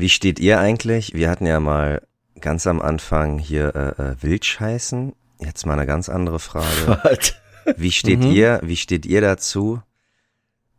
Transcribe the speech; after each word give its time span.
Wie 0.00 0.08
steht 0.08 0.38
ihr 0.38 0.60
eigentlich? 0.60 1.14
Wir 1.14 1.30
hatten 1.30 1.46
ja 1.46 1.60
mal 1.60 2.02
ganz 2.40 2.66
am 2.66 2.80
Anfang 2.80 3.38
hier 3.38 3.74
äh, 3.74 4.02
äh, 4.02 4.16
Wildscheißen. 4.20 5.12
Jetzt 5.40 5.66
mal 5.66 5.72
eine 5.74 5.86
ganz 5.86 6.08
andere 6.08 6.38
Frage. 6.38 6.66
What? 7.04 7.40
Wie 7.76 7.92
steht 7.92 8.20
Mhm. 8.20 8.30
ihr, 8.32 8.60
wie 8.62 8.76
steht 8.76 9.06
ihr 9.06 9.20
dazu, 9.20 9.82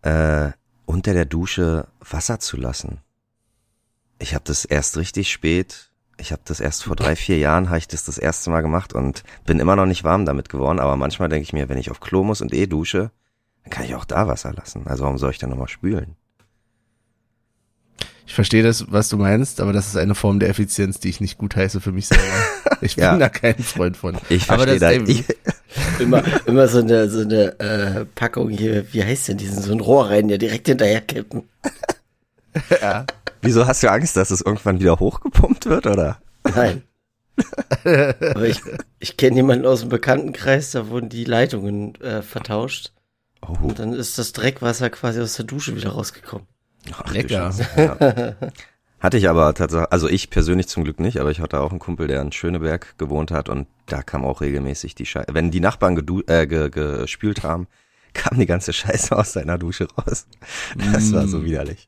äh, 0.02 0.50
unter 0.86 1.14
der 1.14 1.26
Dusche 1.26 1.88
Wasser 2.00 2.40
zu 2.40 2.58
lassen? 2.58 3.00
Ich 4.20 4.34
habe 4.34 4.44
das 4.46 4.66
erst 4.66 4.98
richtig 4.98 5.32
spät, 5.32 5.92
ich 6.18 6.32
habe 6.34 6.42
das 6.46 6.60
erst 6.60 6.84
vor 6.84 6.96
drei, 6.96 7.16
vier 7.16 7.38
Jahren, 7.38 7.70
habe 7.70 7.78
ich 7.78 7.88
das 7.88 8.04
das 8.04 8.18
erste 8.18 8.50
Mal 8.50 8.62
gemacht 8.62 8.92
und 8.94 9.24
bin 9.46 9.60
immer 9.60 9.76
noch 9.78 9.86
nicht 9.86 10.04
warm 10.04 10.26
damit 10.26 10.50
geworden, 10.50 10.80
aber 10.80 10.98
manchmal 10.98 11.30
denke 11.30 11.44
ich 11.44 11.54
mir, 11.54 11.70
wenn 11.70 11.78
ich 11.78 11.90
auf 11.92 12.00
Klo 12.02 12.24
muss 12.24 12.42
und 12.42 12.54
eh 12.54 12.68
dusche, 12.68 13.12
dann 13.64 13.70
kann 13.72 13.86
ich 13.86 13.96
auch 13.96 14.04
da 14.04 14.28
Wasser 14.28 14.52
lassen. 14.54 14.88
Also 14.88 15.04
warum 15.04 15.18
soll 15.18 15.32
ich 15.32 15.38
dann 15.38 15.52
nochmal 15.52 15.70
spülen? 15.70 16.16
Ich 18.30 18.36
verstehe 18.36 18.62
das, 18.62 18.86
was 18.92 19.10
du 19.10 19.18
meinst, 19.18 19.60
aber 19.60 19.74
das 19.74 19.88
ist 19.88 19.98
eine 19.98 20.14
Form 20.14 20.40
der 20.40 20.50
Effizienz, 20.50 21.00
die 21.00 21.10
ich 21.10 21.20
nicht 21.20 21.40
gut 21.40 21.56
heiße 21.56 21.82
für 21.82 21.92
mich 21.92 22.08
selber. 22.08 22.24
Ich 22.82 22.96
bin 22.96 23.04
Ja. 23.04 23.18
da 23.18 23.28
kein 23.28 23.58
Freund 23.58 23.98
von. 23.98 24.16
Ich 24.30 24.50
aber 24.52 24.68
verstehe 24.68 25.00
das, 25.00 25.00
das. 25.00 25.10
Ich, 25.10 25.26
Immer, 26.00 26.24
immer 26.46 26.68
so 26.68 26.78
eine, 26.80 27.10
so 27.10 27.22
eine 27.22 27.60
äh, 27.60 28.06
Packung 28.14 28.50
hier, 28.50 28.94
wie 28.94 29.04
heißt 29.04 29.30
denn 29.30 29.38
diesen, 29.38 29.62
so 29.64 29.72
ein 29.74 29.80
Rohr 29.80 30.10
rein, 30.12 30.30
ja 30.30 30.38
direkt 30.38 30.68
hinterher 30.68 31.02
kippen. 31.02 31.50
ja. 32.82 33.06
wieso 33.42 33.66
hast 33.66 33.82
du 33.82 33.92
Angst, 33.92 34.16
dass 34.16 34.30
es 34.32 34.42
irgendwann 34.42 34.80
wieder 34.80 35.00
hochgepumpt 35.00 35.66
wird, 35.66 35.88
oder? 35.88 36.22
Nein. 36.44 36.84
Aber 37.84 38.46
ich, 38.46 38.62
ich 39.00 39.18
kenne 39.18 39.38
jemanden 39.38 39.66
aus 39.66 39.80
dem 39.82 39.90
Bekanntenkreis, 39.90 40.70
da 40.72 40.88
wurden 40.90 41.10
die 41.10 41.26
Leitungen 41.26 41.96
äh, 41.96 42.22
vertauscht. 42.22 42.94
Oh, 43.42 43.56
Und 43.64 43.80
dann 43.80 43.94
ist 43.94 44.20
das 44.20 44.34
Dreckwasser 44.34 44.90
quasi 44.92 45.20
aus 45.20 45.34
der 45.34 45.46
Dusche 45.46 45.76
wieder 45.76 45.90
rausgekommen. 45.90 46.46
Ach, 46.94 47.12
Lecker. 47.14 47.54
Ja. 47.78 48.36
Hatte 49.02 49.18
ich 49.18 49.30
aber 49.30 49.54
tatsächlich, 49.54 49.92
also 49.94 50.10
ich 50.10 50.30
persönlich 50.30 50.68
zum 50.68 50.84
Glück 50.84 51.00
nicht, 51.00 51.20
aber 51.22 51.32
ich 51.32 51.40
hatte 51.40 51.62
auch 51.62 51.70
einen 51.72 51.80
Kumpel, 51.80 52.08
der 52.08 52.22
in 52.22 52.34
Schöneberg 52.34 52.98
gewohnt 52.98 53.32
hat 53.32 53.48
und 53.48 53.66
da 53.86 54.04
kam 54.04 54.26
auch 54.26 54.42
regelmäßig 54.42 54.94
die 54.94 55.06
Scheiße. 55.06 55.28
Wenn 55.34 55.52
die 55.52 55.62
Nachbarn 55.62 55.96
gedu 55.96 56.22
äh, 56.28 56.46
ge 56.48 56.70
gespült 56.70 57.44
haben, 57.44 57.68
kam 58.14 58.38
die 58.38 58.46
ganze 58.46 58.74
Scheiße 58.74 59.16
aus 59.16 59.32
seiner 59.34 59.58
Dusche 59.58 59.88
raus. 59.98 60.28
Das 60.92 61.14
war 61.14 61.28
so 61.30 61.46
widerlich. 61.46 61.88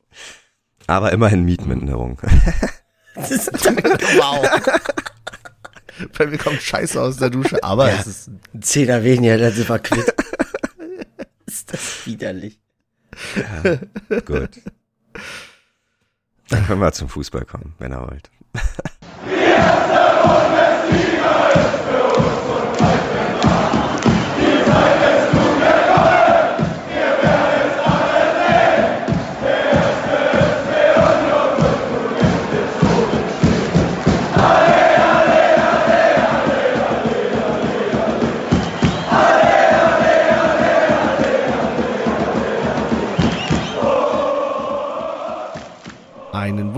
Aber 0.86 1.12
immerhin 1.12 1.44
Mietminderung. 1.44 2.18
wow. 3.14 4.70
Bei 6.16 6.26
mir 6.26 6.38
kommt 6.38 6.62
Scheiße 6.62 6.98
aus 7.00 7.18
der 7.18 7.28
Dusche, 7.28 7.62
aber 7.62 7.90
Ja. 7.90 7.98
es 8.00 8.06
ist 8.06 8.28
Ein 8.54 8.62
Zehner 8.62 9.04
weniger, 9.04 9.36
dann 9.36 9.52
sind 9.52 9.68
wir 9.68 9.78
quitt. 9.80 10.14
ist 11.46 11.72
das 11.74 12.06
widerlich. 12.06 12.58
Gut. 14.24 14.50
Dann 16.48 16.66
können 16.66 16.80
wir 16.80 16.92
zum 16.92 17.08
Fußball 17.08 17.44
kommen, 17.44 17.74
wenn 17.78 17.92
ihr 17.92 18.00
wollt. 18.00 18.30
Einen 21.24 21.91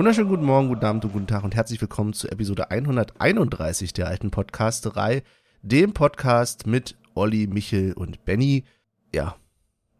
wunderschönen 0.04 0.28
guten 0.28 0.44
Morgen, 0.44 0.68
guten 0.68 0.84
Abend 0.84 1.02
und 1.06 1.12
guten 1.12 1.26
Tag 1.26 1.44
und 1.44 1.54
herzlich 1.54 1.80
willkommen 1.80 2.12
zu 2.12 2.30
Episode 2.30 2.70
131 2.70 3.94
der 3.94 4.06
alten 4.06 4.30
Podcasterei, 4.30 5.22
dem 5.62 5.94
Podcast 5.94 6.66
mit 6.66 6.98
Olli, 7.14 7.46
Michel 7.46 7.94
und 7.94 8.22
Benny. 8.26 8.64
Ja, 9.14 9.36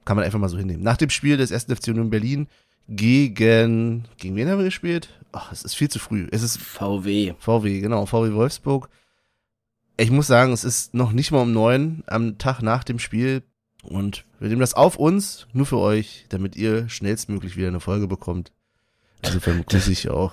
kann 0.05 0.19
man 0.19 0.27
einfach 0.27 0.39
mal 0.39 0.51
so 0.51 0.59
hinnehmen. 0.59 0.83
Nach 0.83 0.99
dem 0.99 1.09
Spiel 1.09 1.39
des 1.39 1.53
1. 1.53 1.75
FC 1.75 1.89
Union 1.89 2.11
Berlin 2.11 2.49
gegen, 2.87 4.05
gegen 4.19 4.37
wen 4.37 4.51
haben 4.51 4.59
wir 4.59 4.67
gespielt? 4.67 5.09
Ach, 5.33 5.51
es 5.53 5.65
ist 5.65 5.75
viel 5.75 5.89
zu 5.89 5.99
früh. 5.99 6.29
Es 6.31 6.43
ist 6.43 6.59
VW. 6.59 7.33
VW, 7.39 7.81
genau, 7.81 8.05
VW 8.05 8.35
Wolfsburg. 8.35 8.91
Ich 9.97 10.11
muss 10.11 10.27
sagen, 10.27 10.53
es 10.53 10.65
ist 10.65 10.93
noch 10.93 11.13
nicht 11.13 11.33
mal 11.33 11.41
um 11.41 11.55
neun 11.55 12.05
am 12.09 12.37
Tag 12.37 12.61
nach 12.61 12.85
dem 12.85 12.99
Spiel 12.99 13.43
und 13.83 14.27
wir 14.39 14.51
nehmen 14.51 14.61
das 14.61 14.75
auf 14.75 14.99
uns, 14.99 15.47
nur 15.55 15.65
für 15.65 15.79
euch, 15.79 16.27
damit 16.29 16.57
ihr 16.57 16.91
schnellstmöglich 16.91 17.57
wieder 17.57 17.69
eine 17.69 17.81
Folge 17.81 18.07
bekommt. 18.07 18.53
Insofern 19.25 19.59
begrüße 19.59 19.93
ich 19.93 20.11
auch 20.11 20.33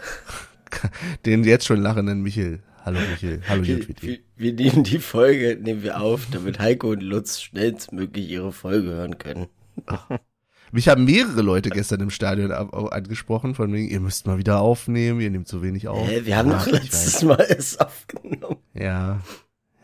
den 1.26 1.44
jetzt 1.44 1.66
schon 1.66 1.82
lachenden 1.82 2.22
Michel. 2.22 2.62
Hallo 2.84 3.00
Michel, 3.12 3.42
hallo 3.48 3.64
Wir, 3.64 3.86
wir, 4.02 4.20
wir 4.38 4.54
nehmen 4.54 4.84
die 4.84 4.98
Folge, 4.98 5.58
nehmen 5.62 5.84
wir 5.84 6.02
auf, 6.02 6.28
damit 6.32 6.58
Heiko 6.60 6.90
und 6.92 7.02
Lutz 7.02 7.40
schnellstmöglich 7.40 8.28
ihre 8.30 8.52
Folge 8.52 8.90
hören 8.90 9.18
können. 9.20 9.48
Mich 10.72 10.88
haben 10.88 11.04
mehrere 11.04 11.42
Leute 11.42 11.70
gestern 11.70 12.00
im 12.00 12.10
Stadion 12.10 12.52
angesprochen, 12.52 13.56
von 13.56 13.72
wegen, 13.74 13.90
ihr 13.90 14.00
müsst 14.00 14.26
mal 14.26 14.38
wieder 14.38 14.62
aufnehmen, 14.62 15.20
ihr 15.20 15.30
nehmt 15.30 15.48
so 15.48 15.62
wenig 15.62 15.90
auf. 15.90 16.08
Hä, 16.08 16.22
wir 16.24 16.38
haben 16.38 16.50
Ja, 16.50 16.58
doch 16.60 16.68
letztes 16.72 17.16
weiß. 17.16 17.24
Mal 17.24 17.42
es 17.50 17.78
aufgenommen. 17.80 18.58
Ja, 18.74 19.20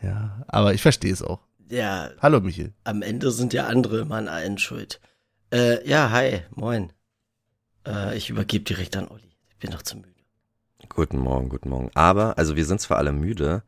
ja, 0.02 0.42
aber 0.48 0.72
ich 0.74 0.82
verstehe 0.82 1.12
es 1.12 1.22
auch. 1.22 1.40
Ja, 1.68 2.10
Hallo 2.20 2.40
Michel. 2.40 2.72
am 2.84 3.02
Ende 3.02 3.30
sind 3.30 3.52
ja 3.52 3.66
andere 3.66 4.00
immer 4.00 4.16
an 4.16 4.28
allen 4.28 4.56
schuld. 4.58 5.00
Äh, 5.52 5.86
ja, 5.86 6.10
hi, 6.10 6.40
moin. 6.54 6.92
Äh, 7.88 8.16
ich 8.16 8.28
übergebe 8.30 8.64
direkt 8.64 8.96
an 8.96 9.08
Olli. 9.08 9.30
Ich 9.48 9.56
bin 9.56 9.70
noch 9.70 9.82
zu 9.82 9.96
müde. 9.96 10.08
Guten 10.88 11.18
Morgen, 11.18 11.48
guten 11.48 11.70
Morgen. 11.70 11.90
Aber, 11.94 12.38
also 12.38 12.54
wir 12.56 12.64
sind 12.64 12.80
zwar 12.80 12.98
alle 12.98 13.12
müde, 13.12 13.62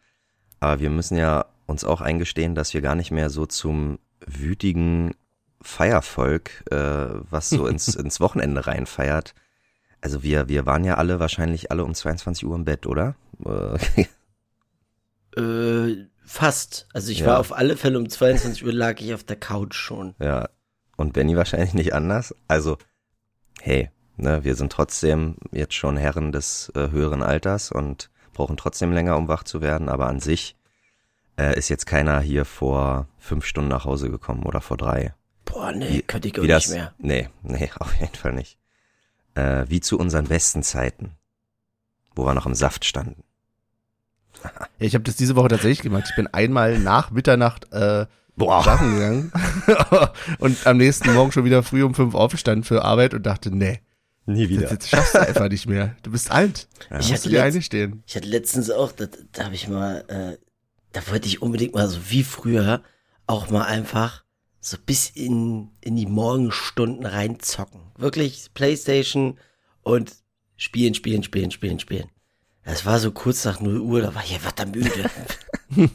aber 0.60 0.80
wir 0.80 0.90
müssen 0.90 1.16
ja 1.16 1.46
uns 1.66 1.84
auch 1.84 2.00
eingestehen, 2.00 2.54
dass 2.54 2.74
wir 2.74 2.80
gar 2.82 2.94
nicht 2.94 3.10
mehr 3.10 3.30
so 3.30 3.46
zum 3.46 3.98
wütigen 4.24 5.14
Feiervolk, 5.62 6.64
äh, 6.70 6.76
was 7.30 7.50
so 7.50 7.66
ins, 7.66 7.88
ins 7.96 8.20
Wochenende 8.20 8.66
reinfeiert. 8.66 9.34
Also 10.00 10.22
wir, 10.22 10.48
wir 10.48 10.64
waren 10.66 10.84
ja 10.84 10.94
alle 10.94 11.18
wahrscheinlich 11.20 11.70
alle 11.70 11.84
um 11.84 11.94
22 11.94 12.46
Uhr 12.46 12.54
im 12.56 12.64
Bett, 12.64 12.86
oder? 12.86 13.14
Äh, 13.44 14.06
Äh, 15.36 16.06
fast. 16.24 16.88
Also 16.92 17.12
ich 17.12 17.20
Ja. 17.20 17.26
war 17.26 17.38
auf 17.38 17.52
alle 17.52 17.76
Fälle 17.76 17.98
um 17.98 18.08
22 18.08 18.64
Uhr 18.64 18.72
lag 18.72 19.00
ich 19.00 19.14
auf 19.14 19.22
der 19.22 19.36
Couch 19.36 19.74
schon. 19.76 20.14
ja. 20.18 20.48
Und 20.96 21.12
Benny 21.12 21.36
wahrscheinlich 21.36 21.72
nicht 21.72 21.94
anders. 21.94 22.34
Also, 22.48 22.76
hey, 23.60 23.90
ne, 24.20 24.44
wir 24.44 24.54
sind 24.54 24.72
trotzdem 24.72 25.36
jetzt 25.52 25.74
schon 25.74 25.96
Herren 25.96 26.32
des 26.32 26.70
äh, 26.74 26.90
höheren 26.90 27.22
Alters 27.22 27.70
und 27.72 28.10
brauchen 28.32 28.56
trotzdem 28.56 28.92
länger, 28.92 29.16
um 29.16 29.28
wach 29.28 29.44
zu 29.44 29.60
werden, 29.60 29.88
aber 29.88 30.06
an 30.08 30.20
sich 30.20 30.56
äh, 31.38 31.58
ist 31.58 31.68
jetzt 31.68 31.86
keiner 31.86 32.20
hier 32.20 32.44
vor 32.44 33.06
fünf 33.18 33.44
Stunden 33.44 33.70
nach 33.70 33.84
Hause 33.84 34.10
gekommen 34.10 34.44
oder 34.44 34.60
vor 34.60 34.76
drei. 34.76 35.14
Boah, 35.44 35.72
nee, 35.72 35.88
Wie- 35.98 36.02
könnte 36.02 36.28
ich 36.28 36.34
auch 36.38 36.42
Wie 36.42 36.46
nicht 36.46 36.66
das? 36.66 36.68
mehr. 36.74 36.94
Nee, 36.98 37.28
nee, 37.42 37.70
auf 37.78 37.94
jeden 38.00 38.14
Fall 38.14 38.32
nicht. 38.32 38.58
Äh, 39.34 39.64
wie 39.68 39.80
zu 39.80 39.98
unseren 39.98 40.26
besten 40.26 40.62
Zeiten, 40.62 41.12
wo 42.14 42.24
wir 42.26 42.34
noch 42.34 42.46
im 42.46 42.54
Saft 42.54 42.84
standen. 42.84 43.22
Ja, 44.42 44.50
ich 44.78 44.94
habe 44.94 45.04
das 45.04 45.16
diese 45.16 45.36
Woche 45.36 45.48
tatsächlich 45.48 45.82
gemacht. 45.82 46.06
Ich 46.08 46.16
bin 46.16 46.26
einmal 46.28 46.78
nach 46.78 47.10
Mitternacht 47.10 47.70
äh, 47.72 48.06
Boah. 48.36 48.62
schlafen 48.62 48.94
gegangen 48.94 49.32
und 50.38 50.66
am 50.66 50.78
nächsten 50.78 51.12
Morgen 51.12 51.30
schon 51.30 51.44
wieder 51.44 51.62
früh 51.62 51.82
um 51.82 51.94
fünf 51.94 52.14
aufgestanden 52.14 52.64
für 52.64 52.84
Arbeit 52.84 53.12
und 53.12 53.24
dachte, 53.26 53.54
nee, 53.54 53.80
Nie 54.32 54.56
das, 54.58 54.78
das 54.78 54.88
schaffst 54.88 55.14
du 55.14 55.20
einfach 55.20 55.48
nicht 55.48 55.66
mehr. 55.66 55.96
Du 56.02 56.10
bist 56.10 56.30
alt. 56.30 56.68
Ja. 56.90 56.98
Ich 57.00 57.08
Musst 57.08 57.10
du 57.10 57.14
hatte 57.14 57.28
dir 57.30 57.38
letzt- 57.38 57.46
eingestehen. 57.46 58.02
Ich 58.06 58.16
hatte 58.16 58.28
letztens 58.28 58.70
auch, 58.70 58.92
da, 58.92 59.06
da 59.32 59.44
habe 59.44 59.54
ich 59.54 59.68
mal, 59.68 60.04
äh, 60.08 60.38
da 60.92 61.06
wollte 61.08 61.28
ich 61.28 61.42
unbedingt 61.42 61.74
mal 61.74 61.88
so 61.88 61.98
wie 62.10 62.24
früher 62.24 62.82
auch 63.26 63.50
mal 63.50 63.64
einfach 63.64 64.24
so 64.60 64.76
bis 64.84 65.08
in, 65.10 65.70
in 65.80 65.96
die 65.96 66.06
Morgenstunden 66.06 67.06
reinzocken. 67.06 67.80
Wirklich 67.96 68.50
Playstation 68.54 69.38
und 69.82 70.12
spielen, 70.56 70.94
spielen, 70.94 71.22
spielen, 71.22 71.50
spielen, 71.50 71.78
spielen. 71.78 72.08
Das 72.64 72.84
war 72.84 72.98
so 73.00 73.10
kurz 73.10 73.44
nach 73.46 73.60
0 73.60 73.80
Uhr, 73.80 74.02
da 74.02 74.14
war 74.14 74.22
ich 74.22 74.34
einfach 74.34 74.52
da 74.52 74.66
müde. 74.66 75.10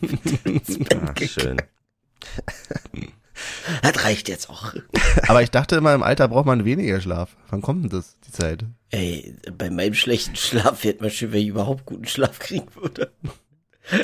Ah, 0.95 1.13
schön. 1.27 1.57
Das 3.81 4.03
reicht 4.03 4.29
jetzt 4.29 4.49
auch. 4.49 4.73
Aber 5.27 5.41
ich 5.41 5.51
dachte 5.51 5.75
immer, 5.75 5.93
im 5.93 6.03
Alter 6.03 6.27
braucht 6.27 6.45
man 6.45 6.65
weniger 6.65 7.01
Schlaf. 7.01 7.35
Wann 7.49 7.61
kommt 7.61 7.83
denn 7.83 7.89
das, 7.89 8.17
die 8.21 8.31
Zeit? 8.31 8.65
Ey, 8.91 9.35
bei 9.57 9.69
meinem 9.69 9.93
schlechten 9.93 10.35
Schlaf 10.35 10.83
wird 10.83 11.01
man 11.01 11.09
schön, 11.09 11.31
wenn 11.33 11.41
ich 11.41 11.47
überhaupt 11.47 11.85
guten 11.85 12.07
Schlaf 12.07 12.39
kriegen 12.39 12.67
würde. 12.75 13.11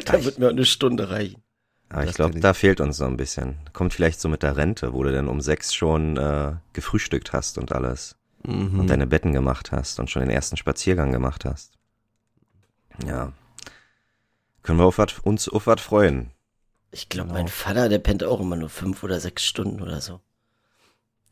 Da 0.05 0.23
wird 0.23 0.37
mir 0.39 0.47
auch 0.47 0.51
eine 0.51 0.65
Stunde 0.65 1.09
reichen. 1.09 1.41
Aber 1.89 2.01
ich 2.03 2.07
Das 2.09 2.15
glaube, 2.15 2.35
ich. 2.35 2.41
da 2.41 2.53
fehlt 2.53 2.79
uns 2.81 2.97
so 2.97 3.05
ein 3.05 3.17
bisschen. 3.17 3.57
Kommt 3.73 3.93
vielleicht 3.93 4.21
so 4.21 4.29
mit 4.29 4.43
der 4.43 4.55
Rente, 4.57 4.93
wo 4.93 5.03
du 5.03 5.11
dann 5.11 5.27
um 5.27 5.41
sechs 5.41 5.73
schon 5.73 6.17
äh, 6.17 6.53
gefrühstückt 6.73 7.33
hast 7.33 7.57
und 7.57 7.71
alles. 7.71 8.15
Mhm. 8.43 8.79
Und 8.79 8.87
deine 8.89 9.07
Betten 9.07 9.33
gemacht 9.33 9.71
hast 9.71 9.99
und 9.99 10.09
schon 10.09 10.21
den 10.21 10.29
ersten 10.31 10.57
Spaziergang 10.57 11.11
gemacht 11.11 11.45
hast. 11.45 11.73
Ja. 13.05 13.33
Können 14.63 14.79
wir 14.79 14.85
auf 14.85 14.97
wat, 14.99 15.19
uns 15.23 15.49
auf 15.49 15.67
was 15.67 15.81
freuen. 15.81 16.31
Ich 16.91 17.07
glaube, 17.09 17.29
Genau. 17.29 17.39
mein 17.39 17.47
Vater, 17.47 17.87
der 17.89 17.99
pennt 17.99 18.23
auch 18.23 18.39
immer 18.41 18.55
nur 18.57 18.69
fünf 18.69 19.03
oder 19.03 19.19
sechs 19.19 19.45
Stunden 19.45 19.81
oder 19.81 20.01
so. 20.01 20.19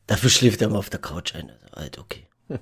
Dafür 0.07 0.29
schläft 0.29 0.61
er 0.61 0.69
mal 0.69 0.77
auf 0.79 0.89
der 0.89 0.99
Couch 1.01 1.35
ein. 1.35 1.51
Also, 1.51 1.75
halt, 1.75 1.97
okay. 1.99 2.27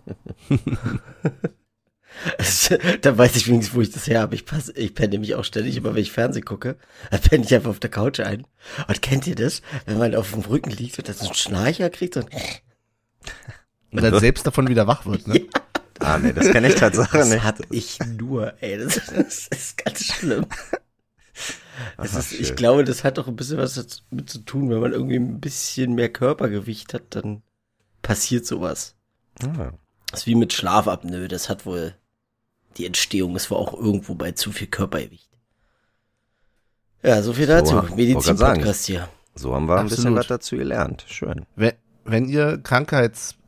Da 3.02 3.16
weiß 3.18 3.36
ich 3.36 3.48
wenigstens, 3.48 3.76
wo 3.76 3.82
ich 3.82 3.92
das 3.92 4.08
her 4.08 4.22
habe. 4.22 4.34
Ich, 4.34 4.46
pass, 4.46 4.70
ich 4.70 4.96
penne 4.96 5.10
nämlich 5.10 5.36
auch 5.36 5.44
ständig 5.44 5.78
immer, 5.78 5.94
wenn 5.94 6.02
ich 6.02 6.12
Fernsehen 6.12 6.46
gucke. 6.46 6.76
Da 7.12 7.18
penne 7.18 7.44
ich 7.46 7.54
einfach 7.54 7.70
auf 7.70 7.80
der 7.80 7.92
Couch 7.92 8.20
ein. 8.20 8.48
Und 8.88 9.02
kennt 9.04 9.28
ihr 9.28 9.36
das? 9.36 9.62
Wenn 9.86 10.00
man 10.00 10.16
auf 10.16 10.32
dem 10.32 10.42
Rücken 10.42 10.72
liegt 10.72 10.98
und 10.98 11.08
dann 11.08 11.16
so 11.16 11.26
einen 11.26 11.36
Schnarcher 11.36 11.90
kriegt, 11.92 12.16
so 12.16 12.22
ein 12.22 12.28
Und 13.92 14.02
dann 14.04 14.20
selbst 14.20 14.46
davon 14.48 14.68
wieder 14.68 14.88
wach 14.88 15.06
wird, 15.06 15.28
ne? 15.28 15.46
Ah, 16.00 16.20
nee, 16.20 16.32
das 16.32 16.52
kenne 16.52 16.68
ich 16.70 16.76
tatsächlich 16.76 17.12
Das 17.22 17.30
nicht. 17.30 17.44
hab 17.44 17.58
ich 17.72 18.00
nur, 18.06 18.54
ey. 18.62 18.78
Das, 18.78 18.96
das 18.96 19.48
ist 19.48 19.78
ganz 19.84 20.04
schlimm. 20.04 20.46
Das 21.98 22.12
Aha, 22.12 22.20
ist, 22.20 22.32
ich 22.34 22.56
glaube, 22.56 22.84
das 22.84 23.04
hat 23.04 23.20
auch 23.20 23.28
ein 23.28 23.36
bisschen 23.36 23.58
was 23.58 24.02
damit 24.10 24.30
zu 24.30 24.40
tun, 24.40 24.70
wenn 24.70 24.80
man 24.80 24.94
irgendwie 24.94 25.18
ein 25.18 25.40
bisschen 25.40 25.94
mehr 25.94 26.10
Körpergewicht 26.10 26.94
hat, 26.94 27.04
dann 27.16 27.44
passiert 28.02 28.46
sowas. 28.46 28.96
Ah, 29.44 29.72
Das 30.12 30.22
ist 30.22 30.28
wie 30.28 30.36
mit 30.36 30.54
Schlafapnoe, 30.54 31.28
das 31.28 31.50
hat 31.50 31.66
wohl 31.66 31.94
die 32.78 32.86
Entstehung, 32.86 33.36
ist 33.36 33.52
wohl 33.52 33.58
auch 33.58 33.74
irgendwo 33.74 34.16
bei 34.16 34.32
zu 34.32 34.52
viel 34.52 34.68
Körpergewicht. 34.68 35.30
Ja, 37.04 37.22
so 37.22 37.34
viel 37.34 37.46
So, 37.48 37.54
dazu. 37.54 37.76
grad 37.76 37.96
Medizin-Podcast 37.96 38.86
hier. 38.86 39.08
so 39.36 39.54
haben 39.54 39.68
wir 39.68 39.78
ein 39.78 39.86
bisschen 39.86 40.00
Absolut. 40.08 40.20
was 40.20 40.28
dazu 40.28 40.58
gelernt. 40.58 41.06
Schön. 41.08 41.46
Wenn, 41.56 41.74
wenn 42.06 42.28
ihr 42.28 42.58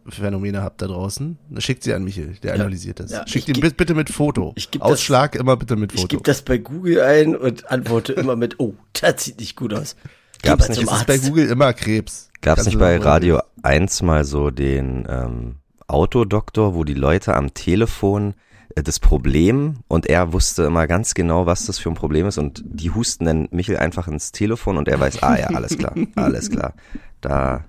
Krankheitsphänomene 0.10 0.62
habt 0.62 0.82
da 0.82 0.88
draußen, 0.88 1.38
dann 1.50 1.62
schickt 1.62 1.84
sie 1.84 1.94
an 1.94 2.04
Michel, 2.04 2.36
der 2.44 2.56
Ja. 2.56 2.62
analysiert 2.62 3.00
das. 3.00 3.12
Ja, 3.12 3.28
Schickt 3.28 3.50
ich 3.50 3.58
ihn 3.64 3.74
bitte 3.76 3.94
mit 3.94 4.10
Foto. 4.10 4.54
ich 4.56 4.72
geb 4.72 4.82
das- 4.82 4.92
Ausschlag 4.92 5.36
immer 5.36 5.56
bitte 5.58 5.76
mit 5.76 5.94
Ich 5.94 6.02
Foto. 6.02 6.18
gebe 6.18 6.24
das 6.24 6.42
bei 6.42 6.58
Google 6.58 7.02
ein 7.02 7.36
und 7.36 7.70
antworte 7.72 8.14
immer 8.14 8.36
mit, 8.36 8.60
oh, 8.60 8.74
das 9.00 9.24
sieht 9.24 9.40
nicht 9.40 9.56
gut 9.56 9.74
aus. 9.74 9.96
Gab's 10.42 10.68
mal 10.70 10.76
nicht- 10.78 10.92
ist 10.92 11.06
bei 11.08 11.18
Google 11.18 11.48
immer 11.50 11.74
Krebs. 11.74 12.30
Gab 12.42 12.58
es 12.58 12.66
nicht 12.66 12.80
bei 12.80 12.98
Radio 12.98 13.40
1 13.64 14.02
mal 14.02 14.24
so 14.24 14.50
den 14.50 15.06
ähm, 15.10 15.56
Autodoktor, 15.88 16.74
wo 16.76 16.84
die 16.84 16.94
Leute 16.94 17.36
am 17.36 17.54
Telefon 17.54 18.34
das 18.76 19.00
Problem 19.00 19.78
und 19.88 20.06
er 20.06 20.32
wusste 20.34 20.64
immer 20.64 20.88
ganz 20.88 21.14
genau, 21.14 21.46
was 21.46 21.66
das 21.66 21.80
für 21.80 21.90
ein 21.90 21.96
Problem 21.96 22.28
ist 22.28 22.38
und 22.38 22.62
die 22.66 22.92
husten 22.92 23.26
dann 23.26 23.48
Michel 23.52 23.78
einfach 23.78 24.08
ins 24.08 24.32
Telefon 24.32 24.78
und 24.78 24.88
er 24.88 25.00
weiß, 25.00 25.24
ah 25.24 25.38
ja, 25.38 25.48
alles 25.48 25.78
klar, 25.78 25.96
alles 26.16 26.50
klar. 26.50 26.74
Da, 27.22 27.66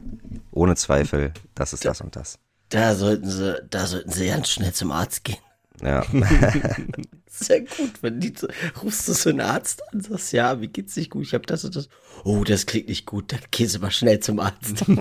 ohne 0.51 0.77
Zweifel, 0.77 1.33
das 1.55 1.73
ist 1.73 1.85
das 1.85 2.01
und 2.01 2.17
das. 2.17 2.39
Da 2.69 2.95
sollten 2.95 3.29
sie, 3.29 3.61
da 3.71 3.87
sollten 3.87 4.11
sie 4.13 4.27
ganz 4.29 4.49
schnell 4.49 4.73
zum 4.73 4.93
Arzt 4.93 5.25
gehen. 5.25 5.39
Ja, 5.83 6.05
Sehr 7.27 7.61
gut, 7.61 8.03
wenn 8.03 8.21
die 8.21 8.35
so- 8.37 8.49
rufst 8.83 9.09
du 9.09 9.13
so 9.15 9.31
einen 9.31 9.41
Arzt 9.41 9.83
an, 9.93 10.03
sagst, 10.03 10.33
ja, 10.33 10.61
wie 10.61 10.67
geht's 10.69 10.95
nicht 10.97 11.11
gut? 11.11 11.23
Ich 11.25 11.33
habe 11.33 11.47
das 11.47 11.65
und 11.65 11.75
das. 11.75 11.89
Oh, 12.25 12.45
das 12.45 12.67
klingt 12.67 12.89
nicht 12.89 13.07
gut, 13.07 13.33
dann 13.33 13.41
gehst 13.51 13.75
du 13.77 13.81
mal 13.81 13.91
schnell 13.91 14.21
zum 14.21 14.39
Arzt. 14.41 14.85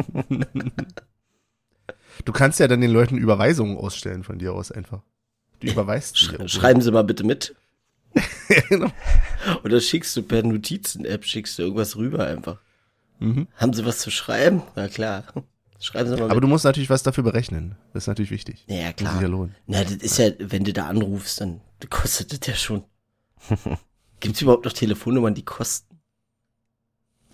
Du 2.25 2.33
kannst 2.33 2.59
ja 2.59 2.67
dann 2.67 2.81
den 2.81 2.91
Leuten 2.91 3.17
Überweisungen 3.17 3.77
ausstellen 3.77 4.23
von 4.23 4.39
dir 4.39 4.53
aus 4.53 4.71
einfach. 4.73 5.01
Du 5.59 5.67
überweist 5.67 6.17
Sch 6.17 6.27
irgendwo. 6.31 6.47
schreiben 6.47 6.81
Sie 6.81 6.91
mal 6.91 7.03
bitte 7.03 7.23
mit. 7.23 7.55
Genau. 8.69 8.91
Oder 9.63 9.79
schickst 9.79 10.15
du 10.17 10.23
per 10.23 10.41
Notizen-App, 10.43 11.23
schickst 11.23 11.57
du 11.59 11.63
irgendwas 11.63 11.95
rüber 11.95 12.25
einfach. 12.25 12.57
Mhm. 13.19 13.47
Haben 13.55 13.73
Sie 13.73 13.85
was 13.85 13.99
zu 13.99 14.09
schreiben? 14.09 14.63
Na 14.75 14.87
klar. 14.87 15.23
Schreiben 15.79 16.09
Sie 16.09 16.15
mal 16.15 16.23
Aber 16.25 16.35
mit. 16.35 16.43
du 16.43 16.47
musst 16.47 16.65
natürlich 16.65 16.89
was 16.89 17.03
dafür 17.03 17.23
berechnen. 17.23 17.75
Das 17.93 18.03
ist 18.03 18.07
natürlich 18.07 18.31
wichtig. 18.31 18.65
Ja, 18.67 18.91
klar. 18.93 19.13
sich 19.13 19.21
ja 19.21 19.27
lohnen. 19.27 19.55
Na, 19.67 19.83
das 19.83 19.93
ist 19.93 20.17
ja, 20.17 20.31
wenn 20.39 20.63
du 20.63 20.73
da 20.73 20.87
anrufst, 20.87 21.41
dann 21.41 21.61
kostet 21.89 22.31
das 22.33 22.47
ja 22.47 22.55
schon. 22.55 22.83
Gibt's 24.19 24.41
überhaupt 24.41 24.65
noch 24.65 24.73
Telefonnummern, 24.73 25.35
die 25.35 25.45
kosten? 25.45 25.88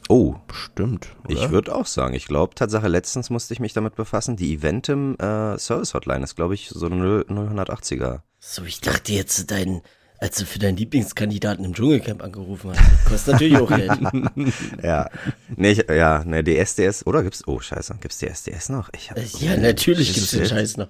Oh, 0.10 0.36
Bestimmt. 0.48 1.08
Oder? 1.26 1.34
ich 1.34 1.50
würde 1.52 1.76
auch 1.76 1.86
sagen, 1.86 2.14
ich 2.14 2.26
glaube, 2.28 2.56
Tatsache, 2.56 2.88
letztens 2.88 3.30
musste 3.30 3.54
ich 3.54 3.60
mich 3.60 3.74
damit 3.74 3.96
befassen, 3.96 4.36
die 4.36 4.54
Eventim 4.54 5.16
äh, 5.16 5.58
Service 5.58 5.94
Hotline 5.94 6.24
ist, 6.24 6.36
glaube 6.36 6.54
ich, 6.54 6.70
so 6.70 6.86
eine 6.86 7.22
080er. 7.24 8.22
So, 8.40 8.64
ich 8.64 8.82
dachte 8.82 9.14
jetzt, 9.14 9.50
dein, 9.52 9.82
als 10.20 10.38
du 10.38 10.46
für 10.46 10.60
deinen 10.60 10.78
Lieblingskandidaten 10.78 11.66
im 11.66 11.74
Dschungelcamp 11.74 12.24
angerufen 12.24 12.72
hast. 12.74 13.06
Kostet 13.06 13.34
natürlich 13.34 13.58
auch 13.58 13.70
Geld. 13.70 13.92
Ja, 14.84 15.10
nee, 15.56 15.72
ich, 15.72 15.86
ja, 15.90 16.24
ne, 16.24 16.44
die 16.44 16.58
SDS, 16.58 17.08
oder 17.08 17.24
gibt's, 17.24 17.48
oh 17.48 17.60
scheiße, 17.60 17.98
gibt's 18.02 18.20
die 18.20 18.28
SDS 18.28 18.70
noch? 18.70 18.90
Ich 18.96 19.10
hab, 19.10 19.18
Ja, 19.40 19.58
natürlich 19.58 20.10
Ist 20.10 20.16
gibt's 20.16 20.34
es 20.34 20.40
den? 20.40 20.48
Scheiß 20.48 20.78
noch. 20.78 20.90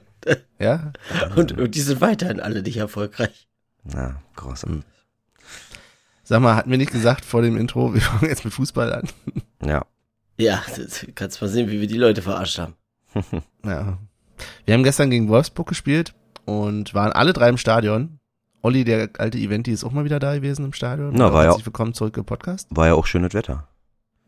Ja? 0.60 0.92
Und, 1.36 1.58
und 1.58 1.76
die 1.76 1.82
sind 1.82 2.02
weiterhin 2.02 2.40
alle 2.40 2.62
nicht 2.62 2.78
erfolgreich. 2.78 3.48
Na, 3.84 4.22
großartig. 4.36 4.84
Sag 6.28 6.42
mal, 6.42 6.56
hatten 6.56 6.72
wir 6.72 6.80
nicht 6.80 6.92
gesagt 6.92 7.24
vor 7.24 7.42
dem 7.44 7.56
Intro, 7.56 7.94
wir 7.94 8.02
fangen 8.02 8.30
jetzt 8.30 8.44
mit 8.46 8.54
Fußball 8.54 8.92
an? 8.94 9.04
Ja, 9.64 9.86
Ja, 10.38 10.62
das, 10.76 11.06
kannst 11.14 11.40
mal 11.40 11.48
sehen, 11.48 11.70
wie 11.70 11.80
wir 11.80 11.88
die 11.88 11.98
Leute 12.00 12.22
verarscht 12.22 12.58
haben. 12.60 12.74
Ja. 13.64 13.98
Wir 14.66 14.74
haben 14.74 14.84
gestern 14.84 15.10
gegen 15.10 15.30
Wolfsburg 15.30 15.68
gespielt 15.70 16.14
und 16.46 16.94
waren 16.94 17.14
alle 17.14 17.32
drei 17.32 17.48
im 17.50 17.58
Stadion. 17.58 18.20
Olli, 18.62 18.84
der 18.84 19.10
alte 19.18 19.38
Eventi, 19.38 19.72
ist 19.72 19.84
auch 19.84 19.92
mal 19.92 20.04
wieder 20.04 20.20
da 20.20 20.36
gewesen 20.36 20.66
im 20.66 20.74
Stadion. 20.74 21.14
Na, 21.14 21.32
war 21.32 21.44
ja- 21.44 21.50
Herzlich 21.50 21.66
willkommen 21.68 21.94
zurück 21.94 22.18
im 22.18 22.26
Podcast. 22.26 22.68
war 22.72 22.88
ja 22.88 22.96
auch 22.96 23.06
schönes 23.06 23.34
Wetter. 23.34 23.68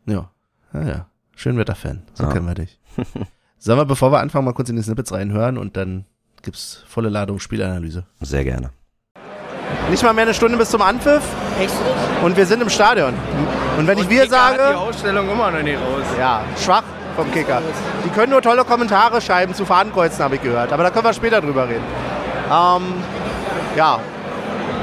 Ja. 0.06 0.30
Ja, 0.72 0.82
ja. 0.88 1.10
Schönwetter-Fan. 1.36 2.04
So 2.14 2.24
Ja. 2.24 2.32
kennen 2.32 2.46
wir 2.46 2.54
dich. 2.54 2.80
Sollen 3.58 3.78
wir, 3.78 3.84
bevor 3.84 4.10
wir 4.12 4.20
anfangen, 4.20 4.44
mal 4.46 4.54
kurz 4.54 4.70
in 4.70 4.76
die 4.76 4.82
Snippets 4.82 5.12
reinhören 5.12 5.58
und 5.58 5.76
dann 5.76 6.04
gibt's 6.42 6.82
volle 6.86 7.08
Ladung 7.10 7.38
Spielanalyse. 7.40 8.06
Sehr 8.20 8.44
gerne. 8.44 8.70
Nicht 9.90 10.02
mal 10.02 10.12
mehr 10.12 10.22
eine 10.22 10.34
Stunde 10.34 10.58
bis 10.58 10.70
zum 10.70 10.82
Anpfiff 10.82 11.22
Echt? 11.60 11.72
und 12.22 12.36
wir 12.36 12.44
sind 12.46 12.60
im 12.62 12.68
Stadion. 12.68 13.14
Und 13.78 13.86
wenn 13.86 13.98
ich 13.98 14.08
wir 14.08 14.22
Kicker 14.24 14.44
hat 14.44 14.54
die 14.54 14.58
sage, 14.58 14.78
Ausstellung 14.78 15.30
immer 15.30 15.50
noch 15.50 15.62
nicht 15.62 15.76
raus. 15.78 16.04
ja, 16.18 16.42
schwach 16.62 16.82
vom 17.16 17.30
Kicker. 17.32 17.62
Die 18.04 18.10
können 18.10 18.30
nur 18.32 18.42
tolle 18.42 18.64
Kommentare 18.64 19.20
schreiben 19.20 19.54
zu 19.54 19.64
Fahnenkreuzen, 19.64 20.22
habe 20.24 20.34
ich 20.36 20.42
gehört. 20.42 20.72
Aber 20.72 20.82
da 20.82 20.90
können 20.90 21.04
wir 21.06 21.12
später 21.14 21.40
drüber 21.40 21.68
reden. 21.68 21.84
Ähm, 22.50 22.82
ja. 23.76 23.98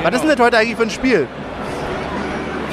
Was 0.03 0.13
ist 0.15 0.21
denn 0.21 0.29
das 0.35 0.39
heute 0.39 0.57
eigentlich 0.57 0.75
für 0.75 0.83
ein 0.83 0.89
Spiel? 0.89 1.27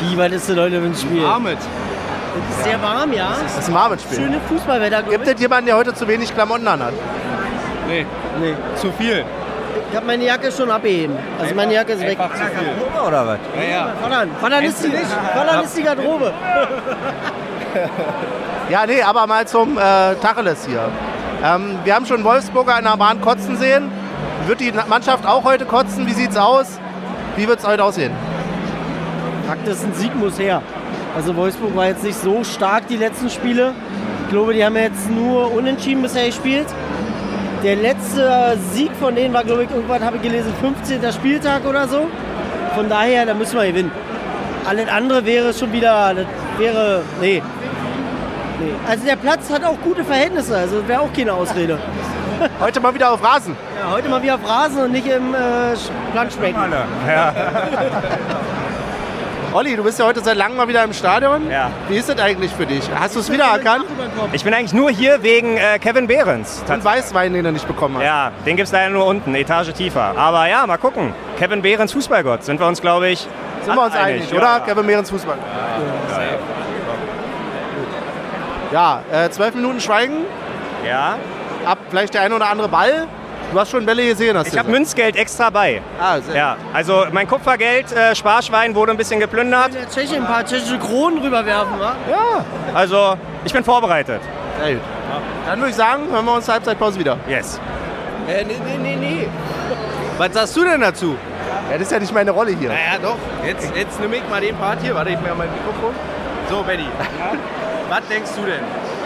Wie 0.00 0.17
weit 0.19 0.32
ist 0.32 0.49
denn 0.49 0.58
heute 0.58 0.76
ein 0.76 0.94
Spiel? 0.94 1.25
Ahmed. 1.25 1.58
Es 1.58 2.56
ist 2.58 2.65
sehr 2.65 2.82
warm, 2.82 3.12
ja. 3.12 3.29
Das 3.43 3.58
ist 3.58 3.69
ein 3.69 3.75
Marvin-Spiel. 3.75 4.17
Schöne 4.17 4.41
Fußballwetter. 4.49 5.03
Gibt 5.03 5.26
es 5.26 5.41
jemanden, 5.41 5.67
der 5.67 5.76
heute 5.76 5.94
zu 5.94 6.08
wenig 6.08 6.35
Klamotten 6.35 6.67
anhat? 6.67 6.93
Nee, 7.87 8.06
Nee. 8.41 8.55
zu 8.76 8.91
viel. 8.93 9.25
Ich 9.91 9.97
habe 9.97 10.07
meine 10.07 10.25
Jacke 10.25 10.51
schon 10.51 10.71
abheben. 10.71 11.17
Also 11.39 11.55
meine 11.55 11.75
Jacke 11.75 11.93
ist 11.93 12.01
weg. 12.01 12.19
Einfach 12.19 12.35
zu 12.35 12.45
viel. 12.45 13.07
Oder 13.07 13.27
was? 13.27 13.39
Ja, 13.57 13.71
ja. 13.71 13.93
Fordern. 14.01 14.31
Fordern 14.41 14.65
ist 14.65 14.85
die 14.85 14.89
nicht. 14.89 15.07
Fordern 15.35 15.65
ist 15.65 15.77
die 15.77 15.83
Garderobe. 15.83 16.33
Ja, 18.71 18.87
nee, 18.87 19.03
aber 19.03 19.27
mal 19.27 19.47
zum 19.47 19.77
äh, 19.77 20.15
Tacheles 20.17 20.67
hier. 20.67 20.89
Ähm, 21.45 21.79
wir 21.85 21.95
haben 21.95 22.07
schon 22.07 22.25
Wolfsburger 22.25 22.79
in 22.79 22.85
der 22.85 22.97
Bahn 22.97 23.21
kotzen 23.21 23.57
sehen. 23.57 23.91
Wird 24.47 24.61
die 24.61 24.73
Mannschaft 24.89 25.27
auch 25.27 25.45
heute 25.45 25.67
kotzen? 25.67 26.07
Wie 26.07 26.13
sieht's 26.13 26.37
aus? 26.37 26.79
Wie 27.37 27.47
wird's 27.47 27.67
heute 27.67 27.85
aussehen? 27.85 28.13
Fakt 29.46 29.67
ist, 29.69 29.85
ein 29.85 29.93
Sieg 29.94 30.15
muss 30.15 30.39
her. 30.39 30.63
Also 31.15 31.37
Wolfsburg 31.37 31.77
war 31.77 31.87
jetzt 31.87 32.03
nicht 32.03 32.19
so 32.19 32.44
stark 32.44 32.87
die 32.89 32.96
letzten 32.96 33.29
Spiele. 33.29 33.75
Ich 34.25 34.31
glaube, 34.31 34.55
die 34.55 34.65
haben 34.65 34.77
jetzt 34.77 35.11
nur 35.11 35.53
unentschieden 35.53 36.03
bisher 36.03 36.27
gespielt. 36.27 36.67
Der 37.63 37.77
letzte 37.77 38.59
Sieg 38.73 38.91
von 38.99 39.15
denen 39.15 39.33
war, 39.33 39.45
glaube 39.45 39.65
ich, 39.65 39.71
irgendwann 39.71 40.05
habe 40.05 40.17
ich 40.17 40.23
gelesen, 40.23 40.53
15. 40.61 41.13
Spieltag 41.13 41.65
oder 41.65 41.87
so. 41.87 42.09
Von 42.75 42.89
daher, 42.89 43.25
da 43.25 43.35
müssen 43.35 43.57
wir 43.57 43.67
gewinnen. 43.67 43.93
Alles 44.69 44.89
andere 44.89 45.25
wäre 45.25 45.55
schon 45.55 45.73
wieder, 45.73 46.13
das 46.15 46.27
wäre, 46.59 47.03
nee. 47.21 47.41
nee. 48.59 48.73
Also 48.89 49.05
der 49.07 49.17
Platz 49.17 49.49
hat 49.51 49.65
auch 49.65 49.77
gute 49.81 50.05
Verhältnisse, 50.05 50.57
also 50.57 50.87
wäre 50.89 51.03
auch 51.03 51.13
keine 51.13 51.35
Ausrede. 51.35 51.79
Heute 52.61 52.81
mal 52.81 52.95
wieder 52.95 53.13
auf 53.13 53.23
Rasen. 53.23 53.57
Ja, 53.79 53.93
heute 53.93 54.09
mal 54.09 54.21
wieder 54.21 54.35
auf 54.35 54.49
Rasen 54.49 54.83
und 54.83 54.93
nicht 54.93 55.07
im 55.07 55.33
äh, 55.33 55.77
Planschbecken. 56.13 56.73
Ja. 57.07 57.33
Olli, 59.55 59.77
du 59.77 59.82
bist 59.85 59.99
ja 59.99 60.06
heute 60.06 60.21
seit 60.21 60.37
langem 60.39 60.56
mal 60.56 60.67
wieder 60.67 60.82
im 60.82 60.94
Stadion. 60.94 61.51
Ja. 61.51 61.71
Wie 61.89 61.97
ist 61.97 62.09
das 62.09 62.19
eigentlich 62.19 62.51
für 62.53 62.65
dich? 62.65 62.89
Hast 62.99 63.17
du 63.17 63.21
es 63.21 63.31
wieder 63.31 63.44
erkannt? 63.44 63.85
Ich 64.32 64.44
bin 64.44 64.55
eigentlich 64.55 64.73
nur 64.73 64.91
hier 64.91 65.23
wegen 65.23 65.59
äh, 65.59 65.79
Kevin 65.79 66.06
Behrens. 66.06 66.65
Und 66.67 66.82
Weißwein, 66.82 67.35
den 67.35 67.44
du 67.44 67.53
nicht 67.53 67.67
bekommen 67.67 67.97
hast. 67.97 68.05
Ja, 68.05 68.32
den 68.47 68.56
gibt 68.56 68.67
es 68.69 68.73
leider 68.73 68.89
nur 68.89 69.05
unten, 69.05 69.35
Etage 69.35 69.73
tiefer. 69.75 70.15
Aber 70.17 70.49
ja, 70.49 70.67
mal 70.67 70.79
gucken. 70.79 71.13
Kevin 71.39 71.61
Behrens 71.61 71.93
Fußballgott, 71.93 72.44
sind 72.44 72.61
wir 72.61 72.67
uns, 72.67 72.81
glaube 72.81 73.11
ich, 73.11 73.29
Sind 73.63 73.75
wir 73.75 73.82
uns 73.85 73.94
einig, 73.94 74.31
ja, 74.31 74.37
oder? 74.39 74.47
Ja. 74.47 74.61
Kevin 74.61 74.87
Behrens 74.87 75.11
Fußball. 75.11 75.37
Ja, 78.73 79.03
äh, 79.13 79.29
zwölf 79.29 79.55
Minuten 79.55 79.81
Schweigen. 79.81 80.25
ja. 80.87 81.19
Ab 81.65 81.79
vielleicht 81.91 82.15
der 82.15 82.23
ein 82.23 82.32
oder 82.32 82.49
andere 82.49 82.69
Ball. 82.69 83.06
Du 83.53 83.61
hast 83.61 83.71
schon 83.71 83.85
Bälle 83.85 84.06
gesehen, 84.06 84.35
hast 84.37 84.47
Ich 84.47 84.53
du 84.55 84.59
habe 84.59 84.69
gesagt. 84.69 84.79
Münzgeld 84.81 85.15
extra 85.17 85.51
bei. 85.51 85.82
Ah, 86.01 86.19
sehr 86.21 86.35
Ja, 86.35 86.56
also 86.73 87.05
mein 87.13 87.29
Kupfergeld, 87.29 87.93
äh, 87.93 88.15
Sparschwein 88.15 88.75
wurde 88.75 88.93
ein 88.93 88.97
bisschen 88.97 89.21
geplündert. 89.21 89.69
In 89.69 89.75
der 89.75 89.91
Tschechien 89.91 90.23
ein 90.23 90.27
paar 90.27 90.43
tschechische 90.44 90.79
Kronen 90.79 91.19
rüberwerfen, 91.23 91.79
wa? 91.79 91.94
Ja, 92.11 92.44
also 92.75 93.15
ich 93.44 93.53
bin 93.53 93.63
vorbereitet. 93.63 94.23
Sehr 94.63 94.75
gut. 94.75 94.82
Dann 95.47 95.59
würde 95.59 95.69
ich 95.71 95.77
sagen, 95.77 96.05
hören 96.11 96.25
wir 96.25 96.32
uns 96.35 96.47
zur 96.47 96.55
Halbzeitpause 96.55 96.99
wieder. 96.99 97.19
Yes. 97.29 97.61
Äh, 98.27 98.44
nee, 98.44 98.55
nee, 98.65 98.79
nee, 98.79 98.97
nee. 98.97 99.29
Was 100.17 100.32
sagst 100.32 100.56
du 100.56 100.65
denn 100.65 100.81
dazu? 100.81 101.17
Ja, 101.71 101.75
das 101.77 101.82
ist 101.82 101.93
ja 101.93 101.99
nicht 101.99 102.15
meine 102.15 102.31
Rolle 102.31 102.53
hier. 102.59 102.71
Naja, 102.71 102.99
doch. 103.03 103.17
Jetzt, 103.47 103.71
jetzt 103.77 104.01
nehme 104.01 104.17
ich 104.17 104.23
mal 104.31 104.41
den 104.41 104.56
Part 104.56 104.79
hier. 104.81 104.94
Warte, 104.94 105.11
ich 105.11 105.21
mir 105.21 105.35
mein 105.35 105.51
Mikrofon. 105.53 105.94
So, 106.49 106.63
Benny. 106.63 106.87
Was 107.91 108.01
denkst 108.09 108.31
du 108.37 108.47
denn? 108.47 108.61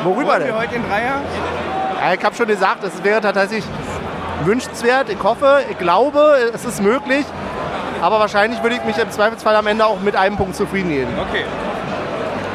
Worüber 0.05 0.29
Wollen 0.33 0.39
denn? 0.41 0.49
wir 0.49 0.59
heute 0.59 0.73
den 0.75 0.89
Dreier? 0.89 1.21
Ja, 2.01 2.15
ich 2.15 2.25
habe 2.25 2.37
schon 2.37 2.47
gesagt, 2.47 2.85
das 2.85 3.03
wäre 3.03 3.21
tatsächlich 3.21 3.65
wünschenswert. 4.45 5.09
Ich 5.09 5.23
hoffe, 5.23 5.61
ich 5.71 5.79
glaube, 5.79 6.51
es 6.53 6.65
ist 6.65 6.83
möglich. 6.83 7.25
Aber 8.03 8.21
wahrscheinlich 8.21 8.63
würde 8.63 8.77
ich 8.77 8.85
mich 8.85 8.99
im 8.99 9.11
Zweifelsfall 9.11 9.57
am 9.57 9.67
Ende 9.67 9.87
auch 9.87 10.01
mit 10.01 10.17
einem 10.17 10.37
Punkt 10.37 10.55
zufrieden 10.55 10.91
geben. 10.91 11.11
Okay. 11.29 11.45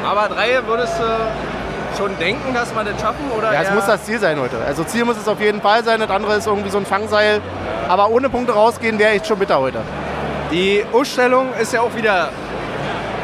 Aber 0.06 0.28
drei 0.34 0.62
würdest 0.68 1.00
du 1.00 1.98
schon 1.98 2.18
denken, 2.20 2.54
dass 2.54 2.74
wir 2.74 2.84
das 2.84 3.00
schaffen? 3.02 3.32
Oder 3.38 3.54
Ja, 3.54 3.62
es 3.64 3.72
muss 3.72 3.86
das 3.86 4.04
Ziel 4.04 4.20
sein 4.20 4.40
heute. 4.40 4.58
Also 4.66 4.84
Ziel 4.84 5.06
muss 5.06 5.18
es 5.18 5.28
auf 5.28 5.40
jeden 5.42 5.62
Fall 5.62 5.84
sein. 5.84 6.00
Das 6.00 6.10
andere 6.10 6.36
ist 6.36 6.48
irgendwie 6.48 6.70
so 6.70 6.78
ein 6.78 6.86
Fangseil. 6.86 7.42
Aber 7.88 8.10
ohne 8.10 8.30
Punkte 8.30 8.54
rausgehen 8.54 9.00
wäre 9.00 9.12
echt 9.12 9.28
schon 9.28 9.40
bitter 9.40 9.60
heute. 9.60 9.80
Die 10.52 10.84
Ausstellung 10.94 11.48
ist 11.60 11.74
ja 11.74 11.82
auch 11.82 11.96
wieder 11.96 12.30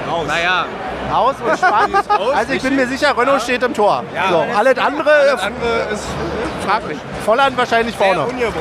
raus. 0.10 0.26
Naja, 0.28 0.66
Aus 1.14 1.36
und 1.46 1.58
spannend. 1.58 1.98
raus, 2.10 2.34
Also 2.36 2.54
ich 2.54 2.62
bin 2.62 2.76
mir 2.76 2.88
sicher, 2.88 3.18
Renault 3.18 3.42
steht 3.42 3.64
im 3.64 3.74
Tor. 3.74 4.04
Ja. 4.14 4.30
so, 4.30 4.46
alles 4.58 4.78
andere, 4.78 5.10
das 5.32 5.42
andere 5.44 5.88
ist 5.92 6.04
fraglich. 6.66 6.98
Volland 7.26 7.58
wahrscheinlich 7.58 7.96
vorne. 7.96 8.22
ungewohnt. 8.26 8.56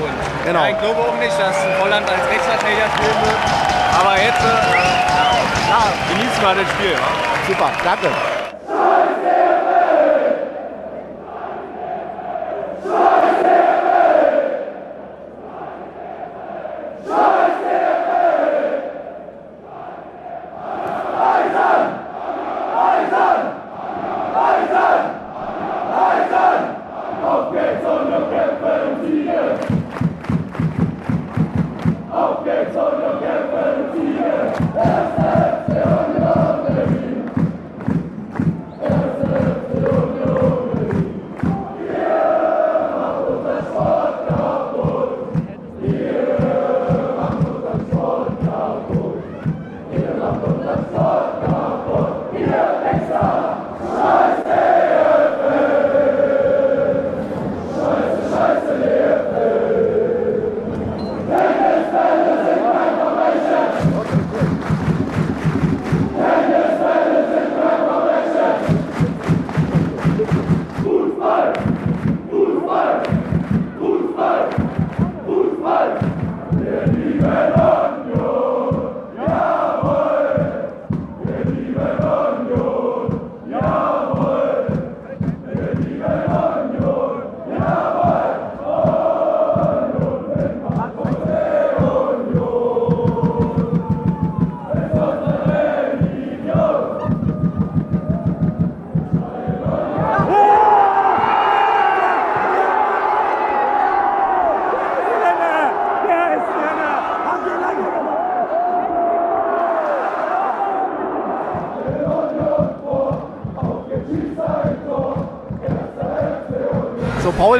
Genau. 0.44 0.60
Ja, 0.62 0.68
ich 0.70 0.78
glaube 0.78 1.00
auch 1.00 1.14
nicht, 1.18 1.38
dass 1.38 1.56
Holland 1.82 2.08
als 2.08 2.20
Rechtsverteidiger 2.30 2.86
spielen 2.94 3.16
wird. 3.22 3.36
Aber 4.00 4.12
jetzt 4.14 4.42
äh, 4.42 5.70
ja, 5.70 5.82
genießen 6.10 6.42
wir 6.42 6.54
das 6.62 6.70
Spiel. 6.72 6.96
Super, 7.48 7.70
danke. 7.84 8.08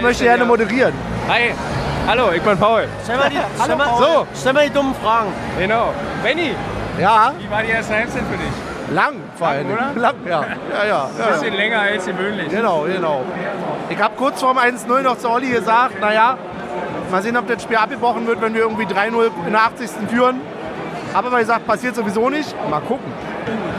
Möchte 0.07 0.25
gerne 0.25 0.45
moderieren. 0.45 0.93
Hi, 1.29 1.53
hallo, 2.07 2.31
ich 2.33 2.43
bin 2.43 2.57
Paul. 2.57 2.85
Stell 3.03 3.17
mal 3.17 3.29
die, 3.29 3.39
stell 3.63 3.77
mal, 3.77 3.89
So. 3.99 4.27
stell 4.41 4.53
mal 4.53 4.65
die 4.65 4.73
dummen 4.73 4.95
Fragen. 5.03 5.33
Genau. 5.59 5.93
Benny, 6.23 6.55
Ja, 7.01 7.33
wie 7.39 7.51
war 7.51 7.63
die 7.63 7.71
erste 7.71 7.95
Halbzeit 7.95 8.23
für 8.31 8.37
dich? 8.39 8.95
lang 8.95 9.15
vor 9.37 9.49
Lang, 9.49 9.59
Dingen. 9.67 9.73
oder? 9.73 10.01
Lang, 10.01 10.15
ja. 10.25 10.31
Ja, 10.73 10.85
ja. 10.87 11.09
ja, 11.19 11.27
Bisschen 11.33 11.53
ja. 11.55 11.59
länger 11.59 11.81
als 11.81 12.07
gewöhnlich. 12.07 12.49
Genau, 12.51 12.83
genau. 12.83 13.23
Ich 13.91 13.99
habe 14.01 14.15
kurz 14.17 14.41
vorm 14.41 14.59
1-0 14.59 15.03
noch 15.03 15.19
zu 15.19 15.29
Olli 15.29 15.51
gesagt, 15.51 16.01
naja, 16.01 16.39
mal 17.11 17.21
sehen, 17.23 17.37
ob 17.37 17.49
das 17.49 17.63
Spiel 17.65 17.77
abgebrochen 17.77 18.27
wird, 18.29 18.41
wenn 18.41 18.55
wir 18.55 18.61
irgendwie 18.63 18.85
3-0 18.85 19.31
in 19.47 19.53
der 19.53 19.63
80. 19.63 19.91
führen. 20.09 20.41
Aber 21.15 21.33
weil 21.33 21.41
gesagt, 21.41 21.67
passiert 21.67 21.97
sowieso 21.97 22.31
nicht. 22.31 22.55
Mal 22.71 22.81
gucken. 22.81 23.13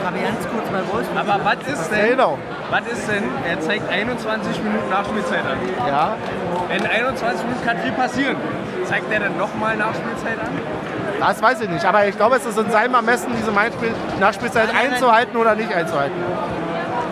Aber 0.06 0.16
ganz 0.18 0.46
kurz 0.50 0.68
bei 0.68 0.92
Wolfsburg. 0.92 1.18
Aber 1.26 1.44
was 1.44 1.72
ist 1.72 1.90
Ja, 1.90 1.96
denn, 1.96 2.10
genau. 2.10 2.38
Was 2.70 2.80
ist 2.92 3.08
denn, 3.08 3.24
er 3.48 3.60
zeigt 3.60 3.90
21 3.90 4.62
Minuten 4.62 4.88
Nachspielzeit 4.90 5.44
an. 5.44 5.58
Ja, 5.86 6.16
In 6.74 6.86
21 6.86 7.44
Minuten 7.44 7.64
kann 7.64 7.78
viel 7.78 7.92
passieren. 7.92 8.36
Zeigt 8.84 9.12
er 9.12 9.20
dann 9.20 9.36
nochmal 9.36 9.76
Nachspielzeit 9.76 10.38
an? 10.38 10.48
das 11.20 11.42
weiß 11.42 11.60
ich 11.62 11.68
nicht. 11.68 11.84
Aber 11.84 12.06
ich 12.06 12.16
glaube, 12.16 12.36
es 12.36 12.46
ist 12.46 12.58
in 12.58 12.70
seinem 12.70 12.94
Ermessen, 12.94 13.32
diese 13.36 13.50
Mindspiel 13.50 13.92
Nachspielzeit 14.20 14.68
einzuhalten 14.74 15.36
oder 15.36 15.54
nicht 15.54 15.72
einzuhalten. 15.74 16.16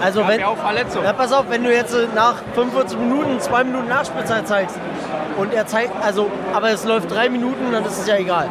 Also 0.01 0.27
wenn, 0.29 0.41
ja 0.41 0.49
auch 0.49 0.59
Verletzungen. 0.59 1.05
ja, 1.05 1.13
pass 1.13 1.33
auf, 1.33 1.47
wenn 1.49 1.65
du 1.65 1.73
jetzt 1.73 1.95
äh, 1.95 2.07
nach 2.15 2.35
45 2.55 2.99
Minuten 2.99 3.41
zwei 3.41 3.65
Minuten 3.65 3.89
Nachspielzeit 3.89 4.47
zeigst 4.47 4.77
und 5.39 5.55
er 5.55 5.67
zeigt, 5.67 5.93
also, 6.05 6.31
aber 6.55 6.71
es 6.71 6.85
läuft 6.85 7.11
drei 7.11 7.31
Minuten, 7.31 7.73
dann 7.73 7.85
ist 7.85 8.01
es 8.01 8.07
ja 8.07 8.17
egal. 8.17 8.49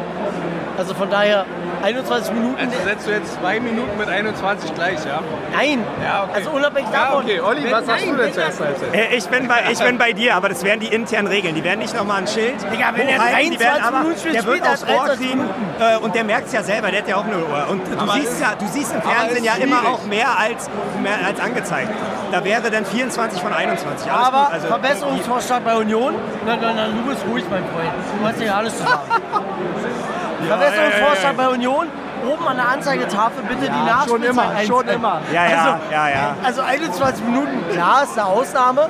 Also 0.76 0.92
von 0.94 1.08
daher 1.08 1.46
21 1.82 2.32
Minuten. 2.34 2.56
Also 2.60 2.72
setzt 2.84 3.06
du 3.06 3.10
jetzt 3.12 3.34
zwei 3.40 3.60
Minuten 3.60 3.96
mit 3.98 4.08
21 4.08 4.74
gleich, 4.74 4.98
ja? 5.04 5.20
nein, 5.52 5.82
Ja, 6.04 6.24
okay. 6.24 6.32
also 6.34 6.50
unabhängig 6.50 6.90
Ja, 6.92 7.04
davon. 7.06 7.24
okay. 7.24 7.40
Olli, 7.40 7.64
Wenn- 7.64 7.72
was 7.72 7.86
sagst 7.86 8.06
nein, 8.06 8.16
du 8.16 8.22
denn 8.22 8.32
zur 8.32 8.42
er- 8.42 8.48
ersten 8.48 8.64
Halbzeit? 8.64 8.94
Äh, 8.94 9.16
Ich 9.16 9.26
bin, 9.28 9.48
bei, 9.48 9.64
ich 9.70 9.78
bin 9.78 9.98
bei 9.98 10.12
dir, 10.12 10.34
aber 10.34 10.48
das 10.48 10.64
wären 10.64 10.80
die 10.80 10.86
internen 10.88 11.28
Regeln. 11.28 11.54
Die 11.54 11.64
werden 11.64 11.80
nicht 11.80 11.94
nochmal 11.96 12.18
ein 12.22 12.26
Schild 12.26 12.54
Digga, 12.72 12.86
wenn 12.94 13.08
er 13.08 13.18
hochhalten, 13.18 13.50
die 13.50 13.56
23 13.56 13.60
werden 13.60 13.82
aber, 13.84 13.98
Minuten 14.00 14.18
spielt, 14.20 14.34
der 14.34 14.44
wird 14.46 14.60
er 14.64 14.72
aufs 14.72 14.82
Ohr 14.82 14.88
23 15.06 15.26
kriegen 15.30 15.40
äh, 15.80 15.96
und 15.98 16.14
der 16.14 16.24
merkt 16.24 16.46
es 16.48 16.52
ja 16.52 16.62
selber, 16.62 16.90
der 16.90 17.00
hat 17.02 17.08
ja 17.08 17.16
auch 17.16 17.24
eine 17.24 17.36
Uhr. 17.38 17.66
Und 17.70 17.82
du 17.86 17.98
Aber 17.98 18.12
siehst 18.12 18.32
ist- 18.32 18.40
ja, 18.40 18.54
du 18.58 18.66
siehst 18.68 18.94
im 18.94 19.02
Fernsehen 19.02 19.44
ja 19.44 19.54
immer 19.54 19.86
auch 19.88 20.04
mehr 20.06 20.28
als, 20.38 20.68
mehr 21.02 21.18
als 21.26 21.40
angezeigt. 21.40 21.90
Da 22.32 22.44
wäre 22.44 22.70
dann 22.70 22.84
24 22.84 23.40
von 23.40 23.52
21. 23.52 24.10
Alles 24.10 24.26
Aber 24.26 24.44
gut. 24.46 24.52
Also, 24.54 24.66
Verbesserungsvorschlag 24.68 25.64
bei 25.64 25.76
Union? 25.76 26.14
Nein, 26.44 26.58
nein, 26.60 26.76
nein, 26.76 26.90
du 26.96 27.08
bist 27.10 27.24
ruhig, 27.30 27.44
mein 27.50 27.62
Freund. 27.64 27.92
Du 28.20 28.26
hast 28.26 28.40
ja 28.40 28.54
alles 28.56 28.76
zu 28.76 28.82
sagen. 28.84 29.00
Verbesserungsvorschlag 30.46 31.36
bei 31.36 31.48
Union? 31.48 31.86
Oben 32.26 32.48
an 32.48 32.56
der 32.56 32.68
Anzeigetafel 32.70 33.42
bitte 33.46 33.66
die 33.66 33.68
Nachspielzeit 33.70 34.08
schon 34.08 34.22
immer, 34.22 34.42
schon 34.42 34.56
einstellen. 34.56 34.88
immer. 34.96 35.20
Ja, 35.32 35.44
ja, 35.48 35.56
also, 35.62 35.78
ja, 35.92 36.08
ja. 36.08 36.36
Also 36.44 36.62
21 36.62 37.24
Minuten, 37.24 37.64
klar, 37.72 38.02
ist 38.04 38.18
eine 38.18 38.26
Ausnahme. 38.26 38.88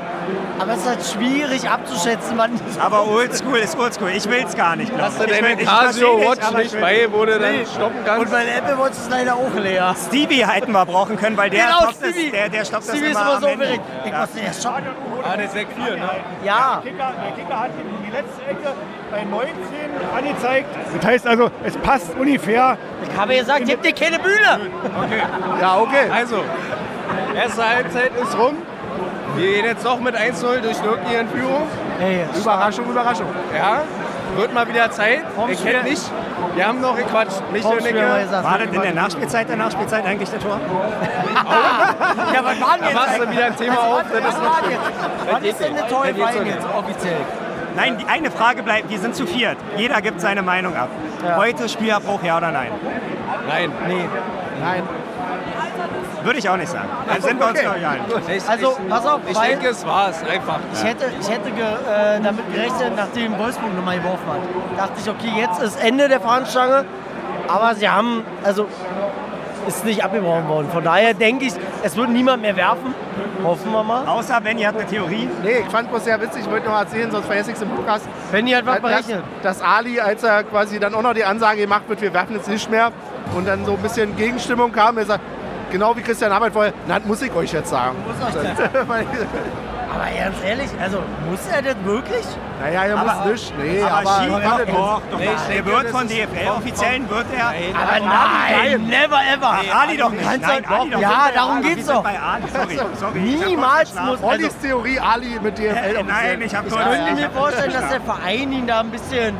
Aber 0.59 0.73
es 0.73 0.79
ist 0.79 0.89
halt 0.89 1.05
schwierig 1.05 1.69
abzuschätzen, 1.69 2.39
wann 2.39 2.59
aber 2.81 3.07
oldschool 3.09 3.59
ist 3.59 3.77
oldschool. 3.79 4.11
Ich 4.11 4.27
will 4.31 4.43
es 4.47 4.57
gar 4.57 4.75
nicht. 4.77 4.91
Hast 4.99 5.19
du 5.21 5.25
ich. 5.25 5.31
Ich 5.33 5.37
deine 5.41 5.49
will- 5.57 5.61
ich 5.63 5.69
versteh 5.69 5.87
Casio 5.87 6.17
dich, 6.19 6.29
Watch 6.29 6.47
aber 6.47 6.59
ich 6.59 6.65
nicht 6.65 6.75
will- 6.75 6.81
bei, 6.81 7.09
wo 7.13 7.25
du 7.27 7.39
dann 7.39 7.67
stoppen 7.67 7.99
Und 7.99 8.05
kannst? 8.07 8.33
mein 8.33 8.49
Apple 8.49 8.79
Watch 8.79 8.93
ist 8.93 9.11
leider 9.11 9.35
auch 9.35 9.55
leer. 9.55 9.95
Stevie 10.07 10.47
hätten 10.47 10.73
wir 10.73 10.87
brauchen 10.87 11.17
können, 11.19 11.37
weil 11.37 11.51
der 11.51 11.65
genau, 11.67 11.79
stoppt 11.81 11.97
Stevie. 11.97 12.31
das, 12.31 12.41
der, 12.41 12.49
der 12.49 12.65
stoppt 12.65 12.85
Stevie 12.85 13.01
das 13.01 13.09
ist 13.11 13.17
immer 13.17 13.21
immer 13.33 13.41
so 13.41 13.47
am 13.47 13.53
Ende. 13.53 13.65
aufgeregt. 13.65 13.85
Ich 14.07 14.13
Ja. 14.13 14.21
musste 14.21 14.41
erst 14.41 14.63
schauen. 14.63 14.83
Ah, 15.31 15.37
der 15.37 15.49
Sek 15.49 15.67
4, 15.77 15.97
ne? 15.97 16.11
Ja, 16.45 16.81
Kicker, 16.83 17.13
der 17.23 17.45
Kicker 17.45 17.61
hat 17.61 17.71
die 18.07 18.11
letzte 18.11 18.43
Ecke 18.49 18.73
bei 19.11 19.25
19 19.25 19.49
angezeigt. 20.17 20.69
Das 20.97 21.07
heißt 21.07 21.27
also, 21.27 21.51
es 21.65 21.77
passt 21.79 22.15
ungefähr. 22.19 22.77
ich 23.09 23.17
habe 23.19 23.37
gesagt, 23.37 23.61
ich 23.67 23.73
hab 23.75 23.83
dir 23.83 23.93
keine 23.93 24.19
Bühne. 24.19 24.71
Ja, 25.61 25.79
okay. 25.79 26.11
Also, 26.13 26.43
erste 27.35 27.69
Halbzeit 27.69 28.11
ist 28.21 28.37
rum. 28.39 28.55
Wir 29.37 29.53
gehen 29.53 29.65
jetzt 29.67 29.85
noch 29.85 30.01
mit 30.01 30.17
1-0 30.17 30.61
durch 30.61 30.83
Nürnberg 30.83 31.21
in 31.21 31.29
Führung. 31.29 31.63
Hey, 31.99 32.25
Überraschung, 32.35 32.87
Überraschung. 32.91 33.27
Ja, 33.55 33.83
wird 34.37 34.55
mal 34.55 34.67
wieder 34.67 34.91
Zeit. 34.91 35.21
Ich 35.51 35.63
kennt 35.63 35.85
nicht. 35.85 36.03
Wir 36.55 36.67
haben 36.67 36.81
noch 36.81 36.97
gequatscht. 36.97 37.43
Michael 37.53 37.77
und 37.79 37.85
Nicke. 37.85 37.99
War 38.43 38.59
das 38.59 38.69
in 38.69 38.81
der 38.81 38.95
Nachspielzeit 38.95 39.49
der 39.49 39.57
Nachspielzeit 39.57 40.07
eigentlich 40.07 40.31
der 40.31 40.41
Tor? 40.41 40.59
Ja, 42.35 42.45
was 42.45 42.61
war 42.61 42.75
denn 42.77 42.81
Da 42.83 42.87
jetzt? 42.89 42.95
machst 42.95 43.21
du 43.21 43.31
wieder 43.31 43.45
ein 43.47 43.57
Thema 43.57 43.79
auf. 43.79 44.03
Das 44.13 44.23
Was 44.25 44.35
ist? 44.35 45.33
Was 45.33 45.43
ist 45.43 45.61
denn 45.61 45.77
Torfein 45.89 46.15
so 46.17 46.43
jetzt 46.43 46.67
offiziell? 46.77 47.17
Nein, 47.77 47.99
die 47.99 48.07
eine 48.07 48.31
Frage 48.31 48.63
bleibt, 48.63 48.89
wir 48.91 48.99
sind 48.99 49.15
zu 49.15 49.27
viert. 49.27 49.57
Jeder 49.77 50.01
gibt 50.01 50.21
seine 50.21 50.43
Meinung 50.43 50.75
ab. 50.75 50.89
Ja. 51.25 51.37
Heute 51.37 51.69
Spielabbruch, 51.69 52.23
ja 52.23 52.39
oder 52.39 52.51
nein? 52.51 52.71
Nein. 53.47 53.71
Nee. 53.87 54.05
Nein. 54.61 54.83
Würde 56.25 56.39
ich 56.41 56.49
auch 56.49 56.57
nicht 56.57 56.71
sagen. 56.71 56.89
Dann 57.07 57.23
sind 57.23 57.39
wir 57.39 57.47
uns, 57.47 57.59
einig. 57.61 58.01
Ich, 58.37 58.49
Also, 58.49 58.77
ich, 58.83 58.89
pass 58.89 59.07
auf, 59.07 59.21
Ich 59.29 59.37
weil- 59.37 59.51
denke, 59.51 59.69
es 59.69 59.87
war 59.87 60.09
es 60.11 60.23
einfach. 60.25 60.59
Ich 60.73 60.83
hätte, 60.83 61.05
ich 61.21 61.29
hätte 61.31 61.51
ge, 61.53 61.63
äh, 61.65 62.21
damit 62.21 62.53
gerechnet, 62.53 62.93
nachdem 62.97 63.39
Wolfsburg 63.39 63.77
nochmal 63.77 63.99
geworfen 63.99 64.25
hat. 64.27 64.79
Dachte 64.79 65.01
ich, 65.01 65.09
okay, 65.09 65.31
jetzt 65.41 65.63
ist 65.63 65.81
Ende 65.81 66.09
der 66.09 66.21
Fahnenstange. 66.21 66.85
Aber 67.49 67.75
sie 67.77 67.89
haben, 67.89 68.25
also 68.43 68.67
ist 69.67 69.85
nicht 69.85 70.05
abgebrochen 70.05 70.49
worden. 70.49 70.69
Von 70.73 70.85
daher 70.85 71.15
denke 71.15 71.45
ich, 71.47 71.53
es 71.83 71.97
wird 71.97 72.09
niemand 72.11 72.43
mehr 72.43 72.57
werfen. 72.57 72.95
Hoffen 73.45 73.71
wir 73.73 73.83
mal. 73.83 74.07
Außer 74.07 74.41
Benny 74.41 74.63
hat 74.63 74.77
eine 74.77 74.87
Theorie. 74.87 75.29
Nee, 75.43 75.59
ich 75.65 75.71
fand 75.71 75.91
bloß 75.91 76.05
sehr 76.05 76.21
witzig, 76.21 76.43
ich 76.45 76.51
wollte 76.51 76.69
noch 76.69 76.79
erzählen, 76.79 77.11
sonst 77.11 77.27
vergesse 77.27 77.51
ich 77.51 77.57
es 77.57 77.63
im 77.63 77.71
Podcast. 77.71 78.09
Wenn 78.31 78.47
ihr 78.47 78.57
hat 78.59 78.67
was 78.67 78.81
berechnet. 78.81 79.23
dass 79.43 79.61
Ali, 79.63 80.01
als 80.01 80.23
er 80.23 80.43
quasi 80.45 80.79
dann 80.81 80.95
auch 80.95 81.03
noch 81.03 81.15
die 81.15 81.25
Ansage 81.25 81.61
gemacht 81.61 81.83
wird, 81.89 82.01
wir 82.01 82.13
werfen 82.15 82.35
jetzt 82.37 82.49
nicht 82.49 82.71
mehr 82.71 82.91
und 83.37 83.47
dann 83.47 83.65
so 83.65 83.73
ein 83.73 83.79
bisschen 83.79 84.17
Gegenstimmung 84.17 84.73
kam, 84.73 84.99
er 84.99 85.07
sagt, 85.07 85.21
genau 85.71 85.97
wie 85.97 86.01
Christian 86.03 86.33
Arbeit 86.33 86.53
vorher, 86.53 86.73
na, 86.89 86.99
das 86.99 87.07
muss 87.07 87.23
ich 87.23 87.33
euch 87.35 87.53
jetzt 87.53 87.71
sagen. 87.71 87.97
Muss 88.07 88.27
euch 88.37 88.43
das- 88.43 88.87
Aber 89.97 90.11
ganz 90.19 90.37
ehrlich, 90.45 90.71
also 90.81 91.03
muss 91.29 91.41
er 91.51 91.63
das 91.63 91.77
wirklich? 91.85 92.27
naja, 92.61 92.85
er 92.85 92.97
muss 92.97 93.11
Aber- 93.11 93.31
nicht, 93.31 93.59
nee, 93.59 93.83
aber, 93.83 93.97
aber, 93.97 94.11
Ski, 94.23 94.29
doch, 94.31 94.67
doch, 94.67 95.03
doch. 95.11 95.19
Nee, 95.19 95.29
Der 95.55 95.67
wird 95.67 95.89
von 95.91 96.09
DFL-Offiziellen, 96.09 97.11
wird 97.11 97.27
er... 97.37 97.47
Aber 97.49 98.07
nein, 98.07 98.87
never 98.87 99.21
ever. 99.35 99.59
Ali 99.75 99.97
doch 99.97 100.11
nicht. 100.11 100.25
Nein, 100.25 100.41
du- 100.63 100.75
Ali 100.75 100.91
doch 100.91 101.01
ja, 101.01 101.29
darum 101.35 101.63
geht's 101.63 101.87
sind 101.87 101.97
doch. 101.97 102.03
Bei 102.03 102.19
Ali. 102.21 102.45
Sorry, 102.53 102.81
sorry. 102.99 103.19
Niemals 103.21 103.95
muss-. 103.95 104.23
Ollis 104.23 104.57
Theorie, 104.59 104.99
Ali 105.01 105.39
mit 105.43 105.59
DFL 105.59 106.03
nein, 106.07 106.43
ich 106.43 106.55
habe 106.55 106.69
Ich 106.69 106.75
könnte 106.75 107.13
mir 107.15 107.31
vorstellen, 107.31 107.73
dass 107.73 107.89
der. 107.91 108.01
Verein 108.01 108.53
ihn 108.53 108.67
da 108.67 108.81
ein 108.81 108.91
bisschen 108.91 109.37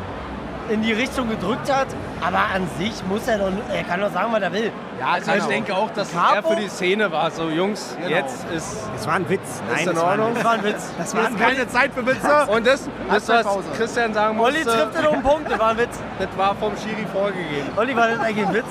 in 0.69 0.81
die 0.81 0.93
Richtung 0.93 1.29
gedrückt 1.29 1.71
hat. 1.71 1.87
Aber 2.21 2.39
an 2.53 2.67
sich 2.77 2.93
muss 3.07 3.27
er 3.27 3.37
doch, 3.37 3.51
er 3.73 3.83
kann 3.83 4.01
doch 4.01 4.11
sagen, 4.11 4.31
was 4.31 4.41
er 4.41 4.51
will. 4.53 4.71
Ja, 4.99 5.07
Also 5.13 5.31
ich 5.33 5.43
denke 5.45 5.75
auch, 5.75 5.89
dass 5.91 6.07
es 6.07 6.13
Capo? 6.13 6.35
eher 6.35 6.43
für 6.43 6.61
die 6.61 6.69
Szene 6.69 7.11
war. 7.11 7.29
So, 7.31 7.49
Jungs, 7.49 7.95
jetzt 8.07 8.45
ist... 8.55 8.89
Das 8.95 9.05
war 9.07 9.13
ein 9.15 9.29
Witz. 9.29 9.61
Nein, 9.69 9.79
in 9.79 9.85
das 9.85 9.95
war 9.95 10.11
ein 10.11 10.19
Ordnung? 10.19 10.35
Das 10.35 10.43
war 10.43 10.51
ein 10.53 10.63
Witz. 10.63 10.91
Das 10.97 11.15
war 11.15 11.21
Das 11.23 11.31
ist 11.31 11.39
keine 11.39 11.67
Zeit 11.67 11.93
für 11.93 12.05
Witze. 12.05 12.47
Und 12.47 12.67
das, 12.67 12.89
das 13.09 13.27
was. 13.29 13.45
Christian 13.77 14.13
sagen 14.13 14.39
Olli 14.39 14.63
musste, 14.63 14.71
trifft 14.71 14.97
den 14.97 15.05
um 15.07 15.13
den 15.13 15.23
Punkt, 15.23 15.51
das 15.51 15.59
war 15.59 15.69
ein 15.69 15.77
Witz. 15.77 15.99
das 16.19 16.27
war 16.37 16.55
vom 16.55 16.73
Schiri 16.77 17.05
vorgegeben. 17.13 17.69
Olli, 17.75 17.95
war 17.95 18.07
das 18.07 18.19
eigentlich 18.19 18.47
ein 18.47 18.53
Witz? 18.53 18.65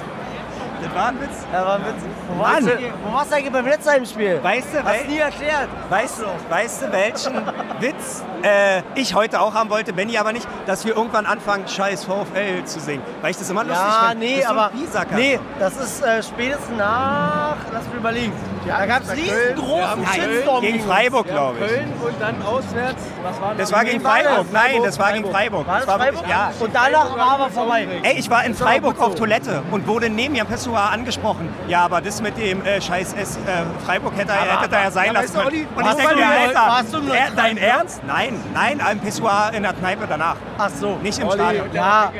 Das 0.87 0.95
war 0.95 1.09
ein 1.09 1.21
Witz. 1.21 1.47
Ja, 1.53 1.67
war 1.67 1.75
ein 1.77 1.83
Witz. 1.83 2.03
Wo 2.29 2.39
warst, 2.43 2.63
du, 2.67 2.79
wo 3.05 3.13
warst 3.13 3.31
du 3.31 3.37
eigentlich 3.37 3.53
beim 3.53 3.67
letzten 3.67 3.91
Heimspiel? 3.91 4.41
Weißt 4.43 4.67
du, 4.73 4.85
Hast 4.85 5.05
du 5.05 5.11
nie 5.11 5.19
erklärt. 5.19 5.69
Weißt, 5.89 6.23
weißt 6.49 6.83
du, 6.83 6.93
welchen 6.93 7.35
Witz 7.81 8.23
äh, 8.43 8.83
ich 8.95 9.15
heute 9.15 9.41
auch 9.41 9.55
haben 9.55 9.71
wollte, 9.71 9.93
Benny 9.93 10.17
aber 10.19 10.33
nicht, 10.33 10.47
dass 10.67 10.85
wir 10.85 10.97
irgendwann 10.97 11.27
anfangen, 11.27 11.67
scheiß 11.69 12.05
VfL 12.05 12.65
zu 12.65 12.81
singen. 12.81 13.03
Weil 13.21 13.31
ich 13.31 13.37
das 13.39 13.51
immer 13.51 13.65
lustig 13.65 13.85
Ja, 13.87 14.09
finde. 14.11 14.25
nee, 14.27 14.37
Das 14.41 14.45
so 14.47 14.53
ein 14.53 14.59
aber 14.59 15.17
nee, 15.17 15.41
das 15.59 15.77
ist 15.77 16.03
äh, 16.05 16.23
spätestens 16.23 16.77
nach, 16.77 17.57
lass 17.73 17.85
mich 17.87 17.95
überlegen. 17.95 18.33
Da 18.67 18.87
gab 18.87 19.03
es 19.03 19.13
riesengroßen 19.17 20.07
Shitstorm 20.15 20.61
gegen. 20.63 20.81
Freiburg, 20.81 21.27
glaube 21.27 21.59
ich. 21.65 21.67
Köln 21.71 21.93
und 22.05 22.21
dann 22.21 22.43
auswärts. 22.43 23.03
Was 23.23 23.41
war 23.41 23.55
Das 23.55 23.73
war 23.73 23.85
gegen 23.85 24.05
war 24.05 24.19
das? 24.19 24.23
Freiburg. 24.27 24.47
Nein, 24.53 24.83
das 24.85 24.99
war 24.99 25.13
gegen 25.13 25.31
Freiburg. 25.31 25.67
War 25.67 25.77
das 25.81 25.95
Freiburg? 25.95 26.25
Ja. 26.29 26.53
Und 26.59 26.75
danach 26.75 27.17
war 27.17 27.31
aber 27.33 27.51
vorbei. 27.51 27.87
Ey, 28.03 28.19
ich 28.19 28.31
war 28.31 28.45
in 28.45 28.53
aber 28.55 28.65
Freiburg 28.65 29.01
auf 29.01 29.15
Toilette 29.15 29.63
und 29.71 29.87
wurde 29.87 30.11
neben 30.11 30.35
Jan 30.35 30.47
Pessoa 30.47 30.87
angesprochen. 30.89 31.49
Ja, 31.69 31.85
aber 31.85 32.01
das 32.01 32.21
mit 32.23 32.37
dem 32.39 32.65
äh, 32.65 32.81
scheiß 32.81 33.15
S, 33.15 33.37
äh, 33.37 33.85
Freiburg 33.85 34.17
hätte, 34.17 34.33
er- 34.33 34.61
hätte 34.63 34.75
er 34.77 34.83
ja 34.85 34.91
sein 34.91 35.13
lassen 35.13 35.35
können. 35.35 35.67
Und 35.75 35.87
ich 35.87 35.95
denke 35.95 36.17
mir, 36.17 36.27
Alter, 36.27 36.99
im 36.99 37.11
äh, 37.11 37.19
dein? 37.37 37.57
Ernst? 37.57 38.01
Nein, 38.07 38.41
nein, 38.55 38.81
ein 38.81 38.99
Pessoa 39.01 39.49
in 39.51 39.63
der 39.63 39.73
Kneipe 39.73 40.07
danach. 40.09 40.37
Ach 40.59 40.71
so. 40.71 40.97
Nicht 41.03 41.19
im 41.19 41.31
Stadion. 41.31 41.67
Ja, 41.73 42.11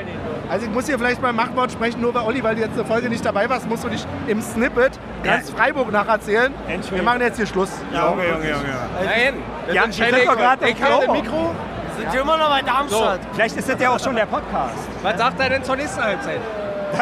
Also 0.49 0.65
ich 0.65 0.71
muss 0.71 0.85
hier 0.85 0.97
vielleicht 0.97 1.21
beim 1.21 1.35
Machtwort 1.35 1.71
sprechen, 1.71 2.01
nur 2.01 2.13
weil 2.13 2.23
Olli, 2.23 2.43
weil 2.43 2.55
du 2.55 2.61
jetzt 2.61 2.73
eine 2.73 2.85
Folge 2.85 3.09
nicht 3.09 3.25
dabei 3.25 3.49
warst, 3.49 3.67
musst 3.67 3.83
du 3.83 3.89
dich 3.89 4.05
im 4.27 4.41
Snippet 4.41 4.97
ganz 5.23 5.49
Freiburg 5.49 5.91
nacherzählen. 5.91 6.53
Wir 6.89 7.03
machen 7.03 7.21
jetzt 7.21 7.37
hier 7.37 7.45
Schluss. 7.47 7.69
Junge, 7.91 8.27
Junge, 8.27 8.49
Junge. 8.49 8.63
Nein, 9.03 9.33
Ja, 9.73 9.85
ich 9.85 9.97
gerade 9.97 10.69
ich. 10.69 10.79
Promo. 10.79 11.13
Mikro. 11.13 11.55
sind 11.97 12.13
wir 12.13 12.21
immer 12.21 12.37
noch 12.37 12.49
bei 12.49 12.61
Darmstadt. 12.61 13.19
Vielleicht 13.33 13.57
ist 13.57 13.69
das 13.69 13.81
ja 13.81 13.89
auch 13.89 13.99
schon 13.99 14.15
der 14.15 14.25
Podcast. 14.25 14.75
Was 15.03 15.17
sagt 15.17 15.39
er 15.39 15.49
denn 15.49 15.63
zur 15.63 15.75
nächsten 15.75 16.01
Halbzeit? 16.03 16.39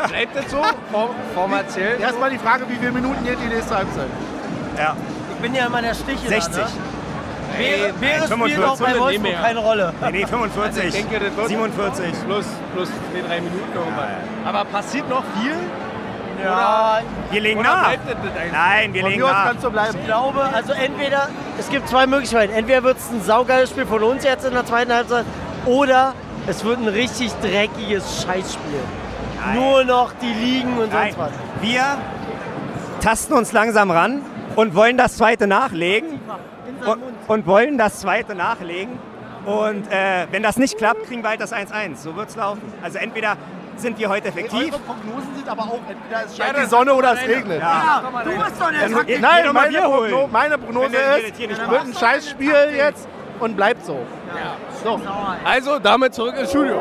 Bleibt 0.08 0.36
das 0.36 0.50
so? 0.50 0.64
Form, 0.92 1.10
formatiell? 1.34 2.00
Erstmal 2.02 2.32
die 2.32 2.40
Frage, 2.40 2.68
wie 2.68 2.76
viele 2.76 2.92
Minuten 2.92 3.24
geht 3.24 3.38
die 3.40 3.54
nächste 3.54 3.76
Halbzeit? 3.76 4.08
Ja, 4.78 4.96
Ich 5.36 5.42
bin 5.42 5.54
ja 5.54 5.68
immer 5.68 5.82
der 5.82 5.94
Stiche. 5.94 6.28
60. 6.28 6.56
Da, 6.56 6.62
ne? 6.62 6.68
Beere, 7.58 7.94
Beere 7.94 8.16
spielt 8.26 8.30
45. 8.30 8.64
auch 8.66 8.78
bei 8.80 9.00
Wolfsburg 9.00 9.42
keine 9.42 9.60
Rolle. 9.60 9.94
Nee, 10.02 10.12
nee, 10.12 10.26
45. 10.26 10.84
Also 10.84 10.98
ich 10.98 11.04
denke, 11.06 11.26
das 11.26 11.36
wird 11.38 11.48
47. 11.48 12.06
Plus, 12.26 12.46
plus 12.74 12.90
zwei, 12.90 13.22
drei 13.28 13.42
Minuten 13.42 13.70
irgendwann. 13.74 14.08
Aber 14.46 14.66
passiert 14.66 15.10
noch 15.10 15.24
viel? 15.42 15.56
Ja, 16.44 17.00
Wir 17.32 17.42
legen 17.42 17.60
Oder 17.62 17.70
nach. 17.70 17.92
Nein, 18.52 18.94
wir 18.94 19.02
Von 19.02 19.10
legen 19.12 19.24
nach. 19.24 19.46
kannst 19.46 19.64
du 19.64 19.72
bleiben. 19.72 19.98
ich 20.00 20.06
glaube, 20.06 20.42
also 20.54 20.74
entweder, 20.74 21.30
es 21.58 21.70
gibt 21.70 21.88
zwei 21.88 22.06
Möglichkeiten. 22.06 22.54
Entweder 22.54 22.84
wird 22.84 22.98
es 22.98 23.10
ein 23.10 23.22
saugeiles 23.24 23.70
Spiel 23.70 23.86
von 23.86 24.04
uns 24.04 24.24
jetzt 24.24 24.46
in 24.46 24.54
der 24.54 24.66
zweiten 24.66 24.94
Halbzeit 24.94 25.26
oder 25.66 26.14
es 26.48 26.64
wird 26.64 26.80
ein 26.80 26.88
richtig 26.90 27.32
dreckiges 27.42 28.24
Scheißspiel. 28.24 28.80
Nur 29.54 29.86
noch 29.86 30.12
die 30.22 30.34
Ligen 30.34 30.78
und 30.78 30.92
Nein. 30.92 31.14
sonst 31.16 31.32
was. 31.32 31.62
Wir 31.62 31.84
tasten 33.02 33.34
uns 33.34 33.52
langsam 33.52 33.90
ran 33.90 34.22
und 34.56 34.76
wollen 34.76 34.98
das 34.98 35.18
zweite 35.18 35.48
nachlegen. 35.48 36.20
Und, 36.86 37.02
und 37.28 37.48
wollen 37.48 37.78
das 37.78 38.00
zweite 38.00 38.36
nachlegen. 38.36 38.98
Und 39.46 39.92
äh, 39.92 40.28
wenn 40.32 40.42
das 40.44 40.58
nicht 40.58 40.78
klappt, 40.78 41.06
kriegen 41.06 41.22
wir 41.22 41.30
halt 41.30 41.42
das 41.42 41.54
1-1. 41.54 41.98
So 41.98 42.16
wird 42.16 42.30
es 42.30 42.36
laufen. 42.36 42.62
Also 42.82 42.98
entweder 42.98 43.38
sind 43.78 44.00
wir 44.00 44.10
heute 44.10 44.30
effektiv. 44.30 44.74
Eure 44.74 44.80
Prognosen 44.80 45.36
sind 45.36 45.50
aber 45.50 45.64
auch, 45.64 45.80
entweder 45.88 46.26
es 46.26 46.38
Ja, 46.38 46.46
scheint 46.46 46.58
das 46.58 46.64
die 46.64 46.70
Sonne 46.70 46.94
oder 46.94 47.14
es 47.14 47.28
regnet. 47.28 47.62
Ja. 47.62 48.04
Du 48.24 48.32
bist 48.32 48.60
doch 48.60 48.72
der 48.72 49.04
geh 49.04 49.20
Nein, 49.20 49.54
meine, 49.54 49.70
Bier 49.70 49.88
holen. 49.88 50.12
Progno 50.12 50.30
meine 50.32 50.58
Prognose 50.58 50.96
ist, 50.96 51.30
das 51.32 51.38
hier 51.38 51.48
nicht 51.48 51.62
es 51.62 51.70
wird 51.70 51.82
ein 51.82 51.94
Scheißspiel 51.94 52.54
jetzt 52.76 53.08
und 53.40 53.56
bleibt 53.56 53.86
so. 53.86 54.00
So. 54.84 55.00
Also, 55.44 55.80
damit 55.80 56.14
zurück 56.14 56.36
ins 56.38 56.50
Studio. 56.50 56.80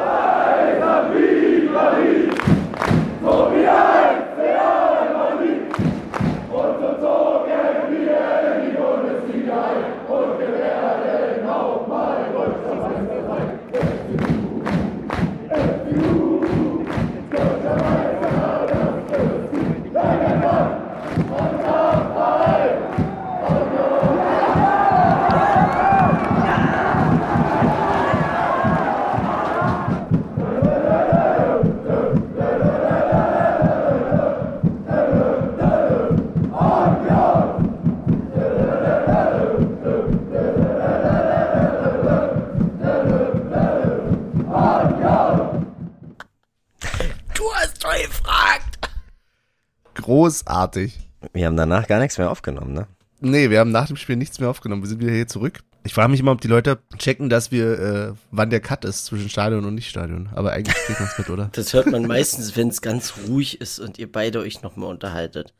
Großartig. 50.24 50.98
Wir 51.34 51.44
haben 51.44 51.56
danach 51.58 51.86
gar 51.86 52.00
nichts 52.00 52.16
mehr 52.16 52.30
aufgenommen, 52.30 52.72
ne? 52.72 52.86
Nee, 53.20 53.50
wir 53.50 53.60
haben 53.60 53.70
nach 53.72 53.88
dem 53.88 53.96
Spiel 53.98 54.16
nichts 54.16 54.40
mehr 54.40 54.48
aufgenommen. 54.48 54.80
Wir 54.82 54.88
sind 54.88 55.02
wieder 55.02 55.12
hier 55.12 55.26
zurück. 55.28 55.60
Ich 55.84 55.92
frage 55.92 56.10
mich 56.10 56.20
immer, 56.20 56.32
ob 56.32 56.40
die 56.40 56.48
Leute 56.48 56.78
checken, 56.96 57.28
dass 57.28 57.50
wir, 57.52 57.78
äh, 57.78 58.12
wann 58.30 58.48
der 58.48 58.60
Cut 58.60 58.86
ist 58.86 59.04
zwischen 59.04 59.28
Stadion 59.28 59.66
und 59.66 59.74
Nicht-Stadion. 59.74 60.30
Aber 60.34 60.52
eigentlich 60.52 60.76
kriegt 60.76 60.98
man 60.98 61.10
es 61.10 61.18
mit, 61.18 61.28
oder? 61.28 61.50
Das 61.52 61.74
hört 61.74 61.88
man 61.88 62.06
meistens, 62.06 62.56
wenn 62.56 62.68
es 62.68 62.80
ganz 62.80 63.12
ruhig 63.28 63.60
ist 63.60 63.78
und 63.80 63.98
ihr 63.98 64.10
beide 64.10 64.38
euch 64.40 64.62
nochmal 64.62 64.88
unterhaltet. 64.88 65.52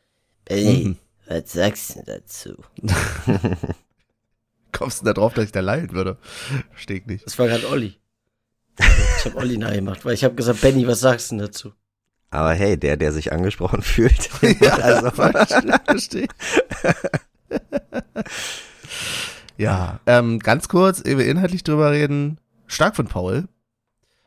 Benny, 0.46 0.84
Mhm. 0.84 0.96
was 1.28 1.52
sagst 1.52 1.96
du 1.96 2.02
dazu? 2.06 2.54
Kommst 4.72 5.02
du 5.02 5.04
da 5.04 5.12
drauf, 5.12 5.34
dass 5.34 5.44
ich 5.44 5.52
da 5.52 5.60
leiden 5.60 5.92
würde? 5.92 6.16
Verstehe 6.70 6.96
ich 7.00 7.06
nicht. 7.06 7.26
Das 7.26 7.38
war 7.38 7.48
gerade 7.48 7.68
Olli. 7.68 7.96
Ich 9.18 9.24
habe 9.26 9.36
Olli 9.36 9.58
nachgemacht, 9.58 10.06
weil 10.06 10.14
ich 10.14 10.24
habe 10.24 10.34
gesagt, 10.34 10.62
Benny, 10.62 10.86
was 10.86 11.00
sagst 11.00 11.30
du 11.32 11.36
denn 11.36 11.44
dazu? 11.46 11.72
Aber 12.34 12.52
hey, 12.52 12.76
der, 12.76 12.96
der 12.96 13.12
sich 13.12 13.32
angesprochen 13.32 13.80
fühlt. 13.82 14.28
also, 14.82 15.10
Verstehe. 15.86 16.26
ja, 19.56 20.00
ähm, 20.06 20.40
ganz 20.40 20.68
kurz, 20.68 21.00
ehe 21.04 21.16
wir 21.16 21.26
inhaltlich 21.26 21.62
drüber 21.62 21.92
reden. 21.92 22.38
Stark 22.66 22.96
von 22.96 23.06
Paul. 23.06 23.48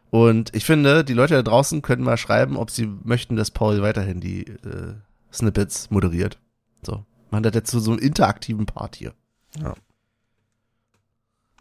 Und 0.09 0.55
ich 0.55 0.63
finde, 0.63 1.03
die 1.03 1.13
Leute 1.13 1.33
da 1.33 1.41
draußen 1.41 1.81
können 1.81 2.03
mal 2.03 2.15
schreiben, 2.15 2.55
ob 2.55 2.71
sie 2.71 2.89
möchten, 3.03 3.35
dass 3.35 3.51
Paul 3.51 3.81
weiterhin 3.81 4.21
die 4.21 4.47
äh, 4.47 4.93
Snippets 5.33 5.91
moderiert. 5.91 6.39
So. 6.81 7.03
Man 7.29 7.45
hat 7.45 7.55
jetzt 7.55 7.71
so, 7.71 7.81
so 7.81 7.91
einen 7.91 7.99
interaktiven 7.99 8.65
Part 8.65 8.95
hier. 8.95 9.13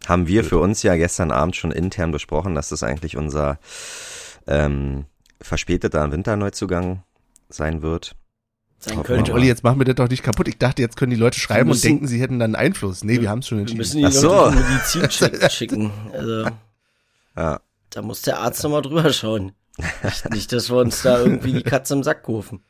haben 0.05 0.27
wir 0.27 0.45
für 0.45 0.59
uns 0.59 0.81
ja 0.81 0.95
gestern 0.95 1.31
Abend 1.31 1.57
schon 1.57 1.71
intern 1.71 2.11
besprochen, 2.11 2.55
dass 2.55 2.69
das 2.69 2.83
eigentlich 2.83 3.17
unser 3.17 3.59
ähm, 4.47 5.07
verspäteter 5.41 6.11
Winterneuzugang 6.11 7.03
sein 7.49 7.81
wird. 7.81 8.15
Sein 8.79 8.97
wir 8.97 9.03
könnte. 9.03 9.33
Olli, 9.33 9.47
jetzt 9.47 9.63
machen 9.63 9.79
wir 9.79 9.85
das 9.85 9.95
doch 9.95 10.07
nicht 10.09 10.21
kaputt. 10.23 10.47
Ich 10.47 10.57
dachte, 10.59 10.81
jetzt 10.81 10.97
können 10.97 11.09
die 11.09 11.15
Leute 11.17 11.39
schreiben 11.39 11.69
müssen- 11.69 11.85
und 11.85 11.89
denken, 11.93 12.07
sie 12.07 12.21
hätten 12.21 12.37
dann 12.39 12.55
einen 12.55 12.67
Einfluss. 12.67 13.03
Nee, 13.03 13.21
wir 13.21 13.29
haben 13.29 13.39
es 13.39 13.47
schon 13.47 13.57
Wir 13.57 13.61
entschieden. 13.61 13.77
müssen 13.79 13.97
ihn 13.99 14.05
Ach 14.05 14.11
so. 14.11 14.29
durch 14.29 14.55
den 14.55 14.73
Medizincheck 14.73 15.51
schicken. 15.51 15.91
Also, 16.13 16.45
Ja, 17.35 17.59
Da 17.89 18.01
muss 18.03 18.21
der 18.21 18.39
Arzt 18.39 18.63
nochmal 18.63 18.81
drüber 18.83 19.11
schauen. 19.13 19.53
Nicht, 20.03 20.29
nicht, 20.31 20.51
dass 20.53 20.69
wir 20.69 20.77
uns 20.77 21.01
da 21.03 21.19
irgendwie 21.19 21.53
die 21.53 21.63
Katze 21.63 21.93
im 21.95 22.03
Sack 22.03 22.27
rufen. 22.27 22.61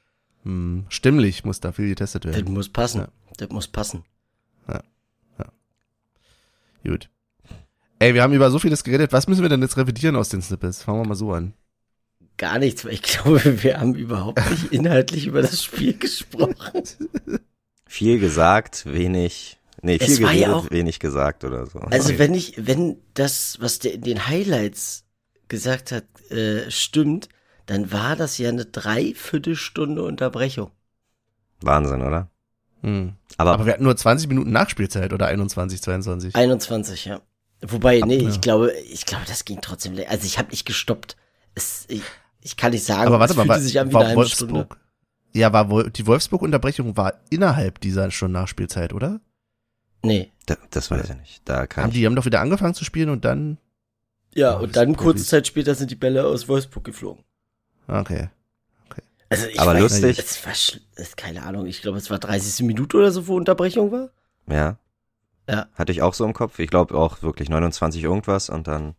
Hm, 0.43 0.85
stimmlich 0.89 1.43
muss 1.45 1.59
da 1.59 1.71
viel 1.71 1.89
getestet 1.89 2.25
Das 2.25 2.35
werden. 2.35 2.53
muss 2.53 2.69
passen. 2.69 3.01
Ja. 3.01 3.07
Das 3.37 3.49
muss 3.49 3.67
passen. 3.67 4.03
Gut. 6.83 7.09
Ey, 7.99 8.13
wir 8.13 8.21
haben 8.23 8.33
über 8.33 8.49
so 8.51 8.59
vieles 8.59 8.83
geredet. 8.83 9.11
Was 9.11 9.27
müssen 9.27 9.41
wir 9.41 9.49
denn 9.49 9.61
jetzt 9.61 9.75
revidieren 9.77 10.15
aus 10.15 10.29
den 10.29 10.41
Snippets? 10.41 10.83
Fangen 10.83 11.01
wir 11.01 11.07
mal 11.07 11.15
so 11.15 11.33
an. 11.33 11.53
Gar 12.37 12.59
nichts, 12.59 12.85
weil 12.85 12.93
ich 12.93 13.01
glaube, 13.01 13.41
wir 13.63 13.79
haben 13.79 13.95
überhaupt 13.95 14.47
nicht 14.51 14.71
inhaltlich 14.71 15.25
über 15.27 15.41
das 15.41 15.63
Spiel 15.63 15.97
gesprochen. 15.97 16.83
viel 17.87 18.19
gesagt, 18.19 18.85
wenig, 18.85 19.57
nee, 19.81 19.97
Es 19.99 20.17
viel 20.17 20.25
war 20.25 20.33
ja 20.33 20.47
geredet, 20.49 20.65
auch- 20.67 20.71
wenig 20.71 20.99
gesagt 20.99 21.43
oder 21.43 21.65
so. 21.65 21.79
Also 21.79 22.09
Okay. 22.09 22.19
wenn 22.19 22.33
ich, 22.33 22.53
wenn 22.57 22.97
das, 23.13 23.57
was 23.59 23.79
der 23.79 23.93
in 23.93 24.01
den 24.01 24.27
Highlights 24.27 25.03
gesagt 25.47 25.91
hat, 25.91 26.03
äh, 26.31 26.69
stimmt, 26.69 27.29
dann 27.65 27.91
war 27.91 28.15
das 28.15 28.37
ja 28.37 28.49
eine 28.49 28.65
Dreiviertelstunde 28.65 30.03
Unterbrechung. 30.03 30.71
Wahnsinn, 31.61 32.01
oder? 32.01 32.29
Hm. 32.81 33.13
Aber, 33.37 33.53
Aber 33.53 33.65
wir 33.65 33.73
hatten 33.73 33.83
nur 33.83 33.95
20 33.97 34.29
Minuten 34.29 34.51
Nachspielzeit 34.51 35.11
oder 35.11 35.25
21, 35.27 35.81
22. 35.81 36.35
21, 36.35 37.05
ja. 37.05 37.21
Wobei, 37.61 37.99
nee, 38.05 38.19
Ja. 38.19 38.29
ich 38.29 38.41
glaube, 38.41 38.71
ich 38.73 39.05
glaube, 39.05 39.25
das 39.27 39.43
ging 39.43 39.59
trotzdem. 39.61 39.97
Also 40.07 40.25
ich 40.27 40.37
habe 40.37 40.51
nicht 40.51 40.65
gestoppt. 40.65 41.17
Es, 41.55 41.85
ich, 41.87 42.03
ich 42.47 42.55
kann 42.55 42.71
nicht 42.71 42.85
sagen, 42.85 43.07
Aber 43.07 43.19
warte 43.19 43.33
es 43.33 43.37
mal, 43.37 43.43
fühlte 43.43 43.55
war, 43.55 43.59
sich 43.59 43.79
an 43.79 43.89
wie 43.89 43.93
war 43.93 44.01
eine 44.01 44.09
halbe 44.11 44.25
Stunde. 44.25 44.53
Wolfsburg? 44.53 44.79
Ja, 45.33 45.51
war 45.51 45.89
die 45.89 46.07
Wolfsburg-Unterbrechung 46.07 46.95
war 46.95 47.13
innerhalb 47.29 47.81
dieser 47.81 48.09
schon 48.09 48.31
Nachspielzeit, 48.31 48.93
oder? 48.93 49.19
Nee. 50.01 50.31
da, 50.45 50.55
das 50.71 50.89
weiß 50.89 51.09
ich 51.09 51.17
nicht. 51.17 51.41
Da 51.43 51.67
kann 51.67 51.83
Haben 51.83 51.91
ich, 51.91 51.97
die 51.97 52.05
haben 52.05 52.15
doch 52.15 52.25
wieder 52.25 52.39
angefangen 52.39 52.73
zu 52.73 52.85
spielen 52.85 53.09
und 53.09 53.25
dann. 53.25 53.57
Ja, 54.33 54.53
und 54.53 54.77
dann 54.77 54.95
kurze. 54.95 55.25
Zeit 55.25 55.45
später 55.47 55.75
sind 55.75 55.91
die 55.91 55.95
Bälle 55.95 56.25
aus 56.25 56.47
Wolfsburg 56.47 56.85
geflogen. 56.85 57.23
Okay. 57.87 58.29
Also 59.29 59.47
ich 59.47 59.59
Aber 59.59 59.73
weiß, 59.73 59.81
lustig. 59.81 60.19
Es 60.19 60.45
war, 60.45 60.53
es, 60.95 61.15
keine 61.17 61.43
Ahnung, 61.43 61.65
ich 61.65 61.81
glaube, 61.81 61.97
es 61.97 62.09
war 62.09 62.17
30. 62.17 62.65
Minute 62.65 62.95
oder 62.95 63.11
so, 63.11 63.27
wo 63.27 63.35
Unterbrechung 63.35 63.91
war. 63.91 64.09
ja. 64.49 64.77
Ja. 65.49 65.67
Hatte 65.75 65.93
ich 65.93 66.01
auch 66.01 66.13
so 66.13 66.25
im 66.25 66.33
Kopf. 66.33 66.59
Ich 66.59 66.69
glaube 66.69 66.97
auch 66.97 67.21
wirklich 67.21 67.47
29 67.47 68.03
irgendwas 68.03 68.49
und 68.49 68.67
dann 68.67 68.95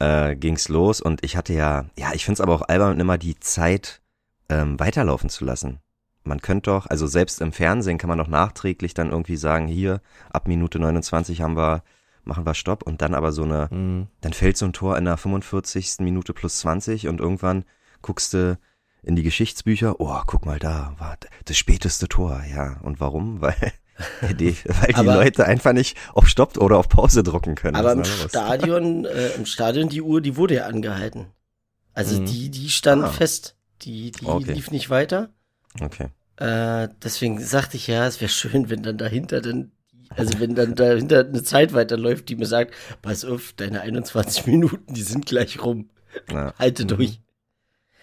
äh, 0.00 0.34
ging's 0.34 0.68
los 0.68 1.00
und 1.00 1.24
ich 1.24 1.36
hatte 1.36 1.52
ja, 1.52 1.86
ja, 1.96 2.12
ich 2.12 2.24
find's 2.24 2.40
aber 2.40 2.54
auch 2.54 2.62
albern, 2.62 2.98
immer 2.98 3.18
die 3.18 3.38
Zeit 3.38 4.00
ähm, 4.48 4.80
weiterlaufen 4.80 5.30
zu 5.30 5.44
lassen. 5.44 5.78
Man 6.24 6.40
könnte 6.40 6.70
doch, 6.70 6.86
also 6.86 7.06
selbst 7.06 7.40
im 7.40 7.52
Fernsehen 7.52 7.98
kann 7.98 8.08
man 8.08 8.18
doch 8.18 8.28
nachträglich 8.28 8.92
dann 8.94 9.10
irgendwie 9.10 9.36
sagen, 9.36 9.68
hier, 9.68 10.00
ab 10.30 10.48
Minute 10.48 10.78
29 10.78 11.40
haben 11.40 11.56
wir, 11.56 11.82
machen 12.24 12.44
wir 12.44 12.54
Stopp 12.54 12.82
und 12.82 13.00
dann 13.00 13.14
aber 13.14 13.32
so 13.32 13.44
eine, 13.44 13.70
Hm. 13.70 14.08
dann 14.20 14.32
fällt 14.32 14.56
so 14.56 14.66
ein 14.66 14.72
Tor 14.72 14.98
in 14.98 15.04
der 15.06 15.16
45. 15.16 16.00
Minute 16.00 16.32
plus 16.34 16.58
20 16.58 17.08
und 17.08 17.20
irgendwann 17.20 17.64
guckst 18.02 18.34
du 18.34 18.58
in 19.02 19.16
die 19.16 19.22
Geschichtsbücher, 19.22 19.98
oh, 19.98 20.20
guck 20.26 20.44
mal 20.44 20.58
da, 20.58 20.94
war 20.98 21.16
das 21.46 21.56
späteste 21.56 22.06
Tor, 22.08 22.42
ja. 22.52 22.78
Und 22.82 23.00
warum? 23.00 23.40
Weil 23.40 23.72
die, 24.38 24.56
weil 24.64 24.88
die 24.88 24.94
Aber- 24.94 25.14
Leute 25.14 25.44
einfach 25.46 25.72
nicht 25.72 25.96
auf 26.14 26.28
Stopp 26.28 26.56
oder 26.58 26.78
auf 26.78 26.88
Pause 26.88 27.22
drucken 27.22 27.54
können. 27.54 27.76
Aber 27.76 27.92
im? 27.92 28.04
Stadion, 28.04 29.04
äh, 29.06 29.28
im 29.36 29.46
Stadion, 29.46 29.88
die 29.88 30.02
Uhr, 30.02 30.20
die 30.20 30.36
wurde 30.36 30.54
ja 30.56 30.66
angehalten. 30.66 31.26
Also 31.92 32.20
Mhm. 32.20 32.26
die, 32.26 32.50
die 32.50 32.68
stand 32.70 33.04
Ah. 33.04 33.08
fest. 33.10 33.56
Die, 33.82 34.10
die 34.12 34.26
Okay. 34.26 34.52
lief 34.52 34.70
nicht 34.70 34.90
weiter. 34.90 35.30
Okay. 35.80 36.08
Äh, 36.36 36.88
deswegen 37.02 37.40
sagte 37.40 37.76
ich 37.76 37.86
ja, 37.86 38.06
es 38.06 38.20
wäre 38.20 38.28
schön, 38.30 38.70
wenn 38.70 38.82
dann 38.82 38.98
dahinter 38.98 39.40
dann, 39.40 39.72
also 40.10 40.40
wenn 40.40 40.54
dann 40.54 40.74
dahinter 40.74 41.20
eine 41.20 41.42
Zeit 41.42 41.72
weiterläuft, 41.72 42.28
die 42.28 42.36
mir 42.36 42.46
sagt, 42.46 42.74
pass 43.02 43.24
auf, 43.24 43.52
deine 43.56 43.80
21 43.82 44.46
Minuten, 44.46 44.92
die 44.94 45.02
sind 45.02 45.26
gleich 45.26 45.62
rum. 45.62 45.90
Ja. 46.30 46.52
Halte 46.58 46.86
durch. 46.86 47.20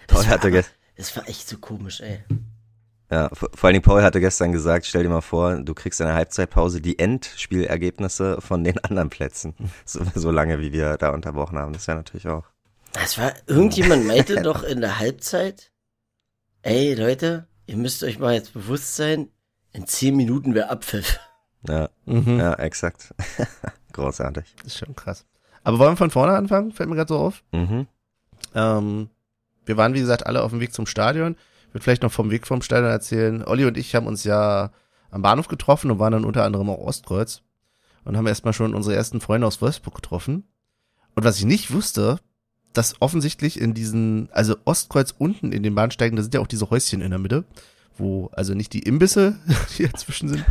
Paul 0.08 0.18
Das 0.20 0.26
war, 0.28 0.34
hatte, 0.34 0.48
aber, 0.48 0.64
das 0.96 1.16
war 1.16 1.28
echt 1.28 1.48
so 1.48 1.58
komisch, 1.58 2.02
ey. 2.02 2.24
Ja, 3.10 3.30
vor 3.34 3.50
vor 3.54 3.68
allen 3.68 3.74
Dingen 3.76 3.84
Paul 3.86 4.04
hatte 4.04 4.20
gestern 4.20 4.52
gesagt, 4.52 4.86
stell 4.86 5.04
dir 5.04 5.10
mal 5.10 5.22
vor, 5.22 5.56
du 5.58 5.74
kriegst 5.74 6.00
in 6.02 6.08
der 6.08 6.16
Halbzeitpause 6.16 6.82
die 6.82 7.00
Endspielergebnisse 7.00 8.42
von 8.42 8.64
den 8.64 8.78
anderen 8.84 9.10
Plätzen. 9.10 9.54
So, 9.86 10.02
so 10.14 10.32
lange, 10.32 10.60
wie 10.60 10.72
wir 10.74 10.98
da 10.98 11.12
unterbrochen 11.12 11.58
haben. 11.58 11.74
Das 11.74 11.88
wäre 11.88 11.98
natürlich 11.98 12.28
auch. 12.28 12.44
Das 12.94 13.18
war, 13.18 13.32
irgendjemand 13.48 14.06
meinte 14.08 14.42
doch 14.42 14.64
in 14.64 14.82
der 14.82 15.00
Halbzeit, 15.00 15.72
ey 16.64 16.94
Leute, 16.96 17.48
ihr 17.66 17.78
müsst 17.78 18.04
euch 18.04 18.20
mal 18.20 18.34
jetzt 18.34 18.54
bewusst 18.54 18.96
sein, 18.96 19.30
in 19.74 19.86
10 19.88 20.16
Minuten 20.16 20.56
wäre 20.56 20.70
Abpfiff. 20.70 21.20
Ja, 21.68 21.90
Mhm. 22.06 22.40
ja, 22.40 22.54
exakt. 22.56 23.14
Großartig. 23.94 24.56
Das 24.58 24.68
ist 24.74 24.78
schon 24.80 24.96
krass. 24.96 25.26
Aber 25.64 25.80
wollen 25.80 25.94
wir 25.94 25.98
von 25.98 26.12
vorne 26.12 26.34
anfangen? 26.34 26.72
Fällt 26.72 26.90
mir 26.90 26.96
gerade 26.96 27.14
so 27.14 27.20
auf. 27.20 27.44
Mhm. 27.52 27.88
Ähm, 28.56 29.10
wir 29.66 29.76
waren, 29.78 29.94
wie 29.94 30.00
gesagt, 30.00 30.26
alle 30.26 30.44
auf 30.44 30.52
dem 30.52 30.60
Weg 30.62 30.74
zum 30.74 30.86
Stadion. 30.86 31.36
Würde 31.78 31.84
vielleicht 31.84 32.02
noch 32.02 32.12
vom 32.12 32.32
Weg 32.32 32.48
vom 32.48 32.64
Stadion 32.64 32.90
erzählen. 32.90 33.44
Olli 33.46 33.66
und 33.66 33.78
ich 33.78 33.94
haben 33.94 34.08
uns 34.08 34.24
ja 34.24 34.72
am 35.12 35.22
Bahnhof 35.22 35.48
getroffen 35.48 35.92
und 35.92 36.00
waren 36.00 36.12
dann 36.12 36.26
unter 36.26 36.44
anderem 36.44 36.72
auch 36.72 36.80
Ostkreuz 36.80 37.44
und 38.04 38.18
haben 38.18 38.26
erstmal 38.26 38.54
schon 38.54 38.74
unsere 38.74 38.96
ersten 38.96 39.22
Freunde 39.22 39.46
aus 39.46 39.62
Wolfsburg 39.62 39.94
getroffen. 39.94 40.46
Und 41.14 41.24
was 41.24 41.38
ich 41.38 41.46
nicht 41.46 41.72
wusste, 41.72 42.18
dass 42.74 43.00
offensichtlich 43.00 43.62
in 43.62 43.76
diesen, 43.76 44.28
also 44.32 44.56
Ostkreuz 44.66 45.14
unten 45.20 45.52
in 45.52 45.62
den 45.62 45.76
Bahnsteigen, 45.76 46.16
da 46.16 46.24
sind 46.24 46.34
ja 46.34 46.40
auch 46.40 46.48
diese 46.48 46.72
Häuschen 46.72 47.02
in 47.02 47.12
der 47.12 47.20
Mitte, 47.20 47.44
wo 47.96 48.32
also 48.34 48.56
nicht 48.56 48.74
die 48.74 48.82
Imbisse, 48.82 49.36
die 49.78 49.88
dazwischen 49.88 50.30
sind, 50.30 50.44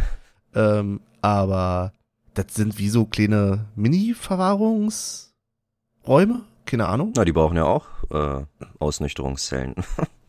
ähm, 0.54 1.00
aber 1.22 1.92
das 2.34 2.54
sind 2.54 2.78
wie 2.78 2.88
so 2.88 3.04
kleine 3.04 3.64
Mini-Verwahrungsräume, 3.74 6.44
keine 6.66 6.86
Ahnung. 6.86 7.14
Na, 7.16 7.24
die 7.24 7.32
brauchen 7.32 7.56
ja 7.56 7.64
auch 7.64 7.86
äh, 8.12 8.44
Ausnüchterungszellen. 8.78 9.74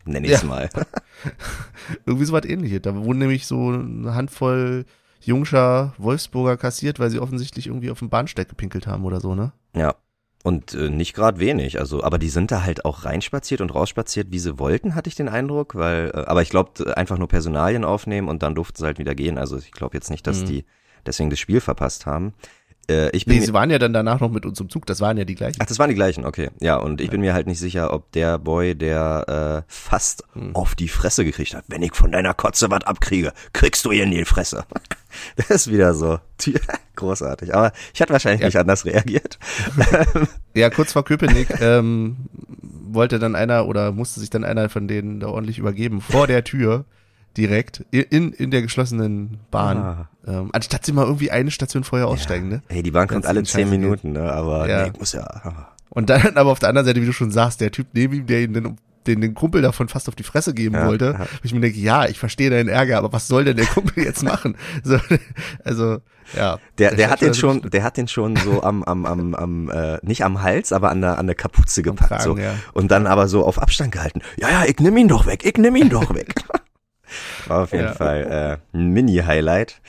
Nenn 0.08 0.24
ich's 0.24 0.42
Ja. 0.42 0.48
mal. 0.48 0.68
Irgendwie 2.06 2.24
so 2.26 2.32
was 2.32 2.44
ähnliches. 2.44 2.82
Da 2.82 2.94
wurden 2.94 3.18
nämlich 3.18 3.46
so 3.46 3.68
eine 3.68 4.14
Handvoll 4.14 4.84
Jungscher 5.20 5.94
Wolfsburger 5.98 6.56
kassiert, 6.56 6.98
weil 7.00 7.10
sie 7.10 7.18
offensichtlich 7.20 7.66
irgendwie 7.66 7.90
auf 7.90 7.98
dem 7.98 8.08
Bahnsteig 8.08 8.48
gepinkelt 8.48 8.86
haben 8.86 9.04
oder 9.04 9.20
so, 9.20 9.34
ne? 9.34 9.52
Ja. 9.74 9.94
Und 10.44 10.72
äh, 10.74 10.88
nicht 10.88 11.14
gerade 11.14 11.40
wenig, 11.40 11.80
also, 11.80 12.04
aber 12.04 12.16
die 12.18 12.28
sind 12.28 12.52
da 12.52 12.62
halt 12.62 12.84
auch 12.84 13.04
reinspaziert 13.04 13.60
und 13.60 13.74
rausspaziert, 13.74 14.28
wie 14.30 14.38
sie 14.38 14.58
wollten, 14.60 14.94
hatte 14.94 15.08
ich 15.08 15.16
den 15.16 15.28
Eindruck, 15.28 15.74
weil, 15.74 16.12
äh, 16.14 16.18
aber 16.26 16.42
ich 16.42 16.48
glaube, 16.50 16.96
einfach 16.96 17.18
nur 17.18 17.26
Personalien 17.26 17.84
aufnehmen 17.84 18.28
und 18.28 18.44
dann 18.44 18.54
durften 18.54 18.78
sie 18.78 18.84
halt 18.84 18.98
wieder 19.00 19.16
gehen. 19.16 19.36
Also 19.36 19.58
ich 19.58 19.72
glaube 19.72 19.96
jetzt 19.96 20.10
nicht, 20.10 20.26
dass 20.28 20.42
Mhm. 20.42 20.46
die 20.46 20.64
deswegen 21.04 21.30
das 21.30 21.40
Spiel 21.40 21.60
verpasst 21.60 22.06
haben. 22.06 22.34
Äh, 22.90 23.10
ich 23.16 23.26
bin 23.26 23.38
Nee, 23.38 23.44
sie 23.44 23.52
waren 23.52 23.70
ja 23.70 23.78
dann 23.78 23.92
danach 23.92 24.20
noch 24.20 24.30
mit 24.30 24.46
uns 24.46 24.58
im 24.60 24.68
Zug, 24.68 24.86
das 24.86 25.00
waren 25.00 25.16
ja 25.18 25.24
die 25.24 25.34
gleichen. 25.34 25.58
Ach, 25.60 25.66
das 25.66 25.78
waren 25.78 25.88
die 25.90 25.94
gleichen, 25.94 26.24
okay. 26.24 26.50
Ja, 26.60 26.76
und 26.76 27.00
ich 27.00 27.10
bin 27.10 27.20
mir 27.20 27.34
halt 27.34 27.46
nicht 27.46 27.58
sicher, 27.58 27.92
ob 27.92 28.10
der 28.12 28.38
Boy, 28.38 28.74
der 28.74 29.64
äh, 29.68 29.72
fast 29.72 30.24
Hm. 30.32 30.54
auf 30.56 30.74
die 30.74 30.88
Fresse 30.88 31.24
gekriegt 31.24 31.54
hat, 31.54 31.64
wenn 31.68 31.82
ich 31.82 31.94
von 31.94 32.12
deiner 32.12 32.34
Kotze 32.34 32.70
was 32.70 32.84
abkriege, 32.84 33.32
kriegst 33.52 33.84
du 33.84 33.90
ihr 33.90 34.04
in 34.04 34.10
die 34.10 34.24
Fresse. 34.24 34.64
Das 35.36 35.48
ist 35.50 35.70
wieder 35.72 35.94
so 35.94 36.18
großartig. 36.96 37.54
Aber 37.54 37.72
ich 37.94 38.02
hatte 38.02 38.12
wahrscheinlich 38.12 38.42
Ja. 38.42 38.46
nicht 38.48 38.56
anders 38.58 38.84
reagiert. 38.84 39.38
Ja, 40.54 40.70
kurz 40.70 40.92
vor 40.92 41.04
Köpenick 41.04 41.48
ähm, 41.60 42.16
wollte 42.60 43.18
dann 43.18 43.34
einer 43.36 43.66
oder 43.66 43.92
musste 43.92 44.20
sich 44.20 44.28
dann 44.30 44.44
einer 44.44 44.68
von 44.68 44.86
denen 44.88 45.20
da 45.20 45.28
ordentlich 45.28 45.58
übergeben, 45.58 46.00
vor 46.00 46.26
der 46.26 46.44
Tür 46.44 46.84
direkt, 47.38 47.84
in, 47.90 48.32
in 48.32 48.50
der 48.50 48.60
geschlossenen 48.62 49.38
Bahn. 49.50 49.76
Ah. 49.78 50.08
Ähm, 50.26 50.50
anstatt 50.52 50.84
sie 50.84 50.92
mal 50.92 51.06
irgendwie 51.06 51.30
eine 51.30 51.50
Station 51.50 51.84
vorher 51.84 52.08
aussteigen, 52.08 52.48
ne? 52.48 52.62
Hey, 52.68 52.82
die 52.82 52.90
Bahn 52.90 53.08
kommt 53.08 53.24
alle 53.24 53.42
zehn. 53.44 53.70
Minuten, 53.70 54.12
ne? 54.12 54.30
Aber 54.32 54.68
Ja. 54.68 54.82
nee, 54.82 54.90
ich 54.92 54.98
muss 54.98 55.12
ja. 55.12 55.26
Und 55.88 56.10
dann 56.10 56.20
aber 56.36 56.50
auf 56.50 56.58
der 56.58 56.68
anderen 56.68 56.86
Seite, 56.86 57.00
wie 57.00 57.06
du 57.06 57.12
schon 57.12 57.30
sagst, 57.30 57.60
der 57.60 57.70
Typ 57.70 57.86
neben 57.94 58.14
ihm, 58.14 58.26
der 58.26 58.42
ihn 58.42 58.52
den, 58.52 58.76
den, 59.06 59.20
den 59.22 59.34
Kumpel 59.34 59.62
davon 59.62 59.88
fast 59.88 60.08
auf 60.08 60.14
die 60.14 60.22
Fresse 60.22 60.52
geben 60.52 60.74
Ja, 60.74 60.86
wollte, 60.86 61.16
ja. 61.18 61.26
ich 61.42 61.54
mir 61.54 61.60
denke, 61.60 61.78
ja, 61.78 62.06
ich 62.06 62.18
verstehe 62.18 62.50
deinen 62.50 62.68
Ärger, 62.68 62.98
aber 62.98 63.12
was 63.12 63.26
soll 63.28 63.44
denn 63.44 63.56
der 63.56 63.66
Kumpel 63.66 64.04
jetzt 64.04 64.22
machen? 64.22 64.56
So, 64.84 64.98
also, 65.64 65.98
ja. 66.36 66.58
Der, 66.76 66.94
der 66.94 67.08
hat 67.10 67.20
stand 67.20 67.34
den 67.34 67.40
schon, 67.40 67.62
der 67.70 67.82
hat 67.84 67.96
den 67.96 68.06
schon 68.08 68.36
so 68.36 68.62
am, 68.62 68.82
am, 68.84 69.06
am, 69.06 69.34
am 69.34 69.70
äh, 69.70 69.98
nicht 70.02 70.24
am 70.24 70.42
Hals, 70.42 70.72
aber 70.72 70.90
an 70.90 71.00
der, 71.00 71.18
an 71.18 71.26
der 71.26 71.36
Kapuze 71.36 71.82
gepackt. 71.82 72.10
Kragen, 72.10 72.22
so. 72.24 72.36
ja. 72.36 72.54
Und 72.74 72.90
dann 72.90 73.06
aber 73.06 73.28
so 73.28 73.46
auf 73.46 73.60
Abstand 73.62 73.92
gehalten. 73.92 74.20
Ja, 74.36 74.50
ja, 74.50 74.64
ich 74.66 74.78
nimm 74.78 74.96
ihn 74.98 75.08
doch 75.08 75.24
weg, 75.26 75.44
ich 75.46 75.56
nimm 75.56 75.74
ihn 75.76 75.88
doch 75.88 76.14
weg. 76.14 76.34
War 77.46 77.62
auf 77.64 77.72
jeden 77.72 77.84
Ja. 77.84 77.94
Fall 77.94 78.60
äh, 78.74 78.76
ein 78.76 78.88
Mini-Highlight. 78.90 79.80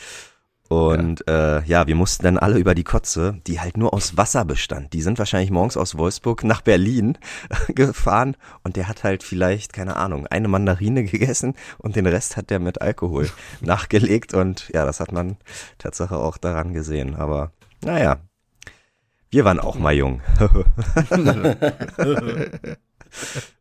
Und 0.71 1.23
ja. 1.27 1.57
Äh, 1.57 1.63
ja, 1.65 1.87
wir 1.87 1.95
mussten 1.95 2.25
dann 2.25 2.37
alle 2.37 2.59
über 2.59 2.75
die 2.75 2.83
Kotze, 2.83 3.41
die 3.47 3.59
halt 3.59 3.75
nur 3.75 3.91
aus 3.91 4.17
Wasser 4.17 4.45
bestand. 4.45 4.93
Die 4.93 5.01
sind 5.01 5.17
wahrscheinlich 5.17 5.49
morgens 5.49 5.77
aus 5.77 5.97
Wolfsburg 5.97 6.43
nach 6.43 6.61
Berlin 6.61 7.17
gefahren 7.69 8.37
und 8.63 8.75
der 8.75 8.87
hat 8.87 9.03
halt 9.03 9.23
vielleicht, 9.23 9.73
keine 9.73 9.95
Ahnung, 9.95 10.27
eine 10.27 10.47
Mandarine 10.47 11.03
gegessen 11.05 11.55
und 11.79 11.95
den 11.95 12.05
Rest 12.05 12.37
hat 12.37 12.51
der 12.51 12.59
mit 12.59 12.83
Alkohol 12.83 13.31
nachgelegt 13.61 14.35
und 14.35 14.69
ja, 14.71 14.85
das 14.85 14.99
hat 14.99 15.11
man 15.11 15.37
Tatsache 15.79 16.17
auch 16.17 16.37
daran 16.37 16.71
gesehen. 16.73 17.15
Aber 17.15 17.51
naja, 17.83 18.17
Wir 19.31 19.45
waren 19.45 19.59
auch 19.59 19.77
mal 19.77 19.93
jung. 19.93 20.21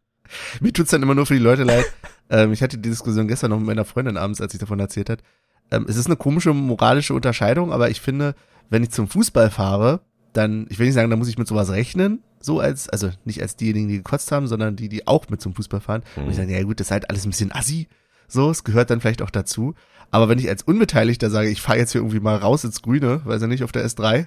Mir 0.60 0.72
tut's 0.72 0.90
dann 0.90 1.02
immer 1.02 1.14
nur 1.14 1.26
für 1.26 1.34
die 1.34 1.40
Leute 1.40 1.64
leid. 1.64 1.84
Ähm, 2.30 2.52
ich 2.52 2.62
hatte 2.62 2.76
die 2.76 2.90
Diskussion 2.90 3.26
gestern 3.26 3.52
noch 3.52 3.56
mit 3.56 3.68
meiner 3.68 3.86
Freundin 3.86 4.18
abends, 4.18 4.42
als 4.42 4.52
ich 4.52 4.60
davon 4.60 4.78
erzählt 4.78 5.08
hat. 5.08 5.22
Ähm, 5.70 5.86
es 5.88 5.96
ist 5.96 6.08
eine 6.08 6.16
komische 6.16 6.52
moralische 6.52 7.14
Unterscheidung, 7.14 7.72
aber 7.72 7.88
ich 7.88 8.02
finde, 8.02 8.34
wenn 8.68 8.82
ich 8.82 8.90
zum 8.90 9.08
Fußball 9.08 9.48
fahre, 9.48 10.00
dann, 10.34 10.66
ich 10.68 10.78
will 10.78 10.84
nicht 10.84 10.94
sagen, 10.94 11.08
da 11.08 11.16
muss 11.16 11.28
ich 11.28 11.38
mit 11.38 11.48
sowas 11.48 11.70
rechnen, 11.70 12.22
so 12.40 12.60
als, 12.60 12.88
also 12.88 13.10
nicht 13.24 13.40
als 13.40 13.56
diejenigen, 13.56 13.88
die 13.88 13.96
gekotzt 13.96 14.30
haben, 14.30 14.46
sondern 14.46 14.76
die, 14.76 14.88
die 14.88 15.06
auch 15.06 15.28
mit 15.28 15.40
zum 15.40 15.54
Fußball 15.54 15.80
fahren. 15.80 16.02
Mhm. 16.16 16.24
Und 16.24 16.30
ich 16.30 16.36
sage, 16.36 16.52
ja 16.52 16.62
gut, 16.62 16.80
das 16.80 16.88
ist 16.88 16.90
halt 16.90 17.08
alles 17.10 17.24
ein 17.24 17.30
bisschen 17.30 17.52
assi. 17.52 17.88
So, 18.28 18.50
es 18.50 18.62
gehört 18.62 18.90
dann 18.90 19.00
vielleicht 19.00 19.22
auch 19.22 19.30
dazu. 19.30 19.74
Aber 20.10 20.28
wenn 20.28 20.38
ich 20.38 20.48
als 20.48 20.62
Unbeteiligter 20.62 21.30
sage, 21.30 21.48
ich 21.48 21.62
fahre 21.62 21.78
jetzt 21.78 21.92
hier 21.92 22.00
irgendwie 22.00 22.20
mal 22.20 22.36
raus 22.36 22.64
ins 22.64 22.82
Grüne, 22.82 23.22
weiß 23.24 23.40
ja 23.40 23.46
nicht, 23.46 23.64
auf 23.64 23.72
der 23.72 23.86
S3, 23.86 24.26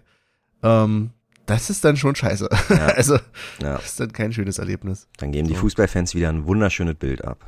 ähm, 0.64 1.12
das 1.52 1.70
ist 1.70 1.84
dann 1.86 1.98
schon 1.98 2.16
scheiße. 2.16 2.50
Ja. 2.70 2.88
also, 2.88 3.16
Ja. 3.62 3.76
das 3.78 3.86
ist 3.86 4.00
dann 4.00 4.12
kein 4.14 4.34
schönes 4.34 4.58
Erlebnis. 4.58 5.08
Dann 5.18 5.32
geben 5.32 5.48
die. 5.48 5.56
Fußballfans 5.56 6.16
wieder 6.16 6.30
ein 6.30 6.46
wunderschönes 6.46 6.96
Bild 6.96 7.24
ab. 7.24 7.46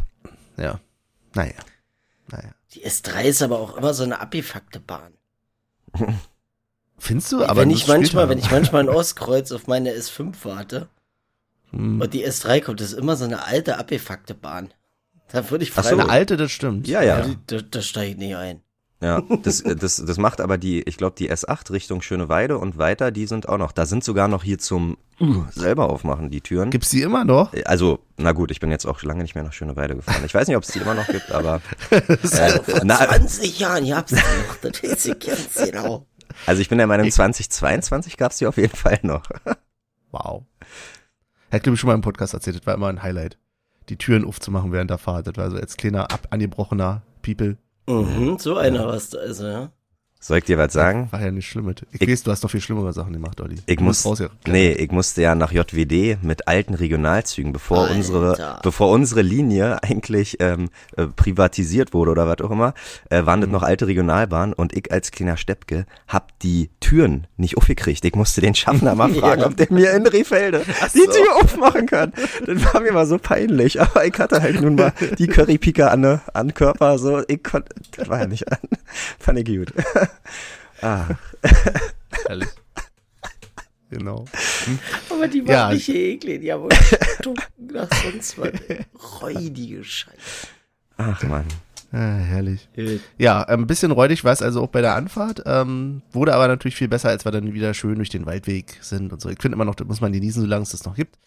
Ja. 0.57 0.79
Naja. 1.33 1.53
Naja. 2.31 2.49
Die 2.73 2.85
S3 2.85 3.23
ist 3.23 3.41
aber 3.41 3.59
auch 3.59 3.75
immer 3.77 3.93
so 3.93 4.03
eine 4.03 4.19
abgefuckte 4.19 4.79
Bahn. 4.79 5.13
Findest 6.97 7.31
du? 7.31 7.43
Aber 7.43 7.61
wenn 7.61 7.69
ich 7.71 7.87
manchmal, 7.87 8.29
wenn 8.29 8.37
ich 8.39 8.49
manchmal 8.51 8.83
in 8.83 8.89
Ostkreuz 8.95 9.51
auf 9.51 9.67
meine 9.67 9.91
S5 9.91 10.33
warte 10.43 10.87
Hm. 11.71 11.99
und 12.01 12.13
die 12.13 12.25
S3 12.25 12.61
kommt, 12.61 12.79
das 12.81 12.91
ist 12.93 12.99
immer 12.99 13.15
so 13.15 13.25
eine 13.25 13.43
alte 13.45 13.77
abgefuckte 13.77 14.35
Bahn. 14.35 14.71
Da 15.31 15.49
würde 15.49 15.63
ich 15.63 15.71
Ach 15.75 15.83
so, 15.83 15.89
Eine 15.97 16.09
alte, 16.09 16.37
das 16.37 16.51
stimmt. 16.51 16.87
Ja, 16.87 17.01
ja. 17.01 17.25
Ja, 17.25 17.35
da, 17.47 17.61
da 17.61 17.81
steige 17.81 18.11
ich 18.11 18.17
nicht 18.17 18.35
ein. 18.35 18.61
Ja, 19.03 19.21
das, 19.43 19.59
äh, 19.59 19.75
das, 19.75 19.97
das 19.97 20.17
macht 20.17 20.39
aber 20.39 20.57
die, 20.57 20.81
ich 20.83 20.95
glaube, 20.95 21.15
die 21.17 21.29
S8 21.29 21.71
Richtung 21.71 22.01
Schöneweide 22.01 22.57
und 22.57 22.77
weiter, 22.77 23.11
die 23.11 23.25
sind 23.25 23.49
auch 23.49 23.57
noch. 23.57 23.73
Da 23.73 23.85
sind 23.85 24.01
sogar 24.01 24.29
noch 24.29 24.43
hier 24.43 24.59
zum 24.59 24.95
uh, 25.19 25.43
selber 25.51 25.89
aufmachen 25.89 26.29
die 26.29 26.39
Türen. 26.39 26.69
Gibt's 26.69 26.89
die 26.89 27.01
immer 27.01 27.25
noch? 27.25 27.51
Also, 27.65 27.99
na 28.15 28.31
gut, 28.31 28.49
ich 28.49 28.61
bin 28.61 28.71
jetzt 28.71 28.85
auch 28.85 29.03
lange 29.03 29.21
nicht 29.21 29.35
mehr 29.35 29.43
nach 29.43 29.51
Schöneweide 29.51 29.97
gefahren. 29.97 30.23
Ich 30.25 30.33
weiß 30.33 30.47
nicht, 30.47 30.55
ob 30.55 30.63
es 30.63 30.69
die 30.69 30.79
immer 30.79 30.93
noch 30.93 31.07
gibt, 31.07 31.33
aber 31.33 31.61
Also 31.91 32.63
vor 32.63 32.79
na, 32.85 32.95
20 32.95 33.59
Jahren, 33.59 33.83
ihr 33.83 33.97
habt's 33.97 34.13
noch, 34.13 34.21
das 34.61 34.81
weiß 34.81 35.05
ich 35.07 35.19
ganz 35.19 35.53
genau. 35.53 36.07
also 36.45 36.61
ich 36.61 36.69
bin 36.69 36.77
der 36.77 36.87
Meinung, 36.87 37.11
2022 37.11 38.15
gab's 38.15 38.37
die 38.37 38.47
auf 38.47 38.55
jeden 38.55 38.75
Fall 38.75 38.99
noch. 39.03 39.23
Wow. 40.11 40.43
Hat, 41.51 41.63
glaube 41.63 41.73
ich, 41.73 41.79
schon 41.79 41.87
mal 41.87 41.95
im 41.95 42.01
Podcast 42.01 42.35
erzählt, 42.35 42.59
das 42.59 42.67
war 42.67 42.75
immer 42.75 42.87
ein 42.87 43.01
Highlight. 43.01 43.39
Die 43.89 43.97
Türen 43.97 44.25
aufzumachen 44.25 44.71
während 44.71 44.91
der 44.91 44.99
Fahrt. 44.99 45.25
Das 45.25 45.35
war 45.37 45.49
so 45.49 45.57
als 45.57 45.75
kleiner, 45.75 46.11
ab, 46.11 46.27
angebrochener 46.29 47.01
People. 47.23 47.57
Mhm, 47.87 48.37
so 48.39 48.55
einer 48.57 48.85
warst 48.87 49.13
du 49.13 49.19
also, 49.19 49.45
ja. 49.47 49.71
Soll 50.25 50.37
ich 50.37 50.45
dir 50.45 50.57
was 50.57 50.71
sagen? 50.71 51.09
War 51.11 51.19
ja 51.21 51.31
nicht 51.31 51.47
schlimm. 51.49 51.65
mit. 51.65 51.85
Ich, 51.91 52.01
Ich- 52.01 52.07
weiß, 52.09 52.23
du 52.23 52.31
hast 52.31 52.45
doch 52.45 52.49
viel 52.49 52.61
schlimmere 52.61 52.93
Sachen 52.93 53.11
gemacht, 53.11 53.41
Olli. 53.41 53.57
Ich 53.65 53.81
muss, 53.81 54.05
raus, 54.05 54.19
ja. 54.19 54.29
nee, 54.47 54.71
ich 54.71 54.89
musste 54.89 55.21
ja 55.21 55.35
nach 55.35 55.51
JWD 55.51 56.19
mit 56.23 56.47
alten 56.47 56.75
Regionalzügen, 56.75 57.51
bevor 57.51 57.79
Alter. 57.81 57.95
unsere, 57.95 58.59
bevor 58.63 58.89
unsere 58.91 59.21
Linie 59.21 59.83
eigentlich 59.83 60.37
ähm, 60.39 60.69
äh, 60.95 61.07
privatisiert 61.07 61.93
wurde 61.93 62.11
oder 62.11 62.25
was 62.25 62.39
auch 62.39 62.51
immer, 62.51 62.73
äh, 63.09 63.25
waren 63.25 63.41
das 63.41 63.49
noch 63.49 63.63
alte 63.63 63.85
Regionalbahnen 63.87 64.53
und 64.53 64.71
ich 64.77 64.93
als 64.93 65.11
kleiner 65.11 65.35
Steppke 65.35 65.85
hab 66.07 66.39
die 66.39 66.69
Türen 66.79 67.27
nicht 67.35 67.57
aufgekriegt. 67.57 68.05
Ich 68.05 68.15
musste 68.15 68.39
den 68.39 68.55
Schaffner 68.55 68.95
mal 68.95 69.09
fragen, 69.13 69.41
Ja. 69.41 69.47
ob 69.47 69.57
der 69.57 69.67
mir 69.71 69.91
in 69.91 70.07
Rehfelde 70.07 70.63
die 70.93 70.99
Tür 70.99 71.35
aufmachen 71.41 71.85
kann. 71.85 72.13
Das 72.45 72.73
war 72.73 72.79
mir 72.79 72.93
mal 72.93 73.05
so 73.07 73.17
peinlich, 73.17 73.81
aber 73.81 74.05
ich 74.05 74.17
hatte 74.17 74.41
halt 74.41 74.61
nun 74.61 74.75
mal 74.75 74.93
die 75.19 75.27
Currypika 75.27 75.87
an, 75.89 76.21
an 76.33 76.53
Körper, 76.53 76.97
so, 76.97 77.21
ich 77.27 77.43
konnte, 77.43 77.75
das 77.97 78.07
war 78.07 78.19
ja 78.19 78.27
nicht 78.27 78.49
an. 78.49 78.59
Fand 79.19 79.39
ich 79.39 79.45
gut. 79.45 79.73
Ah. 80.81 81.07
Ehrlich. 82.29 82.49
Genau. 83.89 84.25
Aber 85.11 85.27
die 85.27 85.39
Ja. 85.39 85.65
waren 85.65 85.73
nicht 85.75 85.89
eklig, 85.89 86.41
die 86.41 86.51
haben 86.51 86.67
nach 87.57 87.89
sonst 88.03 88.37
was. 88.39 88.51
Räudige 89.21 89.83
Scheiße. 89.83 90.47
Ach 90.97 91.21
man. 91.23 91.45
Ah, 91.91 92.17
herrlich. 92.17 92.67
Ja, 93.19 93.43
ein 93.43 93.67
bisschen 93.67 93.91
räudig 93.91 94.23
war 94.23 94.31
es 94.33 94.41
also 94.41 94.63
auch 94.63 94.69
bei 94.69 94.81
der 94.81 94.95
Anfahrt. 94.95 95.43
Ähm, 95.45 96.01
wurde 96.11 96.33
aber 96.33 96.47
natürlich 96.47 96.75
viel 96.75 96.87
besser, 96.87 97.09
als 97.09 97.23
wir 97.23 97.31
dann 97.31 97.53
wieder 97.53 97.75
schön 97.75 97.95
durch 97.97 98.09
den 98.09 98.25
Waldweg 98.25 98.79
sind 98.81 99.13
und 99.13 99.21
so. 99.21 99.29
Ich 99.29 99.39
finde 99.39 99.55
immer 99.55 99.65
noch, 99.65 99.75
das 99.75 99.85
muss 99.87 100.01
man 100.01 100.11
genießen, 100.11 100.41
solange 100.41 100.63
es 100.63 100.71
das 100.71 100.85
noch 100.85 100.95
gibt, 100.95 101.19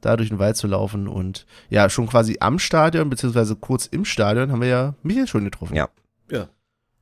da 0.00 0.16
durch 0.16 0.30
den 0.30 0.38
Wald 0.38 0.56
zu 0.56 0.66
laufen. 0.66 1.08
Und 1.08 1.44
ja, 1.68 1.90
schon 1.90 2.06
quasi 2.06 2.38
am 2.40 2.58
Stadion, 2.58 3.10
beziehungsweise 3.10 3.54
kurz 3.56 3.84
im 3.84 4.06
Stadion, 4.06 4.50
haben 4.50 4.62
wir 4.62 4.68
ja 4.68 4.94
Michael 5.02 5.26
schon 5.26 5.44
getroffen. 5.44 5.74
Ja. 5.76 5.90
Ja. 6.30 6.48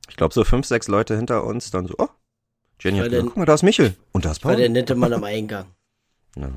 Ich 0.09 0.15
glaube, 0.15 0.33
so 0.33 0.43
fünf, 0.43 0.65
sechs 0.65 0.87
Leute 0.87 1.15
hinter 1.15 1.43
uns 1.43 1.71
dann 1.71 1.87
so, 1.87 1.95
oh, 1.97 2.09
Jenny 2.79 2.99
hat 2.99 3.09
gesagt, 3.09 3.27
guck 3.27 3.37
mal, 3.37 3.45
da 3.45 3.53
ist 3.53 3.63
Michel. 3.63 3.95
Und 4.11 4.25
da 4.25 4.31
ist 4.31 4.43
War 4.43 4.51
Paul. 4.51 4.59
der 4.59 4.69
nette 4.69 4.95
Mann 4.95 5.13
am 5.13 5.23
Eingang. 5.23 5.67
Ja. 6.35 6.49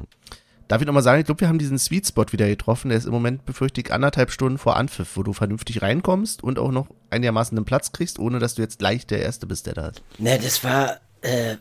Darf 0.69 0.81
ich 0.81 0.87
nochmal 0.87 1.05
sagen, 1.05 1.21
ich 1.21 1.27
glaube, 1.27 1.43
wir 1.43 1.49
haben 1.49 1.61
diesen 1.61 1.79
Sweet 1.79 2.09
Spot 2.09 2.25
wieder 2.31 2.49
getroffen. 2.49 2.89
Der 2.89 2.99
ist 2.99 3.05
im 3.05 3.13
Moment, 3.13 3.47
befürchte 3.47 3.81
ich, 3.81 3.93
anderthalb 3.93 4.33
Stunden 4.33 4.59
vor 4.59 4.77
Anpfiff, 4.77 5.17
wo 5.17 5.23
du 5.23 5.33
vernünftig 5.33 5.81
reinkommst 5.81 6.43
und 6.43 6.59
auch 6.59 6.73
noch 6.73 6.89
einigermaßen 7.11 7.57
einen 7.57 7.65
Platz 7.65 7.93
kriegst, 7.93 8.19
ohne 8.19 8.41
dass 8.41 8.57
du 8.57 8.63
jetzt 8.63 8.81
gleich 8.81 9.07
der 9.07 9.21
Erste 9.21 9.47
bist, 9.47 9.67
der 9.67 9.75
da 9.75 9.89
ist. 9.89 10.03
Ne, 10.19 10.41
das 10.43 10.65
war 10.65 10.97
äh, 11.21 11.57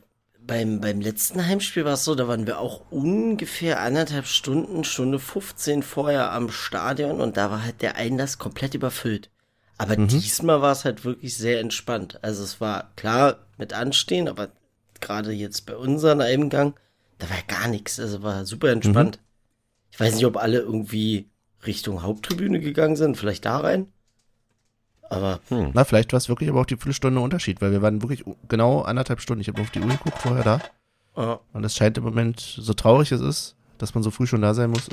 beim, 0.47 0.81
beim 0.81 1.01
letzten 1.01 1.45
Heimspiel 1.45 1.85
war 1.85 1.93
es 1.93 2.03
so, 2.03 2.15
da 2.15 2.27
waren 2.27 2.47
wir 2.47 2.59
auch 2.59 2.81
ungefähr 2.89 3.81
anderthalb 3.81 4.25
Stunden, 4.25 4.83
Stunde 4.83 5.19
15 5.19 5.83
vorher 5.83 6.31
am 6.31 6.49
Stadion 6.49 7.21
und 7.21 7.37
da 7.37 7.51
war 7.51 7.63
halt 7.63 7.81
der 7.83 7.97
Einlass 7.97 8.39
komplett 8.39 8.73
überfüllt. 8.73 9.29
Aber 9.77 9.95
diesmal 10.07 10.61
war 10.61 10.71
es 10.71 10.85
halt 10.85 11.03
wirklich 11.03 11.35
sehr 11.37 11.59
entspannt. 11.59 12.19
Also 12.23 12.43
es 12.43 12.61
war 12.61 12.91
klar 12.95 13.37
mit 13.57 13.73
Anstehen, 13.73 14.27
aber 14.27 14.49
gerade 15.01 15.31
jetzt 15.31 15.65
bei 15.65 15.75
unserem 15.75 16.21
Eingang, 16.21 16.75
da 17.17 17.29
war 17.29 17.37
ja 17.37 17.43
gar 17.47 17.67
nichts. 17.67 17.99
Also 17.99 18.23
war 18.23 18.45
super 18.45 18.69
entspannt. 18.71 19.19
Ich 19.91 19.99
weiß 19.99 20.15
nicht, 20.15 20.25
ob 20.25 20.37
alle 20.37 20.59
irgendwie 20.59 21.29
Richtung 21.65 22.03
Haupttribüne 22.03 22.59
gegangen 22.59 22.95
sind, 22.95 23.17
vielleicht 23.17 23.45
da 23.45 23.57
rein. 23.57 23.87
Aber 25.09 25.39
Na, 25.73 25.83
vielleicht 25.83 26.13
war 26.13 26.17
es 26.17 26.29
wirklich 26.29 26.49
aber 26.49 26.61
auch 26.61 26.65
die 26.65 26.75
Viertelstunde 26.77 27.19
Unterschied, 27.19 27.61
weil 27.61 27.71
wir 27.71 27.81
waren 27.81 28.01
wirklich 28.01 28.23
genau 28.47 28.81
anderthalb 28.81 29.21
Stunden. 29.21 29.41
Ich 29.41 29.47
habe 29.47 29.61
auf 29.61 29.69
die 29.69 29.79
Uhr 29.79 29.87
geguckt 29.89 30.17
vorher 30.17 30.43
da. 30.43 30.61
äh, 31.15 31.37
Und 31.53 31.63
es 31.63 31.75
scheint 31.75 31.97
im 31.97 32.03
Moment, 32.03 32.39
so 32.39 32.73
traurig 32.73 33.11
es 33.11 33.21
ist, 33.21 33.55
dass 33.77 33.93
man 33.93 34.03
so 34.03 34.09
früh 34.11 34.25
schon 34.25 34.41
da 34.41 34.53
sein 34.53 34.71
muss, 34.71 34.87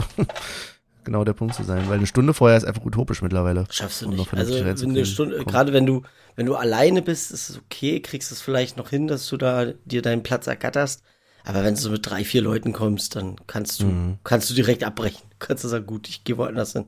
genau 1.05 1.25
der 1.25 1.33
Punkt 1.33 1.55
zu 1.55 1.63
sein. 1.65 1.89
Weil 1.89 1.99
eine 1.99 2.07
Stunde 2.07 2.35
vorher 2.35 2.57
ist 2.57 2.65
einfach 2.65 2.85
utopisch 2.85 3.23
mittlerweile. 3.23 3.67
Schaffst 3.71 4.03
du 4.03 4.07
Um 4.07 4.17
noch 4.17 4.33
nicht. 4.33 4.35
Also 4.35 4.65
wenn 4.65 5.05
Stunde, 5.05 5.45
gerade 5.45 5.73
wenn 5.73 5.87
du, 5.87 6.03
wenn 6.37 6.47
du 6.47 6.55
alleine 6.55 7.03
bist, 7.03 7.31
ist 7.31 7.51
es 7.51 7.59
okay, 7.59 8.01
kriegst 8.01 8.33
es 8.33 8.41
vielleicht 8.41 8.77
noch 8.77 8.91
hin, 8.91 9.07
dass 9.07 9.29
du 9.29 9.37
da 9.37 9.67
dir 9.85 10.03
deinen 10.03 10.23
Platz 10.23 10.47
ergatterst. 10.47 11.03
Aber 11.45 11.65
wenn 11.65 11.75
du 11.75 11.81
so 11.81 11.91
mit 11.91 12.09
drei, 12.09 12.25
vier 12.25 12.41
Leuten 12.43 12.73
kommst, 12.73 13.17
dann 13.17 13.37
kannst 13.47 13.81
du, 13.81 13.87
Mhm. 13.87 14.19
kannst 14.23 14.49
du 14.51 14.55
direkt 14.55 14.85
abbrechen. 14.85 15.23
Kannst 15.39 15.65
du 15.65 15.69
sagen, 15.69 15.87
gut, 15.87 16.09
ich 16.09 16.23
gehe 16.23 16.39
woanders 16.39 16.73
hin. 16.73 16.85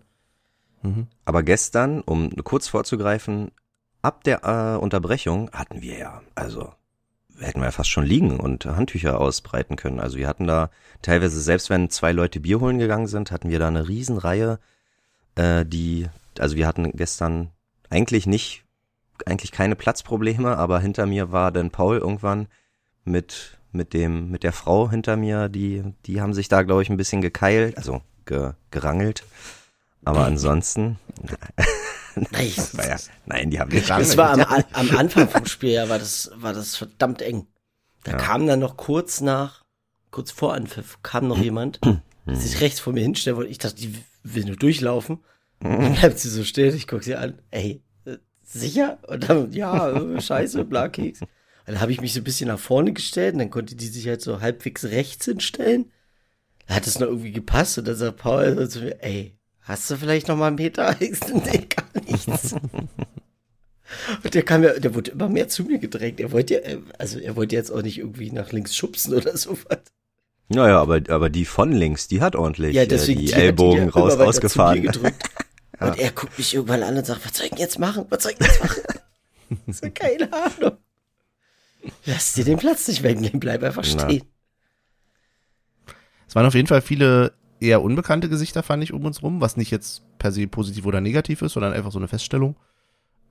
Aber 1.25 1.43
gestern, 1.43 2.03
um 2.03 2.31
kurz 2.45 2.69
vorzugreifen, 2.69 3.51
ab 4.03 4.23
der 4.23 4.45
äh, 4.45 4.79
Unterbrechung 4.81 5.51
hatten 5.51 5.81
wir 5.83 5.99
ja, 5.99 6.23
also 6.35 6.73
hätten 7.45 7.61
wir 7.61 7.67
ja 7.67 7.71
fast 7.71 7.91
schon 7.91 8.07
liegen 8.07 8.39
und 8.41 8.67
Handtücher 8.67 9.21
ausbreiten 9.21 9.77
können. 9.77 10.01
Also 10.01 10.17
wir 10.17 10.27
hatten 10.27 10.47
da 10.47 10.71
teilweise, 11.03 11.41
selbst 11.41 11.71
wenn 11.71 11.91
zwei 11.91 12.13
Leute 12.13 12.41
Bier 12.41 12.61
holen 12.61 12.79
gegangen 12.79 13.07
sind, 13.07 13.31
hatten 13.31 13.51
wir 13.51 13.59
da 13.59 13.69
eine 13.69 13.89
Riesenreihe, 13.89 14.59
äh, 15.37 15.65
die, 15.65 16.09
also 16.39 16.57
wir 16.57 16.67
hatten 16.67 16.93
gestern 16.93 17.51
eigentlich 17.91 18.27
nicht, 18.27 18.65
eigentlich 19.27 19.53
keine 19.53 19.77
Platzprobleme, 19.77 20.57
aber 20.57 20.81
hinter 20.81 21.07
mir 21.07 21.33
war 21.33 21.53
dann 21.53 21.71
Paul 21.71 21.99
irgendwann 21.99 22.49
mit 23.05 23.59
mit 23.75 23.93
dem 23.93 24.31
mit 24.31 24.45
der 24.45 24.53
Frau 24.53 24.89
hinter 24.89 25.17
mir, 25.17 25.49
die 25.49 25.83
die 26.07 26.21
haben 26.21 26.33
sich 26.33 26.49
da 26.49 26.63
glaube 26.63 26.83
ich 26.83 26.91
ein 26.91 26.97
bisschen 26.97 27.21
gekeilt, 27.21 27.77
also 27.77 28.03
ge, 28.25 28.53
gerangelt. 28.71 29.25
Aber 30.05 30.25
ansonsten 30.27 30.99
war 32.75 32.87
ja, 32.89 32.97
nein, 33.27 33.51
die 33.51 33.59
haben 33.61 33.71
nicht. 33.71 33.89
Das 33.89 34.17
war 34.17 34.31
am, 34.33 34.65
am 34.73 34.91
Anfang 34.97 35.29
vom 35.29 35.47
Spiel, 35.47 35.71
ja, 35.71 35.89
war 35.89 35.99
das, 35.99 36.31
war 36.37 36.53
das 36.53 36.77
verdammt 36.77 37.23
eng. 37.23 37.47
Da 38.05 38.13
Ja. 38.13 38.19
kam 38.19 38.47
dann 38.47 38.61
noch 38.61 38.77
kurz 38.77 39.21
nach, 39.21 39.65
kurz 40.11 40.31
vor 40.31 40.55
Anpfiff, 40.55 40.99
kam 41.03 41.27
noch 41.27 41.39
jemand, 41.39 41.81
der 42.27 42.37
sich 42.37 42.61
rechts 42.61 42.81
vor 42.81 42.93
mir 42.93 43.03
hinstellen 43.03 43.37
wollte. 43.37 43.51
Ich 43.51 43.59
dachte, 43.59 43.77
die 43.77 43.95
will 44.23 44.45
nur 44.45 44.57
durchlaufen. 44.57 45.19
Dann 45.61 45.95
bleibt 45.95 46.19
sie 46.19 46.29
so 46.29 46.45
stehen, 46.45 46.75
ich 46.77 46.87
gucke 46.87 47.03
sie 47.05 47.17
an, 47.17 47.39
ey, 47.51 47.83
äh, 48.05 48.19
sicher? 48.43 48.99
Und 49.09 49.29
dann, 49.29 49.53
ja, 49.53 49.91
äh, 49.91 50.21
scheiße, 50.21 50.65
bla, 50.65 50.89
Keks. 50.89 51.23
Und 51.23 51.29
dann 51.67 51.81
habe 51.81 51.93
ich 51.93 52.03
mich 52.03 52.13
so 52.13 52.21
ein 52.21 52.25
bisschen 52.25 52.49
nach 52.49 52.59
vorne 52.59 52.93
gestellt 52.93 53.33
und 53.33 53.39
dann 53.39 53.51
konnte 53.51 53.75
die 53.75 53.87
sich 53.87 54.07
halt 54.07 54.21
so 54.21 54.41
halbwegs 54.43 54.85
rechts 54.85 55.25
hinstellen. 55.25 55.91
Da 56.67 56.75
hat 56.75 56.87
es 56.87 56.99
noch 56.99 57.07
irgendwie 57.09 57.33
gepasst 57.33 57.79
und 57.79 57.89
dann 57.89 57.97
sagt 57.97 58.19
Paul 58.19 58.55
so 58.57 58.67
zu 58.67 58.81
mir, 58.81 59.03
ey, 59.03 59.39
hast 59.65 59.91
du 59.91 59.97
vielleicht 59.97 60.29
noch 60.29 60.37
mal 60.37 60.47
einen 60.49 60.57
Meter? 60.57 60.97
Ich 61.01 61.19
so, 61.19 61.37
nee, 61.37 61.67
gar 61.67 62.03
nichts. 62.07 62.55
Und 64.23 64.35
der 64.35 64.43
kam 64.43 64.63
ja, 64.63 64.79
der 64.79 64.95
wurde 64.95 65.11
immer 65.11 65.29
mehr 65.29 65.49
zu 65.49 65.63
mir 65.65 65.79
gedrängt. 65.79 66.19
Er 66.21 66.33
wollte 66.33 66.55
ja, 66.55 66.61
äh, 66.61 66.79
also 66.99 67.19
er 67.19 67.37
wollte 67.37 67.55
jetzt 67.55 67.71
auch 67.71 67.83
nicht 67.83 67.99
irgendwie 67.99 68.31
nach 68.31 68.51
links 68.53 68.75
schubsen 68.75 69.15
oder 69.15 69.37
sowas. 69.37 69.79
Naja, 70.49 70.81
aber, 70.81 71.01
aber 71.09 71.31
die 71.31 71.45
von 71.45 71.73
links, 71.73 72.09
die 72.09 72.21
hat 72.21 72.35
ordentlich 72.37 72.75
Ja, 72.75 72.83
äh, 72.83 72.87
deswegen 72.87 73.21
die 73.21 73.35
hat 73.35 73.41
Ellbogen 73.41 73.87
ja 73.87 73.91
raus 73.91 74.13
immer 74.15 74.21
weiter 74.21 74.29
ausgefahren. 74.29 74.77
zu 74.77 74.83
mir 74.83 74.87
gedrückt. 74.93 75.23
Und 75.81 75.99
er 75.99 76.11
guckt 76.13 76.39
mich 76.39 76.55
irgendwann 76.55 76.83
an 76.85 76.97
und 76.97 77.05
sagt, 77.05 77.27
was 77.27 77.37
soll 77.37 77.47
ich 77.47 77.51
denn 77.51 77.59
jetzt 77.59 77.79
machen? 77.81 78.07
Was 78.09 78.23
soll 78.23 78.33
ich 78.33 78.39
denn 78.39 78.47
jetzt 78.47 78.61
machen? 78.63 78.83
So, 79.67 79.91
keine 79.93 80.33
Ahnung. 80.33 80.79
Lass 82.07 82.33
dir 82.35 82.45
den 82.45 82.59
Platz 82.59 82.87
nicht 82.89 83.03
wegnehmen, 83.03 83.41
bleib 83.41 83.63
einfach 83.63 83.85
Na. 83.97 84.05
stehen. 84.05 84.23
Es 86.29 86.35
waren 86.35 86.47
auf 86.47 86.55
jeden 86.55 86.69
Fall 86.69 86.81
viele 86.81 87.35
eher 87.61 87.83
unbekannte 87.83 88.29
Gesichter, 88.29 88.63
fand 88.63 88.83
ich, 88.83 88.93
um 88.93 89.05
uns 89.05 89.23
rum, 89.23 89.41
was 89.41 89.57
nicht 89.57 89.71
jetzt 89.71 90.03
per 90.19 90.33
se 90.33 90.47
positiv 90.47 90.87
oder 90.87 91.01
negativ 91.01 91.43
ist, 91.43 91.53
sondern 91.53 91.73
einfach 91.73 91.93
so 91.93 91.99
eine 91.99 92.09
Feststellung. 92.09 92.57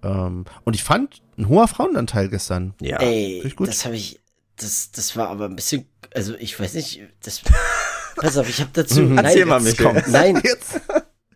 Ähm, 0.03 0.45
und 0.63 0.75
ich 0.75 0.83
fand 0.83 1.21
ein 1.37 1.47
hoher 1.47 1.67
Frauenanteil 1.67 2.29
gestern. 2.29 2.73
Ja. 2.81 2.97
Ey, 2.99 3.35
Finde 3.35 3.47
ich 3.47 3.55
gut. 3.55 3.67
das 3.67 3.85
habe 3.85 3.95
ich, 3.95 4.19
das, 4.57 4.91
das 4.91 5.15
war 5.15 5.29
aber 5.29 5.45
ein 5.45 5.55
bisschen, 5.55 5.85
also 6.13 6.35
ich 6.35 6.59
weiß 6.59 6.73
nicht, 6.73 7.01
das, 7.23 7.41
pass 8.15 8.37
auf, 8.37 8.49
ich 8.49 8.59
habe 8.59 8.71
dazu, 8.73 9.01
nein, 9.01 9.25
Erzähl 9.25 9.45
mal, 9.45 9.63
jetzt- 9.63 9.79
Michael. 9.79 10.03
Nein, 10.11 10.35
Jetzt. 10.43 10.81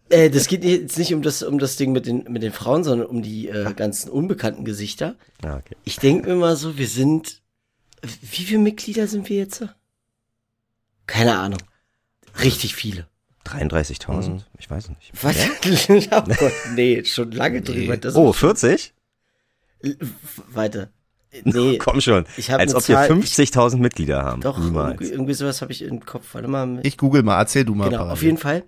äh, 0.09 0.29
das 0.29 0.47
geht 0.47 0.63
jetzt 0.63 0.97
nicht 0.97 1.13
um 1.13 1.21
das, 1.21 1.43
um 1.43 1.59
das 1.59 1.75
Ding 1.77 1.91
mit 1.91 2.05
den, 2.07 2.23
mit 2.29 2.43
den 2.43 2.51
Frauen, 2.53 2.83
sondern 2.83 3.07
um 3.07 3.21
die 3.21 3.47
äh, 3.47 3.73
ganzen 3.73 4.09
unbekannten 4.09 4.65
Gesichter. 4.65 5.15
Ja, 5.43 5.57
okay. 5.57 5.75
Ich 5.83 5.97
denke 5.97 6.29
mir 6.29 6.35
mal 6.35 6.55
so, 6.55 6.77
wir 6.77 6.87
sind, 6.87 7.41
wie 8.01 8.43
viele 8.45 8.59
Mitglieder 8.59 9.07
sind 9.07 9.29
wir 9.29 9.37
jetzt? 9.37 9.63
Keine 11.05 11.37
Ahnung. 11.37 11.59
Richtig 12.43 12.75
viele. 12.75 13.07
33.000? 13.45 14.29
Mhm. 14.29 14.43
Ich 14.59 14.69
weiß 14.69 14.89
nicht. 14.89 15.11
Was? 15.21 15.35
oh 15.89 16.21
Gott, 16.39 16.51
nee, 16.75 17.03
schon 17.05 17.31
lange 17.31 17.61
drüber. 17.61 17.95
Das 17.97 18.15
Oh, 18.15 18.33
40? 18.33 18.93
Weiter. 20.53 20.89
Nee, 21.43 21.77
Komm 21.79 22.01
schon. 22.01 22.25
Als 22.35 22.49
eine 22.49 22.75
ob 22.75 22.87
wir 22.87 22.95
Zahl- 22.95 23.11
50.000 23.11 23.77
Mitglieder 23.77 24.23
haben. 24.23 24.41
doch, 24.41 24.57
Niemals. 24.57 24.91
irgendwie, 24.93 25.11
irgendwie 25.13 25.33
sowas 25.33 25.61
habe 25.61 25.71
ich 25.71 25.81
im 25.81 26.05
Kopf. 26.05 26.33
Warte 26.33 26.47
mal. 26.47 26.79
Ich 26.83 26.97
google 26.97 27.23
mal, 27.23 27.37
erzähl 27.39 27.63
du 27.63 27.75
mal. 27.75 27.85
Genau, 27.85 27.97
parallel. 27.97 28.13
auf 28.13 28.23
jeden 28.23 28.37
Fall. 28.37 28.63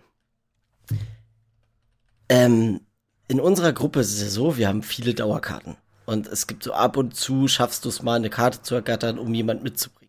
Ähm, 2.30 2.82
in 3.28 3.40
unserer 3.40 3.74
Gruppe 3.74 4.00
ist 4.00 4.14
es 4.14 4.22
ja 4.22 4.30
so, 4.30 4.58
wir 4.58 4.68
haben 4.68 4.84
viele 4.84 5.14
Dauerkarten. 5.14 5.76
Und 6.06 6.28
es 6.28 6.48
gibt 6.48 6.64
so 6.64 6.74
ab 6.74 6.98
und 6.98 7.16
zu, 7.16 7.48
schaffst 7.48 7.86
du 7.86 7.90
es 7.90 8.02
mal, 8.02 8.16
eine 8.16 8.30
Karte 8.30 8.62
zu 8.62 8.76
ergattern, 8.76 9.20
um 9.20 9.34
jemand 9.34 9.64
mitzubringen. 9.64 10.09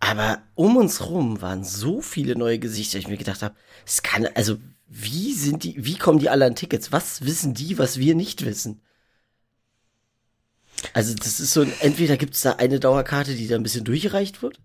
Aber 0.00 0.42
um 0.54 0.76
uns 0.76 1.06
rum 1.06 1.42
waren 1.42 1.62
so 1.62 2.00
viele 2.00 2.34
neue 2.34 2.58
Gesichter, 2.58 2.98
ich 2.98 3.08
mir 3.08 3.18
gedacht 3.18 3.42
habe, 3.42 3.54
es 3.86 4.02
kann, 4.02 4.26
also, 4.34 4.56
wie 4.88 5.34
sind 5.34 5.62
die, 5.62 5.84
wie 5.84 5.96
kommen 5.96 6.18
die 6.18 6.30
alle 6.30 6.46
an 6.46 6.56
Tickets? 6.56 6.90
Was 6.90 7.24
wissen 7.24 7.54
die, 7.54 7.78
was 7.78 7.98
wir 7.98 8.14
nicht 8.14 8.44
wissen? 8.44 8.80
Also, 10.94 11.14
das 11.14 11.38
ist 11.38 11.52
so, 11.52 11.60
ein, 11.60 11.72
entweder 11.80 12.16
gibt 12.16 12.34
es 12.34 12.40
da 12.40 12.52
eine 12.52 12.80
Dauerkarte, 12.80 13.34
die 13.34 13.46
da 13.46 13.56
ein 13.56 13.62
bisschen 13.62 13.84
durchgereicht 13.84 14.42
wird. 14.42 14.58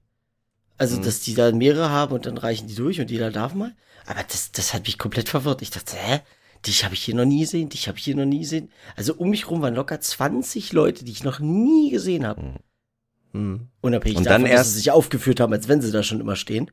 Also, 0.78 1.00
dass 1.02 1.21
die 1.21 1.36
da 1.36 1.52
mehrere 1.52 1.89
haben 1.89 2.13
und 2.13 2.26
dann 2.26 2.38
reichen 2.38 2.67
die 2.67 2.76
durch 2.76 3.00
und 3.00 3.12
jeder 3.12 3.32
darf 3.32 3.54
mal. 3.54 3.76
Aber 4.06 4.24
das, 4.24 4.52
das 4.52 4.74
hat 4.74 4.86
mich 4.86 4.98
komplett 4.98 5.30
verwirrt. 5.30 5.62
Ich 5.62 5.69
dachte, 5.69 5.95
hä? 5.95 6.21
Dich 6.65 6.84
habe 6.84 6.95
ich 6.95 7.04
hier 7.04 7.15
noch 7.15 7.26
nie 7.26 7.41
gesehen, 7.41 7.69
dich 7.69 7.88
habe 7.88 7.98
ich 7.98 8.06
hier 8.06 8.15
noch 8.15 8.26
nie 8.26 8.39
gesehen. 8.39 8.71
Also 8.95 9.13
um 9.13 9.30
mich 9.30 9.50
rum 9.50 9.62
waren 9.62 9.76
locker 9.76 10.02
20 10.02 10.74
Leute, 10.74 11.06
die 11.06 11.12
ich 11.12 11.24
noch 11.24 11.39
nie 11.39 11.91
gesehen 11.91 12.26
habe. 12.26 12.56
Hm. 13.36 13.67
Unabhängig 13.82 14.17
Und 14.17 14.26
davon, 14.26 14.43
dann 14.43 14.50
dass 14.52 14.60
erst- 14.60 14.71
sie 14.71 14.78
sich 14.80 14.91
aufgeführt 14.91 15.39
haben, 15.39 15.52
als 15.54 15.67
wenn 15.67 15.82
sie 15.82 15.91
da 15.91 16.04
schon 16.04 16.19
immer 16.21 16.36
stehen. 16.36 16.71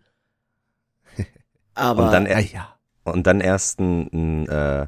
Aber 1.75 2.07
Und 2.07 2.12
dann, 2.12 2.27
er, 2.27 2.40
ja. 2.40 2.77
und 3.05 3.27
dann 3.27 3.40
erst 3.40 3.81
ein, 3.81 4.09
ein, 4.12 4.48
äh, 4.48 4.87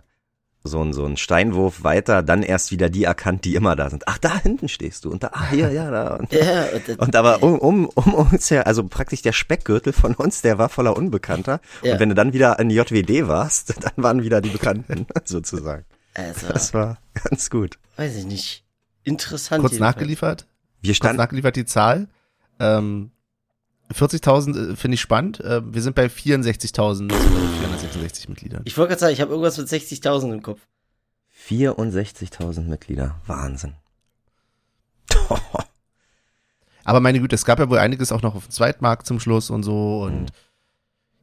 so, 0.66 0.80
ein, 0.82 0.92
so 0.94 1.04
ein 1.04 1.16
Steinwurf 1.18 1.82
weiter, 1.84 2.22
dann 2.22 2.42
erst 2.42 2.70
wieder 2.70 2.88
die 2.88 3.04
erkannt, 3.04 3.44
die 3.44 3.54
immer 3.54 3.76
da 3.76 3.90
sind. 3.90 4.04
Ach, 4.06 4.16
da 4.18 4.38
hinten 4.40 4.68
stehst 4.68 5.04
du. 5.04 5.10
Und 5.10 5.22
da, 5.22 5.30
ah, 5.32 5.48
hier, 5.50 5.70
ja, 5.72 5.90
da. 5.90 6.14
Und, 6.20 6.32
ja, 6.32 6.64
und, 6.88 6.98
und 7.00 7.16
aber 7.16 7.42
um, 7.42 7.58
um, 7.58 7.86
um 7.88 8.14
uns 8.14 8.50
her, 8.50 8.66
also 8.66 8.84
praktisch 8.86 9.20
der 9.22 9.32
Speckgürtel 9.32 9.92
von 9.92 10.14
uns, 10.14 10.40
der 10.42 10.56
war 10.58 10.68
voller 10.70 10.96
Unbekannter. 10.96 11.60
Ja. 11.82 11.94
Und 11.94 12.00
wenn 12.00 12.08
du 12.08 12.14
dann 12.14 12.32
wieder 12.32 12.58
in 12.58 12.70
JWD 12.70 13.26
warst, 13.28 13.74
dann 13.84 13.92
waren 13.96 14.22
wieder 14.22 14.40
die 14.40 14.50
Bekannten, 14.50 15.06
sozusagen. 15.24 15.84
also, 16.14 16.46
Das 16.48 16.72
war 16.72 16.98
ganz 17.24 17.50
gut. 17.50 17.78
weiß 17.96 18.16
ich 18.16 18.24
nicht. 18.26 18.64
Interessant. 19.02 19.60
Kurz 19.60 19.78
nachgeliefert. 19.78 20.46
Wir 20.84 20.94
standen, 20.94 21.16
nachgeliefert 21.16 21.56
die 21.56 21.64
Zahl. 21.64 22.08
Ähm, 22.60 23.10
40.000 23.92 24.72
äh, 24.72 24.76
finde 24.76 24.94
ich 24.96 25.00
spannend. 25.00 25.40
Äh, 25.40 25.62
wir 25.64 25.80
sind 25.82 25.94
bei 25.94 26.06
64.466 26.06 28.28
Mitgliedern. 28.28 28.62
Ich 28.64 28.76
wollte 28.76 28.90
gerade 28.90 29.00
sagen, 29.00 29.14
ich 29.14 29.20
habe 29.20 29.30
irgendwas 29.30 29.56
mit 29.58 29.68
60.000 29.68 30.32
im 30.32 30.42
Kopf. 30.42 30.60
64.000 31.48 32.62
Mitglieder. 32.62 33.20
Wahnsinn. 33.26 33.74
Aber 36.84 37.00
meine 37.00 37.18
Güte, 37.18 37.34
es 37.34 37.46
gab 37.46 37.58
ja 37.58 37.70
wohl 37.70 37.78
einiges 37.78 38.12
auch 38.12 38.22
noch 38.22 38.34
auf 38.34 38.46
dem 38.46 38.50
Zweitmarkt 38.50 39.06
zum 39.06 39.20
Schluss 39.20 39.50
und 39.50 39.62
so. 39.62 40.02
Und 40.02 40.32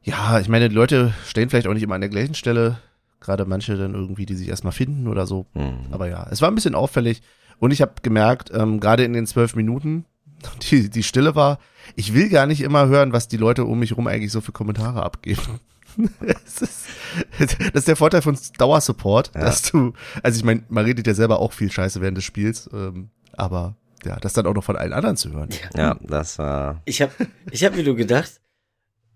ja, 0.02 0.40
ich 0.40 0.48
meine, 0.48 0.68
die 0.68 0.74
Leute 0.74 1.14
stehen 1.26 1.50
vielleicht 1.50 1.68
auch 1.68 1.74
nicht 1.74 1.84
immer 1.84 1.94
an 1.94 2.00
der 2.00 2.10
gleichen 2.10 2.34
Stelle. 2.34 2.78
Gerade 3.20 3.44
manche 3.44 3.76
dann 3.76 3.94
irgendwie, 3.94 4.26
die 4.26 4.34
sich 4.34 4.48
erstmal 4.48 4.72
finden 4.72 5.06
oder 5.06 5.26
so. 5.26 5.46
Hm. 5.52 5.92
Aber 5.92 6.08
ja, 6.08 6.26
es 6.30 6.42
war 6.42 6.50
ein 6.50 6.56
bisschen 6.56 6.74
auffällig. 6.74 7.22
Und 7.62 7.70
ich 7.70 7.80
habe 7.80 7.92
gemerkt, 8.02 8.50
ähm, 8.52 8.80
gerade 8.80 9.04
in 9.04 9.12
den 9.12 9.24
zwölf 9.24 9.54
Minuten, 9.54 10.04
die, 10.70 10.90
die 10.90 11.04
Stille 11.04 11.36
war, 11.36 11.60
ich 11.94 12.12
will 12.12 12.28
gar 12.28 12.46
nicht 12.46 12.60
immer 12.60 12.88
hören, 12.88 13.12
was 13.12 13.28
die 13.28 13.36
Leute 13.36 13.64
um 13.66 13.78
mich 13.78 13.96
rum 13.96 14.08
eigentlich 14.08 14.32
so 14.32 14.40
für 14.40 14.50
Kommentare 14.50 15.00
abgeben. 15.04 15.60
das, 16.20 16.60
ist, 16.60 16.86
das 17.38 17.56
ist 17.72 17.88
der 17.88 17.94
Vorteil 17.94 18.20
von 18.20 18.36
Dauersupport, 18.58 19.30
Ja. 19.36 19.42
dass 19.42 19.62
du, 19.62 19.92
also 20.24 20.36
ich 20.38 20.44
meine, 20.44 20.64
man 20.70 20.84
redet 20.84 21.06
ja 21.06 21.14
selber 21.14 21.38
auch 21.38 21.52
viel 21.52 21.70
Scheiße 21.70 22.00
während 22.00 22.16
des 22.16 22.24
Spiels, 22.24 22.68
ähm, 22.72 23.10
aber 23.34 23.76
ja, 24.04 24.16
das 24.18 24.32
dann 24.32 24.46
auch 24.46 24.54
noch 24.54 24.64
von 24.64 24.76
allen 24.76 24.92
anderen 24.92 25.16
zu 25.16 25.32
hören. 25.32 25.50
Ja, 25.76 25.96
das 26.02 26.40
war, 26.40 26.82
Ich 26.84 27.00
habe 27.00 27.12
ich 27.52 27.62
hab 27.64 27.76
mir 27.76 27.84
nur 27.84 27.94
gedacht, 27.94 28.40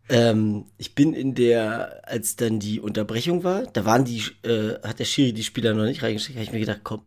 ähm, 0.08 0.66
ich 0.76 0.94
bin 0.94 1.14
in 1.14 1.34
der, 1.34 2.02
als 2.08 2.36
dann 2.36 2.60
die 2.60 2.78
Unterbrechung 2.78 3.42
war, 3.42 3.62
da 3.72 3.84
waren 3.84 4.04
die, 4.04 4.22
äh, 4.44 4.74
hat 4.86 5.00
der 5.00 5.04
Schiri 5.04 5.32
die 5.32 5.42
Spieler 5.42 5.74
noch 5.74 5.82
nicht 5.86 6.04
reingeschickt, 6.04 6.36
habe 6.36 6.44
ich 6.44 6.52
mir 6.52 6.60
gedacht, 6.60 6.82
komm, 6.84 7.00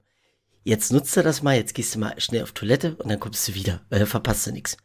jetzt 0.64 0.92
nutzt 0.92 1.16
er 1.18 1.24
das 1.24 1.42
mal, 1.42 1.56
jetzt 1.56 1.74
gehst 1.74 1.96
du 1.96 2.00
mal 2.00 2.20
schnell 2.20 2.44
auf 2.44 2.52
Toilette 2.52 2.96
und 2.96 3.10
dann 3.10 3.20
kommst 3.20 3.48
du 3.48 3.54
wieder, 3.54 3.82
weil 3.90 4.00
dann 4.00 4.08
verpasst 4.08 4.48
du 4.48 4.52
nichts. 4.52 4.78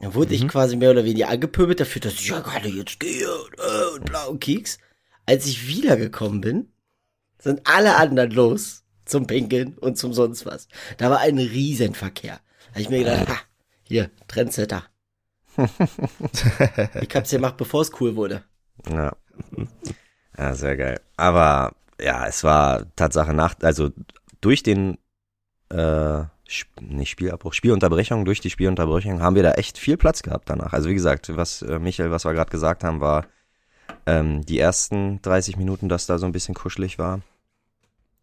Dann 0.00 0.14
wurde 0.14 0.34
ich 0.34 0.48
quasi 0.48 0.76
mehr 0.76 0.90
oder 0.90 1.04
weniger 1.04 1.28
angepöbelt 1.28 1.80
dafür, 1.80 2.00
dass 2.00 2.14
ich 2.14 2.28
ja 2.28 2.40
gerade 2.40 2.68
jetzt 2.68 3.00
gehe 3.00 3.30
und, 3.30 3.58
äh, 3.58 3.96
und 3.96 4.04
blau 4.06 4.30
und 4.30 4.40
Keks. 4.40 4.78
Als 5.26 5.46
ich 5.46 5.66
wiedergekommen 5.66 6.40
bin, 6.40 6.72
sind 7.38 7.60
alle 7.64 7.96
anderen 7.96 8.30
los 8.30 8.84
zum 9.04 9.26
Pinkeln 9.26 9.76
und 9.78 9.98
zum 9.98 10.14
sonst 10.14 10.46
was. 10.46 10.68
Da 10.96 11.10
war 11.10 11.20
ein 11.20 11.38
Riesenverkehr. 11.38 12.40
Da 12.68 12.74
hab 12.74 12.80
ich 12.80 12.88
mir 12.88 13.00
gedacht, 13.00 13.28
ha, 13.28 13.36
hier, 13.82 14.10
Trendsetter. 14.26 14.84
ich 15.56 17.14
hab's 17.14 17.30
gemacht, 17.30 17.56
bevor 17.58 17.82
es 17.82 17.92
cool 18.00 18.16
wurde. 18.16 18.44
ja. 18.88 19.14
Ja, 20.38 20.54
sehr 20.54 20.76
geil. 20.76 21.00
Aber 21.16 21.74
ja, 22.00 22.26
es 22.26 22.44
war 22.44 22.86
Tatsache 22.96 23.34
nach, 23.34 23.56
also 23.60 23.90
durch 24.40 24.62
den 24.62 24.98
äh, 25.70 26.24
Sp- 26.50 26.80
nicht 26.80 27.10
Spielabbruch, 27.10 27.52
Spielunterbrechung, 27.52 28.24
durch 28.24 28.40
die 28.40 28.50
Spielunterbrechung 28.50 29.20
haben 29.20 29.36
wir 29.36 29.44
da 29.44 29.52
echt 29.52 29.78
viel 29.78 29.96
Platz 29.96 30.22
gehabt 30.22 30.50
danach. 30.50 30.72
Also 30.72 30.88
wie 30.88 30.94
gesagt, 30.94 31.34
was 31.36 31.62
äh, 31.62 31.78
Michael, 31.78 32.10
was 32.10 32.24
wir 32.24 32.32
gerade 32.32 32.50
gesagt 32.50 32.82
haben, 32.82 33.00
war 33.00 33.26
ähm, 34.06 34.44
die 34.44 34.58
ersten 34.58 35.22
30 35.22 35.56
Minuten, 35.56 35.88
dass 35.88 36.06
da 36.06 36.18
so 36.18 36.26
ein 36.26 36.32
bisschen 36.32 36.54
kuschelig 36.54 36.98
war. 36.98 37.20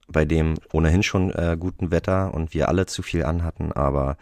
Bei 0.10 0.26
dem 0.26 0.56
ohnehin 0.74 1.04
schon 1.04 1.32
äh, 1.32 1.56
guten 1.60 1.92
Wetter 1.92 2.34
und 2.34 2.54
wir 2.54 2.68
alle 2.70 2.86
zu 2.86 3.02
viel 3.02 3.24
anhatten, 3.24 3.72
aber 3.72 4.18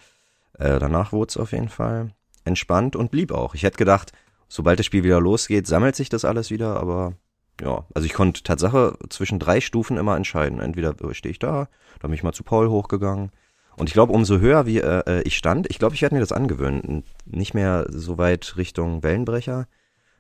äh, 0.58 0.79
danach 0.79 1.12
wurde 1.12 1.29
es 1.29 1.38
auf 1.38 1.51
jeden 1.51 1.69
Fall 1.69 2.12
entspannt 2.43 2.95
und 2.95 3.12
blieb 3.12 3.31
auch. 3.31 3.55
Ich 3.55 3.63
hätte 3.63 3.77
gedacht, 3.77 4.12
sobald 4.47 4.79
das 4.79 4.86
Spiel 4.86 5.03
wieder 5.03 5.19
losgeht, 5.19 5.67
sammelt 5.67 5.95
sich 5.95 6.10
das 6.10 6.25
alles 6.25 6.51
wieder, 6.51 6.79
aber 6.79 7.13
ja, 7.61 7.85
also 7.93 8.05
ich 8.05 8.13
konnte 8.13 8.43
Tatsache 8.43 8.97
zwischen 9.09 9.39
drei 9.39 9.61
Stufen 9.61 9.97
immer 9.97 10.15
entscheiden. 10.15 10.59
Entweder 10.59 10.95
stehe 11.13 11.31
ich 11.31 11.39
da, 11.39 11.69
dann 11.99 12.11
bin 12.11 12.13
ich 12.13 12.23
mal 12.23 12.33
zu 12.33 12.43
Paul 12.43 12.69
hochgegangen. 12.69 13.31
Und 13.77 13.87
ich 13.89 13.93
glaube, 13.93 14.13
umso 14.13 14.39
höher 14.39 14.65
wie 14.65 14.79
äh, 14.79 15.03
äh, 15.05 15.21
ich 15.23 15.35
stand, 15.35 15.69
ich 15.69 15.79
glaube, 15.79 15.95
ich 15.95 16.01
werde 16.01 16.15
mir 16.15 16.21
das 16.21 16.31
angewöhnen. 16.31 17.03
Nicht 17.25 17.53
mehr 17.53 17.85
so 17.89 18.17
weit 18.17 18.55
Richtung 18.57 19.03
Wellenbrecher, 19.03 19.67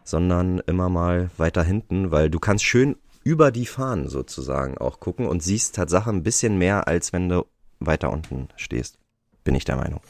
sondern 0.03 0.59
immer 0.59 0.89
mal 0.89 1.29
weiter 1.37 1.63
hinten, 1.63 2.11
weil 2.11 2.29
du 2.29 2.39
kannst 2.39 2.65
schön 2.65 2.97
über 3.23 3.51
die 3.51 3.65
Fahnen 3.65 4.07
sozusagen 4.07 4.77
auch 4.77 4.99
gucken 4.99 5.25
und 5.27 5.41
siehst 5.41 5.75
Tatsache 5.75 6.09
ein 6.09 6.23
bisschen 6.23 6.57
mehr, 6.57 6.87
als 6.87 7.11
wenn 7.13 7.29
du 7.29 7.45
weiter 7.79 8.11
unten 8.11 8.49
stehst. 8.55 8.99
Bin 9.43 9.55
ich 9.55 9.65
der 9.65 9.77
Meinung. 9.77 10.01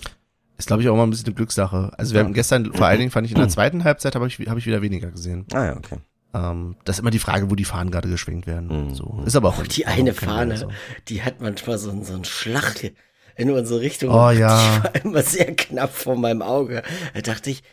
Ist, 0.57 0.67
glaube 0.67 0.81
ich, 0.81 0.89
auch 0.89 0.95
mal 0.95 1.03
ein 1.03 1.09
bisschen 1.09 1.27
eine 1.27 1.35
Glückssache. 1.35 1.91
Also 1.97 2.13
wir 2.13 2.21
haben 2.21 2.33
gestern, 2.33 2.73
vor 2.73 2.88
allen 2.88 2.99
Dingen 2.99 3.11
fand 3.11 3.25
ich 3.25 3.33
in 3.33 3.39
der 3.39 3.49
zweiten 3.49 3.83
Halbzeit, 3.83 4.15
habe 4.15 4.27
ich, 4.27 4.39
hab 4.39 4.57
ich 4.57 4.65
wieder 4.65 4.81
weniger 4.81 5.11
gesehen. 5.11 5.45
Ah 5.53 5.65
ja, 5.65 5.77
okay. 5.77 5.97
Ähm, 6.36 6.76
das 6.84 6.98
ist 6.98 7.00
immer 7.00 7.12
die 7.12 7.19
Frage, 7.19 7.50
wo 7.50 7.56
die 7.56 7.63
Fahnen 7.65 7.91
gerade 7.91 8.10
geschwenkt 8.10 8.45
werden. 8.45 8.88
Mhm. 8.89 8.93
So. 8.93 9.24
Ist 9.26 9.36
aber 9.38 9.50
auch. 9.50 9.63
Die 9.65 9.86
also 9.88 10.00
eine 10.02 10.13
Fahne, 10.13 10.60
Wunder, 10.62 10.74
die 11.08 11.24
hat 11.24 11.39
manchmal 11.39 11.78
so, 11.78 11.89
ein- 11.91 12.04
so 12.04 12.13
ein 12.13 12.26
Schlag 12.26 12.91
in 13.38 13.52
unsere 13.52 13.80
Richtung. 13.82 14.10
Oh 14.12 14.30
Die 14.34 14.39
ja. 14.39 14.84
war 14.84 14.95
immer 15.04 15.21
sehr 15.24 15.56
knapp 15.56 15.93
vor 15.93 16.15
meinem 16.17 16.41
Auge. 16.41 16.84
Da 17.13 17.21
dachte 17.21 17.50
ich, 17.52 17.63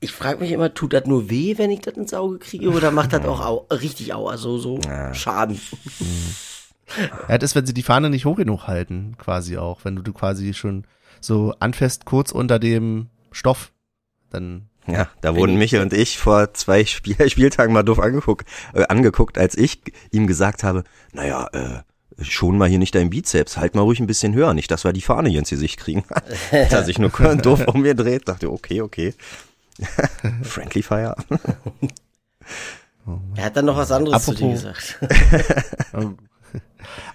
ich 0.00 0.12
frage 0.12 0.40
mich 0.40 0.50
immer, 0.50 0.72
tut 0.74 0.92
das 0.94 1.04
nur 1.06 1.30
weh, 1.30 1.56
wenn 1.58 1.70
ich 1.70 1.80
das 1.80 1.94
ins 1.94 2.14
Auge 2.14 2.38
kriege, 2.38 2.70
oder 2.70 2.90
macht 2.98 3.12
das 3.12 3.24
auch 3.26 3.40
au 3.44 3.56
richtig 3.70 4.12
Aua, 4.14 4.36
so, 4.38 4.58
so 4.58 4.78
Ja. 4.84 5.14
Schaden? 5.14 5.60
Ja, 7.28 7.38
das, 7.38 7.54
wenn 7.54 7.66
sie 7.66 7.74
die 7.74 7.84
Fahne 7.84 8.10
nicht 8.10 8.24
hoch 8.24 8.34
genug 8.36 8.66
halten, 8.66 9.14
quasi 9.16 9.56
auch. 9.58 9.84
Wenn 9.84 9.94
du, 9.94 10.02
du 10.02 10.12
quasi 10.12 10.54
schon 10.54 10.84
so 11.20 11.54
anfäst, 11.60 12.04
kurz 12.04 12.32
unter 12.32 12.58
dem 12.58 13.10
Stoff, 13.30 13.72
dann. 14.30 14.69
Ja, 14.92 15.08
da 15.20 15.34
wurden 15.36 15.56
Michael 15.56 15.82
und 15.82 15.92
ich 15.92 16.18
vor 16.18 16.52
zwei 16.54 16.84
Spiel 16.84 17.16
Spieltagen 17.30 17.72
mal 17.72 17.82
doof 17.82 17.98
angeguckt, 17.98 18.46
äh, 18.74 18.84
angeguckt, 18.88 19.38
als 19.38 19.56
ich 19.56 19.80
ihm 20.10 20.26
gesagt 20.26 20.62
habe, 20.64 20.84
naja, 21.12 21.48
äh, 21.52 21.80
schon 22.22 22.58
mal 22.58 22.68
hier 22.68 22.78
nicht 22.78 22.94
dein 22.94 23.08
Bizeps, 23.10 23.56
halt 23.56 23.74
mal 23.74 23.80
ruhig 23.82 24.00
ein 24.00 24.06
bisschen 24.06 24.34
höher, 24.34 24.52
nicht, 24.54 24.70
dass 24.70 24.84
wir 24.84 24.92
die 24.92 25.00
Fahne 25.00 25.28
hier 25.30 25.38
ins 25.38 25.50
Gesicht 25.50 25.78
kriegen. 25.78 26.04
Hat 26.50 26.72
er 26.72 26.84
sich 26.84 26.98
nur 26.98 27.10
doof 27.42 27.66
umgedreht, 27.66 28.28
dachte, 28.28 28.50
okay, 28.52 28.82
okay. 28.82 29.14
Friendly 30.42 30.82
Fire. 30.82 31.16
Er 33.36 33.44
hat 33.44 33.56
dann 33.56 33.64
noch 33.64 33.76
was 33.78 33.90
anderes 33.90 34.24
zu 34.24 34.34
dir 34.34 34.44
Apropos- 34.46 34.52
gesagt. 34.62 34.98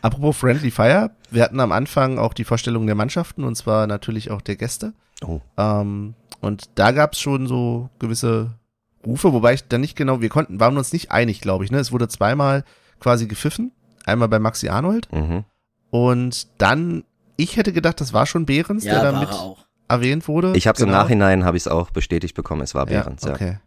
Apropos 0.02 0.38
Friendly 0.38 0.72
Fire, 0.72 1.12
wir 1.32 1.44
hatten 1.44 1.60
am 1.60 1.72
Anfang 1.72 2.18
auch 2.18 2.34
die 2.34 2.44
Vorstellung 2.44 2.86
der 2.86 2.96
Mannschaften 2.96 3.44
und 3.44 3.56
zwar 3.56 3.88
natürlich 3.88 4.32
auch 4.32 4.42
der 4.42 4.56
Gäste. 4.56 4.94
Oh. 5.24 5.40
Ähm, 5.58 6.14
und 6.42 6.70
da 6.76 6.92
gab's 6.92 7.20
schon 7.20 7.48
so 7.48 7.90
gewisse 8.00 8.52
Rufe, 9.06 9.34
wobei 9.34 9.54
ich 9.54 9.68
dann 9.68 9.82
nicht 9.82 9.96
genau, 9.96 10.22
wir 10.22 10.30
konnten, 10.30 10.60
waren 10.60 10.78
uns 10.78 10.92
nicht 10.94 11.12
einig, 11.12 11.42
glaube 11.42 11.64
ich. 11.64 11.72
Ne? 11.72 11.78
Es 11.78 11.92
wurde 11.92 12.08
zweimal 12.08 12.64
quasi 13.00 13.28
gepfiffen, 13.28 13.72
einmal 14.06 14.28
bei 14.28 14.40
Maxi 14.40 14.70
Arnold 14.70 15.08
Mhm. 15.12 15.44
und 15.92 16.48
dann, 16.58 17.04
ich 17.38 17.58
hätte 17.58 17.72
gedacht, 17.74 18.02
das 18.02 18.14
war 18.14 18.26
schon 18.26 18.46
Behrens, 18.46 18.84
Ja, 18.84 18.94
der 18.96 19.04
da 19.04 19.14
war 19.14 19.20
mit 19.20 19.30
er 19.30 19.36
auch. 19.40 19.66
erwähnt 19.88 20.28
wurde. 20.28 20.54
Ich 20.56 20.68
habe 20.68 20.76
es 20.76 20.82
im 20.82 20.88
Genau. 20.88 21.00
Nachhinein, 21.04 21.46
habe 21.46 21.56
ich 21.58 21.64
es 21.64 21.68
auch 21.68 21.90
bestätigt 21.92 22.36
bekommen, 22.36 22.62
es 22.62 22.74
war 22.76 22.86
Behrens, 22.88 23.24
ja. 23.24 23.34
Okay. 23.34 23.58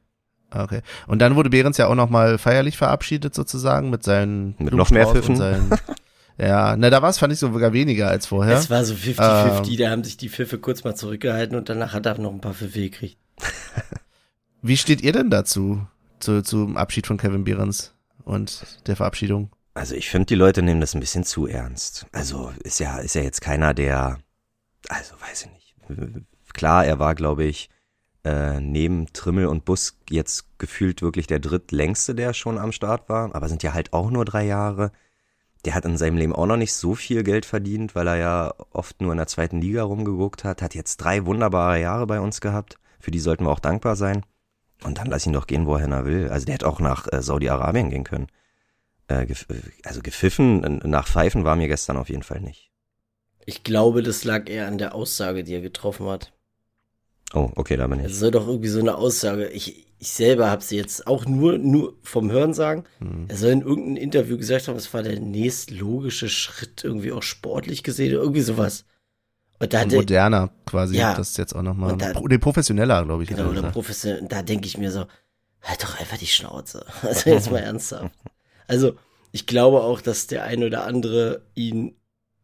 Okay. 0.51 0.81
Und 1.07 1.19
dann 1.21 1.37
wurde 1.37 1.51
Behrens 1.51 1.77
ja 1.77 1.89
auch 1.89 1.95
nochmal 1.95 2.39
feierlich 2.39 2.79
verabschiedet 2.79 3.35
sozusagen 3.35 3.91
mit 3.91 4.03
seinen 4.03 4.55
Mit 4.59 4.73
noch 4.73 4.91
mehr 4.91 5.05
Blumenstrauß 5.05 5.29
und 5.29 5.37
Pfiffen? 5.37 5.37
Seinen, 5.37 5.71
ja, 6.39 6.77
na 6.77 6.91
da 6.91 7.03
war 7.03 7.11
es 7.11 7.19
fand 7.19 7.33
ich 7.33 7.39
sogar 7.39 7.73
weniger 7.73 8.09
als 8.09 8.27
vorher. 8.27 8.57
Es 8.57 8.71
war 8.71 8.85
so 8.85 8.95
50-50, 8.95 9.71
Ähm. 9.71 9.77
da 9.79 9.91
haben 9.91 10.05
sich 10.05 10.17
die 10.17 10.29
Pfiffe 10.29 10.59
kurz 10.59 10.85
mal 10.85 10.95
zurückgehalten 10.95 11.57
und 11.57 11.69
danach 11.69 11.93
hat 11.93 12.07
er 12.07 12.19
noch 12.19 12.33
ein 12.33 12.41
paar 12.41 12.55
Pfiffe 12.55 12.81
gekriegt. 12.81 13.19
Wie 14.63 14.77
steht 14.77 15.03
ihr 15.03 15.13
denn 15.13 15.31
dazu, 15.31 15.87
zu, 16.21 16.43
zum 16.43 16.77
Abschied 16.77 17.07
von 17.07 17.17
Kevin 17.17 17.45
Behrens 17.45 17.95
und 18.25 18.65
der 18.87 18.97
Verabschiedung? 18.97 19.51
Also 19.75 19.95
ich 19.95 20.11
finde, 20.11 20.27
die 20.27 20.35
Leute 20.35 20.63
nehmen 20.63 20.81
das 20.81 20.95
ein 20.95 21.01
bisschen 21.01 21.23
zu 21.25 21.47
ernst. 21.47 22.07
Also 22.13 22.53
ist 22.65 22.81
ja, 22.81 22.99
ist 22.99 23.15
ja 23.15 23.23
jetzt 23.23 23.41
keiner, 23.41 23.75
der, 23.75 24.19
also 24.89 25.15
weiß 25.21 25.47
ich 25.47 25.53
nicht. 25.53 26.25
Klar, 26.53 26.85
er 26.85 26.99
war, 26.99 27.15
glaube 27.15 27.45
ich, 27.45 27.71
äh, 28.25 28.61
neben 28.61 29.13
Trimmel 29.13 29.47
und 29.47 29.65
Bus 29.65 29.97
jetzt 30.11 30.47
gefühlt 30.59 31.03
wirklich 31.03 31.29
der 31.29 31.39
drittlängste, 31.39 32.17
der 32.17 32.33
schon 32.33 32.59
am 32.59 32.73
Start 32.73 33.09
war, 33.09 33.35
aber 33.35 33.49
sind 33.49 33.63
ja 33.63 33.73
halt 33.73 33.93
auch 33.93 34.11
nur 34.11 34.25
drei 34.25 34.45
Jahre. 34.45 34.91
Der 35.69 35.75
hat 35.75 35.85
in 35.85 35.99
seinem 35.99 36.17
Leben 36.17 36.35
auch 36.35 36.47
noch 36.47 36.57
nicht 36.57 36.73
so 36.73 36.95
viel 36.95 37.23
Geld 37.23 37.45
verdient, 37.45 37.95
weil 37.95 38.07
er 38.07 38.17
ja 38.17 38.55
oft 38.73 39.03
nur 39.03 39.13
in 39.13 39.19
der 39.19 39.27
zweiten 39.27 39.61
Liga 39.61 39.83
rumgeguckt 39.83 40.43
hat. 40.43 40.63
Hat 40.63 40.75
jetzt 40.75 40.97
drei 40.97 41.27
wunderbare 41.27 41.79
Jahre 41.79 42.07
bei 42.07 42.21
uns 42.21 42.41
gehabt. 42.41 42.79
Für 42.99 43.11
die 43.11 43.19
sollten 43.19 43.45
wir 43.45 43.51
auch 43.51 43.61
dankbar 43.61 43.95
sein. 43.95 44.25
Und 44.83 44.97
dann 44.97 45.09
lass 45.09 45.27
ihn 45.27 45.35
doch 45.35 45.47
gehen, 45.47 45.67
wohin 45.67 45.93
er 45.93 46.07
will. 46.07 46.31
Also 46.31 46.47
der 46.47 46.55
hätte 46.55 46.67
auch 46.67 46.81
nach 46.81 47.07
äh, 47.13 47.21
Saudi-Arabien 47.21 47.91
gehen 47.91 48.05
können. 48.05 48.29
Äh, 49.09 49.27
gef 49.27 49.45
also 49.85 50.01
gepfiffen 50.01 50.81
nach 50.85 51.07
Pfeifen 51.07 51.45
war 51.45 51.55
mir 51.55 51.69
gestern 51.69 51.99
auf 51.99 52.09
jeden 52.09 52.23
Fall 52.23 52.41
nicht. 52.41 52.71
Ich 53.45 53.63
glaube, 53.63 54.03
das 54.03 54.25
lag 54.25 54.49
eher 54.49 54.69
an 54.69 54.79
der 54.79 54.95
Aussage, 54.95 55.45
die 55.45 55.53
er 55.53 55.61
getroffen 55.61 56.07
hat. 56.07 56.33
Oh, 57.35 57.51
okay, 57.57 57.77
da 57.77 57.87
bin 57.87 58.05
ich. 58.05 58.15
soll 58.15 58.31
doch 58.31 58.47
irgendwie 58.47 58.69
so 58.69 58.81
eine 58.81 58.97
Aussage. 58.97 59.49
Ich, 59.49 59.87
ich 59.99 60.11
selber 60.11 60.51
habe 60.51 60.63
sie 60.63 60.77
jetzt 60.77 61.07
auch 61.07 61.27
nur, 61.27 61.59
nur 61.59 61.95
vom 62.03 62.31
Hören 62.31 62.55
sagen. 62.55 62.85
Hm. 63.01 63.27
Er 63.29 63.37
soll 63.37 63.51
in 63.51 63.61
irgendeinem 63.63 63.97
Interview 63.97 64.39
gesagt 64.39 64.69
haben, 64.69 64.77
es 64.77 64.93
war 64.95 65.03
der 65.03 65.21
nächstlogische 65.21 66.29
Schritt, 66.29 66.85
irgendwie 66.85 67.13
auch 67.13 67.23
sportlich 67.23 67.83
gesehen, 67.83 68.13
irgendwie 68.13 68.41
sowas. 68.41 68.85
Und 69.61 69.75
da 69.75 69.83
Und 69.83 69.93
er, 69.93 69.99
moderner 69.99 70.51
quasi, 70.67 70.97
Ja. 70.97 71.15
das 71.15 71.31
ist 71.31 71.39
jetzt 71.39 71.55
auch 71.55 71.63
nochmal, 71.63 71.97
nee, 71.97 72.39
professioneller, 72.39 73.05
glaube 73.05 73.25
ich. 73.25 73.29
genau, 73.29 73.51
oder 73.51 73.63
professionell, 73.71 74.25
da 74.29 74.43
denke 74.43 74.67
ich 74.67 74.79
mir 74.79 74.91
so, 74.93 75.05
halt 75.63 75.83
doch 75.83 75.99
einfach 75.99 76.17
die 76.19 76.27
Schnauze. 76.27 76.87
Also 77.03 77.31
jetzt 77.31 77.51
mal 77.51 77.59
ernsthaft. 77.59 78.15
Also, 78.69 78.95
ich 79.33 79.47
glaube 79.47 79.83
auch, 79.83 80.01
dass 80.01 80.29
der 80.29 80.45
ein 80.45 80.63
oder 80.63 80.85
andere 80.87 81.43
ihn 81.55 81.97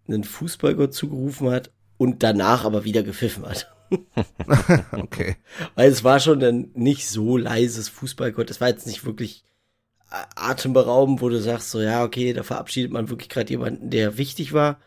einen 0.09 0.25
Fußballgott 0.25 0.93
zugerufen 0.93 1.51
hat 1.51 1.71
und 1.97 2.23
danach 2.23 2.65
aber 2.65 2.85
wieder 2.85 3.03
gepfiffen 3.03 3.47
hat. 3.47 3.74
okay. 4.93 5.37
Weil 5.75 5.91
es 5.91 6.05
war 6.05 6.21
schon 6.21 6.43
ein 6.43 6.71
nicht 6.75 7.09
so 7.09 7.37
leises 7.37 7.89
Fußballgott. 7.89 8.51
Es 8.51 8.61
war 8.61 8.69
jetzt 8.69 8.87
nicht 8.87 9.05
wirklich 9.05 9.45
a- 10.11 10.27
atemberaubend, 10.51 11.21
wo 11.21 11.29
du 11.29 11.41
sagst, 11.41 11.71
so, 11.71 11.81
ja, 11.81 12.05
okay, 12.05 12.33
da 12.33 12.43
verabschiedet 12.43 12.93
man 12.93 13.09
wirklich 13.09 13.29
gerade 13.29 13.51
jemanden, 13.51 13.91
der 13.91 14.17
wichtig 14.19 14.53
war. 14.53 14.79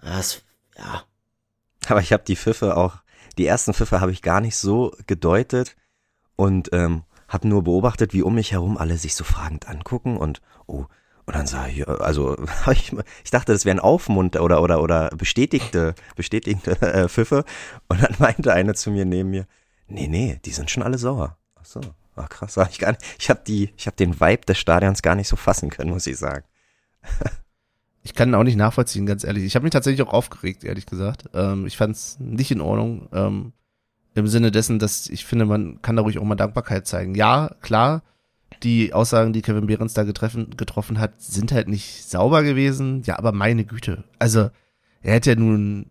Das, 0.00 0.42
ja, 0.76 1.04
Aber 1.88 2.00
ich 2.00 2.12
habe 2.12 2.24
die 2.26 2.36
Pfiffe 2.36 2.76
auch, 2.76 2.98
die 3.38 3.46
ersten 3.46 3.74
Pfiffe 3.74 4.00
habe 4.00 4.12
ich 4.12 4.22
gar 4.22 4.40
nicht 4.40 4.56
so 4.56 4.94
gedeutet 5.06 5.76
und 6.36 6.70
ähm, 6.72 7.04
habe 7.28 7.48
nur 7.48 7.64
beobachtet, 7.64 8.12
wie 8.12 8.22
um 8.22 8.34
mich 8.34 8.52
herum 8.52 8.76
alle 8.76 8.98
sich 8.98 9.14
so 9.14 9.24
fragend 9.24 9.68
angucken 9.68 10.16
und 10.16 10.42
oh, 10.66 10.86
und 11.26 11.36
dann 11.36 11.46
sah 11.46 11.66
ich, 11.68 11.86
also 11.86 12.36
hab 12.66 12.72
ich, 12.72 12.92
ich 13.24 13.30
dachte, 13.30 13.52
das 13.52 13.64
wären 13.64 13.80
Aufmunter 13.80 14.42
oder 14.42 14.62
oder 14.62 14.82
oder 14.82 15.10
bestätigte 15.10 15.94
bestätigte 16.16 16.80
äh, 16.82 17.08
Pfiffe 17.08 17.44
und 17.88 18.02
dann 18.02 18.14
meinte 18.18 18.52
eine 18.52 18.74
zu 18.74 18.90
mir 18.90 19.04
neben 19.04 19.30
mir, 19.30 19.46
nee 19.88 20.08
nee, 20.08 20.40
die 20.44 20.50
sind 20.50 20.70
schon 20.70 20.82
alle 20.82 20.98
sauer. 20.98 21.36
Ach 21.60 21.64
so, 21.64 21.80
ach 22.16 22.28
krass, 22.28 22.54
sag 22.54 22.70
ich 22.70 22.78
gar 22.78 22.92
nicht. 22.92 23.02
Ich 23.18 23.30
habe 23.30 23.40
die, 23.46 23.72
ich 23.76 23.86
habe 23.86 23.96
den 23.96 24.20
Vibe 24.20 24.46
des 24.46 24.58
Stadions 24.58 25.02
gar 25.02 25.14
nicht 25.14 25.28
so 25.28 25.36
fassen 25.36 25.70
können, 25.70 25.90
muss 25.90 26.06
ich 26.06 26.18
sagen. 26.18 26.44
Ich 28.04 28.14
kann 28.14 28.34
auch 28.34 28.42
nicht 28.42 28.56
nachvollziehen, 28.56 29.06
ganz 29.06 29.22
ehrlich. 29.22 29.44
Ich 29.44 29.54
habe 29.54 29.62
mich 29.62 29.70
tatsächlich 29.70 30.02
auch 30.02 30.12
aufgeregt, 30.12 30.64
ehrlich 30.64 30.86
gesagt. 30.86 31.26
Ähm, 31.34 31.66
ich 31.66 31.76
fand 31.76 31.94
es 31.94 32.18
nicht 32.18 32.50
in 32.50 32.60
Ordnung. 32.60 33.08
Ähm, 33.12 33.52
Im 34.14 34.26
Sinne 34.26 34.50
dessen, 34.50 34.80
dass 34.80 35.06
ich 35.06 35.24
finde, 35.24 35.44
man 35.44 35.80
kann 35.82 35.94
da 35.94 36.02
ruhig 36.02 36.18
auch 36.18 36.24
mal 36.24 36.34
Dankbarkeit 36.34 36.86
zeigen. 36.86 37.14
Ja, 37.14 37.54
klar, 37.60 38.02
die 38.62 38.92
Aussagen, 38.92 39.32
die 39.32 39.42
Kevin 39.42 39.66
Behrens 39.66 39.94
da 39.94 40.04
getreffen, 40.04 40.56
getroffen 40.56 40.98
hat, 40.98 41.20
sind 41.20 41.52
halt 41.52 41.68
nicht 41.68 42.08
sauber 42.08 42.42
gewesen. 42.42 43.02
Ja, 43.04 43.18
aber 43.18 43.32
meine 43.32 43.64
Güte. 43.64 44.04
Also, 44.18 44.50
er 45.02 45.14
hätte 45.14 45.30
ja 45.30 45.36
nun, 45.36 45.90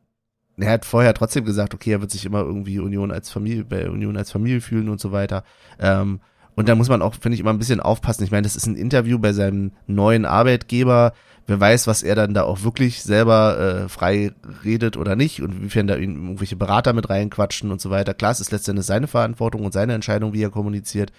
er 0.57 0.71
hat 0.71 0.85
vorher 0.85 1.13
trotzdem 1.13 1.45
gesagt, 1.45 1.73
okay, 1.73 1.91
er 1.91 2.01
wird 2.01 2.11
sich 2.11 2.25
immer 2.25 2.41
irgendwie 2.41 2.79
Union 2.79 3.11
als 3.11 3.29
Familie, 3.29 3.65
bei 3.65 3.89
Union 3.89 4.17
als 4.17 4.31
Familie 4.31 4.61
fühlen 4.61 4.89
und 4.89 4.99
so 4.99 5.11
weiter. 5.11 5.43
Ähm, 5.79 6.19
und 6.55 6.69
da 6.69 6.75
muss 6.75 6.89
man 6.89 7.01
auch, 7.01 7.15
finde 7.15 7.35
ich, 7.35 7.39
immer 7.39 7.51
ein 7.51 7.59
bisschen 7.59 7.79
aufpassen. 7.79 8.23
Ich 8.23 8.31
meine, 8.31 8.43
das 8.43 8.55
ist 8.55 8.65
ein 8.65 8.75
Interview 8.75 9.19
bei 9.19 9.33
seinem 9.33 9.71
neuen 9.87 10.25
Arbeitgeber. 10.25 11.13
Wer 11.47 11.59
weiß, 11.59 11.87
was 11.87 12.03
er 12.03 12.15
dann 12.15 12.33
da 12.33 12.43
auch 12.43 12.63
wirklich 12.63 13.01
selber 13.01 13.57
äh, 13.57 13.89
frei 13.89 14.31
redet 14.63 14.95
oder 14.95 15.15
nicht 15.15 15.41
und 15.41 15.53
inwiefern 15.53 15.87
da 15.87 15.95
irgendwelche 15.95 16.55
Berater 16.55 16.93
mit 16.93 17.09
reinquatschen 17.09 17.71
und 17.71 17.81
so 17.81 17.89
weiter. 17.89 18.13
Klar, 18.13 18.31
es 18.31 18.41
ist 18.41 18.51
letztendlich 18.51 18.85
seine 18.85 19.07
Verantwortung 19.07 19.65
und 19.65 19.73
seine 19.73 19.93
Entscheidung, 19.93 20.33
wie 20.33 20.43
er 20.43 20.49
kommuniziert. 20.49 21.11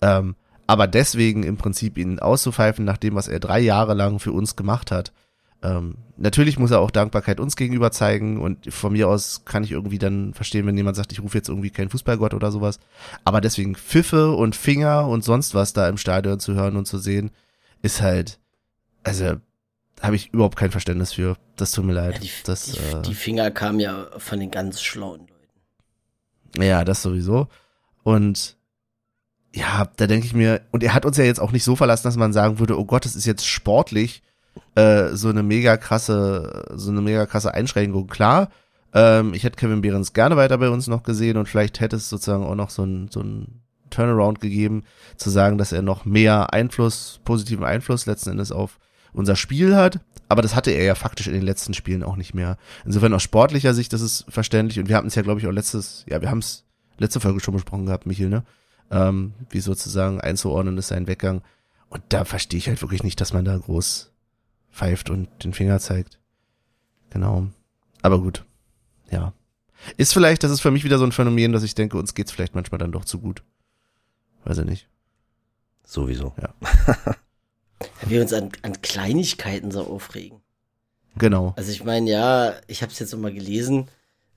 Ähm, 0.00 0.34
aber 0.66 0.86
deswegen 0.86 1.42
im 1.42 1.56
Prinzip 1.56 1.98
ihn 1.98 2.18
auszupfeifen 2.18 2.84
nach 2.84 2.96
dem, 2.96 3.14
was 3.14 3.28
er 3.28 3.40
drei 3.40 3.60
Jahre 3.60 3.94
lang 3.94 4.18
für 4.18 4.32
uns 4.32 4.56
gemacht 4.56 4.90
hat. 4.90 5.12
Ähm, 5.62 5.96
natürlich 6.16 6.58
muss 6.58 6.70
er 6.70 6.80
auch 6.80 6.90
Dankbarkeit 6.90 7.40
uns 7.40 7.56
gegenüber 7.56 7.90
zeigen 7.90 8.40
und 8.40 8.72
von 8.72 8.92
mir 8.92 9.08
aus 9.08 9.44
kann 9.46 9.64
ich 9.64 9.72
irgendwie 9.72 9.98
dann 9.98 10.34
verstehen, 10.34 10.66
wenn 10.66 10.76
jemand 10.76 10.96
sagt, 10.96 11.12
ich 11.12 11.22
rufe 11.22 11.38
jetzt 11.38 11.48
irgendwie 11.48 11.70
keinen 11.70 11.88
Fußballgott 11.88 12.34
oder 12.34 12.52
sowas. 12.52 12.78
Aber 13.24 13.40
deswegen 13.40 13.74
Pfiffe 13.74 14.32
und 14.32 14.56
Finger 14.56 15.08
und 15.08 15.24
sonst 15.24 15.54
was 15.54 15.72
da 15.72 15.88
im 15.88 15.96
Stadion 15.96 16.38
zu 16.38 16.54
hören 16.54 16.76
und 16.76 16.86
zu 16.86 16.98
sehen, 16.98 17.30
ist 17.80 18.02
halt, 18.02 18.38
also 19.04 19.36
habe 20.02 20.16
ich 20.16 20.34
überhaupt 20.34 20.56
kein 20.56 20.70
Verständnis 20.70 21.14
für. 21.14 21.36
Das 21.56 21.72
tut 21.72 21.84
mir 21.86 21.94
leid. 21.94 22.14
ja 22.14 22.20
die, 22.20 22.30
das, 22.44 22.64
die, 22.66 22.78
äh, 22.78 23.02
die 23.02 23.14
Finger 23.14 23.50
kamen 23.50 23.80
ja 23.80 24.08
von 24.18 24.40
den 24.40 24.50
ganz 24.50 24.82
schlauen 24.82 25.20
Leuten. 25.20 26.62
Ja, 26.62 26.84
das 26.84 27.02
sowieso. 27.02 27.48
Und 28.02 28.58
ja, 29.54 29.88
da 29.96 30.06
denke 30.08 30.26
ich 30.26 30.34
mir, 30.34 30.62
und 30.72 30.82
er 30.82 30.94
hat 30.94 31.06
uns 31.06 31.16
ja 31.16 31.24
jetzt 31.24 31.40
auch 31.40 31.52
nicht 31.52 31.62
so 31.62 31.76
verlassen, 31.76 32.04
dass 32.08 32.16
man 32.16 32.32
sagen 32.32 32.58
würde, 32.58 32.78
oh 32.78 32.84
Gott, 32.84 33.04
das 33.04 33.14
ist 33.14 33.24
jetzt 33.24 33.46
sportlich 33.46 34.22
äh, 34.74 35.10
so 35.10 35.28
eine 35.28 35.44
mega 35.44 35.76
krasse, 35.76 36.66
so 36.74 36.90
eine 36.90 37.00
mega 37.00 37.24
krasse 37.26 37.54
Einschränkung. 37.54 38.08
Klar, 38.08 38.48
ähm, 38.92 39.32
ich 39.32 39.44
hätte 39.44 39.56
Kevin 39.56 39.80
Behrens 39.80 40.12
gerne 40.12 40.36
weiter 40.36 40.58
bei 40.58 40.70
uns 40.70 40.88
noch 40.88 41.04
gesehen 41.04 41.36
und 41.36 41.48
vielleicht 41.48 41.78
hätte 41.78 41.96
es 41.96 42.08
sozusagen 42.08 42.44
auch 42.44 42.56
noch 42.56 42.70
so 42.70 42.82
ein, 42.82 43.08
so 43.10 43.20
ein 43.20 43.60
Turnaround 43.90 44.40
gegeben, 44.40 44.82
zu 45.16 45.30
sagen, 45.30 45.56
dass 45.56 45.70
er 45.70 45.82
noch 45.82 46.04
mehr 46.04 46.52
Einfluss, 46.52 47.20
positiven 47.24 47.64
Einfluss 47.64 48.06
letzten 48.06 48.30
Endes 48.30 48.50
auf 48.50 48.80
unser 49.12 49.36
Spiel 49.36 49.76
hat. 49.76 50.00
Aber 50.28 50.42
das 50.42 50.56
hatte 50.56 50.72
er 50.72 50.84
ja 50.84 50.96
faktisch 50.96 51.28
in 51.28 51.34
den 51.34 51.42
letzten 51.42 51.74
Spielen 51.74 52.02
auch 52.02 52.16
nicht 52.16 52.34
mehr. 52.34 52.56
Insofern 52.84 53.14
aus 53.14 53.22
sportlicher 53.22 53.72
Sicht, 53.72 53.92
das 53.92 54.00
ist 54.00 54.24
verständlich. 54.28 54.80
Und 54.80 54.88
wir 54.88 54.96
hatten 54.96 55.06
es 55.06 55.14
ja, 55.14 55.22
glaube 55.22 55.38
ich, 55.38 55.46
auch 55.46 55.52
letztes, 55.52 56.04
ja, 56.08 56.20
wir 56.20 56.30
haben 56.30 56.38
es 56.38 56.64
letzte 56.98 57.20
Folge 57.20 57.38
schon 57.38 57.54
besprochen 57.54 57.86
gehabt, 57.86 58.06
Michael, 58.06 58.30
ne? 58.30 58.42
Ähm, 58.90 59.34
wie 59.50 59.60
sozusagen 59.60 60.20
einzuordnen 60.20 60.78
ist 60.78 60.88
sein 60.88 61.06
Weggang. 61.06 61.42
Und 61.88 62.02
da 62.08 62.24
verstehe 62.24 62.58
ich 62.58 62.68
halt 62.68 62.82
wirklich 62.82 63.02
nicht, 63.02 63.20
dass 63.20 63.32
man 63.32 63.44
da 63.44 63.56
groß 63.56 64.10
pfeift 64.70 65.10
und 65.10 65.28
den 65.44 65.54
Finger 65.54 65.78
zeigt. 65.78 66.18
Genau. 67.10 67.46
Aber 68.02 68.20
gut. 68.20 68.44
Ja. 69.10 69.32
Ist 69.96 70.12
vielleicht, 70.12 70.42
das 70.42 70.50
ist 70.50 70.60
für 70.60 70.70
mich 70.70 70.84
wieder 70.84 70.98
so 70.98 71.04
ein 71.04 71.12
Phänomen, 71.12 71.52
dass 71.52 71.62
ich 71.62 71.74
denke, 71.74 71.96
uns 71.98 72.14
geht's 72.14 72.32
vielleicht 72.32 72.54
manchmal 72.54 72.78
dann 72.78 72.92
doch 72.92 73.04
zu 73.04 73.20
gut. 73.20 73.42
Weiß 74.44 74.58
ich 74.58 74.64
nicht. 74.64 74.88
Sowieso. 75.84 76.34
Wenn 78.00 78.10
wir 78.10 78.22
uns 78.22 78.32
an, 78.32 78.50
an 78.62 78.80
Kleinigkeiten 78.82 79.70
so 79.70 79.86
aufregen. 79.86 80.40
Genau. 81.16 81.54
Also 81.56 81.70
ich 81.70 81.84
meine, 81.84 82.10
ja, 82.10 82.54
ich 82.66 82.82
habe 82.82 82.92
es 82.92 82.98
jetzt 82.98 83.12
nochmal 83.12 83.32
gelesen. 83.32 83.88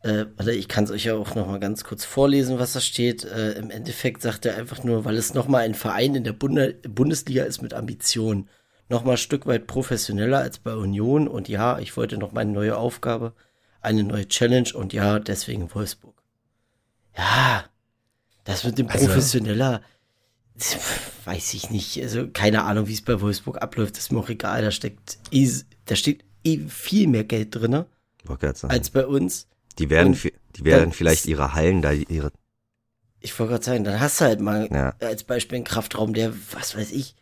Äh, 0.04 0.26
warte, 0.36 0.52
ich 0.52 0.68
kann 0.68 0.84
es 0.84 0.92
euch 0.92 1.06
ja 1.06 1.16
auch 1.16 1.34
nochmal 1.36 1.60
ganz 1.60 1.84
kurz 1.84 2.06
vorlesen, 2.06 2.60
was 2.60 2.74
da 2.74 2.80
steht. 2.80 3.24
Äh, 3.26 3.54
Im 3.54 3.72
Endeffekt 3.72 4.22
sagt 4.22 4.46
er 4.46 4.56
einfach 4.56 4.84
nur, 4.84 5.06
weil 5.06 5.18
es 5.18 5.34
nochmal 5.34 5.64
ein 5.64 5.76
Verein 5.76 6.14
in 6.16 6.24
der 6.24 6.34
Bunde 6.34 6.76
Bundesliga 6.88 7.44
ist 7.44 7.62
mit 7.62 7.74
Ambitionen. 7.74 8.48
Nochmal 8.90 9.16
ein 9.16 9.18
Stück 9.18 9.48
weit 9.48 9.68
professioneller 9.68 10.38
als 10.40 10.60
bei 10.60 10.74
Union. 10.76 11.28
Und 11.28 11.50
ja, 11.50 11.80
ich 11.80 11.98
wollte 11.98 12.18
noch 12.18 12.32
meine 12.32 12.52
neue 12.52 12.78
Aufgabe, 12.78 13.34
eine 13.82 14.04
neue 14.04 14.28
Challenge. 14.28 14.70
Und 14.74 14.94
ja, 14.94 15.20
deswegen 15.20 15.74
Wolfsburg. 15.74 16.16
Ja, 17.18 17.66
Das 18.44 18.64
mit 18.64 18.78
dem 18.78 18.88
Also- 18.88 19.08
professioneller, 19.08 19.82
weiß 21.26 21.54
ich 21.56 21.70
nicht. 21.70 22.02
Also 22.02 22.28
keine 22.32 22.64
Ahnung, 22.64 22.88
wie 22.88 22.94
es 22.94 23.02
bei 23.02 23.20
Wolfsburg 23.20 23.62
abläuft. 23.62 23.96
Das 23.98 24.04
ist 24.06 24.12
mir 24.12 24.20
auch 24.20 24.30
egal. 24.30 24.62
Da 24.62 24.72
steckt 24.72 25.18
da 25.86 25.96
steht 25.96 26.24
eh 26.44 26.60
viel 26.68 27.08
mehr 27.08 27.24
Geld 27.26 27.56
sagen. 28.58 28.72
als 28.74 28.90
bei 28.90 29.06
uns. 29.06 29.48
Die 29.80 29.90
werden, 29.90 30.14
und 30.14 30.24
die 30.56 30.66
werden 30.66 30.86
dann 30.86 30.92
vielleicht 30.92 31.26
ihre 31.26 31.54
Hallen 31.54 31.82
da, 31.82 31.92
ihre, 31.92 32.32
Ich 33.20 33.38
wollte 33.40 33.54
gerade 33.54 33.66
sagen, 33.66 33.84
dann 33.84 34.00
hast 34.00 34.22
du 34.22 34.26
halt 34.26 34.42
mal 34.42 34.68
ja, 34.72 34.94
als 35.00 35.24
Beispiel 35.24 35.58
einen 35.58 35.66
Kraftraum, 35.66 36.14
der, 36.14 36.34
was 36.52 36.76
weiß 36.76 36.92
ich, 36.92 37.16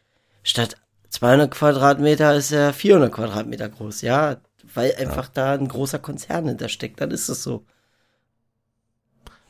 statt 0.44 0.78
200 1.10 1.52
Quadratmeter 1.52 2.36
ist 2.36 2.52
er 2.52 2.74
400 2.74 3.12
Quadratmeter 3.12 3.70
groß, 3.70 4.02
ja, 4.02 4.38
weil 4.74 4.96
einfach 4.96 5.30
da 5.30 5.54
ein 5.54 5.68
großer 5.68 6.00
Konzern 6.00 6.48
hintersteckt, 6.48 7.00
dann 7.00 7.12
ist 7.12 7.30
es 7.30 7.44
so. 7.44 7.66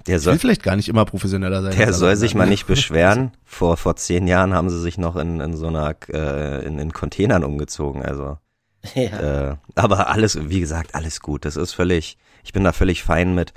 der 0.06 0.18
Ich 0.18 0.26
will 0.26 0.34
soll, 0.34 0.39
vielleicht 0.39 0.64
gar 0.64 0.76
nicht 0.76 0.89
immer 0.89 1.06
professioneller 1.06 1.62
sein. 1.62 1.76
der 1.76 1.93
soll 1.93 2.16
sich 2.16 2.36
mal 2.36 2.47
nicht 2.47 2.68
beschweren. 2.68 3.32
Vor, 3.43 3.78
vor 3.78 3.95
zehn 3.95 4.28
Jahren 4.28 4.53
haben 4.53 4.70
sie 4.70 4.80
sich 4.80 4.97
noch 4.97 5.16
in, 5.16 5.39
in 5.39 5.56
so 5.56 5.68
einer, 5.68 5.95
äh, 6.10 6.66
in, 6.66 6.80
in 6.80 6.93
Containern 6.93 7.43
umgezogen, 7.43 8.03
also. 8.03 8.38
Ja. 8.93 9.49
Äh, 9.51 9.56
aber 9.74 10.10
alles, 10.10 10.38
wie 10.49 10.60
gesagt, 10.60 10.93
alles 10.93 11.20
gut. 11.20 11.45
Das 11.45 11.56
ist 11.56 11.74
völlig, 11.74 12.20
ich 12.46 12.54
bin 12.54 12.64
da 12.64 12.72
völlig 12.72 13.04
fein 13.04 13.36
mit. 13.36 13.54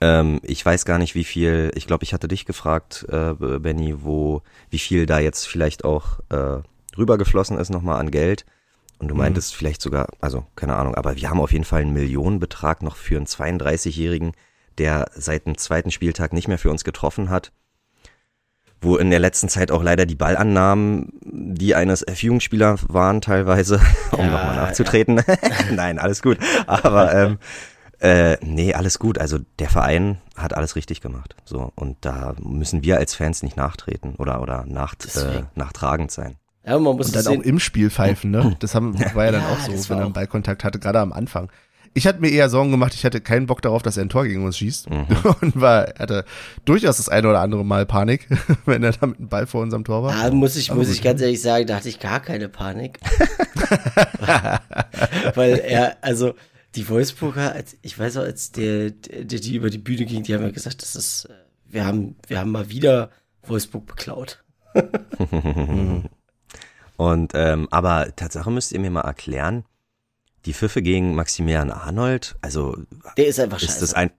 Ähm, 0.00 0.40
ich 0.42 0.64
weiß 0.66 0.84
gar 0.86 0.98
nicht, 0.98 1.14
wie 1.14 1.24
viel, 1.24 1.70
ich 1.76 1.86
glaube, 1.86 2.02
ich 2.04 2.12
hatte 2.12 2.26
dich 2.26 2.46
gefragt, 2.46 3.06
äh, 3.08 3.34
Benny, 3.34 4.02
wo, 4.02 4.42
wie 4.70 4.78
viel 4.80 5.06
da 5.06 5.20
jetzt 5.20 5.46
vielleicht 5.46 5.84
auch 5.84 6.18
äh, 6.30 6.62
rübergeflossen 6.98 7.58
ist 7.58 7.70
nochmal 7.70 8.00
an 8.00 8.10
Geld. 8.10 8.44
Und 8.98 9.08
du 9.08 9.14
Mhm. 9.14 9.20
meintest 9.20 9.54
vielleicht 9.54 9.82
sogar, 9.82 10.06
also 10.20 10.46
keine 10.56 10.76
Ahnung, 10.76 10.94
aber 10.94 11.16
wir 11.16 11.28
haben 11.30 11.40
auf 11.40 11.52
jeden 11.52 11.64
Fall 11.64 11.82
einen 11.82 11.92
Millionenbetrag 11.92 12.82
noch 12.82 12.96
für 12.96 13.16
einen 13.16 13.26
32-Jährigen, 13.26 14.32
der 14.78 15.06
seit 15.14 15.46
dem 15.46 15.58
zweiten 15.58 15.90
Spieltag 15.90 16.32
nicht 16.32 16.48
mehr 16.48 16.58
für 16.58 16.70
uns 16.70 16.82
getroffen 16.84 17.28
hat. 17.30 17.52
Wo 18.80 18.96
in 18.96 19.10
der 19.10 19.18
letzten 19.18 19.48
Zeit 19.48 19.70
auch 19.70 19.82
leider 19.82 20.04
die 20.04 20.14
Ballannahmen, 20.14 21.12
die 21.22 21.74
eines 21.74 22.02
F-Jugendspieler 22.02 22.76
waren 22.88 23.20
teilweise, 23.20 23.80
um 24.12 24.20
Ja, 24.20 24.30
nochmal 24.30 24.56
nachzutreten. 24.56 25.22
Nein, 25.70 25.98
alles 25.98 26.20
gut. 26.22 26.38
Aber 26.66 27.14
ähm, 27.14 27.38
äh, 28.00 28.36
nee, 28.44 28.74
alles 28.74 28.98
gut. 28.98 29.18
Also 29.18 29.38
der 29.58 29.68
Verein 29.68 30.18
hat 30.36 30.54
alles 30.56 30.76
richtig 30.76 31.00
gemacht. 31.00 31.34
So 31.44 31.72
und 31.74 31.96
da 32.02 32.34
müssen 32.40 32.82
wir 32.82 32.98
als 32.98 33.14
Fans 33.14 33.42
nicht 33.42 33.56
nachtreten 33.56 34.14
oder 34.16 34.40
oder 34.42 34.64
nach, 34.66 34.94
äh, 35.16 35.42
nachtragend 35.54 36.10
sein. 36.10 36.36
ja, 36.66 36.78
man 36.78 36.96
muss 36.96 37.08
Und 37.08 37.16
dann 37.16 37.26
auch 37.38 37.42
im 37.42 37.60
Spiel 37.60 37.90
pfeifen, 37.90 38.30
ne? 38.30 38.56
Das 38.60 38.74
haben, 38.74 38.98
war 39.14 39.24
ja 39.26 39.32
dann 39.32 39.42
Ja, 39.42 39.52
auch 39.52 39.58
so, 39.60 39.88
wenn 39.90 39.98
er 39.98 40.04
einen 40.04 40.12
Ballkontakt 40.12 40.64
hatte, 40.64 40.78
gerade 40.78 41.00
am 41.00 41.12
Anfang. 41.12 41.50
Ich 41.96 42.08
hatte 42.08 42.20
mir 42.20 42.30
eher 42.30 42.48
Sorgen 42.48 42.72
gemacht, 42.72 42.92
ich 42.94 43.04
hatte 43.04 43.20
keinen 43.20 43.46
Bock 43.46 43.62
darauf, 43.62 43.80
dass 43.80 43.96
er 43.96 44.04
ein 44.04 44.08
Tor 44.08 44.24
gegen 44.24 44.44
uns 44.44 44.58
schießt. 44.58 44.90
Mhm. 44.90 45.06
Und 45.40 45.60
war, 45.60 45.94
hatte 45.96 46.24
durchaus 46.64 46.96
das 46.96 47.08
eine 47.08 47.28
oder 47.28 47.40
andere 47.40 47.64
Mal 47.64 47.86
Panik, 47.86 48.26
wenn 48.66 48.82
er 48.82 48.90
da 48.90 49.06
mit 49.06 49.18
dem 49.20 49.28
Ball 49.28 49.46
vor 49.46 49.62
unserem 49.62 49.84
Tor 49.84 50.02
war. 50.02 50.12
Da 50.12 50.30
muss 50.32 50.56
ich, 50.56 50.74
muss 50.74 50.90
ich 50.90 51.02
ganz 51.02 51.20
ehrlich 51.20 51.40
sagen, 51.40 51.66
da 51.68 51.76
hatte 51.76 51.88
ich 51.88 52.00
gar 52.00 52.18
keine 52.18 52.48
Panik. 52.48 52.98
Weil 55.34 55.58
er, 55.64 55.96
also 56.00 56.34
die 56.74 56.88
Wolfsburger, 56.88 57.52
als, 57.52 57.76
ich 57.82 57.98
weiß 57.98 58.16
auch, 58.18 58.22
als 58.22 58.52
der, 58.52 58.90
der, 58.90 59.24
der 59.24 59.40
die 59.40 59.56
über 59.56 59.70
die 59.70 59.78
Bühne 59.78 60.04
ging, 60.04 60.22
die 60.22 60.34
haben 60.34 60.42
ja 60.42 60.50
gesagt, 60.50 60.82
das 60.82 60.96
ist, 60.96 61.28
wir 61.66 61.84
haben, 61.84 62.16
wir 62.26 62.38
haben 62.38 62.50
mal 62.50 62.68
wieder 62.70 63.10
Wolfsburg 63.42 63.86
beklaut. 63.86 64.42
Und 66.96 67.32
ähm, 67.34 67.68
aber 67.70 68.14
Tatsache 68.16 68.50
müsst 68.50 68.72
ihr 68.72 68.80
mir 68.80 68.90
mal 68.90 69.02
erklären, 69.02 69.64
die 70.46 70.52
Pfiffe 70.52 70.82
gegen 70.82 71.14
Maximilian 71.14 71.70
Arnold, 71.70 72.36
also 72.40 72.76
Der 73.16 73.26
ist 73.26 73.40
einfach 73.40 73.58
ist 73.58 73.66
scheiße. 73.66 73.80
das 73.80 73.94
ein 73.94 74.10
Ja. 74.10 74.14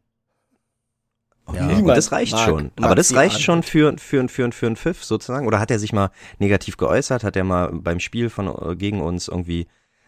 Okay, 1.48 1.76
Niemand 1.76 1.98
das 1.98 2.12
reicht 2.12 2.32
mag 2.34 2.46
schon. 2.46 2.72
Aber 2.82 2.96
das 2.96 3.14
reicht 3.14 3.42
schon 3.42 3.62
für, 3.64 3.98
für, 3.98 4.28
für, 4.28 4.52
für 4.52 4.66
einen 4.66 4.76
Pfiff 4.76 5.04
sozusagen. 5.04 5.46
Oder 5.46 5.60
hat 5.60 5.70
er 5.70 5.78
sich 5.78 5.94
mal 5.94 6.10
negativ 6.40 6.78
geäußert? 6.78 7.24
Hat 7.24 7.36
er 7.36 7.44
mal 7.44 7.70
beim 7.72 8.00
Spiel 8.00 8.30
von 8.30 8.48
äh, 8.48 8.76
gegen 8.76 9.02
uns 9.02 9.28
irgendwie. 9.28 9.68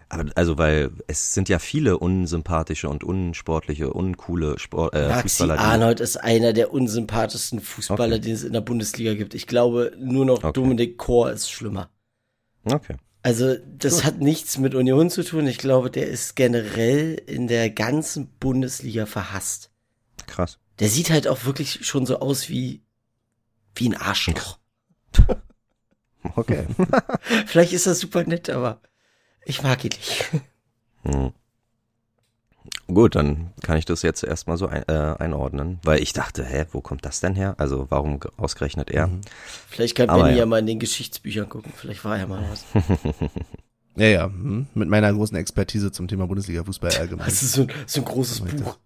Aber 0.10 0.26
also 0.36 0.58
weil 0.58 0.91
es 1.08 1.34
sind 1.34 1.49
ja 1.49 1.60
viele 1.60 1.97
unsympathische 1.97 2.88
und 2.89 3.03
unsportliche, 3.03 3.91
uncoole 3.91 4.58
Sport, 4.58 4.93
äh, 4.95 5.08
Maxi 5.10 5.24
Fußballer. 5.24 5.60
Arnold 5.60 5.99
ist 5.99 6.18
einer 6.18 6.53
der 6.53 6.72
unsympathischsten 6.72 7.60
Fußballer, 7.60 8.16
Okay. 8.16 8.22
den 8.22 8.34
es 8.34 8.43
in 8.43 8.53
der 8.53 8.62
Bundesliga 8.62 9.16
gibt. 9.16 9.34
Ich 9.34 9.47
glaube, 9.47 9.91
nur 9.99 10.26
noch 10.26 10.43
Okay. 10.43 10.53
Dominik 10.53 10.97
Kor 10.97 11.32
ist 11.32 11.51
schlimmer. 11.51 11.89
Okay. 12.64 12.95
Also, 13.24 13.55
das 13.78 14.05
hat 14.05 14.20
nichts 14.20 14.58
mit 14.58 14.74
Union 14.76 15.10
zu 15.10 15.24
tun. 15.24 15.47
Ich 15.47 15.58
glaube, 15.58 15.91
der 15.91 16.08
ist 16.08 16.38
generell 16.38 17.16
in 17.26 17.47
der 17.47 17.70
ganzen 17.70 18.28
Bundesliga 18.39 19.05
verhasst. 19.05 19.72
Krass. 20.28 20.60
Der 20.80 20.88
sieht 20.88 21.10
halt 21.10 21.28
auch 21.28 21.43
wirklich 21.43 21.86
schon 21.86 22.05
so 22.05 22.20
aus 22.20 22.47
wie, 22.47 22.84
wie 23.76 23.89
ein 23.89 23.97
Arschloch. 23.97 24.60
Okay. 26.36 26.66
Vielleicht 27.45 27.72
ist 27.72 27.88
das 27.88 27.99
super 27.99 28.24
nett, 28.26 28.49
aber 28.49 28.82
ich 29.48 29.64
mag 29.64 29.84
ihn 29.84 29.89
nicht. 29.89 30.26
Hm. 31.04 31.32
Gut, 32.88 33.16
dann 33.16 33.52
kann 33.64 33.78
ich 33.78 33.86
das 33.86 34.02
jetzt 34.02 34.24
erstmal 34.24 34.58
so 34.58 34.68
ein, 34.68 34.84
äh, 34.88 35.16
einordnen, 35.20 35.80
weil 35.84 36.02
ich 36.02 36.14
dachte, 36.14 36.45
hä, 36.45 36.66
wo 36.72 36.80
kommt 36.82 37.04
das 37.06 37.20
denn 37.20 37.36
her? 37.36 37.56
Also 37.58 37.88
warum 37.89 38.20
ge- 38.22 38.32
ausgerechnet 38.38 38.89
er? 38.89 39.08
Mhm. 39.08 39.22
Vielleicht 39.70 39.95
kann 39.95 40.10
Aber 40.10 40.24
Benny 40.24 40.34
ja. 40.36 40.39
ja. 40.39 40.45
mal 40.45 40.60
in 40.60 40.68
den 40.68 40.80
Geschichtsbüchern 40.80 41.50
gucken. 41.50 41.74
Vielleicht 41.76 42.04
war 42.06 42.18
ja 42.18 42.28
mal 42.28 42.43
was. 42.50 42.66
Ja, 44.00 44.06
ja, 44.06 44.26
hm, 44.26 44.68
mit 44.76 44.89
meiner 44.89 45.12
großen 45.12 45.36
Expertise 45.38 45.91
zum 45.91 46.08
Thema 46.08 46.28
Bundesliga-Fußball 46.28 46.95
allgemein. 47.00 47.26
Das 47.26 47.41
ist 47.41 47.54
so, 47.54 47.64
ein- 47.64 47.72
so 47.88 48.02
ein 48.02 48.06
großes 48.06 48.41
Buch. 48.41 48.78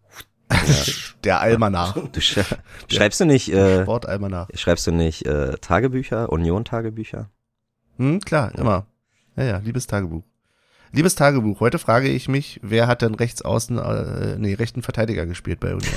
Der 1.26 1.42
Almanach. 1.42 1.98
Du 2.14 2.22
sch 2.22 2.40
schreibst 2.88 3.20
du 3.20 3.26
nicht, 3.26 3.50
äh, 3.50 3.82
Sportalmanach. 3.84 4.48
schreibst 4.54 4.88
du 4.88 4.92
nicht 4.94 5.26
äh, 5.26 5.58
Tagebücher, 5.60 6.32
Union-Tagebücher? 6.32 7.30
Hm, 7.98 8.22
klar, 8.22 8.56
immer. 8.58 8.86
Ja, 9.36 9.44
ja, 9.44 9.58
liebes 9.58 9.86
Tagebuch. 9.86 10.24
Liebes 10.94 11.16
Tagebuch, 11.16 11.62
heute 11.62 11.80
frage 11.80 12.10
ich 12.10 12.28
mich, 12.28 12.60
wer 12.64 12.88
hat 12.88 13.02
denn 13.02 13.16
rechts 13.16 13.42
außen, 13.42 13.78
äh, 13.78 14.36
nee, 14.38 14.54
rechten 14.56 14.82
Verteidiger 14.82 15.26
gespielt 15.26 15.62
bei 15.62 15.70
Union? 15.74 15.94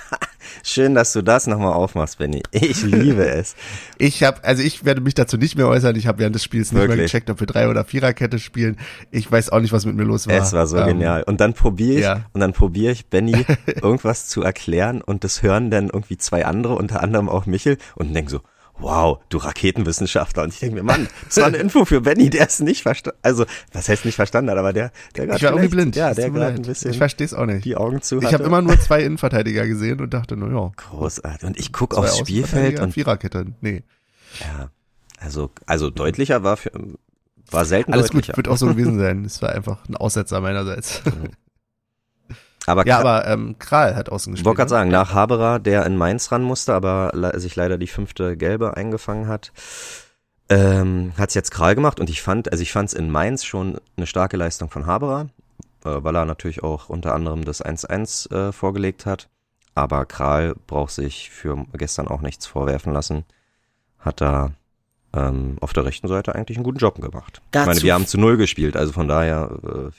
Schön, 0.64 0.94
dass 0.94 1.12
du 1.12 1.22
das 1.22 1.46
nochmal 1.46 1.72
aufmachst, 1.72 2.18
Benny. 2.18 2.42
Ich 2.50 2.82
liebe 2.82 3.24
es. 3.28 3.54
Ich 3.98 4.24
habe, 4.24 4.42
also 4.42 4.62
ich 4.62 4.84
werde 4.84 5.00
mich 5.00 5.14
dazu 5.14 5.36
nicht 5.36 5.56
mehr 5.56 5.68
äußern. 5.68 5.94
Ich 5.94 6.08
habe 6.08 6.18
während 6.18 6.34
des 6.34 6.42
Spiels 6.42 6.72
nicht 6.72 6.80
mehr 6.80 6.88
Wirklich? 6.88 7.12
gecheckt, 7.12 7.30
ob 7.30 7.38
wir 7.38 7.46
Drei- 7.46 7.68
oder 7.68 7.84
Viererkette 7.84 8.40
spielen. 8.40 8.76
Ich 9.12 9.30
weiß 9.30 9.50
auch 9.50 9.60
nicht, 9.60 9.72
was 9.72 9.86
mit 9.86 9.94
mir 9.94 10.02
los 10.02 10.26
war. 10.26 10.34
Es 10.34 10.52
war 10.52 10.66
so 10.66 10.76
Ähm, 10.76 10.86
genial. 10.88 11.22
Und 11.22 11.40
dann 11.40 11.54
probiere 11.54 11.94
ich, 11.98 12.02
ja. 12.02 12.24
und 12.32 12.40
dann 12.40 12.52
probiere 12.52 12.90
ich, 12.92 13.06
Benny 13.06 13.46
irgendwas 13.80 14.26
zu 14.26 14.42
erklären 14.42 15.02
und 15.02 15.22
das 15.22 15.42
hören 15.42 15.70
dann 15.70 15.84
irgendwie 15.88 16.16
zwei 16.16 16.44
andere, 16.44 16.74
unter 16.74 17.00
anderem 17.00 17.28
auch 17.28 17.46
Michel, 17.46 17.78
und 17.94 18.12
denk 18.12 18.28
so, 18.28 18.40
wow, 18.82 19.18
du 19.28 19.38
Raketenwissenschaftler. 19.38 20.42
Und 20.44 20.52
ich 20.52 20.60
denke 20.60 20.76
mir, 20.76 20.82
Mann, 20.82 21.08
das 21.26 21.38
war 21.38 21.46
eine 21.46 21.58
Info 21.58 21.84
für 21.84 22.00
Benny, 22.00 22.30
der 22.30 22.46
es 22.46 22.60
nicht 22.60 22.82
verstanden, 22.82 23.18
also, 23.22 23.44
was 23.72 23.88
heißt 23.88 24.04
nicht 24.04 24.16
verstanden 24.16 24.50
hat, 24.50 24.58
aber 24.58 24.72
der, 24.72 24.92
der 25.16 25.26
gerade 25.26 25.38
Ich 25.38 25.42
war 25.44 25.50
irgendwie 25.52 25.68
blind. 25.68 25.96
Ja, 25.96 26.14
der 26.14 26.30
gerade 26.30 26.54
ein 26.56 26.62
bisschen 26.62 26.90
Ich 26.90 26.98
verstehe 26.98 27.24
es 27.24 27.34
auch 27.34 27.46
nicht. 27.46 27.64
die 27.64 27.76
Augen 27.76 28.02
zu 28.02 28.18
Ich 28.18 28.24
hatte. 28.24 28.34
habe 28.34 28.44
immer 28.44 28.62
nur 28.62 28.78
zwei 28.80 29.02
Innenverteidiger 29.02 29.66
gesehen 29.66 30.00
und 30.00 30.12
dachte, 30.12 30.36
na 30.36 30.48
ja, 30.48 30.70
Großartig. 30.76 31.44
Und 31.48 31.58
ich 31.58 31.72
guck 31.72 31.94
zwei 31.94 32.00
aufs 32.00 32.18
Spielfeld 32.18 32.80
und, 32.80 32.92
Viererkette. 32.92 33.46
Nee, 33.60 33.82
ja, 34.40 34.70
also, 35.18 35.50
also 35.66 35.90
deutlicher 35.90 36.42
war 36.42 36.56
für, 36.56 36.72
war 37.50 37.64
selten 37.64 37.92
alles 37.92 38.06
gut, 38.10 38.22
deutlicher. 38.22 38.36
wird 38.36 38.48
auch 38.48 38.56
so 38.56 38.66
gewesen 38.68 38.98
sein. 38.98 39.24
Es 39.24 39.42
war 39.42 39.50
einfach 39.50 39.78
ein 39.88 39.96
Aussetzer 39.96 40.40
meinerseits. 40.40 41.02
Aber 42.66 42.86
ja, 42.86 42.98
aber 43.00 43.26
ähm, 43.26 43.56
Kral 43.58 43.96
hat 43.96 44.08
außen 44.08 44.32
Ich 44.32 44.36
gespielt. 44.38 44.46
wollte 44.46 44.56
gerade 44.58 44.68
ne? 44.68 44.76
sagen, 44.78 44.90
nach 44.90 45.14
Haberer, 45.14 45.58
der 45.58 45.84
in 45.86 45.96
Mainz 45.96 46.30
ran 46.32 46.42
musste, 46.42 46.74
aber 46.74 47.10
le 47.14 47.38
sich 47.40 47.56
leider 47.56 47.78
die 47.78 47.86
fünfte 47.88 48.36
Gelbe 48.36 48.76
eingefangen 48.76 49.26
hat, 49.28 49.52
ähm, 50.48 51.12
hat's 51.16 51.34
jetzt 51.34 51.50
Kral 51.50 51.74
gemacht 51.74 51.98
und 52.00 52.10
ich 52.10 52.20
fand, 52.22 52.50
also 52.52 52.62
ich 52.62 52.72
fand's 52.72 52.92
in 52.92 53.10
Mainz 53.10 53.44
schon 53.44 53.78
eine 53.96 54.06
starke 54.06 54.36
Leistung 54.36 54.70
von 54.70 54.86
Haberer, 54.86 55.28
äh, 55.84 55.90
weil 56.02 56.14
er 56.14 56.24
natürlich 56.24 56.62
auch 56.62 56.88
unter 56.88 57.14
anderem 57.14 57.44
das 57.44 57.64
1-1 57.64 58.30
äh, 58.48 58.52
vorgelegt 58.52 59.06
hat. 59.06 59.28
Aber 59.74 60.04
Kral 60.04 60.54
braucht 60.66 60.92
sich 60.92 61.30
für 61.30 61.64
gestern 61.72 62.06
auch 62.06 62.20
nichts 62.20 62.46
vorwerfen 62.46 62.92
lassen. 62.92 63.24
Hat 63.98 64.20
da 64.20 64.50
ähm, 65.14 65.56
auf 65.62 65.72
der 65.72 65.86
rechten 65.86 66.08
Seite 66.08 66.34
eigentlich 66.34 66.58
einen 66.58 66.64
guten 66.64 66.78
Job 66.78 67.00
gemacht. 67.00 67.40
ich 67.42 67.50
Dazu- 67.52 67.66
meine, 67.68 67.82
wir 67.82 67.94
haben 67.94 68.06
zu 68.06 68.18
Null 68.18 68.36
gespielt, 68.36 68.76
also 68.76 68.92
von 68.92 69.08
daher, 69.08 69.50
äh, 69.64 69.90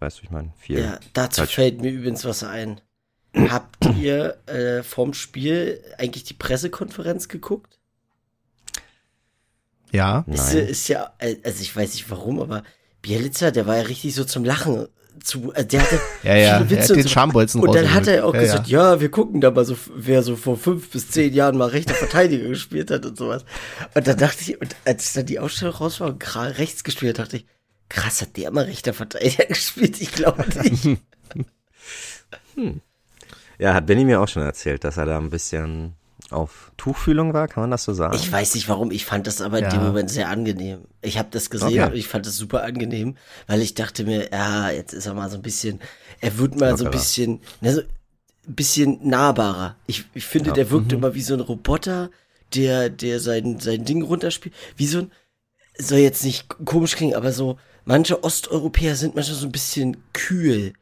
weißt 0.00 0.18
du, 0.18 0.22
ich 0.24 0.30
meine, 0.30 0.52
viel. 0.58 0.80
Ja, 0.80 0.98
dazu 1.12 1.42
Falsch. 1.42 1.54
fällt 1.54 1.80
mir 1.80 1.90
übrigens 1.90 2.24
was 2.24 2.44
ein. 2.44 2.80
Habt 3.34 3.84
ihr 3.98 4.38
äh, 4.46 4.82
vorm 4.82 5.14
Spiel 5.14 5.82
eigentlich 5.98 6.24
die 6.24 6.34
Pressekonferenz 6.34 7.28
geguckt? 7.28 7.78
Ja, 9.92 10.24
Ist, 10.26 10.54
Nein. 10.54 10.66
ist 10.66 10.88
ja, 10.88 11.12
äh, 11.18 11.36
also 11.44 11.62
ich 11.62 11.74
weiß 11.74 11.94
nicht 11.94 12.10
warum, 12.10 12.40
aber 12.40 12.62
Bielitzer, 13.02 13.52
der 13.52 13.66
war 13.66 13.76
ja 13.76 13.82
richtig 13.82 14.14
so 14.14 14.24
zum 14.24 14.44
Lachen 14.44 14.88
zu, 15.22 15.52
äh, 15.54 15.64
der 15.64 15.82
hatte 15.82 16.00
ja, 16.22 16.36
ja. 16.36 16.58
viele 16.58 16.64
Er 16.64 16.70
Witze 16.70 16.82
hat 16.82 16.88
den 16.90 16.96
und 16.96 17.02
so. 17.02 17.08
Schambolzen 17.08 17.60
Und 17.62 17.74
dann 17.74 17.92
hat 17.92 18.06
er 18.06 18.26
auch 18.26 18.34
ja, 18.34 18.40
gesagt, 18.40 18.68
ja. 18.68 19.00
wir 19.00 19.10
gucken 19.10 19.40
da 19.40 19.50
mal 19.50 19.64
so, 19.64 19.76
wer 19.94 20.22
so 20.22 20.36
vor 20.36 20.56
fünf 20.56 20.90
bis 20.90 21.10
zehn 21.10 21.32
Jahren 21.32 21.56
mal 21.56 21.68
rechter 21.68 21.94
Verteidiger 21.94 22.48
gespielt 22.48 22.90
hat 22.90 23.06
und 23.06 23.16
sowas. 23.16 23.44
Und 23.94 24.06
dann 24.06 24.16
dachte 24.16 24.38
ich, 24.42 24.60
und 24.60 24.76
als 24.84 25.12
dann 25.12 25.26
die 25.26 25.38
Ausstellung 25.38 25.74
raus 25.74 26.00
war 26.00 26.08
und 26.08 26.36
rechts 26.36 26.84
gespielt, 26.84 27.18
dachte 27.18 27.38
ich, 27.38 27.46
krass, 27.88 28.20
hat 28.22 28.36
der 28.36 28.50
mal 28.50 28.64
rechter 28.64 28.92
Verteidiger 28.94 29.44
gespielt? 29.48 30.00
Ich 30.00 30.12
glaube 30.12 30.44
nicht. 30.62 30.98
Ja, 33.58 33.74
hat 33.74 33.86
Benny 33.86 34.04
mir 34.04 34.20
auch 34.20 34.28
schon 34.28 34.42
erzählt, 34.42 34.84
dass 34.84 34.96
er 34.98 35.06
da 35.06 35.18
ein 35.18 35.30
bisschen 35.30 35.94
auf 36.30 36.70
Tuchfühlung 36.76 37.32
war, 37.32 37.48
kann 37.48 37.62
man 37.62 37.70
das 37.70 37.84
so 37.84 37.92
sagen? 37.94 38.14
Ich 38.14 38.30
weiß 38.30 38.54
nicht 38.54 38.68
warum, 38.68 38.90
ich 38.90 39.04
fand 39.04 39.26
das 39.26 39.40
aber 39.40 39.58
in 39.58 39.64
dem 39.70 39.80
Ja. 39.80 39.86
Moment 39.86 40.10
sehr 40.10 40.28
angenehm. 40.28 40.82
Ich 41.00 41.18
habe 41.18 41.28
das 41.30 41.48
gesehen 41.50 41.68
Okay. 41.82 41.90
und 41.92 41.96
ich 41.96 42.06
fand 42.06 42.26
das 42.26 42.36
super 42.36 42.62
angenehm, 42.64 43.16
weil 43.46 43.62
ich 43.62 43.74
dachte 43.74 44.04
mir, 44.04 44.30
ja, 44.30 44.70
jetzt 44.70 44.92
ist 44.92 45.06
er 45.06 45.14
mal 45.14 45.30
so 45.30 45.36
ein 45.36 45.42
bisschen, 45.42 45.80
er 46.20 46.36
wird 46.38 46.56
mal 46.60 46.76
so 46.76 46.84
ein 46.84 46.86
Lockerer. 46.86 46.90
bisschen, 47.00 47.40
ne, 47.60 47.72
so 47.74 47.80
ein 47.80 48.54
bisschen 48.54 49.08
nahbarer. 49.08 49.76
Ich, 49.86 50.04
ich 50.14 50.24
finde, 50.24 50.52
der 50.52 50.70
wirkt 50.70 50.92
immer 50.92 51.14
wie 51.14 51.22
so 51.22 51.34
ein 51.34 51.40
Roboter, 51.40 52.10
der, 52.54 52.90
der 52.90 53.20
sein, 53.20 53.58
sein 53.60 53.84
Ding 53.84 54.02
runterspielt. 54.02 54.54
Wie 54.76 54.86
so 54.86 54.98
ein, 54.98 55.12
soll 55.78 55.98
jetzt 55.98 56.24
nicht 56.24 56.48
komisch 56.64 56.94
klingen, 56.96 57.14
aber 57.14 57.32
so, 57.32 57.58
manche 57.88 58.22
Osteuropäer 58.22 58.94
sind 58.94 59.16
manchmal 59.16 59.38
so 59.38 59.46
ein 59.46 59.52
bisschen 59.52 59.96
kühl. 60.12 60.74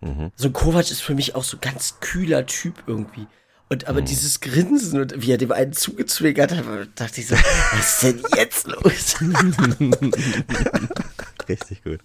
Mhm. 0.00 0.30
So 0.36 0.48
ein 0.48 0.52
Kovac 0.52 0.90
ist 0.90 1.02
für 1.02 1.14
mich 1.14 1.34
auch 1.34 1.44
so 1.44 1.56
ganz 1.60 1.96
kühler 2.00 2.46
Typ 2.46 2.84
irgendwie. 2.86 3.26
Und 3.68 3.82
Mhm. 3.84 3.88
aber 3.88 4.02
dieses 4.02 4.40
Grinsen 4.40 5.00
und 5.00 5.14
wie 5.22 5.32
er 5.32 5.38
dem 5.38 5.52
einen 5.52 5.72
zugezwinkert 5.72 6.54
hat, 6.54 6.64
dachte 6.94 7.20
ich 7.20 7.26
so, 7.28 7.34
was 7.36 7.94
ist 7.94 8.02
denn 8.02 8.22
jetzt 8.36 8.66
los? 8.68 9.16
Richtig 11.48 11.82
gut. 11.84 12.00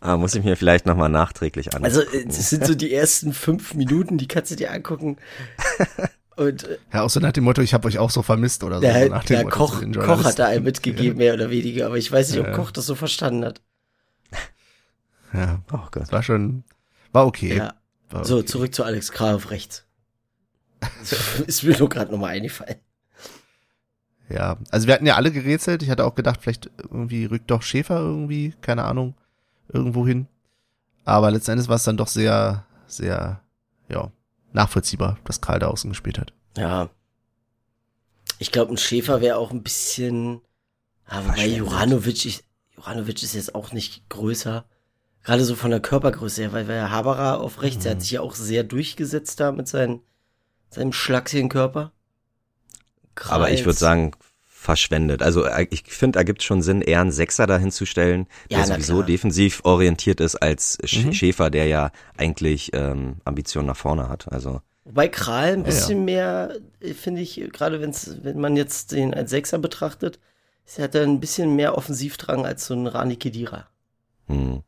Ah, 0.00 0.16
muss 0.16 0.34
ich 0.34 0.44
mir 0.44 0.56
vielleicht 0.56 0.86
nochmal 0.86 1.08
nachträglich 1.08 1.74
an. 1.74 1.84
Also 1.84 2.02
äh, 2.02 2.24
das 2.24 2.50
sind 2.50 2.64
so 2.66 2.74
die 2.74 2.94
ersten 2.94 3.32
fünf 3.32 3.74
Minuten, 3.74 4.16
die 4.16 4.28
kannst 4.28 4.50
du 4.52 4.56
dir 4.56 4.72
angucken. 4.72 5.16
Und 6.36 6.64
äh, 6.68 6.78
Ja, 6.92 7.02
auch 7.02 7.10
so 7.10 7.18
nach 7.18 7.32
dem 7.32 7.42
Motto, 7.44 7.62
ich 7.62 7.74
habe 7.74 7.88
euch 7.88 7.98
auch 7.98 8.10
so 8.10 8.22
vermisst 8.22 8.62
oder 8.62 8.76
so. 8.76 8.82
der, 8.82 9.08
nach 9.08 9.24
dem 9.24 9.36
der 9.38 9.44
Motto 9.44 9.56
Koch, 9.56 9.82
Koch 10.04 10.24
hat 10.24 10.38
da 10.38 10.46
einem 10.46 10.62
mitgegeben, 10.64 11.18
mehr 11.18 11.34
oder 11.34 11.50
weniger, 11.50 11.86
aber 11.86 11.96
ich 11.98 12.10
weiß 12.12 12.30
nicht, 12.30 12.38
ob 12.38 12.46
Ja. 12.46 12.52
Koch 12.52 12.70
das 12.70 12.86
so 12.86 12.94
verstanden 12.94 13.44
hat. 13.44 13.60
Ja, 15.32 15.62
oh 15.72 15.86
Gott. 15.90 16.10
war 16.12 16.22
schon, 16.22 16.64
war 17.12 17.26
okay. 17.26 17.56
Ja. 17.56 17.74
War 18.10 18.24
So, 18.24 18.38
okay. 18.38 18.46
zurück 18.46 18.74
zu 18.74 18.84
Alex 18.84 19.18
auf 19.20 19.50
rechts. 19.50 19.84
Ist 21.46 21.64
mir 21.64 21.76
nur 21.76 21.88
gerade 21.88 22.10
nochmal 22.10 22.30
eingefallen. 22.30 22.76
Ja, 24.28 24.58
also 24.70 24.86
wir 24.86 24.94
hatten 24.94 25.06
ja 25.06 25.16
alle 25.16 25.32
gerätselt. 25.32 25.82
Ich 25.82 25.90
hatte 25.90 26.04
auch 26.04 26.14
gedacht, 26.14 26.40
vielleicht 26.42 26.70
irgendwie 26.78 27.24
rückt 27.24 27.50
doch 27.50 27.62
Schäfer 27.62 27.98
irgendwie, 27.98 28.54
keine 28.60 28.84
Ahnung, 28.84 29.14
irgendwo 29.68 30.06
hin. 30.06 30.28
Aber 31.04 31.30
letzten 31.30 31.52
Endes 31.52 31.68
war 31.68 31.76
es 31.76 31.84
dann 31.84 31.96
doch 31.96 32.08
sehr, 32.08 32.66
sehr, 32.86 33.40
ja, 33.88 34.12
nachvollziehbar, 34.52 35.18
dass 35.24 35.40
Karl 35.40 35.58
da 35.58 35.68
außen 35.68 35.90
gespielt 35.90 36.18
hat. 36.18 36.32
Ja. 36.56 36.90
Ich 38.38 38.52
glaube, 38.52 38.72
ein 38.72 38.76
Schäfer 38.76 39.20
wäre 39.20 39.38
auch 39.38 39.50
ein 39.50 39.62
bisschen. 39.62 40.42
Aber 41.06 41.28
bei 41.28 41.34
Verschwendet. 41.34 41.58
Juranovic, 41.58 42.24
ich, 42.26 42.44
Juranovic 42.76 43.22
ist 43.22 43.34
jetzt 43.34 43.54
auch 43.54 43.72
nicht 43.72 44.08
größer. 44.10 44.66
Gerade 45.24 45.44
so 45.44 45.54
von 45.54 45.70
der 45.70 45.80
Körpergröße 45.80 46.42
her, 46.42 46.52
weil 46.52 46.64
der 46.64 46.90
Haberer 46.90 47.40
auf 47.40 47.62
rechts, 47.62 47.82
der 47.82 47.92
hat 47.92 48.00
sich 48.02 48.12
ja 48.12 48.20
auch 48.22 48.34
sehr 48.34 48.62
durchgesetzt 48.64 49.40
da 49.40 49.52
mit 49.52 49.68
seinen, 49.68 50.00
seinem 50.70 50.92
schlachsigen 50.92 51.48
Körper. 51.48 51.92
Aber 53.28 53.50
ich 53.50 53.60
würde 53.60 53.72
Kreis. 53.72 53.78
sagen, 53.80 54.12
verschwendet. 54.46 55.22
Also 55.22 55.44
äh, 55.44 55.66
ich 55.70 55.82
finde, 55.84 56.18
da 56.18 56.22
gibt 56.22 56.42
schon 56.42 56.62
Sinn, 56.62 56.82
eher 56.82 57.00
einen 57.00 57.12
Sechser 57.12 57.46
dahin 57.46 57.70
zu 57.70 57.84
stellen, 57.86 58.26
der 58.50 58.58
Ja, 58.60 58.66
sowieso 58.66 58.94
klar. 58.96 59.06
defensiv 59.06 59.60
orientiert 59.64 60.20
ist, 60.20 60.36
als 60.36 60.78
Sch 60.84 61.04
Mhm. 61.04 61.12
Schäfer, 61.12 61.50
der 61.50 61.66
ja 61.66 61.90
eigentlich 62.16 62.70
ähm, 62.74 63.16
Ambitionen 63.24 63.66
nach 63.68 63.76
vorne 63.76 64.08
hat. 64.08 64.30
Also 64.32 64.60
Wobei 64.84 65.08
Kral 65.08 65.52
ein 65.52 65.58
Ja, 65.60 65.64
bisschen 65.66 66.04
mehr, 66.04 66.56
äh, 66.80 66.94
finde 66.94 67.20
ich, 67.20 67.40
gerade 67.52 67.80
wenn's, 67.80 68.16
wenn 68.22 68.40
man 68.40 68.56
jetzt 68.56 68.92
den 68.92 69.14
als 69.14 69.30
Sechser 69.30 69.58
betrachtet, 69.58 70.18
ist- 70.66 70.78
hat 70.78 70.94
er 70.94 71.02
ein 71.02 71.20
bisschen 71.20 71.54
mehr 71.56 71.76
Offensivdrang 71.76 72.44
als 72.46 72.66
so 72.66 72.74
ein 72.74 72.86
Rani 72.86 73.16
Kedira. 73.16 73.68
Hm. 74.26 74.62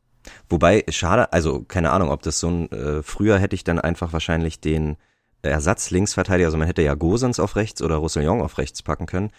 Wobei, 0.49 0.83
schade, 0.89 1.31
also 1.33 1.63
keine 1.63 1.91
Ahnung, 1.91 2.09
ob 2.09 2.21
das 2.21 2.39
so 2.39 2.49
ein, 2.49 2.71
äh, 2.71 3.01
früher 3.03 3.39
hätte 3.39 3.55
ich 3.55 3.63
dann 3.63 3.79
einfach 3.79 4.13
wahrscheinlich 4.13 4.59
den 4.59 4.97
Ersatz-Linksverteidiger, 5.43 6.47
also 6.47 6.57
man 6.57 6.67
hätte 6.67 6.81
ja 6.81 6.93
Gosens 6.93 7.39
auf 7.39 7.55
rechts 7.55 7.81
oder 7.81 7.95
Roussillon 7.97 8.41
auf 8.41 8.57
rechts 8.57 8.81
packen 8.83 9.05
können. 9.05 9.31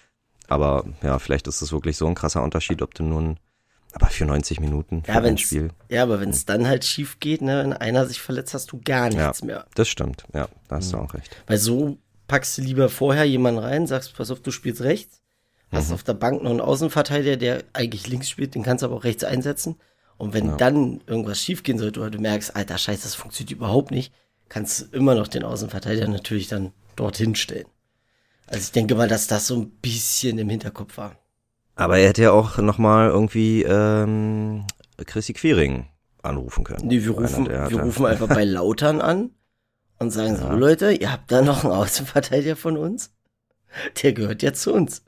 Aber 0.48 0.84
ja, 1.02 1.18
vielleicht 1.18 1.46
ist 1.46 1.62
das 1.62 1.72
wirklich 1.72 1.96
so 1.96 2.06
ein 2.06 2.14
krasser 2.14 2.42
Unterschied, 2.42 2.82
ob 2.82 2.94
du 2.94 3.04
nun, 3.04 3.38
aber 3.94 4.06
für 4.08 4.24
90 4.24 4.60
Minuten 4.60 5.04
für 5.04 5.12
Ja, 5.12 5.20
ein 5.20 5.38
Spiel. 5.38 5.70
ja, 5.88 6.02
aber 6.02 6.20
wenn 6.20 6.30
es 6.30 6.44
dann 6.44 6.66
halt 6.66 6.84
schief 6.84 7.20
geht, 7.20 7.42
ne, 7.42 7.62
wenn 7.62 7.72
einer 7.72 8.06
sich 8.06 8.20
verletzt, 8.20 8.52
hast 8.54 8.72
du 8.72 8.80
gar 8.84 9.08
nichts 9.08 9.42
mehr. 9.44 9.66
Das 9.74 9.88
stimmt, 9.88 10.24
ja, 10.34 10.48
da 10.68 10.74
Mhm. 10.76 10.78
hast 10.80 10.92
du 10.92 10.96
auch 10.98 11.14
recht. 11.14 11.36
Weil 11.46 11.58
so 11.58 11.98
packst 12.28 12.58
du 12.58 12.62
lieber 12.62 12.88
vorher 12.88 13.24
jemanden 13.24 13.60
rein, 13.60 13.86
sagst, 13.86 14.16
pass 14.16 14.30
auf, 14.30 14.40
du 14.40 14.50
spielst 14.50 14.82
rechts, 14.82 15.20
hast 15.70 15.88
Mhm. 15.88 15.94
auf 15.94 16.02
der 16.02 16.14
Bank 16.14 16.42
noch 16.42 16.50
einen 16.50 16.60
Außenverteidiger, 16.60 17.36
der 17.36 17.62
eigentlich 17.72 18.06
links 18.08 18.28
spielt, 18.28 18.54
den 18.54 18.62
kannst 18.62 18.82
du 18.82 18.86
aber 18.86 18.96
auch 18.96 19.04
rechts 19.04 19.24
einsetzen. 19.24 19.76
Und 20.22 20.34
wenn 20.34 20.56
dann 20.56 21.00
irgendwas 21.08 21.40
schiefgehen 21.40 21.78
sollte 21.78 21.98
oder 21.98 22.10
du 22.10 22.20
merkst, 22.20 22.54
alter 22.54 22.78
Scheiße, 22.78 23.02
das 23.02 23.16
funktioniert 23.16 23.50
überhaupt 23.50 23.90
nicht, 23.90 24.14
kannst 24.48 24.80
du 24.92 24.96
immer 24.96 25.16
noch 25.16 25.26
den 25.26 25.42
Außenverteidiger 25.42 26.06
natürlich 26.06 26.46
dann 26.46 26.70
dorthin 26.94 27.34
stellen. 27.34 27.66
Also 28.46 28.60
ich 28.60 28.70
denke 28.70 28.94
mal, 28.94 29.08
dass 29.08 29.26
das 29.26 29.48
so 29.48 29.56
ein 29.56 29.70
bisschen 29.70 30.38
im 30.38 30.48
Hinterkopf 30.48 30.96
war. 30.96 31.16
Aber 31.74 31.98
er 31.98 32.06
hätte 32.10 32.22
ja 32.22 32.30
auch 32.30 32.58
nochmal 32.58 33.08
irgendwie 33.08 33.64
ähm, 33.64 34.64
Chrissy 35.04 35.32
Quiring 35.32 35.86
anrufen 36.22 36.62
können. 36.62 36.86
Nee, 36.86 37.02
wir 37.02 37.10
rufen, 37.10 37.48
wir 37.48 37.80
rufen 37.80 38.06
einfach 38.06 38.28
bei 38.28 38.44
Lautern 38.58 39.00
an 39.00 39.30
und 39.98 40.12
sagen 40.12 40.36
so, 40.36 40.48
Leute, 40.52 40.92
ihr 40.92 41.10
habt 41.10 41.32
da 41.32 41.42
noch 41.42 41.64
einen 41.64 41.72
Außenverteidiger 41.72 42.54
von 42.54 42.76
uns? 42.76 43.12
Der 44.04 44.12
gehört 44.12 44.42
jetzt 44.42 44.62
zu 44.62 44.72
uns. 44.72 45.02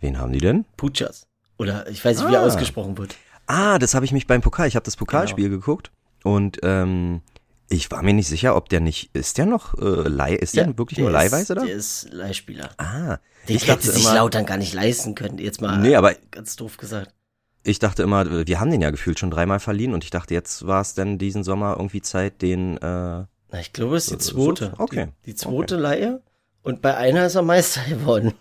Wen 0.00 0.18
haben 0.18 0.32
die 0.32 0.40
denn? 0.40 0.64
Puchas. 0.76 1.28
Oder 1.58 1.88
ich 1.88 2.04
weiß 2.04 2.18
nicht, 2.18 2.28
wie 2.28 2.34
er 2.34 2.40
Ah. 2.40 2.46
ausgesprochen 2.46 2.98
wird. 2.98 3.14
Ah, 3.52 3.78
das 3.78 3.94
habe 3.94 4.04
ich 4.04 4.12
mich 4.12 4.26
beim 4.26 4.42
Pokal. 4.42 4.68
Ich 4.68 4.76
habe 4.76 4.84
das 4.84 4.96
Pokalspiel 4.96 5.48
Genau. 5.48 5.58
geguckt 5.58 5.90
und 6.22 6.58
ähm, 6.62 7.22
ich 7.68 7.90
war 7.90 8.02
mir 8.02 8.12
nicht 8.14 8.28
sicher, 8.28 8.54
ob 8.54 8.68
der 8.68 8.80
nicht 8.80 9.10
ist 9.12 9.38
der 9.38 9.46
noch 9.46 9.74
äh, 9.78 10.08
Leih 10.08 10.34
ist 10.34 10.56
der 10.56 10.76
wirklich 10.78 10.96
der 10.96 11.04
nur 11.04 11.12
leihweise 11.12 11.54
da? 11.54 11.64
Der 11.64 11.74
ist 11.74 12.08
Leihspieler. 12.12 12.70
Ah, 12.78 13.18
Den 13.48 13.56
ich 13.56 13.66
hätte 13.68 13.90
sich 13.90 14.04
Lautern 14.04 14.46
gar 14.46 14.56
nicht 14.56 14.72
leisten 14.74 15.14
können. 15.14 15.38
Jetzt 15.38 15.60
mal 15.60 15.78
Nee, 15.78 15.96
aber- 15.96 16.14
ganz 16.30 16.54
doof 16.56 16.76
gesagt. 16.76 17.12
ich 17.64 17.78
dachte 17.80 18.02
immer, 18.04 18.46
wir 18.46 18.60
haben 18.60 18.70
den 18.70 18.80
ja 18.82 18.90
gefühlt 18.90 19.18
schon 19.18 19.30
dreimal 19.32 19.58
verliehen 19.60 19.94
und 19.94 20.04
ich 20.04 20.10
dachte, 20.10 20.32
jetzt 20.34 20.66
war 20.66 20.80
es 20.80 20.94
denn 20.94 21.18
diesen 21.18 21.42
Sommer 21.42 21.74
irgendwie 21.76 22.02
Zeit, 22.02 22.42
den 22.42 22.76
äh, 22.76 22.80
Na, 22.80 23.26
ich 23.60 23.72
glaube, 23.72 23.96
es 23.96 24.04
ist 24.08 24.10
die 24.10 24.14
Äh, 24.14 24.34
so- 24.34 24.52
zweite. 24.54 24.74
okay. 24.78 25.08
Die, 25.26 25.30
die 25.30 25.34
zweite 25.34 25.76
Leihe. 25.76 26.22
Und 26.62 26.82
bei 26.82 26.96
einer 26.96 27.26
ist 27.26 27.34
er 27.34 27.42
Meister 27.42 27.82
geworden. 27.88 28.34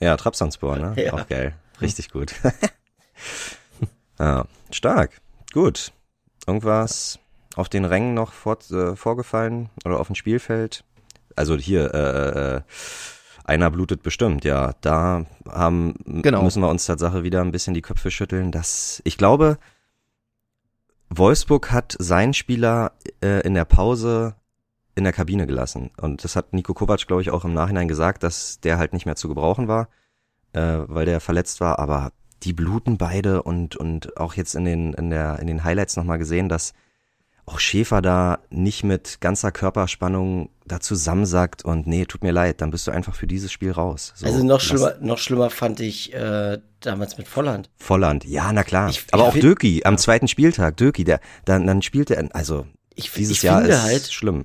ja 0.00 0.16
Trabzonspor, 0.16 0.76
ne? 0.78 0.94
Ja. 0.96 1.12
Auch 1.12 1.26
geil, 1.28 1.54
richtig 1.82 2.10
gut. 2.10 2.34
ja, 4.20 4.44
stark, 4.70 5.20
gut. 5.52 5.92
Irgendwas 6.46 7.18
auf 7.56 7.68
den 7.68 7.84
Rängen 7.84 8.14
noch 8.14 8.32
vor, 8.32 8.58
äh, 8.70 8.94
vorgefallen 8.94 9.70
oder 9.84 9.98
auf 9.98 10.06
dem 10.06 10.14
Spielfeld? 10.14 10.84
Also 11.36 11.56
hier, 11.56 11.92
äh, 11.94 12.56
äh, 12.56 12.60
einer 13.44 13.70
blutet 13.70 14.02
bestimmt, 14.02 14.44
ja. 14.44 14.74
Da 14.80 15.24
haben, 15.48 15.94
Genau. 16.04 16.42
müssen 16.42 16.62
wir 16.62 16.68
uns 16.68 16.86
Tatsache 16.86 17.22
wieder 17.24 17.40
ein 17.40 17.50
bisschen 17.50 17.74
die 17.74 17.82
Köpfe 17.82 18.10
schütteln. 18.10 18.52
dass 18.52 19.00
ich 19.04 19.16
glaube, 19.18 19.58
Wolfsburg 21.08 21.72
hat 21.72 21.96
seinen 21.98 22.34
Spieler 22.34 22.92
äh, 23.22 23.40
in 23.40 23.54
der 23.54 23.64
Pause 23.64 24.36
in 24.94 25.04
der 25.04 25.12
Kabine 25.12 25.46
gelassen. 25.46 25.90
Und 26.00 26.24
das 26.24 26.36
hat 26.36 26.52
Nico 26.52 26.74
Kovac, 26.74 27.06
glaube 27.06 27.22
ich, 27.22 27.30
auch 27.30 27.44
im 27.44 27.54
Nachhinein 27.54 27.88
gesagt, 27.88 28.22
dass 28.22 28.60
der 28.60 28.78
halt 28.78 28.92
nicht 28.92 29.06
mehr 29.06 29.16
zu 29.16 29.28
gebrauchen 29.28 29.66
war, 29.66 29.88
äh, 30.52 30.78
weil 30.86 31.06
der 31.06 31.20
verletzt 31.20 31.60
war. 31.60 31.78
Aber 31.78 32.12
die 32.42 32.52
bluten 32.52 32.96
beide 32.98 33.42
und, 33.42 33.76
und 33.76 34.16
auch 34.16 34.34
jetzt 34.34 34.54
in 34.54 34.64
den, 34.64 34.92
in 34.94 35.10
der, 35.10 35.38
in 35.40 35.46
den 35.46 35.64
Highlights 35.64 35.96
nochmal 35.96 36.18
gesehen, 36.18 36.48
dass 36.48 36.72
auch 37.46 37.58
Schäfer 37.58 38.00
da 38.00 38.38
nicht 38.50 38.84
mit 38.84 39.20
ganzer 39.20 39.50
Körperspannung 39.50 40.50
da 40.66 40.78
zusammensackt 40.78 41.64
und 41.64 41.86
nee, 41.88 42.04
tut 42.04 42.22
mir 42.22 42.30
leid, 42.30 42.60
dann 42.60 42.70
bist 42.70 42.86
du 42.86 42.92
einfach 42.92 43.14
für 43.16 43.26
dieses 43.26 43.50
Spiel 43.50 43.72
raus. 43.72 44.12
So, 44.14 44.26
also 44.26 44.44
noch 44.44 44.60
schlimmer, 44.60 44.94
noch 45.00 45.18
schlimmer 45.18 45.50
fand 45.50 45.80
ich 45.80 46.14
äh, 46.14 46.58
damals 46.80 47.18
mit 47.18 47.26
Volland. 47.26 47.68
Volland, 47.76 48.24
ja, 48.24 48.52
na 48.52 48.62
klar. 48.62 48.88
Ich- 48.90 49.06
Aber 49.10 49.24
ich 49.24 49.28
auch 49.30 49.38
Döki 49.38 49.82
am 49.84 49.98
zweiten 49.98 50.28
Spieltag, 50.28 50.76
Döki, 50.76 51.02
der, 51.02 51.20
dann, 51.44 51.66
dann 51.66 51.82
spielt 51.82 52.10
er, 52.10 52.28
also 52.36 52.66
Ich, 52.94 53.10
dieses 53.12 53.38
ich 53.38 53.42
Jahr 53.42 53.62
finde 53.62 53.74
ist 53.74 53.82
halt, 53.82 54.12
schlimm. 54.12 54.44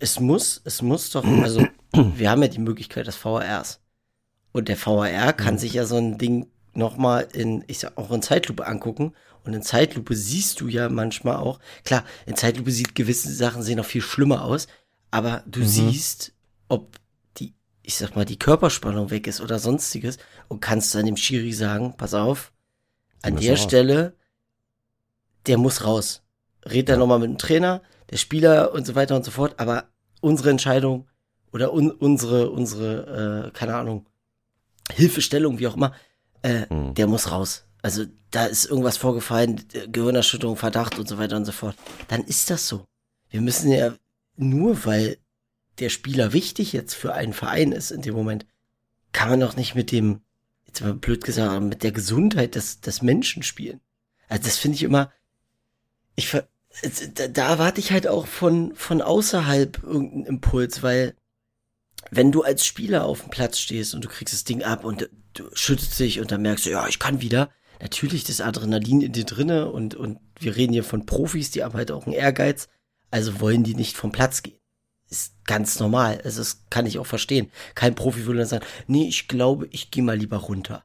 es 0.00 0.18
muss, 0.18 0.62
es 0.64 0.80
muss 0.80 1.10
doch, 1.10 1.24
also 1.42 1.66
wir 1.92 2.30
haben 2.30 2.40
ja 2.42 2.48
die 2.48 2.60
Möglichkeit 2.60 3.06
des 3.06 3.16
VRs. 3.16 3.80
Und 4.52 4.68
der 4.68 4.78
VAR 4.78 5.34
kann 5.34 5.54
Mhm. 5.54 5.58
sich 5.58 5.74
ja 5.74 5.84
so 5.84 5.96
ein 5.98 6.16
Ding 6.16 6.46
nochmal 6.78 7.28
in, 7.32 7.64
ich 7.66 7.80
sag 7.80 7.96
auch 7.98 8.10
in 8.10 8.22
Zeitlupe 8.22 8.66
angucken. 8.66 9.14
Und 9.44 9.54
in 9.54 9.62
Zeitlupe 9.62 10.14
siehst 10.14 10.60
du 10.60 10.68
ja 10.68 10.88
manchmal 10.88 11.36
auch, 11.36 11.58
klar, 11.84 12.04
in 12.26 12.36
Zeitlupe 12.36 12.70
sieht 12.70 12.94
gewisse 12.94 13.32
Sachen 13.32 13.62
sehen 13.62 13.76
noch 13.78 13.84
viel 13.84 14.02
schlimmer 14.02 14.44
aus, 14.44 14.66
aber 15.10 15.42
du 15.46 15.64
siehst, 15.64 16.32
ob 16.68 16.98
die, 17.38 17.54
ich 17.82 17.96
sag 17.96 18.14
mal, 18.14 18.24
die 18.26 18.38
Körperspannung 18.38 19.10
weg 19.10 19.26
ist 19.26 19.40
oder 19.40 19.58
sonstiges 19.58 20.18
und 20.48 20.60
kannst 20.60 20.94
dann 20.94 21.06
dem 21.06 21.16
Schiri 21.16 21.52
sagen, 21.52 21.96
pass 21.96 22.12
auf, 22.14 22.52
an 23.22 23.36
der 23.36 23.52
raus. 23.52 23.62
Stelle, 23.62 24.14
der 25.46 25.56
muss 25.56 25.84
raus. 25.84 26.22
Red 26.66 26.88
da 26.88 26.94
Ja. 26.94 26.98
nochmal 26.98 27.18
mit 27.20 27.30
dem 27.30 27.38
Trainer, 27.38 27.80
der 28.10 28.18
Spieler 28.18 28.72
und 28.72 28.86
so 28.86 28.94
weiter 28.94 29.16
und 29.16 29.24
so 29.24 29.30
fort, 29.30 29.54
aber 29.58 29.88
unsere 30.20 30.50
Entscheidung 30.50 31.06
oder 31.52 31.72
un 31.72 31.90
unsere, 31.90 32.50
unsere, 32.50 33.46
äh, 33.46 33.50
keine 33.52 33.76
Ahnung, 33.76 34.06
Hilfestellung, 34.92 35.58
wie 35.58 35.68
auch 35.68 35.76
immer, 35.76 35.94
äh, 36.42 36.66
Mhm. 36.72 36.94
der 36.94 37.06
muss 37.06 37.30
raus. 37.30 37.64
Also 37.82 38.04
da 38.30 38.46
ist 38.46 38.66
irgendwas 38.66 38.96
vorgefallen, 38.96 39.64
äh, 39.72 39.88
Gehirnerschütterung, 39.88 40.56
Verdacht 40.56 40.98
und 40.98 41.08
so 41.08 41.18
weiter 41.18 41.36
und 41.36 41.44
so 41.44 41.52
fort. 41.52 41.76
Dann 42.08 42.24
ist 42.24 42.50
das 42.50 42.66
so. 42.68 42.84
Wir 43.30 43.40
müssen 43.40 43.70
ja 43.70 43.94
nur, 44.36 44.84
weil 44.84 45.18
der 45.78 45.88
Spieler 45.90 46.32
wichtig 46.32 46.72
jetzt 46.72 46.94
für 46.94 47.14
einen 47.14 47.32
Verein 47.32 47.72
ist 47.72 47.90
in 47.90 48.02
dem 48.02 48.14
Moment, 48.14 48.46
kann 49.12 49.30
man 49.30 49.40
doch 49.40 49.56
nicht 49.56 49.74
mit 49.74 49.92
dem, 49.92 50.20
jetzt 50.66 50.80
mal 50.80 50.94
blöd 50.94 51.24
gesagt, 51.24 51.62
mit 51.62 51.82
der 51.82 51.92
Gesundheit 51.92 52.54
des, 52.54 52.80
des 52.80 53.00
Menschen 53.02 53.42
spielen. 53.42 53.80
Also 54.28 54.44
das 54.44 54.58
finde 54.58 54.76
ich 54.76 54.82
immer, 54.82 55.10
ich 56.16 56.28
ver 56.28 56.48
da, 57.14 57.28
da 57.28 57.48
erwarte 57.48 57.80
ich 57.80 57.92
halt 57.92 58.06
auch 58.06 58.26
von, 58.26 58.74
von 58.74 59.00
außerhalb 59.00 59.82
irgendeinen 59.82 60.26
Impuls, 60.26 60.82
weil 60.82 61.14
wenn 62.10 62.32
du 62.32 62.42
als 62.42 62.64
Spieler 62.64 63.04
auf 63.04 63.20
dem 63.20 63.30
Platz 63.30 63.58
stehst 63.58 63.94
und 63.94 64.04
du 64.04 64.08
kriegst 64.08 64.34
das 64.34 64.44
Ding 64.44 64.62
ab 64.62 64.84
und 64.84 65.08
du 65.34 65.44
schützt 65.54 65.98
dich 65.98 66.20
und 66.20 66.30
dann 66.30 66.42
merkst 66.42 66.66
du, 66.66 66.70
ja, 66.70 66.86
ich 66.88 66.98
kann 66.98 67.20
wieder, 67.20 67.50
natürlich 67.80 68.24
das 68.24 68.40
Adrenalin 68.40 69.00
in 69.00 69.12
dir 69.12 69.24
drinne 69.24 69.70
und, 69.70 69.94
und 69.94 70.18
wir 70.38 70.56
reden 70.56 70.72
hier 70.72 70.84
von 70.84 71.06
Profis, 71.06 71.50
die 71.50 71.62
haben 71.62 71.74
halt 71.74 71.90
auch 71.90 72.06
einen 72.06 72.14
Ehrgeiz, 72.14 72.68
also 73.10 73.40
wollen 73.40 73.64
die 73.64 73.74
nicht 73.74 73.96
vom 73.96 74.12
Platz 74.12 74.42
gehen. 74.42 74.58
Ist 75.10 75.32
ganz 75.44 75.78
normal, 75.78 76.20
also 76.22 76.40
das 76.40 76.64
kann 76.68 76.84
ich 76.84 76.98
auch 76.98 77.06
verstehen. 77.06 77.50
Kein 77.74 77.94
Profi 77.94 78.26
würde 78.26 78.40
dann 78.40 78.48
sagen, 78.48 78.66
nee, 78.86 79.08
ich 79.08 79.26
glaube, 79.26 79.66
ich 79.70 79.90
gehe 79.90 80.02
mal 80.02 80.18
lieber 80.18 80.36
runter. 80.36 80.84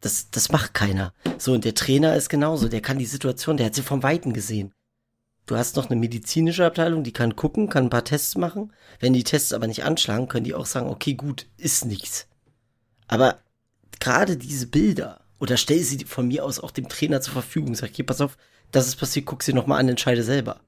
Das, 0.00 0.30
das 0.30 0.50
macht 0.50 0.74
keiner. 0.74 1.14
So, 1.38 1.52
und 1.52 1.64
der 1.64 1.76
Trainer 1.76 2.16
ist 2.16 2.28
genauso, 2.28 2.68
der 2.68 2.80
kann 2.80 2.98
die 2.98 3.06
Situation, 3.06 3.56
der 3.56 3.66
hat 3.66 3.76
sie 3.76 3.82
vom 3.82 4.02
Weiten 4.02 4.32
gesehen. 4.32 4.74
Du 5.46 5.56
hast 5.56 5.76
noch 5.76 5.90
eine 5.90 5.98
medizinische 5.98 6.64
Abteilung, 6.64 7.02
die 7.02 7.12
kann 7.12 7.36
gucken, 7.36 7.68
kann 7.68 7.84
ein 7.84 7.90
paar 7.90 8.04
Tests 8.04 8.36
machen. 8.36 8.72
Wenn 9.00 9.12
die 9.12 9.24
Tests 9.24 9.52
aber 9.52 9.66
nicht 9.66 9.84
anschlagen, 9.84 10.28
können 10.28 10.44
die 10.44 10.54
auch 10.54 10.66
sagen, 10.66 10.88
okay, 10.88 11.14
gut, 11.14 11.46
ist 11.56 11.84
nichts. 11.84 12.28
Aber 13.08 13.38
gerade 13.98 14.36
diese 14.36 14.68
Bilder, 14.68 15.20
oder 15.40 15.56
stell 15.56 15.80
sie 15.80 16.04
von 16.04 16.28
mir 16.28 16.44
aus 16.44 16.60
auch 16.60 16.70
dem 16.70 16.88
Trainer 16.88 17.20
zur 17.20 17.32
Verfügung, 17.32 17.74
sag, 17.74 17.90
hier, 17.92 18.06
pass 18.06 18.20
auf, 18.20 18.38
das 18.70 18.86
ist 18.86 18.96
passiert, 18.96 19.26
guck 19.26 19.42
sie 19.42 19.52
nochmal 19.52 19.80
an, 19.80 19.88
entscheide 19.88 20.22
selber. 20.22 20.60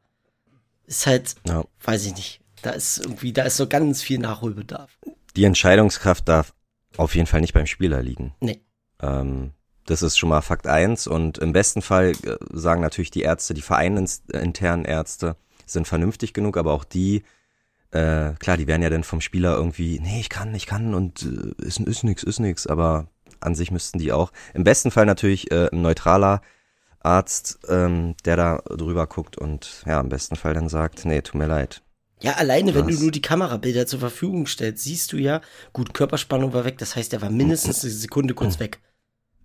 Ist 0.87 1.07
halt, 1.07 1.37
ja. 1.47 1.65
weiß 1.83 2.05
ich 2.07 2.15
nicht. 2.15 2.41
Da 2.63 2.71
ist 2.71 2.99
irgendwie, 2.99 3.33
da 3.33 3.45
ist 3.45 3.57
so 3.57 3.67
ganz 3.67 4.03
viel 4.03 4.19
Nachholbedarf. 4.19 4.99
Die 5.37 5.45
Entscheidungskraft 5.45 6.29
darf 6.29 6.55
auf 6.97 7.15
jeden 7.15 7.27
Fall 7.27 7.41
nicht 7.41 7.55
beim 7.55 7.67
Spieler 7.67 8.03
liegen. 8.03 8.35
Nee. 8.41 8.61
Ähm, 9.01 9.53
das 9.87 10.03
ist 10.03 10.17
schon 10.17 10.29
mal 10.29 10.41
Fakt 10.41 10.67
eins 10.67 11.07
und 11.07 11.39
im 11.39 11.53
besten 11.53 11.83
Fall 11.83 12.13
äh, 12.25 12.37
sagen 12.53 12.81
natürlich 12.81 13.11
die 13.11 13.23
Ärzte, 13.23 13.55
die 13.55 13.63
vereinsinternen 13.63 14.85
Ärzte 14.85 15.37
sind 15.67 15.87
vernünftig 15.87 16.33
genug, 16.33 16.57
aber 16.57 16.73
auch 16.73 16.85
die, 16.85 17.23
äh, 17.91 18.33
klar, 18.39 18.57
die 18.57 18.67
werden 18.67 18.83
ja 18.83 18.91
dann 18.91 19.05
vom 19.05 19.21
Spieler 19.21 19.55
irgendwie, 19.55 20.01
nee, 20.01 20.21
ich 20.21 20.29
kann, 20.29 20.55
ich 20.55 20.67
kann 20.67 20.95
und 20.95 21.23
äh, 21.23 21.65
ist, 21.65 21.81
ist 21.81 22.05
nix, 22.05 22.23
ist 22.23 22.41
nix, 22.41 22.67
aber 22.67 23.09
an 23.41 23.55
sich 23.55 23.71
müssten 23.71 23.99
die 23.99 24.13
auch, 24.13 24.33
im 24.55 24.65
besten 24.65 24.91
Fall 24.91 25.07
natürlich 25.07 25.51
äh, 25.51 25.69
ein 25.71 25.83
neutraler 25.83 26.41
Arzt, 27.01 27.59
ähm, 27.69 28.15
der 28.25 28.37
da 28.37 28.63
drüber 28.69 29.07
guckt 29.07 29.37
und 29.37 29.83
ja, 29.87 30.01
im 30.01 30.09
besten 30.09 30.37
Fall 30.37 30.55
dann 30.55 30.71
sagt, 30.71 31.05
nee, 31.05 31.21
tut 31.21 31.35
mir 31.35 31.47
leid. 31.47 31.83
Ja, 32.23 32.33
alleine, 32.37 32.73
Krass. 32.73 32.87
wenn 32.87 32.95
du 32.95 33.03
nur 33.03 33.11
die 33.11 33.21
Kamerabilder 33.21 33.87
zur 33.87 34.01
Verfügung 34.01 34.47
stellst, 34.47 34.85
siehst 34.85 35.13
du 35.13 35.19
ja, 35.19 35.43
gut, 35.75 35.93
Körperspannung 35.93 36.55
war 36.55 36.65
weg, 36.65 36.79
das 36.79 36.97
heißt, 36.97 37.13
er 37.13 37.21
war 37.21 37.29
mindestens 37.29 37.85
eine 37.85 37.93
Sekunde 37.93 38.33
kurz 38.33 38.59
weg. 38.61 38.81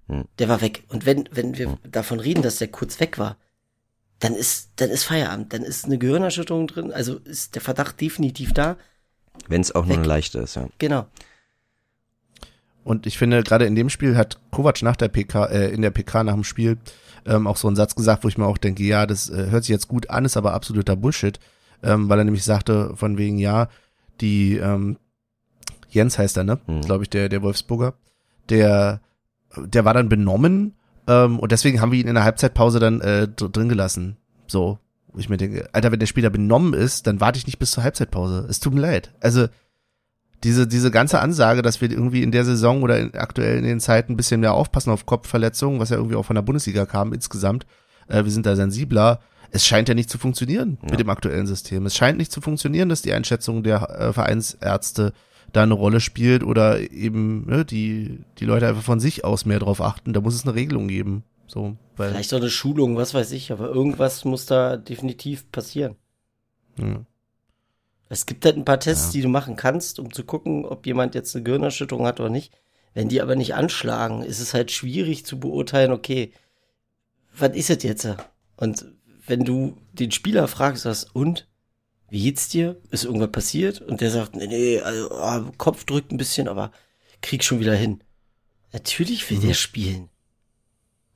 Hm. 0.10 0.26
Der 0.40 0.50
war 0.50 0.62
weg. 0.62 0.84
Und 0.90 1.06
wenn, 1.06 1.30
wenn 1.32 1.58
wir 1.58 1.68
hm. 1.68 1.78
davon 1.90 2.20
reden, 2.20 2.42
dass 2.42 2.58
der 2.58 2.68
kurz 2.68 3.00
weg 3.00 3.18
war, 3.18 3.38
dann 4.20 4.36
ist, 4.36 4.72
dann 4.76 4.90
ist 4.90 5.06
Feierabend, 5.06 5.54
dann 5.54 5.64
ist 5.64 5.86
eine 5.86 5.98
Gehirnerschütterung 5.98 6.68
drin, 6.68 6.92
also 6.92 7.20
ist 7.20 7.56
der 7.56 7.62
Verdacht 7.62 8.02
definitiv 8.02 8.54
da. 8.54 8.76
Wenn 9.48 9.62
es 9.62 9.74
auch 9.74 9.84
weg. 9.84 9.90
nur 9.90 9.98
eine 10.00 10.08
leichte 10.08 10.40
ist, 10.40 10.56
ja. 10.56 10.68
Genau. 10.78 11.06
Und 12.84 13.06
ich 13.06 13.18
finde, 13.18 13.44
gerade 13.44 13.66
in 13.66 13.76
dem 13.76 13.90
Spiel 13.90 14.18
hat 14.18 14.40
Kovac 14.52 14.82
nach 14.82 14.96
der 14.96 15.08
PK, 15.08 15.46
äh, 15.46 15.70
in 15.70 15.82
der 15.82 15.92
PK 15.92 16.24
nach 16.24 16.34
dem 16.34 16.44
Spiel 16.44 16.78
ähm, 17.26 17.48
auch 17.48 17.58
so 17.58 17.68
einen 17.68 17.76
Satz 17.76 17.96
gesagt, 17.96 18.24
wo 18.24 18.28
ich 18.28 18.38
mir 18.38 18.46
auch 18.46 18.58
denke, 18.58 18.84
ja, 18.84 19.06
das 19.06 19.30
äh, 19.30 19.50
hört 19.50 19.64
sich 19.64 19.70
jetzt 19.70 19.88
gut 19.88 20.10
an, 20.10 20.26
ist 20.26 20.38
aber 20.38 20.54
absoluter 20.54 20.96
Bullshit, 20.96 21.40
ähm, 21.84 22.10
weil 22.10 22.20
er 22.20 22.26
nämlich 22.26 22.44
sagte, 22.44 22.96
von 22.96 23.18
wegen, 23.18 23.38
ja, 23.38 23.70
die, 24.22 24.58
ähm, 24.58 24.98
Jens 25.90 26.18
heißt 26.18 26.38
er, 26.38 26.44
ne? 26.44 26.60
Mhm. 26.68 26.82
Glaube 26.82 27.04
ich, 27.04 27.10
der, 27.10 27.30
der 27.30 27.42
Wolfsburger, 27.42 27.94
der 28.50 29.02
der 29.58 29.86
war 29.86 29.94
dann 29.94 30.10
benommen 30.10 30.76
ähm, 31.08 31.40
und 31.40 31.52
deswegen 31.52 31.82
haben 31.82 31.92
wir 31.92 32.00
ihn 32.00 32.08
in 32.08 32.16
der 32.16 32.24
Halbzeitpause 32.24 32.80
dann 32.80 33.02
äh, 33.02 33.28
drin 33.28 33.70
gelassen. 33.70 34.18
So, 34.48 34.80
wo 35.12 35.20
ich 35.20 35.30
mir 35.30 35.38
denke, 35.38 35.70
Alter, 35.74 35.92
wenn 35.92 36.00
der 36.00 36.08
Spieler 36.08 36.30
benommen 36.30 36.74
ist, 36.74 37.08
dann 37.08 37.20
warte 37.20 37.38
ich 37.38 37.46
nicht 37.46 37.60
bis 37.60 37.72
zur 37.72 37.84
Halbzeitpause. 37.84 38.46
Es 38.50 38.60
tut 38.60 38.74
mir 38.74 38.82
leid. 38.82 39.14
Also 39.20 39.48
diese 40.44 40.68
diese 40.68 40.92
ganze 40.92 41.20
Ansage, 41.20 41.62
dass 41.62 41.82
wir 41.82 41.92
irgendwie 41.92 42.24
in 42.24 42.32
der 42.32 42.46
Saison 42.46 42.82
oder 42.82 42.98
in, 42.98 43.14
aktuell 43.16 43.58
in 43.58 43.66
den 43.66 43.80
Zeiten 43.80 44.14
ein 44.14 44.18
bisschen 44.18 44.40
mehr 44.40 44.54
aufpassen 44.54 44.92
auf 44.92 45.06
Kopfverletzungen, 45.06 45.80
was 45.80 45.90
ja 45.90 45.98
irgendwie 45.98 46.16
auch 46.16 46.26
von 46.26 46.36
der 46.36 46.44
Bundesliga 46.44 46.86
kam 46.86 47.12
insgesamt. 47.12 47.66
Äh, 48.08 48.24
wir 48.24 48.32
sind 48.32 48.46
da 48.46 48.56
sensibler. 48.56 49.20
Es 49.52 49.66
scheint 49.66 49.90
ja 49.90 49.96
nicht 49.96 50.10
zu 50.10 50.20
funktionieren 50.20 50.78
ja. 50.84 50.92
mit 50.92 51.00
dem 51.00 51.10
aktuellen 51.10 51.48
System. 51.48 51.86
Es 51.86 51.96
scheint 51.96 52.18
nicht 52.18 52.32
zu 52.32 52.40
funktionieren, 52.40 52.88
dass 52.88 53.02
die 53.02 53.14
Einschätzung 53.14 53.64
der 53.64 53.90
äh, 53.90 54.14
Vereinsärzte 54.14 55.14
da 55.54 55.64
eine 55.64 55.74
Rolle 55.74 56.00
spielt 56.00 56.44
oder 56.44 56.80
eben 56.92 57.46
ne, 57.46 57.66
die, 57.66 58.20
die 58.38 58.46
Leute 58.46 58.68
einfach 58.68 58.84
von 58.84 59.00
sich 59.00 59.24
aus 59.26 59.46
mehr 59.46 59.60
drauf 59.60 59.82
achten. 59.82 60.14
Da 60.14 60.22
muss 60.22 60.36
es 60.36 60.46
eine 60.46 60.56
Regelung 60.56 60.88
geben. 60.88 61.24
So, 61.48 61.78
weil 61.96 62.12
Vielleicht 62.12 62.34
auch 62.34 62.40
eine 62.40 62.50
Schulung, 62.50 62.96
was 62.96 63.14
weiß 63.14 63.32
ich, 63.32 63.52
aber 63.52 63.70
irgendwas 63.70 64.24
muss 64.24 64.46
da 64.46 64.78
definitiv 64.78 65.52
passieren. 65.52 65.96
Ja. 66.78 67.06
Es 68.08 68.26
gibt 68.26 68.46
halt 68.46 68.58
ein 68.58 68.66
paar 68.66 68.80
Tests, 68.80 69.08
ja. 69.08 69.12
die 69.14 69.22
du 69.24 69.30
machen 69.30 69.56
kannst, 69.56 70.00
um 70.00 70.14
zu 70.14 70.24
gucken, 70.24 70.66
ob 70.66 70.86
jemand 70.86 71.16
jetzt 71.16 71.36
eine 71.36 71.44
Gehirnerschütterung 71.44 72.06
hat 72.06 72.20
oder 72.20 72.30
nicht. 72.30 72.54
Wenn 72.94 73.10
die 73.10 73.22
aber 73.22 73.36
nicht 73.36 73.56
anschlagen, 73.56 74.24
ist 74.24 74.40
es 74.40 74.54
halt 74.54 74.72
schwierig 74.72 75.26
zu 75.26 75.40
beurteilen, 75.40 75.92
okay, 75.92 76.34
was 77.38 77.56
ist 77.56 77.70
es 77.70 77.84
jetzt? 77.84 78.08
Und 78.58 78.86
wenn 79.26 79.44
du 79.44 79.78
den 79.94 80.12
Spieler 80.12 80.48
fragst, 80.48 80.86
was, 80.86 81.04
und? 81.04 81.48
Wie 82.10 82.24
geht's 82.24 82.50
dir? 82.50 82.78
Ist 82.92 83.06
irgendwas 83.06 83.32
passiert? 83.32 83.82
Und 83.82 84.02
der 84.02 84.12
sagt, 84.12 84.36
nee, 84.36 84.48
nee, 84.48 84.80
also, 84.80 85.10
oh, 85.12 85.52
Kopf 85.58 85.84
drückt 85.84 86.12
ein 86.12 86.18
bisschen, 86.18 86.48
aber 86.48 86.72
krieg 87.22 87.44
schon 87.44 87.60
wieder 87.60 87.76
hin. 87.76 88.04
Natürlich 88.72 89.30
will 89.30 89.38
mhm. 89.38 89.48
der 89.48 89.54
spielen. 89.54 90.10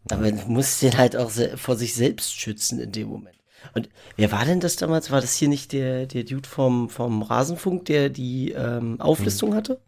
Aber 0.10 0.32
du 0.32 0.48
musst 0.48 0.82
den 0.82 0.98
halt 0.98 1.16
auch 1.16 1.32
vor 1.56 1.78
sich 1.78 1.94
selbst 1.94 2.34
schützen 2.34 2.80
in 2.80 2.92
dem 2.92 3.08
Moment. 3.08 3.38
Und 3.74 3.90
wer 4.18 4.32
war 4.32 4.44
denn 4.44 4.60
das 4.60 4.76
damals? 4.76 5.12
War 5.12 5.22
das 5.22 5.36
hier 5.36 5.48
nicht 5.48 5.72
der, 5.72 6.06
der 6.06 6.26
Dude 6.26 6.48
vom, 6.48 6.90
vom 6.90 7.22
Rasenfunk, 7.22 7.86
der 7.86 8.10
die 8.10 8.52
ähm, 8.52 9.00
Auflistung 9.00 9.52
mhm. 9.52 9.56
hatte? 9.56 9.82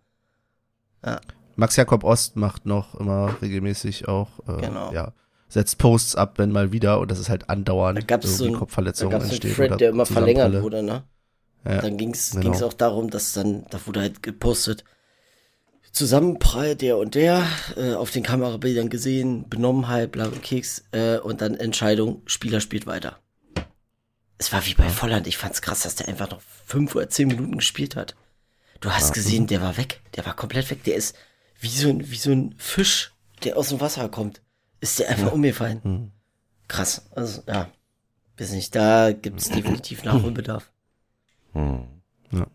Ja. 1.05 1.19
Max 1.57 1.75
Jakob 1.75 2.03
Ost 2.03 2.35
macht 2.35 2.65
noch 2.65 2.95
immer 2.95 3.37
regelmäßig 3.41 4.07
auch 4.07 4.39
äh, 4.47 4.61
genau. 4.61 4.91
ja, 4.93 5.13
setzt 5.55 5.77
Posts 5.77 6.17
ab, 6.17 6.37
wenn 6.37 6.51
mal 6.51 6.73
wieder, 6.73 6.99
und 6.99 7.09
das 7.09 7.17
ist 7.17 7.29
halt 7.29 7.49
andauernd 7.49 7.97
da 7.97 8.05
gab's 8.05 8.37
so 8.37 8.45
ein, 8.45 8.53
Kopfverletzungen 8.53 9.11
da 9.11 9.17
gab's 9.19 9.29
entstehen. 9.31 9.51
Einen 9.51 9.69
Thread, 9.69 9.81
der 9.81 9.89
immer 9.89 10.05
verlängert 10.05 10.61
wurde, 10.61 10.83
ne? 10.83 11.03
Ja, 11.63 11.81
dann 11.81 11.97
ging 11.97 12.11
es 12.11 12.31
genau. 12.31 12.61
auch 12.65 12.73
darum, 12.73 13.09
dass 13.09 13.31
dann, 13.31 13.65
da 13.69 13.79
wurde 13.87 14.01
halt 14.01 14.21
gepostet, 14.21 14.83
Zusammenprall 15.93 16.75
der 16.75 16.97
und 16.97 17.15
der, 17.15 17.47
äh, 17.77 17.93
auf 17.93 18.11
den 18.11 18.21
Kamerabildern 18.21 18.89
gesehen, 18.89 19.47
Benommenheit, 19.47 20.11
bla 20.11 20.27
Keks, 20.27 20.83
äh, 20.91 21.19
und 21.19 21.39
dann 21.39 21.55
Entscheidung, 21.55 22.21
Spieler 22.25 22.59
spielt 22.59 22.85
weiter. 22.85 23.17
Es 24.37 24.51
war 24.51 24.65
wie 24.65 24.73
bei 24.73 24.89
Volland, 24.89 25.25
ich 25.25 25.37
fand's 25.37 25.61
krass, 25.61 25.83
dass 25.83 25.95
der 25.95 26.09
einfach 26.09 26.29
noch 26.29 26.41
fünf 26.65 26.93
oder 26.95 27.07
zehn 27.07 27.29
Minuten 27.29 27.55
gespielt 27.55 27.95
hat. 27.95 28.15
Du 28.81 28.89
hast 28.91 29.13
gesehen, 29.13 29.47
der 29.47 29.61
war 29.61 29.77
weg, 29.77 30.01
der 30.17 30.25
war 30.25 30.35
komplett 30.35 30.69
weg, 30.69 30.83
der 30.83 30.95
ist 30.95 31.15
wie 31.61 31.69
so 31.69 31.87
ein, 31.87 32.11
wie 32.11 32.17
so 32.17 32.31
ein 32.31 32.55
Fisch, 32.57 33.13
der 33.45 33.55
aus 33.55 33.69
dem 33.69 33.79
Wasser 33.79 34.09
kommt 34.09 34.41
ist 34.79 34.99
der 34.99 35.09
einfach 35.09 35.27
ja. 35.27 35.31
umgefallen. 35.33 35.81
Hm. 35.83 36.11
Krass. 36.67 37.09
Also, 37.15 37.43
ja. 37.47 37.69
Weiß 38.37 38.51
nicht, 38.51 38.75
da 38.75 39.13
gibt 39.13 39.39
es 39.39 39.49
definitiv 39.49 40.03
Nachholbedarf. 40.03 40.71
Hm. 41.53 41.85
Ja. 42.31 42.47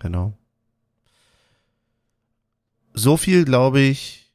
Genau. 0.00 0.32
So 2.94 3.16
viel, 3.16 3.44
glaube 3.44 3.80
ich. 3.80 4.32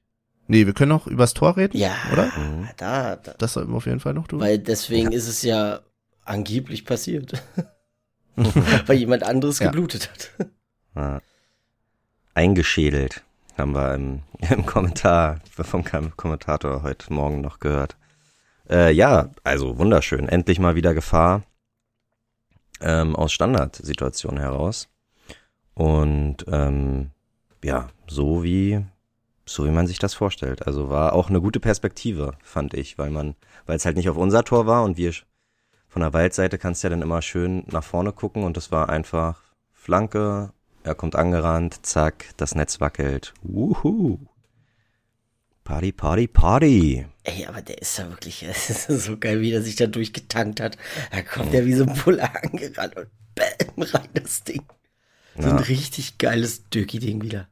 Nee, 0.48 0.66
wir 0.66 0.74
können 0.74 0.90
noch 0.90 1.08
übers 1.08 1.34
Tor 1.34 1.58
reden, 1.58 1.78
ja, 1.78 1.96
oder? 2.12 2.32
Da, 2.78 3.16
da. 3.16 3.34
Das 3.38 3.54
sollten 3.54 3.72
wir 3.72 3.78
auf 3.78 3.86
jeden 3.86 4.02
Fall 4.02 4.14
noch 4.14 4.28
tun. 4.28 4.40
Weil 4.40 4.60
deswegen 4.60 5.12
ja. 5.12 5.18
ist 5.18 5.28
es 5.28 5.42
ja 5.42 5.80
angeblich 6.26 6.86
passiert. 6.86 7.42
Weil 8.36 8.98
jemand 8.98 9.24
anderes 9.24 9.60
ja. 9.60 9.68
geblutet 9.68 10.10
hat. 10.96 11.22
Eingeschädelt 12.34 13.24
haben 13.58 13.74
wir 13.74 13.96
im, 13.96 14.22
im 14.50 14.66
Kommentar 14.66 15.40
vom 15.52 15.84
Kommentator 15.84 16.84
heute 16.84 17.14
Morgen 17.14 17.42
noch 17.42 17.60
gehört. 17.60 17.98
Äh, 18.70 18.92
ja, 18.92 19.30
also 19.44 19.78
wunderschön. 19.78 20.30
Endlich 20.30 20.60
mal 20.60 20.76
wieder 20.76 20.94
Gefahr 20.94 21.44
ähm, 22.82 23.16
aus 23.16 23.32
Standardsituationen 23.34 24.40
heraus. 24.40 24.90
Und 25.74 26.46
ähm, 26.48 27.12
ja, 27.64 27.90
so 28.08 28.44
wie 28.44 28.86
so 29.46 29.66
wie 29.66 29.72
man 29.72 29.88
sich 29.88 30.00
das 30.00 30.14
vorstellt. 30.14 30.66
Also 30.68 30.90
war 30.90 31.14
auch 31.14 31.30
eine 31.30 31.42
gute 31.42 31.60
Perspektive, 31.60 32.34
fand 32.44 32.74
ich, 32.74 32.98
weil 32.98 33.10
man, 33.10 33.36
weil 33.66 33.76
es 33.76 33.86
halt 33.86 33.98
nicht 33.98 34.10
auf 34.10 34.18
unser 34.18 34.44
Tor 34.44 34.68
war 34.68 34.84
und 34.84 34.98
wir 34.98 35.14
von 35.88 36.02
der 36.02 36.14
Waldseite 36.14 36.58
kannst 36.58 36.84
ja 36.84 36.90
dann 36.90 37.02
immer 37.02 37.22
schön 37.22 37.64
nach 37.70 37.84
vorne 37.84 38.14
gucken 38.14 38.44
und 38.44 38.58
das 38.58 38.72
war 38.72 38.90
einfach 38.90 39.42
Flanke 39.74 40.52
er 40.84 40.96
kommt 40.96 41.16
angerannt, 41.16 41.86
zack, 41.86 42.26
das 42.38 42.56
Netz 42.56 42.80
wackelt. 42.80 43.34
Wuhu. 43.42 44.20
Party, 45.64 45.92
Party, 45.94 46.28
Party. 46.28 47.08
Ey, 47.24 47.46
aber 47.46 47.62
der 47.62 47.82
ist 47.82 47.98
ja 47.98 48.10
wirklich, 48.10 48.44
es 48.50 48.70
ist 48.90 49.06
so 49.06 49.18
geil, 49.18 49.42
wie 49.42 49.52
er 49.54 49.62
sich 49.62 49.76
da 49.76 49.88
durchgetankt 49.88 50.60
hat. 50.60 50.78
Da 51.12 51.22
kommt 51.22 51.54
er 51.54 51.66
wie 51.66 51.74
so 51.74 51.86
ein 51.86 51.94
Puller 51.94 52.30
angerannt 52.44 52.96
und 52.98 53.08
bäh. 53.36 53.86
rein 53.94 54.10
das 54.14 54.44
Ding. 54.44 54.64
So 55.38 55.50
ein 55.50 55.58
Ja. 55.58 55.64
richtig 55.64 56.18
geiles 56.18 56.70
Döki-Ding 56.70 57.22
wieder. 57.22 57.48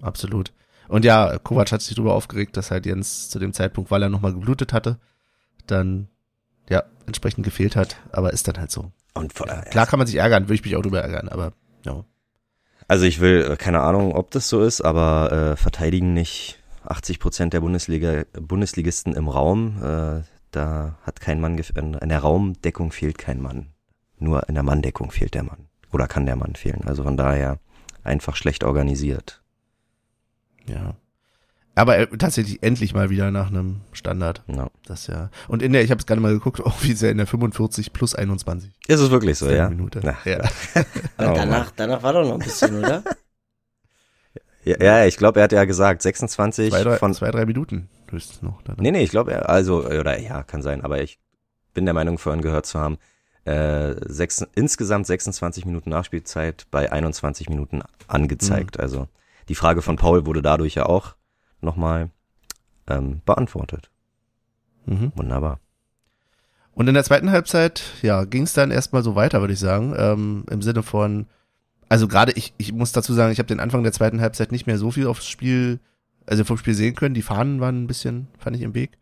Absolut. 0.00 0.52
Und 0.88 1.04
ja, 1.04 1.38
Kovac 1.38 1.70
hat 1.70 1.80
sich 1.80 1.94
darüber 1.94 2.14
aufgeregt, 2.14 2.56
dass 2.56 2.72
halt 2.72 2.86
Jens 2.86 3.30
zu 3.30 3.38
dem 3.38 3.52
Zeitpunkt, 3.52 3.90
weil 3.92 4.02
er 4.02 4.08
nochmal 4.08 4.32
geblutet 4.34 4.72
hatte, 4.72 4.98
dann 5.68 6.08
ja 6.68 6.82
entsprechend 7.06 7.44
gefehlt 7.44 7.76
hat. 7.76 7.96
Aber 8.10 8.32
ist 8.32 8.48
dann 8.48 8.58
halt 8.58 8.72
so. 8.72 8.90
Und 9.14 9.32
vor, 9.32 9.46
Klar 9.46 9.86
kann 9.86 9.98
man 9.98 10.06
sich 10.06 10.16
ärgern, 10.16 10.44
würde 10.44 10.54
ich 10.54 10.64
mich 10.64 10.76
auch 10.76 10.82
drüber 10.82 11.02
ärgern, 11.02 11.28
aber 11.28 11.52
ja. 11.84 12.04
Also 12.88 13.04
ich 13.04 13.20
will, 13.20 13.48
äh, 13.50 13.56
keine 13.56 13.80
Ahnung, 13.80 14.14
ob 14.14 14.30
das 14.30 14.48
so 14.48 14.62
ist, 14.62 14.80
aber 14.80 15.32
äh, 15.32 15.56
verteidigen 15.56 16.14
nicht 16.14 16.58
80 16.84 17.20
Prozent 17.20 17.52
der 17.52 17.60
Bundesliga, 17.60 18.24
Bundesligisten 18.32 19.14
im 19.14 19.28
Raum. 19.28 19.82
Äh, 19.82 20.22
da 20.50 20.98
hat 21.02 21.20
kein 21.20 21.40
Mann, 21.40 21.58
in 21.58 22.08
der 22.08 22.18
Raumdeckung 22.18 22.92
fehlt 22.92 23.18
kein 23.18 23.40
Mann. 23.40 23.68
Nur 24.18 24.48
in 24.48 24.54
der 24.54 24.64
Manndeckung 24.64 25.10
fehlt 25.10 25.34
der 25.34 25.42
Mann. 25.42 25.68
Oder 25.92 26.06
kann 26.06 26.26
der 26.26 26.36
Mann 26.36 26.54
fehlen. 26.54 26.82
Also 26.84 27.02
von 27.02 27.16
daher 27.16 27.58
einfach 28.04 28.36
schlecht 28.36 28.64
organisiert. 28.64 29.42
Ja. 30.66 30.94
Aber 31.74 31.98
äh, 31.98 32.06
tatsächlich 32.18 32.62
endlich 32.62 32.92
mal 32.94 33.08
wieder 33.08 33.30
nach 33.30 33.48
einem 33.48 33.80
Standard. 33.92 34.42
Ja. 34.46 34.68
Das 34.86 35.06
ja. 35.06 35.30
Und 35.48 35.62
in 35.62 35.72
der, 35.72 35.82
ich 35.82 35.90
habe 35.90 36.00
es 36.00 36.06
gerade 36.06 36.20
mal 36.20 36.32
geguckt, 36.32 36.60
auch 36.60 36.76
wie 36.82 36.92
sehr 36.92 37.10
in 37.10 37.18
der 37.18 37.26
45 37.26 37.92
plus 37.92 38.14
21. 38.14 38.70
Ist 38.88 39.00
es 39.00 39.10
wirklich 39.10 39.38
so, 39.38 39.48
ja? 39.48 39.68
Minute. 39.70 40.00
Na, 40.02 40.16
Ja. 40.24 40.38
Aber 41.16 41.32
Oh, 41.32 41.34
danach, 41.36 41.70
danach 41.74 42.02
war 42.02 42.12
doch 42.12 42.24
noch 42.24 42.34
ein 42.34 42.38
bisschen, 42.40 42.78
oder? 42.78 43.02
Ja, 44.64 44.76
ja 44.80 45.06
ich 45.06 45.16
glaube, 45.16 45.40
er 45.40 45.44
hat 45.44 45.52
ja 45.52 45.64
gesagt, 45.64 46.02
26 46.02 46.70
Zwei, 46.70 46.82
drei, 46.84 46.96
von. 46.96 47.12
zwei, 47.14 47.32
drei 47.32 47.46
Minuten 47.46 47.88
höchstens 48.08 48.42
noch. 48.42 48.62
Dann. 48.62 48.76
Nee, 48.78 48.92
nee, 48.92 49.02
ich 49.02 49.10
glaube, 49.10 49.32
er, 49.32 49.48
also, 49.48 49.84
oder 49.84 50.20
ja, 50.20 50.44
kann 50.44 50.62
sein, 50.62 50.84
aber 50.84 51.02
ich 51.02 51.18
bin 51.74 51.84
der 51.84 51.94
Meinung, 51.94 52.16
vorhin 52.18 52.42
gehört 52.42 52.66
zu 52.66 52.78
haben, 52.78 52.98
äh, 53.44 53.94
sechs, 54.06 54.46
insgesamt 54.54 55.06
26 55.08 55.64
Minuten 55.64 55.90
Nachspielzeit 55.90 56.66
bei 56.70 56.92
21 56.92 57.48
Minuten 57.48 57.82
angezeigt. 58.06 58.78
Also 58.78 59.08
die 59.48 59.56
Frage 59.56 59.82
von 59.82 59.96
Paul 59.96 60.26
wurde 60.26 60.42
dadurch 60.42 60.76
ja 60.76 60.86
auch 60.86 61.16
nochmal 61.62 62.10
ähm, 62.88 63.20
beantwortet. 63.24 63.90
Mhm. 64.86 65.12
Wunderbar. 65.14 65.60
Und 66.74 66.88
in 66.88 66.94
der 66.94 67.04
zweiten 67.04 67.30
Halbzeit, 67.30 67.82
ja, 68.02 68.24
ging 68.24 68.44
es 68.44 68.54
dann 68.54 68.70
erstmal 68.70 69.02
so 69.02 69.14
weiter, 69.14 69.40
würde 69.40 69.52
ich 69.52 69.60
sagen. 69.60 69.94
Ähm, 69.96 70.44
Im 70.50 70.62
Sinne 70.62 70.82
von, 70.82 71.26
also 71.88 72.08
gerade 72.08 72.32
ich, 72.32 72.54
ich 72.56 72.72
muss 72.72 72.92
dazu 72.92 73.12
sagen, 73.12 73.32
ich 73.32 73.38
habe 73.38 73.46
den 73.46 73.60
Anfang 73.60 73.82
der 73.82 73.92
zweiten 73.92 74.20
Halbzeit 74.20 74.52
nicht 74.52 74.66
mehr 74.66 74.78
so 74.78 74.90
viel 74.90 75.06
aufs 75.06 75.26
Spiel, 75.28 75.80
also 76.26 76.44
vom 76.44 76.56
Spiel 76.56 76.74
sehen 76.74 76.94
können. 76.94 77.14
Die 77.14 77.22
Fahnen 77.22 77.60
waren 77.60 77.82
ein 77.82 77.86
bisschen, 77.86 78.28
fand 78.38 78.56
ich 78.56 78.62
im 78.62 78.74
Weg. 78.74 78.98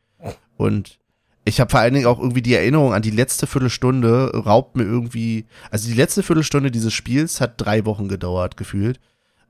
Und 0.57 0.99
ich 1.45 1.61
habe 1.61 1.71
vor 1.71 1.81
allen 1.81 1.95
Dingen 1.95 2.07
auch 2.07 2.19
irgendwie 2.19 2.43
die 2.43 2.55
Erinnerung 2.55 2.93
an 2.93 3.03
die 3.03 3.11
letzte 3.11 3.47
Viertelstunde 3.47 4.31
raubt 4.35 4.77
mir 4.77 4.85
irgendwie, 4.85 5.47
also 5.71 5.89
die 5.89 5.95
letzte 5.95 6.23
Viertelstunde 6.23 6.71
dieses 6.71 6.93
Spiels 6.93 7.41
hat 7.41 7.55
drei 7.57 7.87
Wochen 7.87 8.09
gedauert, 8.09 8.57
gefühlt. 8.57 9.01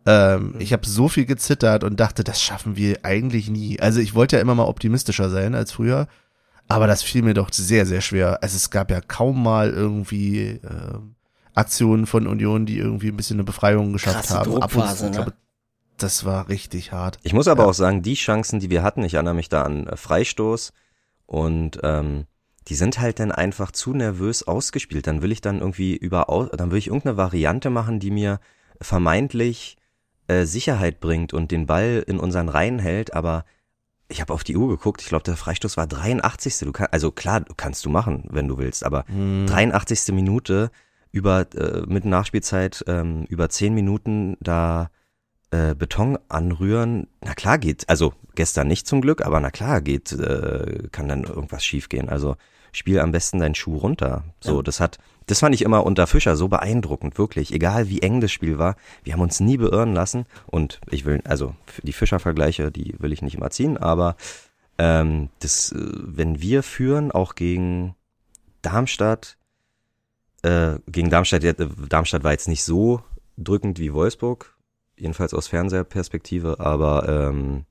Ähm, 0.07 0.55
ich 0.59 0.73
habe 0.73 0.87
so 0.87 1.09
viel 1.09 1.27
gezittert 1.27 1.85
und 1.85 2.01
dachte, 2.01 2.25
das 2.25 2.41
schaffen 2.43 2.77
wir 2.77 3.05
eigentlich 3.05 3.51
nie. 3.51 3.79
Also 3.81 4.01
ich 4.01 4.15
wollte 4.15 4.37
ja 4.37 4.43
immer 4.43 4.55
mal 4.55 4.65
optimistischer 4.65 5.31
sein 5.31 5.55
als 5.55 5.73
früher. 5.73 6.09
Aber 6.69 6.87
das 6.87 7.03
fiel 7.03 7.23
mir 7.23 7.35
doch 7.35 7.53
sehr, 7.53 7.85
sehr 7.85 8.01
schwer. 8.01 8.43
Also 8.43 8.57
es 8.57 8.71
gab 8.71 8.91
ja 8.91 9.01
kaum 9.01 9.43
mal 9.43 9.71
irgendwie 9.71 10.61
ähm, 10.63 11.17
Aktionen 11.55 12.07
von 12.07 12.27
Union, 12.29 12.65
die 12.65 12.79
irgendwie 12.79 13.09
ein 13.09 13.17
bisschen 13.17 13.37
eine 13.37 13.45
Befreiung 13.45 13.93
geschafft 13.93 14.29
Krasse 14.29 14.35
haben. 14.39 14.63
Ab 14.63 14.75
und 14.75 14.97
zu, 14.97 15.11
ne? 15.11 15.33
das 15.99 16.25
war 16.25 16.49
richtig 16.49 16.93
hart. 16.93 17.19
Ich 17.23 17.33
muss 17.33 17.49
aber 17.49 17.65
Ja. 17.65 17.69
auch 17.69 17.75
sagen, 17.75 18.03
die 18.03 18.15
Chancen, 18.15 18.61
die 18.61 18.71
wir 18.71 18.83
hatten, 18.83 19.03
ich 19.05 19.15
erinnere 19.15 19.35
mich 19.35 19.49
da 19.49 19.63
an 19.63 19.87
äh, 19.89 19.97
Freistoß 19.97 20.73
und 21.27 21.81
ähm, 21.83 22.25
die 22.69 22.75
sind 22.77 23.01
halt 23.01 23.19
dann 23.19 23.33
einfach 23.33 23.73
zu 23.73 23.93
nervös 23.93 24.47
ausgespielt. 24.47 25.07
Dann 25.09 25.23
will 25.23 25.33
ich 25.33 25.41
dann 25.41 25.59
irgendwie 25.59 25.97
über, 25.97 26.27
dann 26.57 26.71
will 26.71 26.79
ich 26.79 26.87
irgendeine 26.87 27.17
Variante 27.17 27.69
machen, 27.69 27.99
die 27.99 28.13
mir 28.13 28.39
vermeintlich 28.81 29.77
äh, 30.31 30.45
Sicherheit 30.47 31.01
bringt 31.01 31.33
und 31.33 31.51
den 31.51 31.67
Ball 31.67 32.05
in 32.07 32.19
unseren 32.19 32.49
Reihen 32.49 32.79
hält, 32.79 33.15
aber 33.15 33.45
ich 34.09 34.21
habe 34.21 34.33
auf 34.33 34.43
die 34.45 34.57
Uhr 34.57 34.69
geguckt, 34.69 35.03
ich 35.03 35.09
glaube, 35.09 35.25
der 35.25 35.37
Freistoß 35.37 35.77
war 35.77 35.87
83. 35.87 36.59
Du 36.61 36.73
kann, 36.73 36.89
also 36.91 37.11
klar, 37.13 37.41
du 37.41 37.55
kannst 37.57 37.85
du 37.85 37.91
machen, 37.91 38.25
wenn 38.31 38.49
du 38.49 38.59
willst, 38.59 38.85
aber 38.85 39.05
Hm. 39.07 39.47
83. 39.47 40.13
Minute 40.15 40.71
über 41.13 41.47
äh, 41.55 41.83
mit 41.87 42.05
Nachspielzeit 42.05 42.85
ähm, 42.87 43.25
über 43.29 43.49
10 43.49 43.75
Minuten 43.75 44.37
da 44.41 44.91
äh, 45.53 45.75
Beton 45.75 46.19
anrühren, 46.29 47.09
na 47.23 47.35
klar 47.35 47.59
geht, 47.59 47.89
also 47.89 48.13
gestern 48.37 48.69
nicht 48.69 48.87
zum 48.87 49.01
Glück, 49.01 49.25
aber 49.27 49.41
na 49.41 49.51
klar 49.51 49.81
geht, 49.81 50.13
äh, 50.13 50.89
kann 50.93 51.09
dann 51.09 51.25
irgendwas 51.25 51.65
schiefgehen. 51.65 52.09
Also 52.09 52.37
spiel 52.73 53.01
am 53.01 53.11
besten 53.13 53.41
deinen 53.41 53.57
Schuh 53.57 53.77
runter. 53.77 54.23
So, 54.41 54.57
Ja. 54.59 54.63
das 54.63 54.79
hat, 54.81 54.99
das 55.27 55.41
fand 55.41 55.55
ich 55.55 55.63
immer 55.63 55.85
unter 55.85 56.07
Fischer 56.07 56.37
so 56.37 56.49
beeindruckend, 56.49 57.19
wirklich. 57.19 57.53
Egal 57.53 57.89
wie 57.89 58.03
eng 58.03 58.21
das 58.21 58.33
Spiel 58.33 58.59
war, 58.59 58.77
wir 59.05 59.13
haben 59.13 59.21
uns 59.21 59.41
nie 59.41 59.57
beirren 59.57 59.95
lassen. 59.95 60.27
Und 60.47 60.81
ich 60.91 61.05
will, 61.05 61.21
also 61.25 61.55
die 61.83 61.93
Fischer-Vergleiche, 61.93 62.71
die 62.73 62.95
will 62.99 63.13
ich 63.13 63.23
nicht 63.23 63.37
immer 63.37 63.51
ziehen, 63.51 63.77
aber 63.77 64.17
ähm, 64.79 65.29
das, 65.41 65.73
äh, 65.73 65.79
wenn 65.79 66.41
wir 66.41 66.63
führen, 66.63 67.13
auch 67.13 67.35
gegen 67.35 67.95
Darmstadt, 68.63 69.37
äh, 70.43 70.79
gegen 70.89 71.11
Darmstadt, 71.11 71.45
Darmstadt 71.89 72.25
war 72.25 72.33
jetzt 72.33 72.49
nicht 72.49 72.65
so 72.65 73.03
drückend 73.37 73.79
wie 73.79 73.93
Wolfsburg, 73.93 74.57
jedenfalls 74.97 75.35
aus 75.35 75.49
Fernseherperspektive, 75.49 76.61
aber 76.61 77.09
ähm, 77.09 77.67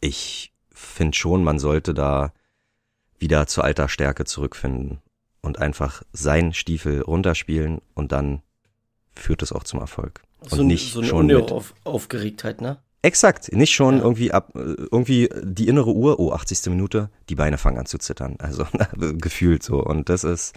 ich 0.00 0.52
finde 0.72 1.16
schon, 1.16 1.44
man 1.44 1.58
sollte 1.58 1.92
da 1.92 2.32
wieder 3.18 3.46
zu 3.46 3.62
alter 3.62 3.88
Stärke 3.88 4.24
zurückfinden 4.24 5.02
und 5.48 5.58
einfach 5.58 6.02
seinen 6.12 6.52
Stiefel 6.52 7.00
runterspielen 7.00 7.80
und 7.94 8.12
dann 8.12 8.42
führt 9.16 9.42
es 9.42 9.50
auch 9.50 9.64
zum 9.64 9.80
Erfolg. 9.80 10.22
Und 10.40 10.50
so, 10.50 10.62
nicht 10.62 10.92
so 10.92 11.00
eine 11.00 11.08
schon 11.08 11.26
mit, 11.26 11.50
Unaufgeregtheit, 11.50 12.60
ne? 12.60 12.78
Exakt, 13.00 13.50
nicht 13.52 13.72
schon 13.72 13.96
Ja. 13.96 14.02
irgendwie 14.02 14.32
ab 14.32 14.52
irgendwie 14.54 15.30
die 15.42 15.66
innere 15.68 15.92
Uhr, 15.92 16.20
oh 16.20 16.32
80. 16.32 16.66
Minute, 16.66 17.10
die 17.28 17.34
Beine 17.34 17.56
fangen 17.56 17.78
an 17.78 17.86
zu 17.86 17.96
zittern, 17.98 18.36
also 18.38 18.66
gefühlt 18.96 19.62
so 19.62 19.82
und 19.82 20.08
das 20.10 20.22
ist 20.22 20.54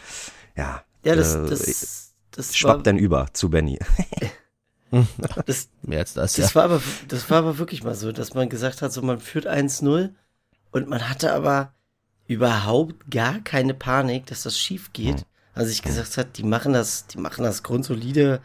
ja, 0.57 0.83
Ja, 1.05 1.15
das, 1.15 1.35
äh, 1.35 1.45
das, 1.47 2.13
das 2.31 2.49
war, 2.49 2.55
schwappt 2.55 2.87
dann 2.87 2.97
über 2.97 3.27
zu 3.33 3.49
Benny. 3.49 3.79
das, 5.45 5.69
Mehr 5.83 5.99
als 5.99 6.13
das, 6.13 6.33
das 6.33 6.49
ja. 6.49 6.55
war 6.55 6.63
aber, 6.65 6.81
das 7.07 7.29
war 7.29 7.37
aber 7.37 7.57
wirklich 7.57 7.83
mal 7.83 7.95
so, 7.95 8.11
dass 8.11 8.33
man 8.33 8.49
gesagt 8.49 8.81
hat, 8.81 8.91
so 8.91 9.01
man 9.01 9.19
führt 9.19 9.47
1-0 9.47 10.09
und 10.71 10.89
man 10.89 11.09
hatte 11.09 11.33
aber 11.33 11.73
überhaupt 12.28 13.09
gar 13.09 13.39
keine 13.39 13.74
Panik, 13.74 14.26
dass 14.28 14.43
das 14.43 14.57
schief 14.57 14.93
geht. 14.93 15.26
Also 15.53 15.72
ich 15.72 15.82
gesagt 15.82 16.17
hat, 16.17 16.38
die 16.38 16.43
machen 16.43 16.74
das, 16.74 17.07
die 17.07 17.17
machen 17.17 17.43
das 17.43 17.63
grundsolide. 17.63 18.41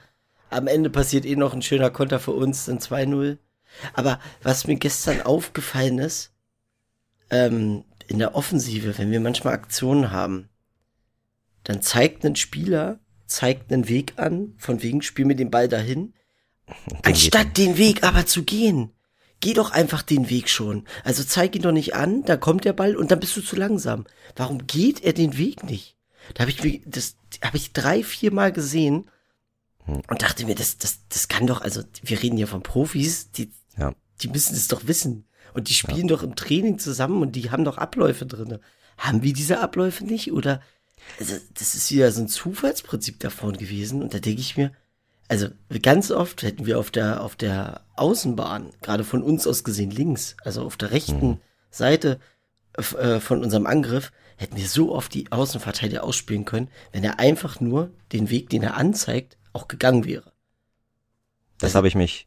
Am 0.50 0.66
Ende 0.66 0.90
passiert 0.90 1.24
eh 1.24 1.36
noch 1.36 1.54
ein 1.54 1.62
schöner 1.62 1.90
Konter 1.90 2.18
für 2.18 2.32
uns, 2.32 2.66
dann 2.66 2.78
2-0. 2.78 3.38
Aber 3.94 4.18
was 4.42 4.66
mir 4.66 4.76
gestern 4.76 5.22
aufgefallen 5.22 5.98
ist, 5.98 6.32
ähm, 7.30 7.84
in 8.08 8.18
der 8.18 8.34
Offensive, 8.34 8.98
wenn 8.98 9.10
wir 9.10 9.20
manchmal 9.20 9.54
Aktionen 9.54 10.10
haben, 10.10 10.48
dann 11.64 11.82
zeigt 11.82 12.24
ein 12.24 12.36
Spieler, 12.36 13.00
zeigt 13.26 13.72
einen 13.72 13.88
Weg 13.88 14.14
an, 14.16 14.54
von 14.56 14.82
wegen 14.82 15.02
spiel 15.02 15.24
mir 15.24 15.34
den 15.34 15.50
Ball 15.50 15.68
dahin, 15.68 16.14
anstatt 17.02 17.56
den 17.56 17.76
Weg 17.76 18.04
aber 18.04 18.26
zu 18.26 18.44
gehen. 18.44 18.92
Geh 19.46 19.54
doch 19.54 19.70
einfach 19.70 20.02
den 20.02 20.28
Weg 20.28 20.48
schon. 20.48 20.84
Also 21.04 21.22
zeig 21.22 21.54
ihn 21.54 21.62
doch 21.62 21.70
nicht 21.70 21.94
an, 21.94 22.24
dann 22.24 22.40
kommt 22.40 22.64
der 22.64 22.72
Ball 22.72 22.96
und 22.96 23.12
dann 23.12 23.20
bist 23.20 23.36
du 23.36 23.42
zu 23.42 23.54
langsam. 23.54 24.04
Warum 24.34 24.66
geht 24.66 25.04
er 25.04 25.12
den 25.12 25.38
Weg 25.38 25.62
nicht? 25.62 25.94
Da 26.34 26.40
habe 26.40 26.50
ich 26.50 26.64
mir, 26.64 26.80
das 26.84 27.14
habe 27.44 27.56
ich 27.56 27.72
drei, 27.72 28.02
vier 28.02 28.32
Mal 28.32 28.50
gesehen 28.50 29.08
Hm. 29.84 30.02
und 30.08 30.22
dachte 30.22 30.44
mir, 30.46 30.56
das, 30.56 30.78
das, 30.78 31.06
das 31.08 31.28
kann 31.28 31.46
doch, 31.46 31.60
also 31.60 31.84
wir 32.02 32.20
reden 32.20 32.36
hier 32.36 32.48
von 32.48 32.64
Profis, 32.64 33.30
die, 33.30 33.52
Ja. 33.78 33.94
die 34.20 34.26
müssen 34.26 34.56
es 34.56 34.66
doch 34.66 34.88
wissen. 34.88 35.28
Und 35.54 35.68
die 35.68 35.74
spielen 35.74 36.08
doch 36.08 36.24
im 36.24 36.34
Training 36.34 36.80
zusammen 36.80 37.22
und 37.22 37.36
die 37.36 37.52
haben 37.52 37.62
doch 37.64 37.78
Abläufe 37.78 38.26
drinne. 38.26 38.60
Haben 38.98 39.22
wir 39.22 39.32
diese 39.32 39.60
Abläufe 39.60 40.04
nicht? 40.04 40.32
Oder 40.32 40.60
also, 41.20 41.36
das 41.54 41.76
ist 41.76 41.92
wieder 41.92 42.10
so 42.10 42.20
ein 42.22 42.26
Zufallsprinzip 42.28 43.20
davon 43.20 43.56
gewesen. 43.56 44.02
Und 44.02 44.12
da 44.12 44.18
denke 44.18 44.40
ich 44.40 44.56
mir, 44.56 44.72
also 45.28 45.48
ganz 45.82 46.10
oft 46.10 46.42
hätten 46.42 46.66
wir 46.66 46.78
auf 46.78 46.90
der, 46.90 47.22
auf 47.22 47.36
der 47.36 47.82
Außenbahn, 47.96 48.70
gerade 48.82 49.04
von 49.04 49.22
uns 49.22 49.46
aus 49.46 49.64
gesehen 49.64 49.90
links, 49.90 50.36
also 50.44 50.62
auf 50.62 50.76
der 50.76 50.90
rechten 50.90 51.40
Seite 51.70 52.20
f- 52.74 52.94
äh, 52.94 53.20
von 53.20 53.42
unserem 53.42 53.66
Angriff, 53.66 54.12
hätten 54.36 54.56
wir 54.56 54.68
so 54.68 54.94
oft 54.94 55.12
die 55.14 55.32
Außenverteidiger 55.32 56.04
ausspielen 56.04 56.44
können, 56.44 56.68
wenn 56.92 57.02
er 57.02 57.18
einfach 57.18 57.60
nur 57.60 57.90
den 58.12 58.30
Weg, 58.30 58.50
den 58.50 58.62
er 58.62 58.76
anzeigt, 58.76 59.38
auch 59.52 59.66
gegangen 59.66 60.04
wäre. 60.04 60.32
Das 61.58 61.74
habe 61.74 61.88
ich 61.88 61.94
mich, 61.94 62.26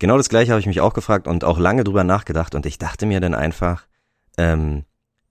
genau 0.00 0.16
das 0.16 0.28
gleiche 0.28 0.50
habe 0.50 0.60
ich 0.60 0.66
mich 0.66 0.80
auch 0.80 0.94
gefragt 0.94 1.28
und 1.28 1.44
auch 1.44 1.58
lange 1.58 1.84
drüber 1.84 2.02
nachgedacht 2.02 2.54
und 2.56 2.66
ich 2.66 2.78
dachte 2.78 3.06
mir 3.06 3.20
dann 3.20 3.34
einfach, 3.34 3.86
ähm, 4.36 4.84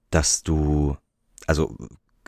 dass 0.09 0.43
du, 0.43 0.95
also 1.45 1.75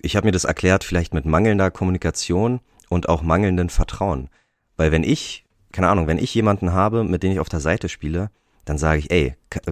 ich 0.01 0.17
habe 0.17 0.27
mir 0.27 0.33
das 0.33 0.43
erklärt, 0.43 0.83
vielleicht 0.83 1.13
mit 1.13 1.25
mangelnder 1.25 1.71
Kommunikation 1.71 2.59
und 2.89 3.07
auch 3.07 3.21
mangelndem 3.21 3.69
Vertrauen. 3.69 4.29
Weil 4.77 4.91
wenn 4.91 5.03
ich, 5.03 5.45
keine 5.71 5.89
Ahnung, 5.89 6.07
wenn 6.07 6.17
ich 6.17 6.33
jemanden 6.33 6.73
habe, 6.73 7.03
mit 7.03 7.23
dem 7.23 7.31
ich 7.31 7.39
auf 7.39 7.49
der 7.49 7.59
Seite 7.59 7.89
spiele, 7.89 8.29
dann 8.65 8.77
sage 8.77 8.99
ich, 8.99 9.11
ey, 9.11 9.35
äh, 9.65 9.71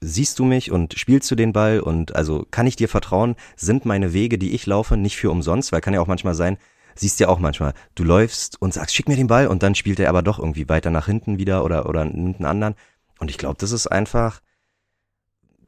siehst 0.00 0.38
du 0.38 0.44
mich 0.44 0.70
und 0.70 0.94
spielst 0.98 1.30
du 1.30 1.34
den 1.34 1.52
Ball 1.52 1.80
und 1.80 2.14
also 2.14 2.46
kann 2.50 2.66
ich 2.66 2.76
dir 2.76 2.88
vertrauen, 2.88 3.34
sind 3.56 3.84
meine 3.84 4.12
Wege, 4.12 4.38
die 4.38 4.54
ich 4.54 4.66
laufe, 4.66 4.96
nicht 4.96 5.16
für 5.16 5.30
umsonst, 5.30 5.72
weil 5.72 5.80
kann 5.80 5.94
ja 5.94 6.00
auch 6.00 6.06
manchmal 6.06 6.34
sein, 6.34 6.56
siehst 6.94 7.20
ja 7.20 7.28
auch 7.28 7.38
manchmal, 7.38 7.74
du 7.94 8.04
läufst 8.04 8.60
und 8.60 8.74
sagst, 8.74 8.94
schick 8.94 9.08
mir 9.08 9.16
den 9.16 9.26
Ball 9.26 9.48
und 9.48 9.62
dann 9.62 9.74
spielt 9.74 9.98
er 10.00 10.08
aber 10.08 10.22
doch 10.22 10.38
irgendwie 10.38 10.68
weiter 10.68 10.90
nach 10.90 11.06
hinten 11.06 11.38
wieder 11.38 11.64
oder, 11.64 11.88
oder 11.88 12.04
nimmt 12.04 12.36
einen 12.36 12.46
anderen. 12.46 12.74
Und 13.18 13.30
ich 13.30 13.38
glaube, 13.38 13.56
das 13.58 13.72
ist 13.72 13.86
einfach, 13.88 14.40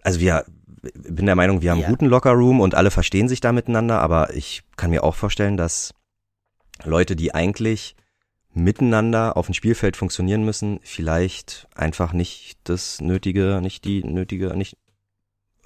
also 0.03 0.21
wir, 0.21 0.45
bin 0.95 1.27
der 1.27 1.37
Meinung, 1.37 1.63
wir 1.63 1.73
haben 1.73 1.79
Ja. 1.81 1.87
einen 1.87 1.95
guten 1.95 2.07
Lockerroom 2.07 2.61
und 2.61 2.75
alle 2.75 2.91
verstehen 2.91 3.29
sich 3.29 3.41
da 3.41 3.53
miteinander, 3.53 4.01
aber 4.01 4.35
ich 4.35 4.63
kann 4.77 4.91
mir 4.91 5.03
auch 5.03 5.15
vorstellen, 5.15 5.57
dass 5.57 5.93
Leute, 6.85 7.17
die 7.17 7.35
eigentlich 7.35 7.97
miteinander 8.53 9.37
auf 9.37 9.47
dem 9.47 9.55
Spielfeld 9.55 9.97
funktionieren 9.97 10.45
müssen, 10.45 10.81
vielleicht 10.83 11.69
einfach 11.75 12.13
nicht 12.13 12.59
das 12.65 13.01
nötige, 13.01 13.61
nicht 13.63 13.85
die 13.85 14.03
nötige, 14.03 14.57
nicht 14.57 14.77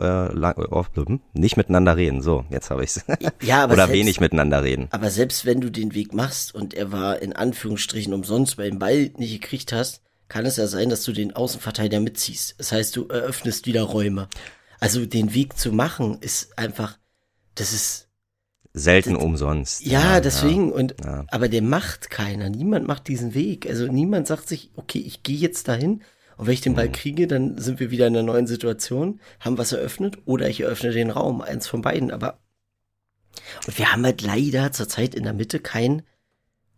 äh, 0.01 0.33
lang, 0.33 0.57
auf, 0.57 0.91
nicht 1.33 1.57
miteinander 1.57 1.97
reden. 1.97 2.21
So, 2.21 2.45
jetzt 2.51 2.71
habe 2.71 2.85
ich's. 2.85 3.05
Ja, 3.43 3.63
aber 3.65 3.75
Oder 3.75 3.87
selbst, 3.87 3.99
wenig 4.01 4.21
miteinander 4.21 4.63
reden. 4.63 4.89
Aber 4.91 5.11
selbst 5.11 5.45
wenn 5.45 5.61
du 5.61 5.71
den 5.71 5.95
Weg 5.95 6.13
machst 6.13 6.55
und 6.55 6.75
er 6.75 6.93
war 6.93 7.23
in 7.23 7.33
Anführungsstrichen 7.33 8.13
umsonst, 8.13 8.59
weil 8.59 8.71
den 8.71 8.79
Ball 8.79 9.11
nicht 9.17 9.41
gekriegt 9.41 9.73
hast, 9.73 10.03
kann 10.29 10.47
es 10.47 10.57
ja 10.57 10.67
sein, 10.67 10.89
dass 10.89 11.05
du 11.05 11.13
den 11.13 11.37
Außenverteidiger 11.37 12.01
mitziehst. 12.01 12.57
Das 12.59 12.73
heißt, 12.73 12.97
du 12.97 13.07
eröffnest 13.09 13.67
wieder 13.67 13.83
Räume. 13.83 14.29
Also 14.81 15.07
den 15.07 15.35
Weg 15.35 15.57
zu 15.57 15.73
machen 15.73 16.19
ist 16.21 16.59
einfach, 16.59 16.99
das 17.55 17.73
ist, 17.73 18.09
Selten 18.77 19.15
Das- 19.15 19.23
umsonst. 19.23 19.87
ja, 19.87 20.21
deswegen, 20.21 20.73
und, 20.73 20.97
Ja. 21.05 21.25
aber 21.29 21.49
der 21.49 21.63
macht 21.63 22.11
keiner. 22.11 22.51
Niemand 22.51 22.87
macht 22.89 23.07
diesen 23.07 23.33
Weg. 23.35 23.67
Also 23.69 23.87
niemand 23.87 24.27
sagt 24.27 24.49
sich, 24.49 24.71
okay, 24.75 24.99
ich 24.99 25.23
gehe 25.23 25.37
jetzt 25.39 25.69
dahin 25.69 26.03
und 26.37 26.47
wenn 26.49 26.55
ich 26.55 26.61
den 26.61 26.75
Ball 26.75 26.91
kriege, 26.91 27.29
dann 27.29 27.57
sind 27.57 27.79
wir 27.79 27.93
wieder 27.93 28.09
in 28.09 28.17
einer 28.17 28.25
neuen 28.27 28.49
Situation, 28.49 29.21
haben 29.39 29.59
was 29.59 29.71
eröffnet 29.71 30.19
oder 30.25 30.49
ich 30.49 30.61
eröffne 30.61 30.91
den 30.91 31.11
Raum. 31.11 31.41
Eins 31.41 31.69
von 31.69 31.83
beiden, 31.83 32.11
aber, 32.11 32.41
und 33.67 33.79
wir 33.79 33.93
haben 33.93 34.05
halt 34.05 34.23
leider 34.23 34.73
zurzeit 34.73 35.15
in 35.15 35.23
der 35.23 35.35
Mitte 35.35 35.61
keinen, 35.61 36.03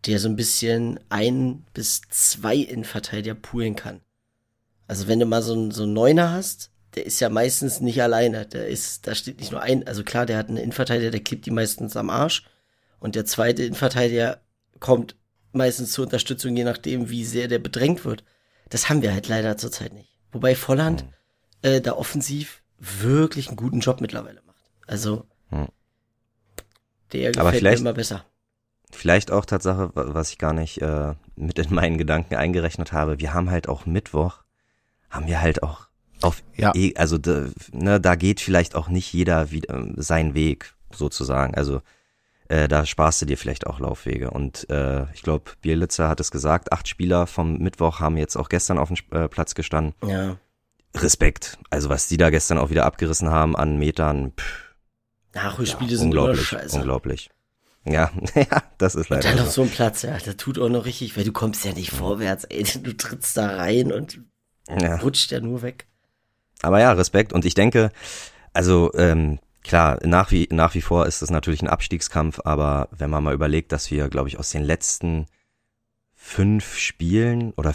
der 0.04 0.18
so 0.18 0.28
ein 0.28 0.36
bisschen 0.36 1.00
ein 1.08 1.64
bis 1.72 2.02
zwei 2.10 2.56
Innenverteidiger 2.56 3.34
poolen 3.34 3.74
kann. 3.74 4.00
Also 4.86 5.08
wenn 5.08 5.18
du 5.18 5.24
mal 5.26 5.42
so 5.42 5.54
einen, 5.54 5.70
so 5.70 5.84
einen 5.84 5.94
Neuner 5.94 6.30
hast, 6.30 6.70
der 6.96 7.06
ist 7.06 7.20
ja 7.20 7.28
meistens 7.28 7.80
nicht 7.80 8.02
alleine. 8.02 8.46
Der 8.46 8.68
ist, 8.68 9.06
da 9.06 9.14
steht 9.14 9.38
nicht 9.40 9.52
nur 9.52 9.60
ein, 9.62 9.86
also 9.86 10.02
klar, 10.02 10.26
der 10.26 10.38
hat 10.38 10.48
einen 10.48 10.56
Innenverteidiger, 10.56 11.10
der 11.10 11.20
klebt 11.22 11.46
die 11.46 11.50
meistens 11.50 11.96
am 11.96 12.10
Arsch. 12.10 12.44
Und 12.98 13.14
der 13.14 13.26
zweite 13.26 13.62
Innenverteidiger 13.64 14.40
kommt 14.80 15.16
meistens 15.52 15.92
zur 15.92 16.04
Unterstützung, 16.06 16.56
je 16.56 16.64
nachdem, 16.64 17.08
wie 17.10 17.24
sehr 17.24 17.48
der 17.48 17.58
bedrängt 17.58 18.04
wird. 18.04 18.24
Das 18.70 18.88
haben 18.88 19.02
wir 19.02 19.12
halt 19.12 19.28
leider 19.28 19.56
zurzeit 19.56 19.92
nicht. 19.92 20.18
Wobei 20.32 20.54
Volland 20.54 21.02
Hm. 21.02 21.08
äh, 21.62 21.80
da 21.80 21.92
offensiv 21.92 22.62
wirklich 22.78 23.48
einen 23.48 23.56
guten 23.56 23.80
Job 23.80 24.00
mittlerweile 24.00 24.42
macht. 24.46 24.56
Also 24.86 25.24
Hm. 25.50 25.68
der 27.12 27.28
Aber 27.30 27.34
gefällt 27.34 27.52
mir 27.52 27.58
vielleicht- 27.58 27.80
immer 27.80 27.92
besser. 27.92 28.24
Vielleicht 28.92 29.30
auch 29.30 29.44
Tatsache, 29.44 29.90
wa- 29.94 30.14
was 30.14 30.30
ich 30.30 30.38
gar 30.38 30.52
nicht 30.52 30.80
äh, 30.80 31.14
mit 31.34 31.58
in 31.58 31.74
meinen 31.74 31.98
Gedanken 31.98 32.34
eingerechnet 32.36 32.92
habe. 32.92 33.18
Wir 33.18 33.34
haben 33.34 33.50
halt 33.50 33.68
auch 33.68 33.84
Mittwoch, 33.84 34.42
haben 35.10 35.26
wir 35.26 35.40
halt 35.40 35.62
auch 35.62 35.88
auf, 36.22 36.42
Ja. 36.56 36.72
eh, 36.74 36.94
also 36.96 37.18
da, 37.18 37.46
ne, 37.72 38.00
da 38.00 38.14
geht 38.14 38.40
vielleicht 38.40 38.74
auch 38.74 38.88
nicht 38.88 39.12
jeder 39.12 39.50
wieder 39.50 39.74
ähm, 39.74 39.94
seinen 39.96 40.34
Weg 40.34 40.74
sozusagen. 40.92 41.54
Also 41.54 41.82
äh, 42.48 42.68
da 42.68 42.86
sparst 42.86 43.20
du 43.22 43.26
dir 43.26 43.36
vielleicht 43.36 43.66
auch 43.66 43.80
Laufwege. 43.80 44.30
Und 44.30 44.68
äh, 44.70 45.10
ich 45.12 45.22
glaube, 45.22 45.50
Bielitzer 45.62 46.08
hat 46.08 46.20
es 46.20 46.30
gesagt, 46.30 46.72
acht 46.72 46.86
Spieler 46.88 47.26
vom 47.26 47.58
Mittwoch 47.58 48.00
haben 48.00 48.16
jetzt 48.16 48.36
auch 48.36 48.48
gestern 48.48 48.78
auf 48.78 48.88
dem 48.88 48.96
äh, 49.10 49.28
Platz 49.28 49.54
gestanden. 49.54 49.94
Ja. 50.08 50.36
Respekt. 50.96 51.58
Also 51.70 51.88
was 51.90 52.08
die 52.08 52.16
da 52.16 52.30
gestern 52.30 52.58
auch 52.58 52.70
wieder 52.70 52.86
abgerissen 52.86 53.30
haben 53.30 53.54
an 53.56 53.78
Metern, 53.78 54.32
pff, 54.38 54.74
Nachholspiele 55.34 55.90
ja, 55.90 55.96
sind 55.98 56.06
unglaublich, 56.06 56.46
scheiße. 56.46 56.76
unglaublich. 56.76 57.30
Ja, 57.84 58.10
ja, 58.34 58.62
das 58.78 58.94
ist 58.94 59.10
Und 59.10 59.16
leider 59.22 59.28
dann 59.36 59.44
noch 59.44 59.50
so. 59.52 59.62
ein 59.62 59.70
Platz, 59.70 60.02
ja, 60.02 60.16
der 60.16 60.36
tut 60.36 60.58
auch 60.58 60.68
noch 60.70 60.86
richtig, 60.86 61.16
weil 61.16 61.24
du 61.24 61.32
kommst 61.32 61.64
ja 61.64 61.72
nicht 61.72 61.90
vorwärts, 61.90 62.44
ey. 62.44 62.64
Du 62.82 62.96
trittst 62.96 63.36
da 63.36 63.56
rein 63.56 63.92
und 63.92 64.20
Ja. 64.68 64.96
rutscht 64.96 65.30
ja 65.32 65.40
nur 65.40 65.62
weg. 65.62 65.86
Aber 66.62 66.80
ja, 66.80 66.92
Respekt. 66.92 67.32
Und 67.32 67.44
ich 67.44 67.54
denke, 67.54 67.90
also 68.52 68.90
ähm, 68.94 69.38
klar, 69.62 69.98
nach 70.04 70.30
wie, 70.30 70.48
nach 70.50 70.74
wie 70.74 70.80
vor 70.80 71.06
ist 71.06 71.22
es 71.22 71.30
natürlich 71.30 71.62
ein 71.62 71.68
Abstiegskampf, 71.68 72.40
aber 72.44 72.88
wenn 72.96 73.10
man 73.10 73.24
mal 73.24 73.34
überlegt, 73.34 73.72
dass 73.72 73.90
wir, 73.90 74.08
glaube 74.08 74.28
ich, 74.28 74.38
aus 74.38 74.50
den 74.50 74.62
letzten 74.62 75.26
fünf 76.14 76.76
Spielen 76.76 77.52
oder 77.56 77.74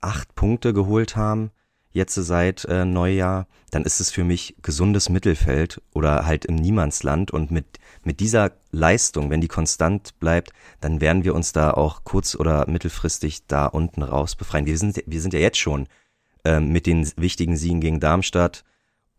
acht 0.00 0.34
Punkte 0.34 0.72
geholt 0.72 1.16
haben, 1.16 1.50
jetzt 1.92 2.14
seit 2.14 2.64
äh, 2.64 2.84
Neujahr, 2.84 3.46
dann 3.70 3.84
ist 3.84 4.00
es 4.00 4.10
für 4.10 4.24
mich 4.24 4.56
gesundes 4.62 5.08
Mittelfeld 5.08 5.80
oder 5.92 6.26
halt 6.26 6.44
im 6.44 6.56
Niemandsland. 6.56 7.30
Und 7.30 7.50
mit, 7.50 7.78
mit 8.02 8.20
dieser 8.20 8.52
Leistung, 8.70 9.30
wenn 9.30 9.40
die 9.40 9.48
konstant 9.48 10.18
bleibt, 10.18 10.52
dann 10.80 11.00
werden 11.00 11.24
wir 11.24 11.34
uns 11.34 11.52
da 11.52 11.70
auch 11.70 12.04
kurz- 12.04 12.34
oder 12.34 12.68
mittelfristig 12.68 13.46
da 13.46 13.66
unten 13.66 14.02
raus 14.02 14.34
befreien. 14.34 14.66
Wir 14.66 14.78
sind, 14.78 15.02
wir 15.06 15.20
sind 15.20 15.34
ja 15.34 15.40
jetzt 15.40 15.58
schon 15.58 15.86
ähm, 16.44 16.72
mit 16.72 16.86
den 16.86 17.10
wichtigen 17.16 17.56
Siegen 17.56 17.80
gegen 17.80 18.00
Darmstadt 18.00 18.64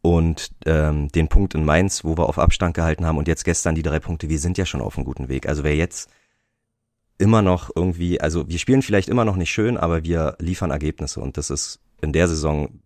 und 0.02 0.52
ähm, 0.66 1.10
den 1.10 1.30
Punkt 1.30 1.56
in 1.56 1.64
Mainz, 1.64 2.04
wo 2.04 2.18
wir 2.18 2.28
auf 2.28 2.38
Abstand 2.38 2.76
gehalten 2.76 3.06
haben 3.06 3.18
und 3.18 3.28
jetzt 3.28 3.46
gestern 3.46 3.76
die 3.76 3.84
drei 3.84 4.00
Punkte, 4.00 4.30
wir 4.30 4.40
sind 4.40 4.58
ja 4.58 4.66
schon 4.66 4.82
auf 4.82 4.98
einem 4.98 5.06
guten 5.06 5.30
Weg. 5.30 5.48
Also 5.48 5.64
wer 5.64 5.76
jetzt 5.76 6.10
immer 7.18 7.42
noch 7.42 7.72
irgendwie, 7.74 8.20
also 8.20 8.48
wir 8.50 8.60
spielen 8.60 8.82
vielleicht 8.82 9.08
immer 9.08 9.24
noch 9.24 9.38
nicht 9.38 9.52
schön, 9.52 9.78
aber 9.78 10.04
wir 10.04 10.36
liefern 10.40 10.72
Ergebnisse 10.72 11.22
und 11.22 11.38
das 11.38 11.50
ist 11.50 11.80
in 12.02 12.12
der 12.12 12.28
Saison 12.28 12.82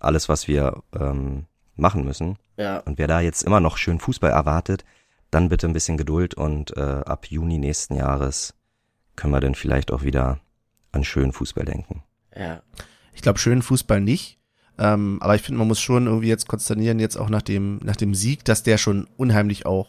alles, 0.00 0.28
was 0.28 0.48
wir 0.48 0.82
ähm, 0.98 1.44
machen 1.76 2.04
müssen. 2.04 2.36
Ja. 2.56 2.78
Und 2.80 2.98
wer 2.98 3.06
da 3.06 3.20
jetzt 3.20 3.42
immer 3.42 3.60
noch 3.60 3.76
schön 3.76 4.00
Fußball 4.00 4.30
erwartet, 4.30 4.84
dann 5.30 5.48
bitte 5.48 5.68
ein 5.68 5.72
bisschen 5.72 5.96
Geduld 5.96 6.34
und 6.34 6.76
äh, 6.76 6.80
ab 6.80 7.26
Juni 7.26 7.58
nächsten 7.58 7.94
Jahres 7.94 8.54
können 9.14 9.32
wir 9.32 9.40
dann 9.40 9.54
vielleicht 9.54 9.92
auch 9.92 10.02
wieder 10.02 10.40
an 10.92 11.04
schönen 11.04 11.32
Fußball 11.32 11.64
denken. 11.64 12.02
Ja. 12.34 12.62
Ich 13.16 13.22
glaube, 13.22 13.38
schönen 13.40 13.62
Fußball 13.62 14.00
nicht. 14.00 14.38
Ähm, 14.78 15.18
aber 15.20 15.34
ich 15.34 15.42
finde, 15.42 15.58
man 15.58 15.68
muss 15.68 15.80
schon 15.80 16.06
irgendwie 16.06 16.28
jetzt 16.28 16.48
konsternieren, 16.48 17.00
jetzt 17.00 17.16
auch 17.16 17.30
nach 17.30 17.42
dem, 17.42 17.80
nach 17.82 17.96
dem 17.96 18.14
Sieg, 18.14 18.44
dass 18.44 18.62
der 18.62 18.76
schon 18.78 19.08
unheimlich 19.16 19.66
auch 19.66 19.88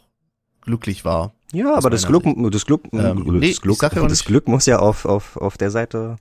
glücklich 0.61 1.05
war. 1.05 1.33
Ja, 1.51 1.75
aber 1.75 1.89
das 1.89 2.07
Glück, 2.07 2.23
das 2.51 2.65
Glück, 2.65 2.83
Ähm, 2.93 3.23
das, 3.25 3.33
nee, 3.33 3.53
Glück 3.53 3.81
ja 3.81 3.89
das 3.89 4.25
Glück 4.25 4.47
muss 4.47 4.65
ja 4.65 4.79
auf, 4.79 5.05
auf, 5.05 5.37
auf 5.37 5.57
der 5.57 5.71
Seite 5.71 6.15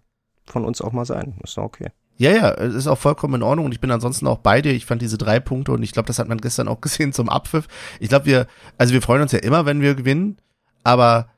von 0.45 0.65
uns 0.65 0.81
auch 0.81 0.93
mal 0.93 1.05
sein. 1.05 1.35
Ist 1.43 1.57
doch 1.57 1.65
okay. 1.65 1.89
Ja, 2.19 2.31
ja, 2.31 2.51
es 2.55 2.75
ist 2.75 2.87
auch 2.87 2.99
vollkommen 2.99 3.35
in 3.35 3.43
Ordnung 3.43 3.67
und 3.67 3.73
ich 3.73 3.81
bin 3.81 3.91
ansonsten 3.91 4.27
auch 4.27 4.39
bei 4.39 4.63
dir. 4.63 4.73
Ich 4.73 4.87
fand 4.87 5.03
diese 5.03 5.19
drei 5.19 5.39
Punkte 5.39 5.73
und 5.73 5.83
ich 5.83 5.93
glaube, 5.93 6.07
das 6.07 6.19
hat 6.19 6.29
man 6.29 6.39
gestern 6.39 6.69
auch 6.69 6.81
gesehen 6.81 7.13
zum 7.13 7.29
Abpfiff. 7.29 7.69
Ich 8.01 8.09
glaube, 8.09 8.27
wir, 8.27 8.47
also 8.79 8.95
wir 8.95 9.03
freuen 9.03 9.23
uns 9.23 9.33
ja 9.33 9.41
immer, 9.41 9.67
wenn 9.67 9.81
wir 9.81 9.95
gewinnen, 9.95 10.39
aber 10.83 11.29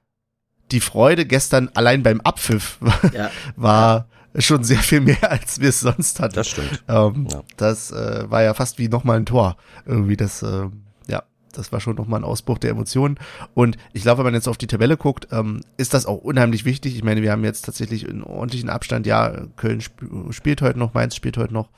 die 0.71 0.81
Freude 0.81 1.27
gestern 1.27 1.71
allein 1.75 2.03
beim 2.03 2.21
Abpfiff 2.21 2.79
Ja. 3.13 3.31
war 3.57 4.09
schon 4.37 4.65
sehr 4.65 4.79
viel 4.79 5.01
mehr, 5.01 5.31
als 5.31 5.61
wir 5.61 5.71
es 5.71 5.81
sonst 5.81 6.21
hatten. 6.21 6.35
Das 6.35 6.49
stimmt. 6.49 6.83
Ähm, 6.89 7.29
Ja. 7.31 7.43
Das 7.57 7.91
äh, 7.91 8.31
war 8.31 8.43
ja 8.43 8.55
fast 8.55 8.79
wie 8.79 8.89
nochmal 8.89 9.19
ein 9.19 9.27
Tor. 9.27 9.57
Irgendwie 9.87 10.17
das, 10.17 10.43
äh, 10.43 10.67
ja, 11.09 11.23
das 11.53 11.73
war 11.73 11.81
schon 11.81 11.97
nochmal 11.97 12.21
ein 12.21 12.25
Ausbruch 12.25 12.59
der 12.59 12.71
Emotionen. 12.71 13.19
Und 13.55 13.77
ich 13.93 14.03
glaube, 14.03 14.19
wenn 14.19 14.27
man 14.27 14.35
jetzt 14.35 14.49
auf 14.49 14.59
die 14.59 14.67
Tabelle 14.67 14.97
guckt, 14.97 15.29
ähm, 15.33 15.63
ist 15.77 15.95
das 15.95 16.07
auch 16.07 16.19
unheimlich 16.19 16.65
wichtig. 16.65 16.97
Ich 16.97 17.05
meine, 17.05 17.23
wir 17.23 17.33
haben 17.33 17.45
jetzt 17.45 17.65
tatsächlich 17.65 18.09
einen 18.09 18.23
ordentlichen 18.23 18.71
Abstand. 18.71 19.07
Ja, 19.07 19.47
Köln 19.57 19.81
sp 19.81 19.97
spielt 20.31 20.63
heute 20.63 20.79
noch, 20.79 20.95
Mainz 20.95 21.17
spielt 21.17 21.37
heute 21.37 21.55
noch. 21.55 21.71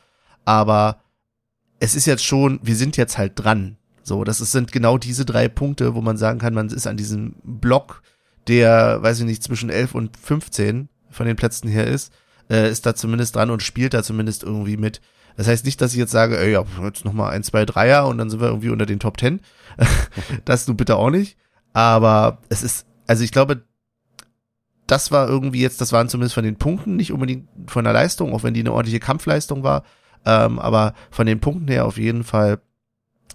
Aber 0.45 1.01
es 1.79 1.95
ist 1.95 2.07
jetzt 2.07 2.25
schon, 2.25 2.61
wir 2.63 2.77
sind 2.77 2.97
jetzt 2.97 3.17
halt 3.19 3.33
dran. 3.37 3.77
So, 4.03 4.25
das 4.25 4.41
ist, 4.41 4.53
sind 4.53 4.73
genau 4.73 4.99
diese 4.99 5.25
drei 5.25 5.49
Punkte, 5.49 5.95
wo 5.95 6.01
man 6.01 6.17
sagen 6.17 6.39
kann, 6.39 6.55
man 6.55 6.69
ist 6.69 6.87
an 6.87 6.97
diesem 6.97 7.35
Block, 7.45 8.03
der, 8.49 9.03
weiß 9.03 9.21
ich 9.21 9.27
nicht, 9.27 9.43
zwischen 9.43 9.71
11 9.71 9.95
und 9.95 10.17
15 10.17 10.89
von 11.11 11.27
den 11.27 11.37
Plätzen 11.37 11.69
her 11.69 11.87
ist, 11.87 12.13
äh, 12.51 12.71
ist 12.71 12.85
da 12.85 12.95
zumindest 12.95 13.37
dran 13.37 13.51
und 13.51 13.63
spielt 13.63 13.95
da 13.95 14.03
zumindest 14.03 14.43
irgendwie 14.43 14.77
mit. 14.77 15.01
Das 15.37 15.47
heißt 15.47 15.65
nicht, 15.65 15.81
dass 15.81 15.93
ich 15.93 15.99
jetzt 15.99 16.11
sage, 16.11 16.39
ey, 16.39 16.53
ja, 16.53 16.65
jetzt 16.83 17.05
nochmal 17.05 17.33
ein, 17.33 17.43
zwei 17.43 17.65
Dreier 17.65 18.07
und 18.07 18.19
dann 18.19 18.29
sind 18.29 18.41
wir 18.41 18.49
irgendwie 18.49 18.71
unter 18.71 18.87
den 18.87 18.99
Top 18.99 19.17
Ten. 19.17 19.41
das 20.45 20.67
du 20.67 20.75
bitte 20.75 20.97
auch 20.97 21.11
nicht. 21.11 21.39
Aber 21.73 22.39
es 22.49 22.63
ist, 22.63 22.87
also 23.07 23.23
ich 23.23 23.33
glaube, 23.33 23.63
das 24.87 25.13
war 25.13 25.29
irgendwie 25.29 25.61
jetzt, 25.61 25.81
das 25.81 25.93
waren 25.93 26.09
zumindest 26.09 26.35
von 26.35 26.45
den 26.45 26.57
Punkten, 26.57 26.97
nicht 26.97 27.13
unbedingt 27.13 27.49
von 27.69 27.85
der 27.85 27.93
Leistung, 27.93 28.35
auch 28.35 28.43
wenn 28.43 28.55
die 28.55 28.61
eine 28.61 28.73
ordentliche 28.73 28.99
Kampfleistung 28.99 29.63
war, 29.63 29.85
ähm, 30.27 30.59
aber 30.59 30.95
von 31.11 31.27
den 31.27 31.41
Punkten 31.41 31.69
her 31.69 31.87
auf 31.87 31.97
jeden 31.97 32.25
Fall 32.25 32.61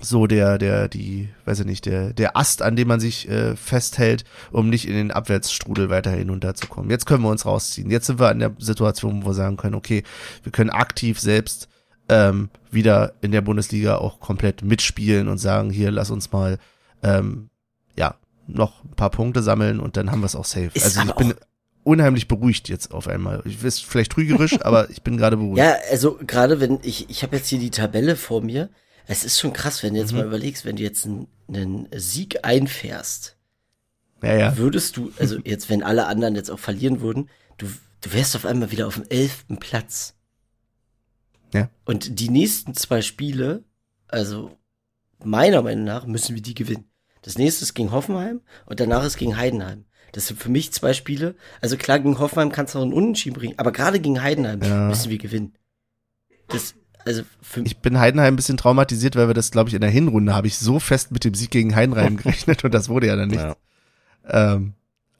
so 0.01 0.27
der, 0.27 0.57
der, 0.57 0.87
die, 0.87 1.29
weiß 1.45 1.61
ich 1.61 1.65
nicht, 1.65 1.85
der, 1.85 2.13
der 2.13 2.37
Ast, 2.37 2.61
an 2.61 2.75
dem 2.75 2.87
man 2.87 2.99
sich 2.99 3.29
äh, 3.29 3.55
festhält, 3.55 4.23
um 4.51 4.69
nicht 4.69 4.87
in 4.87 4.95
den 4.95 5.11
Abwärtsstrudel 5.11 5.89
weiter 5.89 6.11
hinunterzukommen. 6.11 6.91
Jetzt 6.91 7.05
können 7.05 7.23
wir 7.23 7.29
uns 7.29 7.45
rausziehen. 7.45 7.89
Jetzt 7.89 8.07
sind 8.07 8.19
wir 8.19 8.31
in 8.31 8.39
der 8.39 8.53
Situation, 8.59 9.23
wo 9.23 9.29
wir 9.29 9.33
sagen 9.33 9.57
können, 9.57 9.75
okay, 9.75 10.03
wir 10.43 10.51
können 10.51 10.69
aktiv 10.69 11.19
selbst 11.19 11.69
ähm, 12.09 12.49
wieder 12.71 13.13
in 13.21 13.31
der 13.31 13.41
Bundesliga 13.41 13.97
auch 13.97 14.19
komplett 14.19 14.63
mitspielen 14.63 15.27
und 15.27 15.37
sagen, 15.37 15.69
hier, 15.69 15.91
lass 15.91 16.11
uns 16.11 16.31
mal, 16.31 16.59
ähm, 17.01 17.49
ja, 17.97 18.15
noch 18.47 18.83
ein 18.83 18.95
paar 18.95 19.09
Punkte 19.09 19.41
sammeln 19.41 19.79
und 19.79 19.97
dann 19.97 20.11
haben 20.11 20.21
wir 20.21 20.27
es 20.27 20.35
auch 20.35 20.45
safe. 20.45 20.71
Ist 20.73 20.97
also 20.97 21.09
ich 21.09 21.15
bin 21.15 21.33
unheimlich 21.83 22.27
beruhigt 22.27 22.69
jetzt 22.69 22.91
auf 22.91 23.07
einmal. 23.07 23.41
Ich 23.45 23.63
weiß, 23.63 23.79
vielleicht 23.79 24.11
trügerisch, 24.11 24.59
aber 24.61 24.89
ich 24.89 25.01
bin 25.01 25.17
gerade 25.17 25.37
beruhigt. 25.37 25.57
Ja, 25.57 25.75
also 25.89 26.19
gerade 26.25 26.59
wenn 26.59 26.79
ich, 26.83 27.09
ich 27.09 27.23
habe 27.23 27.37
jetzt 27.37 27.47
hier 27.47 27.59
die 27.59 27.71
Tabelle 27.71 28.15
vor 28.15 28.41
mir. 28.41 28.69
Es 29.07 29.23
ist 29.23 29.39
schon 29.39 29.53
krass, 29.53 29.83
wenn 29.83 29.93
du 29.93 29.99
jetzt 29.99 30.11
Mhm. 30.11 30.19
mal 30.19 30.25
überlegst, 30.27 30.65
wenn 30.65 30.75
du 30.75 30.83
jetzt 30.83 31.05
einen, 31.05 31.27
einen 31.47 31.87
Sieg 31.95 32.43
einfährst, 32.43 33.37
Ja, 34.23 34.35
ja. 34.35 34.57
würdest 34.57 34.97
du, 34.97 35.11
also 35.19 35.37
jetzt, 35.43 35.69
wenn 35.69 35.83
alle 35.83 36.07
anderen 36.07 36.35
jetzt 36.35 36.49
auch 36.49 36.59
verlieren 36.59 37.01
würden, 37.01 37.29
du, 37.57 37.67
du 38.01 38.13
wärst 38.13 38.35
auf 38.35 38.45
einmal 38.45 38.71
wieder 38.71 38.87
auf 38.87 38.95
dem 38.95 39.05
elften 39.09 39.57
Platz. 39.57 40.15
Ja. 41.53 41.69
Und 41.85 42.19
die 42.19 42.29
nächsten 42.29 42.73
zwei 42.73 43.01
Spiele, 43.01 43.63
also 44.07 44.57
meiner 45.23 45.61
Meinung 45.61 45.85
nach, 45.85 46.05
müssen 46.05 46.35
wir 46.35 46.41
die 46.41 46.53
gewinnen. 46.55 46.89
Das 47.21 47.37
nächste 47.37 47.63
ist 47.63 47.73
gegen 47.73 47.91
Hoffenheim 47.91 48.41
und 48.65 48.79
danach 48.79 49.03
ist 49.03 49.17
gegen 49.17 49.37
Heidenheim. 49.37 49.85
Das 50.11 50.27
sind 50.27 50.39
für 50.41 50.49
mich 50.49 50.71
zwei 50.73 50.93
Spiele. 50.93 51.35
Also 51.61 51.75
klar, 51.77 51.99
gegen 51.99 52.19
Hoffenheim 52.19 52.51
kannst 52.51 52.73
du 52.75 52.79
auch 52.79 52.83
einen 52.83 52.93
Unentschieden 52.93 53.35
bringen, 53.35 53.57
aber 53.57 53.71
gerade 53.71 53.99
gegen 53.99 54.21
Heidenheim 54.21 54.61
Ja. 54.61 54.87
müssen 54.87 55.09
wir 55.09 55.17
gewinnen. 55.17 55.53
Das, 56.47 56.75
also 57.05 57.21
für 57.41 57.61
Ich 57.61 57.77
bin 57.77 57.99
Heidenheim 57.99 58.33
ein 58.33 58.35
bisschen 58.35 58.57
traumatisiert, 58.57 59.15
weil 59.15 59.27
wir 59.27 59.33
das, 59.33 59.51
glaube 59.51 59.69
ich, 59.69 59.75
in 59.75 59.81
der 59.81 59.89
Hinrunde 59.89 60.33
habe 60.33 60.47
ich 60.47 60.57
so 60.57 60.79
fest 60.79 61.11
mit 61.11 61.23
dem 61.23 61.33
Sieg 61.33 61.51
gegen 61.51 61.75
Heidenheim 61.75 62.17
gerechnet 62.23 62.63
und 62.63 62.73
das 62.73 62.89
wurde 62.89 63.07
ja 63.07 63.15
dann 63.15 63.29
nicht. 63.29 63.41
Ja. 63.41 63.55
Ähm, 64.27 64.73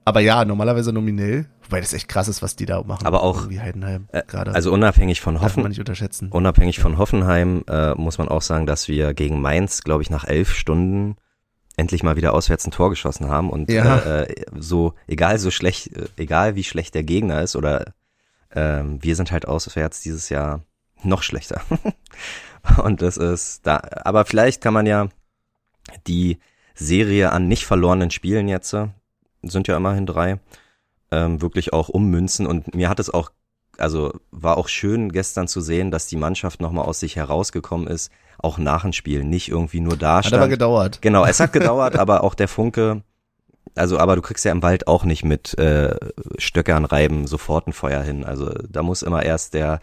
aber 0.04 0.20
ja, 0.20 0.46
normalerweise 0.46 0.94
nominell, 0.94 1.48
wobei 1.64 1.80
das 1.82 1.94
echt 1.94 2.08
krass 2.08 2.28
ist, 2.28 2.42
was 2.42 2.56
die 2.56 2.66
da 2.66 2.82
machen. 2.84 3.06
Aber 3.08 3.24
auch, 3.24 3.38
Irgendwie 3.42 3.60
Heidenheim 3.60 4.08
Äh, 4.12 4.24
gerade. 4.28 4.54
Also 4.54 4.72
unabhängig 4.72 5.22
von 5.22 5.36
darf 5.36 5.58
man 5.58 5.70
nicht 5.70 5.80
unterschätzen. 5.80 6.30
unabhängig 6.32 6.80
von 6.80 6.98
Hoffenheim 6.98 7.64
äh, 7.68 7.94
muss 7.96 8.18
man 8.18 8.28
auch 8.28 8.42
sagen, 8.44 8.66
dass 8.68 8.88
wir 8.88 9.14
gegen 9.14 9.42
Mainz, 9.42 9.82
glaube 9.84 10.04
ich, 10.04 10.10
nach 10.10 10.26
elf 10.26 10.54
Stunden 10.54 11.16
endlich 11.78 12.04
mal 12.04 12.16
wieder 12.16 12.34
auswärts 12.34 12.66
ein 12.66 12.72
Tor 12.72 12.90
geschossen 12.90 13.28
haben 13.30 13.50
und 13.50 13.70
Ja. 13.70 14.00
äh, 14.22 14.34
so 14.58 14.94
egal 15.08 15.40
so 15.40 15.52
schlecht, 15.52 15.96
äh, 15.98 16.06
egal 16.18 16.56
wie 16.56 16.64
schlecht 16.64 16.94
der 16.96 17.04
Gegner 17.04 17.42
ist 17.42 17.56
oder 17.56 17.94
ähm, 18.54 19.00
wir 19.04 19.16
sind 19.16 19.32
halt 19.32 19.48
auswärts 19.48 20.02
dieses 20.02 20.30
Jahr 20.30 20.62
noch 21.04 21.24
schlechter 21.24 21.62
und 22.84 23.02
das 23.02 23.18
ist 23.18 23.66
da, 23.66 23.82
aber 24.04 24.26
vielleicht 24.26 24.62
kann 24.62 24.74
man 24.74 24.86
ja 24.86 25.10
die 26.08 26.40
Serie 26.74 27.32
an 27.32 27.48
nicht 27.48 27.66
verlorenen 27.66 28.12
Spielen 28.12 28.48
jetzt 28.48 28.74
äh, 28.74 28.88
sind 29.44 29.68
ja 29.68 29.78
immerhin 29.78 30.06
drei 30.06 30.40
ähm, 31.12 31.42
wirklich 31.42 31.74
auch 31.74 31.90
ummünzen 31.90 32.48
und 32.48 32.74
mir 32.74 32.90
hat 32.90 33.00
es 33.00 33.10
auch 33.10 33.32
also 33.78 34.14
war 34.32 34.58
auch 34.58 34.68
schön 34.68 35.12
gestern 35.12 35.48
zu 35.48 35.62
sehen, 35.62 35.92
dass 35.92 36.08
die 36.08 36.16
Mannschaft 36.16 36.62
nochmal 36.62 36.86
aus 36.86 37.00
sich 37.00 37.16
herausgekommen 37.16 37.88
ist, 37.88 38.12
auch 38.38 38.58
nach 38.58 38.84
dem 38.84 38.94
Spiel, 38.94 39.24
nicht 39.24 39.50
irgendwie 39.50 39.80
nur 39.80 39.98
da 39.98 40.18
Hat 40.18 40.28
aber 40.28 40.38
stand. 40.38 40.50
gedauert. 40.52 41.02
Genau, 41.02 41.26
es 41.26 41.40
hat 41.40 41.54
gedauert, 41.54 41.96
aber 42.00 42.24
auch 42.24 42.36
der 42.36 42.48
Funke, 42.48 43.04
also 43.74 43.98
aber 43.98 44.16
du 44.16 44.22
kriegst 44.22 44.46
ja 44.46 44.52
im 44.52 44.62
Wald 44.62 44.88
auch 44.88 45.04
nicht 45.04 45.24
mit 45.24 45.58
äh, 45.58 45.96
Stöckern 46.38 46.86
reiben 46.86 47.28
sofort 47.28 47.68
ein 47.68 47.74
Feuer 47.74 48.02
hin. 48.02 48.24
Also 48.24 48.50
da 48.70 48.84
muss 48.84 49.02
immer 49.02 49.24
erst 49.24 49.54
der 49.54 49.80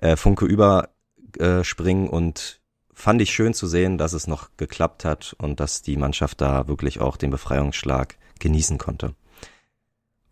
äh, 0.00 0.16
Funke 0.16 0.46
überspringen 0.46 2.06
äh, 2.06 2.10
und 2.10 2.60
fand 2.92 3.20
ich 3.20 3.32
schön 3.32 3.54
zu 3.54 3.66
sehen, 3.66 3.98
dass 3.98 4.12
es 4.12 4.26
noch 4.26 4.50
geklappt 4.56 5.04
hat 5.04 5.34
und 5.38 5.60
dass 5.60 5.82
die 5.82 5.96
Mannschaft 5.96 6.40
da 6.40 6.68
wirklich 6.68 7.00
auch 7.00 7.16
den 7.16 7.30
Befreiungsschlag 7.30 8.16
genießen 8.38 8.78
konnte. 8.78 9.14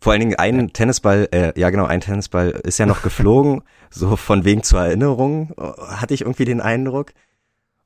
Vor 0.00 0.12
allen 0.12 0.20
Dingen 0.20 0.36
ein 0.36 0.72
Tennisball, 0.72 1.28
äh, 1.30 1.58
ja 1.58 1.70
genau, 1.70 1.84
ein 1.84 2.00
Tennisball 2.00 2.50
ist 2.50 2.78
ja 2.78 2.86
noch 2.86 3.02
geflogen, 3.02 3.62
so 3.90 4.16
von 4.16 4.44
wegen 4.44 4.62
zur 4.62 4.80
Erinnerung, 4.80 5.54
äh, 5.56 5.62
hatte 5.62 6.14
ich 6.14 6.22
irgendwie 6.22 6.44
den 6.44 6.60
Eindruck. 6.60 7.12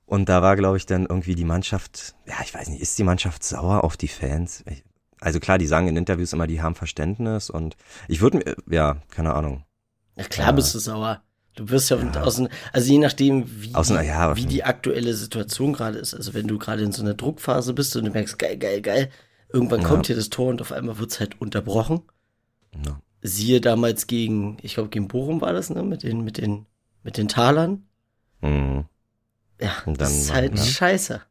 Und 0.07 0.28
da 0.28 0.40
war, 0.40 0.54
glaube 0.57 0.76
ich, 0.76 0.86
dann 0.86 1.02
irgendwie 1.07 1.34
die 1.34 1.44
Mannschaft, 1.44 2.14
ja, 2.26 2.34
ich 2.44 2.54
weiß 2.54 2.68
nicht, 2.68 2.80
ist 2.80 2.96
die 2.98 3.02
Mannschaft 3.04 3.42
sauer 3.42 3.82
auf 3.84 3.96
die 3.96 4.09
Fans? 4.09 4.64
Also 5.20 5.40
klar, 5.40 5.59
die 5.59 5.66
sagen 5.66 5.88
in 5.88 5.96
Interviews 5.96 6.32
immer, 6.32 6.46
die 6.46 6.62
haben 6.62 6.74
Verständnis 6.76 7.50
und 7.50 7.76
ich 8.07 8.20
würde 8.20 8.38
mir, 8.38 8.57
ja, 8.72 9.02
keine 9.11 9.34
Ahnung. 9.34 9.64
Na 10.14 10.24
klar 10.24 10.48
Ja. 10.48 10.52
bist 10.52 10.74
du 10.74 10.78
sauer. 10.78 11.22
Du 11.57 11.68
wirst 11.70 11.90
ja, 11.90 11.96
aus, 12.22 12.36
dem- 12.36 12.48
also 12.72 12.92
je 12.92 12.98
nachdem, 12.98 13.44
wie, 13.62 13.74
Aus 13.74 13.88
die, 13.88 13.94
ja, 13.94 14.36
wie 14.36 14.44
die 14.46 14.62
aktuelle 14.62 15.14
Situation 15.14 15.72
gerade 15.72 15.98
ist. 15.98 16.12
Also 16.14 16.34
wenn 16.34 16.46
du 16.46 16.59
gerade 16.59 16.82
in 16.82 16.92
so 16.92 17.02
einer 17.02 17.14
Druckphase 17.14 17.72
bist 17.72 17.96
und 17.96 18.04
du 18.04 18.11
merkst, 18.11 18.38
geil, 18.38 18.59
geil, 18.59 18.82
geil, 18.82 19.11
irgendwann 19.52 19.80
Ja. 19.80 19.88
kommt 19.88 20.07
hier 20.07 20.16
das 20.16 20.28
Tor 20.28 20.48
und 20.50 20.61
auf 20.61 20.70
einmal 20.70 20.98
wird's 20.98 21.18
halt 21.18 21.40
unterbrochen. 21.40 22.02
Ja. 22.84 23.00
Siehe 23.22 23.61
damals 23.62 24.07
gegen, 24.07 24.59
ich 24.62 24.74
glaube 24.74 24.90
gegen 24.90 25.09
Bochum 25.09 25.40
war 25.40 25.54
das, 25.54 25.70
ne, 25.70 25.82
mit 25.82 26.02
den, 26.02 26.22
mit 26.22 26.36
den, 26.36 26.66
mit 27.02 27.16
den 27.16 27.26
Talern. 27.28 27.88
Mhm. 28.42 28.84
Ja, 29.61 29.72
Und 29.86 30.00
das 30.00 30.11
dann 30.11 30.18
ist 30.20 30.28
war- 30.28 30.36
halt 30.36 30.57
ja. 30.59 30.64
scheiße. 30.64 31.22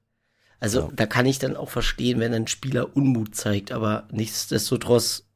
Also 0.59 0.79
Ja. 0.81 0.89
da 0.95 1.05
kann 1.05 1.25
ich 1.25 1.37
dann 1.39 1.55
auch 1.55 1.69
verstehen, 1.69 2.19
wenn 2.19 2.33
ein 2.33 2.47
Spieler 2.47 2.95
Unmut 2.95 3.35
zeigt, 3.35 3.71
aber 3.71 4.07
nichtsdestotrotz, 4.11 5.27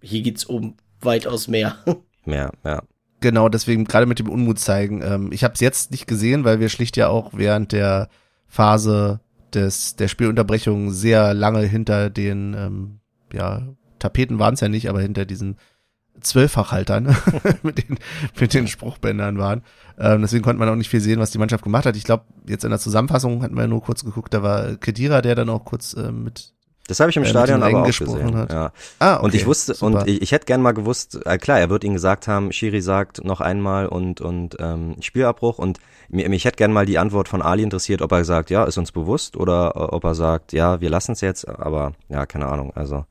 hier 0.00 0.22
geht's 0.22 0.44
um 0.44 0.76
weitaus 1.00 1.48
mehr. 1.48 1.76
Mehr, 2.24 2.52
ja. 2.64 2.82
Genau, 3.20 3.48
deswegen 3.48 3.84
gerade 3.84 4.06
mit 4.06 4.18
dem 4.18 4.28
Unmut 4.28 4.58
zeigen. 4.58 5.02
Ähm, 5.02 5.32
ich 5.32 5.42
habe 5.44 5.54
es 5.54 5.60
jetzt 5.60 5.90
nicht 5.90 6.06
gesehen, 6.06 6.44
weil 6.44 6.60
wir 6.60 6.68
schlicht 6.68 6.96
ja 6.96 7.08
auch 7.08 7.30
während 7.32 7.72
der 7.72 8.08
Phase 8.46 9.20
des 9.54 9.96
der 9.96 10.08
Spielunterbrechung 10.08 10.90
sehr 10.92 11.34
lange 11.34 11.60
hinter 11.62 12.08
den 12.10 12.54
ähm, 12.54 13.00
ja 13.32 13.66
Tapeten 13.98 14.38
waren 14.38 14.54
es 14.54 14.60
ja 14.60 14.68
nicht, 14.68 14.88
aber 14.88 15.00
hinter 15.00 15.24
diesen 15.26 15.56
Zwölffachhaltern 16.20 17.16
mit 17.62 17.78
den 17.78 17.98
mit 18.38 18.54
den 18.54 18.68
Spruchbändern 18.68 19.38
waren. 19.38 19.62
Ähm, 19.98 20.22
deswegen 20.22 20.42
konnte 20.42 20.58
man 20.58 20.68
auch 20.68 20.76
nicht 20.76 20.88
viel 20.88 21.00
sehen, 21.00 21.20
was 21.20 21.30
die 21.30 21.38
Mannschaft 21.38 21.64
gemacht 21.64 21.86
hat. 21.86 21.96
Ich 21.96 22.04
glaube, 22.04 22.24
jetzt 22.48 22.64
in 22.64 22.70
der 22.70 22.78
Zusammenfassung 22.78 23.42
hatten 23.42 23.56
wir 23.56 23.66
nur 23.66 23.82
kurz 23.82 24.04
geguckt, 24.04 24.32
da 24.32 24.42
war 24.42 24.76
Kedira, 24.76 25.20
der 25.22 25.34
dann 25.34 25.50
auch 25.50 25.64
kurz 25.64 25.92
äh, 25.94 26.10
mit 26.10 26.54
Das 26.88 27.00
habe 27.00 27.10
ich 27.10 27.16
im 27.16 27.22
mit 27.22 27.30
Stadion 27.30 27.62
aber 27.62 27.82
auch 27.82 27.86
gesprochen 27.86 28.20
gesehen. 28.20 28.36
hat. 28.36 28.52
Ja. 28.52 28.72
Ah, 28.98 29.16
okay, 29.16 29.24
und 29.24 29.34
ich 29.34 29.46
wusste, 29.46 29.74
super. 29.74 30.00
und 30.00 30.08
ich, 30.08 30.22
ich 30.22 30.32
hätte 30.32 30.46
gern 30.46 30.62
mal 30.62 30.72
gewusst, 30.72 31.20
äh, 31.26 31.38
klar, 31.38 31.60
er 31.60 31.68
wird 31.70 31.84
ihnen 31.84 31.94
gesagt 31.94 32.28
haben, 32.28 32.50
Schiri 32.52 32.80
sagt 32.80 33.24
noch 33.24 33.40
einmal 33.40 33.86
und, 33.86 34.20
und 34.20 34.56
ähm, 34.58 34.96
Spielabbruch 35.00 35.58
und 35.58 35.78
mir, 36.08 36.28
mich 36.28 36.44
hätte 36.44 36.56
gern 36.56 36.72
mal 36.72 36.86
die 36.86 36.98
Antwort 36.98 37.28
von 37.28 37.42
Ali 37.42 37.62
interessiert, 37.62 38.02
ob 38.02 38.10
er 38.12 38.24
sagt, 38.24 38.50
ja, 38.50 38.64
ist 38.64 38.78
uns 38.78 38.92
bewusst 38.92 39.36
oder 39.36 39.72
äh, 39.76 39.78
ob 39.78 40.04
er 40.04 40.14
sagt, 40.14 40.52
ja, 40.52 40.80
wir 40.80 40.90
lassen 40.90 41.12
es 41.12 41.20
jetzt, 41.20 41.46
aber 41.46 41.92
ja, 42.08 42.26
keine 42.26 42.46
Ahnung, 42.48 42.72
also 42.74 43.04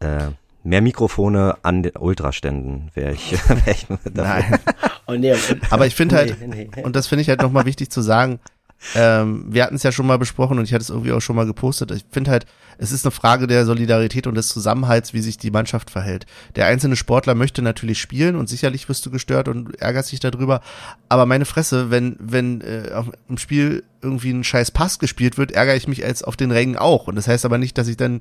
äh, 0.00 0.28
mehr 0.66 0.82
Mikrofone 0.82 1.56
an 1.62 1.82
den 1.82 1.96
Ultraständen 1.96 2.90
wäre 2.94 3.12
ich, 3.12 3.32
wär 3.48 3.72
ich 3.72 3.86
dafür. 4.04 4.10
Nein. 4.14 4.58
Oh, 5.06 5.12
nee, 5.12 5.34
Aber 5.70 5.86
ich 5.86 5.94
finde 5.94 6.16
halt, 6.16 6.36
nee, 6.46 6.68
nee. 6.74 6.82
und 6.82 6.96
das 6.96 7.06
finde 7.06 7.22
ich 7.22 7.28
halt 7.28 7.40
nochmal 7.40 7.64
wichtig 7.64 7.90
zu 7.90 8.02
sagen, 8.02 8.40
ähm, 8.94 9.46
wir 9.48 9.62
hatten 9.64 9.76
es 9.76 9.82
ja 9.82 9.92
schon 9.92 10.06
mal 10.06 10.18
besprochen 10.18 10.58
und 10.58 10.64
ich 10.64 10.74
hatte 10.74 10.82
es 10.82 10.90
irgendwie 10.90 11.12
auch 11.12 11.20
schon 11.20 11.36
mal 11.36 11.46
gepostet. 11.46 11.90
Ich 11.92 12.04
finde 12.10 12.30
halt, 12.30 12.46
es 12.78 12.92
ist 12.92 13.06
eine 13.06 13.10
Frage 13.10 13.46
der 13.46 13.64
Solidarität 13.64 14.26
und 14.26 14.34
des 14.34 14.48
Zusammenhalts, 14.48 15.14
wie 15.14 15.22
sich 15.22 15.38
die 15.38 15.50
Mannschaft 15.50 15.90
verhält. 15.90 16.26
Der 16.56 16.66
einzelne 16.66 16.96
Sportler 16.96 17.34
möchte 17.34 17.62
natürlich 17.62 18.00
spielen 18.00 18.36
und 18.36 18.48
sicherlich 18.48 18.88
wirst 18.88 19.06
du 19.06 19.10
gestört 19.10 19.48
und 19.48 19.80
ärgerst 19.80 20.12
dich 20.12 20.20
darüber. 20.20 20.60
Aber 21.08 21.24
meine 21.24 21.46
Fresse, 21.46 21.90
wenn, 21.90 22.16
wenn 22.20 22.60
äh, 22.60 22.90
auf, 22.92 23.10
im 23.28 23.38
Spiel 23.38 23.82
irgendwie 24.02 24.30
ein 24.30 24.44
scheiß 24.44 24.72
Pass 24.72 24.98
gespielt 24.98 25.38
wird, 25.38 25.52
ärgere 25.52 25.76
ich 25.76 25.88
mich 25.88 26.04
als 26.04 26.22
auf 26.22 26.36
den 26.36 26.50
Rängen 26.50 26.76
auch. 26.76 27.06
Und 27.06 27.14
das 27.16 27.28
heißt 27.28 27.46
aber 27.46 27.58
nicht, 27.58 27.78
dass 27.78 27.88
ich 27.88 27.96
dann, 27.96 28.20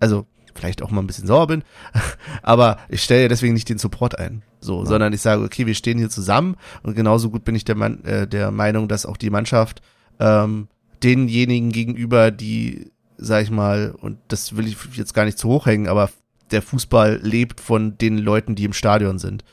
also 0.00 0.26
vielleicht 0.54 0.82
auch 0.82 0.90
mal 0.90 1.00
ein 1.00 1.06
bisschen 1.06 1.26
sauer 1.26 1.46
bin, 1.46 1.62
aber 2.42 2.78
ich 2.88 3.02
stelle 3.02 3.22
ja 3.22 3.28
deswegen 3.28 3.54
nicht 3.54 3.68
den 3.68 3.78
Support 3.78 4.18
ein. 4.18 4.42
So, 4.60 4.86
sondern 4.86 5.12
ich 5.12 5.20
sage, 5.20 5.42
okay, 5.42 5.66
wir 5.66 5.74
stehen 5.74 5.98
hier 5.98 6.08
zusammen 6.08 6.56
und 6.82 6.94
genauso 6.94 7.28
gut 7.28 7.44
bin 7.44 7.54
ich 7.54 7.64
der, 7.64 7.74
Mann, 7.74 8.02
äh, 8.04 8.26
der 8.26 8.50
Meinung, 8.50 8.88
dass 8.88 9.04
auch 9.04 9.18
die 9.18 9.28
Mannschaft 9.28 9.82
ähm, 10.18 10.68
denjenigen 11.02 11.70
gegenüber, 11.70 12.30
die, 12.30 12.90
sag 13.18 13.42
ich 13.42 13.50
mal, 13.50 13.94
und 14.00 14.18
das 14.28 14.56
will 14.56 14.66
ich 14.66 14.76
jetzt 14.94 15.12
gar 15.12 15.26
nicht 15.26 15.38
zu 15.38 15.48
hoch 15.48 15.66
hängen, 15.66 15.86
aber 15.86 16.08
der 16.50 16.62
Fußball 16.62 17.20
lebt 17.22 17.60
von 17.60 17.98
den 17.98 18.18
Leuten, 18.18 18.54
die 18.54 18.64
im 18.64 18.72
Stadion 18.72 19.18
sind. 19.18 19.44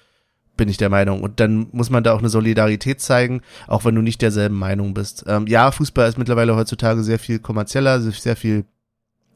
Bin 0.56 0.70
ich 0.70 0.78
der 0.78 0.90
Meinung. 0.90 1.22
Und 1.22 1.40
dann 1.40 1.68
muss 1.72 1.90
man 1.90 2.04
da 2.04 2.14
auch 2.14 2.20
eine 2.20 2.30
Solidarität 2.30 3.02
zeigen, 3.02 3.42
auch 3.68 3.84
wenn 3.84 3.96
du 3.96 4.02
nicht 4.02 4.22
derselben 4.22 4.58
Meinung 4.58 4.94
bist. 4.94 5.24
Ähm, 5.28 5.48
ja, 5.48 5.72
Fußball 5.72 6.08
ist 6.08 6.18
mittlerweile 6.18 6.56
heutzutage 6.56 7.04
sehr 7.04 7.20
viel 7.20 7.40
kommerzieller, 7.40 8.00
sehr 8.00 8.36
viel 8.36 8.66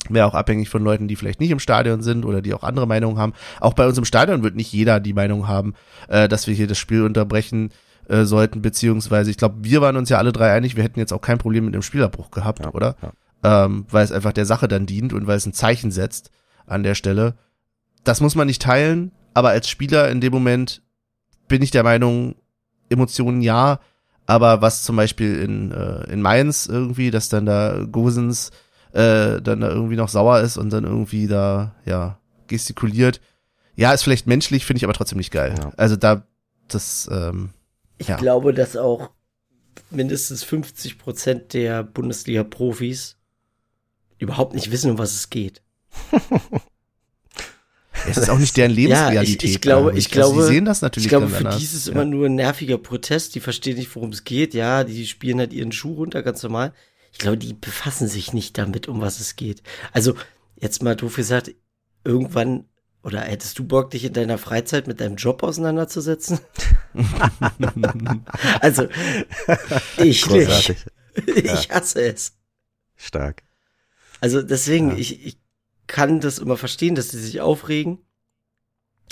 mehr 0.09 0.27
auch 0.27 0.33
abhängig 0.33 0.69
von 0.69 0.83
Leuten, 0.83 1.07
die 1.07 1.15
vielleicht 1.15 1.39
nicht 1.39 1.51
im 1.51 1.59
Stadion 1.59 2.01
sind 2.01 2.25
oder 2.25 2.41
die 2.41 2.53
auch 2.53 2.63
andere 2.63 2.87
Meinungen 2.87 3.17
haben. 3.17 3.33
Auch 3.59 3.73
bei 3.73 3.87
uns 3.87 3.97
im 3.97 4.05
Stadion 4.05 4.43
wird 4.43 4.55
nicht 4.55 4.71
jeder 4.71 4.99
die 4.99 5.13
Meinung 5.13 5.47
haben, 5.47 5.73
äh, 6.07 6.27
dass 6.27 6.47
wir 6.47 6.53
hier 6.53 6.67
das 6.67 6.77
Spiel 6.77 7.03
unterbrechen 7.03 7.71
äh, 8.07 8.23
sollten, 8.23 8.61
beziehungsweise 8.61 9.31
ich 9.31 9.37
glaube, 9.37 9.55
wir 9.61 9.81
waren 9.81 9.97
uns 9.97 10.09
ja 10.09 10.17
alle 10.17 10.31
drei 10.31 10.51
einig, 10.51 10.75
wir 10.75 10.83
hätten 10.83 10.99
jetzt 10.99 11.13
auch 11.13 11.21
kein 11.21 11.37
Problem 11.37 11.65
mit 11.65 11.73
dem 11.73 11.81
Spielabbruch 11.81 12.31
gehabt, 12.31 12.63
Ja, 12.63 12.71
oder? 12.71 12.95
ja. 13.01 13.65
Ähm, 13.65 13.85
weil 13.89 14.03
es 14.03 14.11
einfach 14.11 14.33
der 14.33 14.45
Sache 14.45 14.67
dann 14.67 14.85
dient 14.85 15.13
und 15.13 15.27
weil 15.27 15.37
es 15.37 15.45
ein 15.45 15.53
Zeichen 15.53 15.91
setzt 15.91 16.31
an 16.65 16.83
der 16.83 16.95
Stelle. 16.95 17.35
Das 18.03 18.21
muss 18.21 18.35
man 18.35 18.47
nicht 18.47 18.61
teilen, 18.61 19.11
aber 19.33 19.49
als 19.49 19.69
Spieler 19.69 20.09
in 20.09 20.21
dem 20.21 20.31
Moment 20.33 20.81
bin 21.47 21.61
ich 21.61 21.71
der 21.71 21.83
Meinung, 21.83 22.35
Emotionen 22.89 23.41
ja, 23.41 23.79
aber 24.27 24.61
was 24.61 24.83
zum 24.83 24.95
Beispiel 24.95 25.35
in, 25.41 25.71
äh, 25.71 26.03
in 26.11 26.21
Mainz 26.21 26.65
irgendwie, 26.65 27.11
dass 27.11 27.29
dann 27.29 27.45
da 27.45 27.83
Gosens 27.91 28.51
äh, 28.95 29.41
dann 29.41 29.59
da 29.61 29.69
irgendwie 29.69 29.95
noch 29.97 30.09
sauer 30.09 30.39
ist 30.39 30.57
und 30.57 30.69
dann 30.71 30.83
irgendwie 30.85 31.27
da, 31.27 31.75
ja, 31.85 32.17
gestikuliert. 32.47 33.19
Ja, 33.75 33.91
ist 33.93 34.03
vielleicht 34.03 34.25
menschlich, 34.27 34.65
finde 34.65 34.77
ich 34.77 34.83
aber 34.85 34.93
trotzdem 34.93 35.17
nicht 35.17 35.31
geil. 35.31 35.55
Ja. 35.57 35.71
Also 35.77 35.95
da, 35.97 36.25
das, 36.67 37.09
ähm, 37.11 37.49
Ich 37.97 38.07
Ja. 38.07 38.15
glaube, 38.17 38.53
dass 38.53 38.77
auch 38.77 39.09
mindestens 39.91 40.43
50 40.43 40.97
Prozent 40.97 41.53
der 41.53 41.83
Bundesliga-Profis 41.83 43.17
überhaupt 44.17 44.53
nicht 44.55 44.71
wissen, 44.71 44.91
um 44.91 44.97
was 44.97 45.13
es 45.13 45.29
geht. 45.29 45.61
Es 48.07 48.17
ist 48.17 48.29
auch 48.29 48.37
nicht 48.37 48.55
deren 48.57 48.71
Lebensrealität. 48.71 49.41
Ja, 49.43 49.47
ich, 49.47 49.55
ich 49.55 49.61
glaube, 49.61 49.87
glaub 49.89 49.97
ich 49.97 50.11
glaube, 50.11 50.35
also, 50.35 50.47
sie 50.47 50.53
sehen 50.53 50.65
das 50.65 50.81
natürlich 50.81 51.05
ich 51.05 51.09
glaube, 51.09 51.27
für 51.29 51.37
anders. 51.37 51.57
die 51.57 51.63
ist 51.63 51.73
es 51.73 51.85
Ja. 51.87 51.93
immer 51.93 52.05
nur 52.05 52.27
ein 52.27 52.35
nerviger 52.35 52.77
Protest. 52.77 53.33
Die 53.35 53.39
verstehen 53.39 53.77
nicht, 53.77 53.95
worum 53.95 54.11
es 54.11 54.23
geht. 54.23 54.53
Ja, 54.53 54.83
die 54.83 55.07
spielen 55.07 55.39
halt 55.39 55.53
ihren 55.53 55.71
Schuh 55.71 55.93
runter, 55.93 56.21
ganz 56.21 56.43
normal. 56.43 56.73
Ich 57.15 57.19
glaube, 57.19 57.37
die 57.37 57.53
befassen 57.53 58.09
sich 58.09 58.33
nicht 58.33 58.57
damit, 58.57 58.89
um 58.89 58.99
was 58.99 59.21
es 59.21 59.37
geht. 59.37 59.63
Also, 59.93 60.15
jetzt 60.57 60.83
mal 60.83 60.97
doof 60.97 61.15
gesagt, 61.15 61.55
irgendwann, 62.03 62.65
oder 63.03 63.21
hättest 63.21 63.57
du 63.57 63.63
Bock, 63.63 63.91
dich 63.91 64.03
in 64.03 64.11
deiner 64.11 64.37
Freizeit 64.37 64.85
mit 64.85 64.99
deinem 64.99 65.15
Job 65.15 65.41
auseinanderzusetzen? 65.41 66.39
also, 68.59 68.89
ich 69.97 70.27
nicht. 70.27 70.27
Großartig. 70.27 70.85
Ich 71.37 71.69
hasse 71.69 72.01
es. 72.01 72.33
Stark. 72.97 73.43
Also 74.19 74.41
deswegen, 74.41 74.89
Ja. 74.91 74.97
ich, 74.97 75.25
ich 75.25 75.37
kann 75.87 76.19
das 76.19 76.37
immer 76.37 76.57
verstehen, 76.57 76.95
dass 76.95 77.11
sie 77.11 77.19
sich 77.21 77.39
aufregen. 77.39 77.99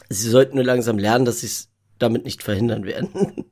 Sie 0.09 0.29
sollten 0.29 0.55
nur 0.57 0.65
langsam 0.65 0.97
lernen, 0.97 1.23
dass 1.23 1.39
sie 1.39 1.47
es 1.47 1.69
damit 1.99 2.25
nicht 2.25 2.43
verhindern 2.43 2.83
werden. 2.83 3.45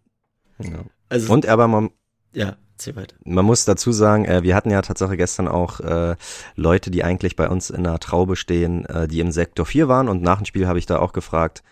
Ja. 0.62 0.84
Also, 1.08 1.32
Und 1.32 1.46
aber 1.46 1.70
man, 1.70 1.92
ja, 2.34 2.58
erzähl 2.82 2.96
weiter. 2.96 3.16
man 3.24 3.46
muss 3.46 3.66
dazu 3.66 3.92
sagen, 3.92 4.26
äh, 4.26 4.44
wir 4.44 4.56
hatten 4.56 4.72
ja 4.72 4.82
Tatsache 4.82 5.18
gestern 5.18 5.48
auch 5.48 5.80
äh, 5.80 6.16
Leute, 6.56 6.92
die 6.92 7.04
eigentlich 7.04 7.36
bei 7.36 7.50
uns 7.50 7.70
in 7.70 7.84
der 7.84 8.00
Traube 8.00 8.36
stehen, 8.36 8.86
äh, 8.86 9.08
die 9.08 9.20
im 9.20 9.32
Sektor 9.32 9.66
4 9.66 9.88
waren. 9.88 10.10
Und 10.10 10.22
nach 10.22 10.38
dem 10.38 10.46
Spiel 10.46 10.68
habe 10.68 10.80
ich 10.80 10.86
da 10.86 11.00
auch 11.00 11.14
gefragt, 11.14 11.64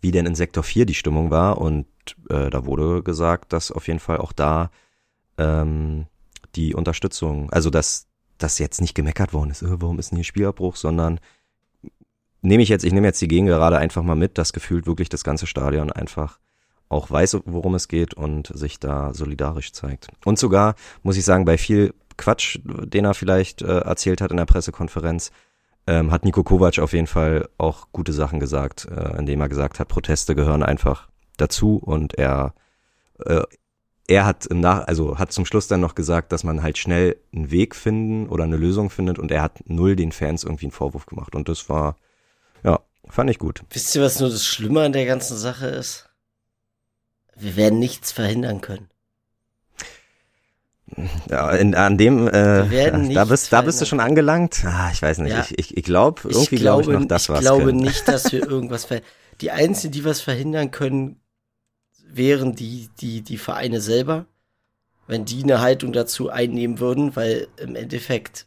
wie 0.00 0.10
denn 0.10 0.26
in 0.26 0.34
Sektor 0.34 0.62
4 0.62 0.86
die 0.86 0.94
Stimmung 0.94 1.30
war. 1.30 1.58
Und 1.58 1.86
äh, 2.30 2.50
da 2.50 2.66
wurde 2.66 3.02
gesagt, 3.02 3.52
dass 3.52 3.70
auf 3.70 3.86
jeden 3.86 4.00
Fall 4.00 4.18
auch 4.18 4.32
da 4.32 4.70
ähm, 5.38 6.06
die 6.54 6.74
Unterstützung, 6.74 7.50
also 7.50 7.70
dass 7.70 8.06
das 8.38 8.58
jetzt 8.58 8.80
nicht 8.80 8.94
gemeckert 8.94 9.32
worden 9.32 9.50
ist, 9.50 9.62
äh, 9.62 9.80
warum 9.80 9.98
ist 9.98 10.10
denn 10.10 10.16
hier 10.16 10.24
Spielabbruch, 10.24 10.76
sondern 10.76 11.20
nehme 12.42 12.62
ich 12.62 12.68
jetzt, 12.68 12.84
ich 12.84 12.92
nehme 12.92 13.06
jetzt 13.06 13.20
die 13.20 13.28
Gegengerade 13.28 13.78
einfach 13.78 14.02
mal 14.02 14.16
mit, 14.16 14.38
dass 14.38 14.52
gefühlt 14.52 14.86
wirklich 14.86 15.08
das 15.08 15.24
ganze 15.24 15.46
Stadion 15.46 15.90
einfach 15.90 16.38
auch 16.88 17.10
weiß, 17.10 17.38
worum 17.46 17.74
es 17.74 17.88
geht 17.88 18.14
und 18.14 18.50
sich 18.54 18.78
da 18.78 19.12
solidarisch 19.14 19.72
zeigt. 19.72 20.08
Und 20.24 20.38
sogar, 20.38 20.74
muss 21.02 21.16
ich 21.16 21.24
sagen, 21.24 21.44
bei 21.44 21.58
viel 21.58 21.94
Quatsch, 22.16 22.58
den 22.64 23.04
er 23.04 23.14
vielleicht 23.14 23.62
äh, 23.62 23.78
erzählt 23.80 24.20
hat 24.20 24.30
in 24.30 24.36
der 24.36 24.44
Pressekonferenz, 24.44 25.32
ähm, 25.86 26.10
hat 26.10 26.24
Nico 26.24 26.42
Kovac 26.42 26.78
auf 26.78 26.92
jeden 26.92 27.06
Fall 27.06 27.48
auch 27.58 27.88
gute 27.92 28.12
Sachen 28.12 28.40
gesagt, 28.40 28.86
äh, 28.86 29.18
indem 29.18 29.40
er 29.40 29.48
gesagt 29.48 29.80
hat, 29.80 29.88
Proteste 29.88 30.34
gehören 30.34 30.62
einfach 30.62 31.08
dazu 31.36 31.76
und 31.76 32.14
er 32.14 32.54
äh, 33.24 33.42
er 34.06 34.26
hat 34.26 34.46
im 34.46 34.60
Nach 34.60 34.86
also 34.86 35.18
hat 35.18 35.32
zum 35.32 35.46
Schluss 35.46 35.66
dann 35.66 35.80
noch 35.80 35.94
gesagt, 35.94 36.32
dass 36.32 36.44
man 36.44 36.62
halt 36.62 36.76
schnell 36.76 37.16
einen 37.34 37.50
Weg 37.50 37.74
finden 37.74 38.28
oder 38.28 38.44
eine 38.44 38.56
Lösung 38.56 38.90
findet 38.90 39.18
und 39.18 39.30
er 39.30 39.42
hat 39.42 39.62
null 39.66 39.96
den 39.96 40.12
Fans 40.12 40.44
irgendwie 40.44 40.66
einen 40.66 40.72
Vorwurf 40.72 41.06
gemacht 41.06 41.34
und 41.34 41.48
das 41.48 41.68
war 41.68 41.96
ja, 42.62 42.80
fand 43.08 43.30
ich 43.30 43.38
gut. 43.38 43.62
Wisst 43.70 43.94
ihr, 43.94 44.02
was 44.02 44.20
nur 44.20 44.30
das 44.30 44.44
Schlimme 44.44 44.82
an 44.82 44.92
der 44.92 45.06
ganzen 45.06 45.36
Sache 45.36 45.66
ist? 45.66 46.08
Wir 47.36 47.56
werden 47.56 47.78
nichts 47.78 48.12
verhindern 48.12 48.60
können. 48.60 48.88
Ja, 51.28 51.50
in, 51.50 51.74
an 51.74 51.98
dem, 51.98 52.28
äh, 52.28 53.12
da 53.14 53.24
bist, 53.24 53.52
da 53.52 53.62
bist 53.62 53.80
du 53.80 53.86
schon 53.86 54.00
angelangt. 54.00 54.64
Ah, 54.64 54.90
ich 54.92 55.02
weiß 55.02 55.18
nicht. 55.18 55.32
Ja. 55.32 55.40
Ich, 55.40 55.58
ich, 55.58 55.76
ich 55.76 55.84
glaube, 55.84 56.20
irgendwie 56.24 56.56
glaube 56.56 56.82
ich 56.82 56.88
noch, 56.88 57.04
das 57.06 57.24
ich 57.24 57.28
was 57.30 57.40
glaube 57.40 57.64
können. 57.64 57.78
nicht, 57.78 58.06
dass 58.06 58.30
wir 58.30 58.46
irgendwas 58.46 58.84
ver 58.84 59.00
Die 59.40 59.50
einzigen, 59.50 59.92
die 59.92 60.04
was 60.04 60.20
verhindern 60.20 60.70
können, 60.70 61.20
wären 62.06 62.54
die, 62.54 62.90
die, 63.00 63.22
die 63.22 63.38
Vereine 63.38 63.80
selber. 63.80 64.26
Wenn 65.06 65.24
die 65.24 65.42
eine 65.42 65.60
Haltung 65.60 65.92
dazu 65.92 66.30
einnehmen 66.30 66.78
würden, 66.78 67.16
weil 67.16 67.48
im 67.56 67.76
Endeffekt 67.76 68.46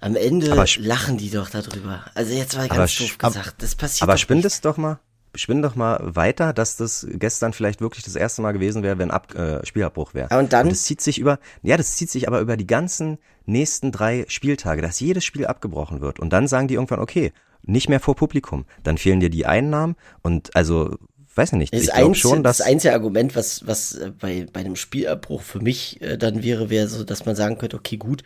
am 0.00 0.14
Ende 0.14 0.54
lachen 0.78 1.16
die 1.16 1.30
doch 1.30 1.50
darüber. 1.50 2.04
Also 2.14 2.34
jetzt 2.34 2.56
Aber 2.56 2.68
ganz 2.68 2.96
doof 2.96 3.18
gesagt, 3.18 3.62
das 3.62 3.74
passiert 3.74 4.02
Aber 4.02 4.12
doch 4.12 4.20
spinn 4.20 4.36
nicht. 4.38 4.44
das 4.46 4.60
doch 4.60 4.76
mal, 4.76 5.00
spinn 5.38 5.62
doch 5.62 5.74
mal 5.74 5.98
weiter, 6.02 6.52
dass 6.52 6.76
das 6.76 7.06
gestern 7.10 7.52
vielleicht 7.52 7.80
wirklich 7.80 8.04
das 8.04 8.16
erste 8.16 8.42
Mal 8.42 8.52
gewesen 8.52 8.82
wäre, 8.82 8.98
wenn 8.98 9.10
Ab 9.10 9.34
äh, 9.34 9.64
Spielabbruch 9.64 10.14
wäre. 10.14 10.36
Und 10.38 10.52
dann? 10.52 10.68
das 10.68 10.82
zieht 10.82 11.00
sich 11.00 11.18
über, 11.18 11.38
ja, 11.62 11.76
das 11.76 11.96
zieht 11.96 12.10
sich 12.10 12.28
aber 12.28 12.40
über 12.40 12.56
die 12.56 12.66
ganzen 12.66 13.18
nächsten 13.46 13.92
drei 13.92 14.24
Spieltage, 14.28 14.82
dass 14.82 15.00
jedes 15.00 15.24
Spiel 15.24 15.46
abgebrochen 15.46 16.00
wird. 16.00 16.18
Und 16.20 16.32
dann 16.32 16.46
sagen 16.46 16.68
die 16.68 16.74
irgendwann, 16.74 17.00
okay, 17.00 17.32
nicht 17.62 17.88
mehr 17.88 18.00
vor 18.00 18.14
Publikum. 18.14 18.66
Dann 18.82 18.98
fehlen 18.98 19.20
dir 19.20 19.30
die 19.30 19.46
Einnahmen 19.46 19.96
und 20.22 20.54
also, 20.56 20.96
weiß 21.34 21.52
ich 21.52 21.58
nicht, 21.58 21.72
Das, 21.72 21.82
ich 21.82 21.86
glaube 21.88 22.08
einzige, 22.08 22.20
schon, 22.20 22.42
dass 22.42 22.58
das 22.58 22.66
einzige 22.66 22.94
Argument, 22.94 23.36
was, 23.36 23.66
was 23.66 23.94
äh, 23.94 24.12
bei, 24.18 24.46
bei 24.52 24.60
einem 24.60 24.76
Spielabbruch 24.76 25.42
für 25.42 25.60
mich 25.60 26.00
äh, 26.00 26.16
dann 26.16 26.42
wäre, 26.42 26.70
wäre 26.70 26.88
so, 26.88 27.04
dass 27.04 27.26
man 27.26 27.36
sagen 27.36 27.58
könnte, 27.58 27.76
okay, 27.76 27.96
gut, 27.96 28.22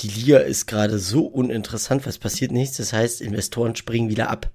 die 0.00 0.08
Liga 0.08 0.38
ist 0.38 0.66
gerade 0.66 0.98
so 0.98 1.26
uninteressant, 1.26 2.06
was 2.06 2.18
passiert 2.18 2.50
nichts. 2.50 2.78
Das 2.78 2.92
heißt, 2.92 3.20
Investoren 3.20 3.76
springen 3.76 4.08
wieder 4.08 4.30
ab. 4.30 4.50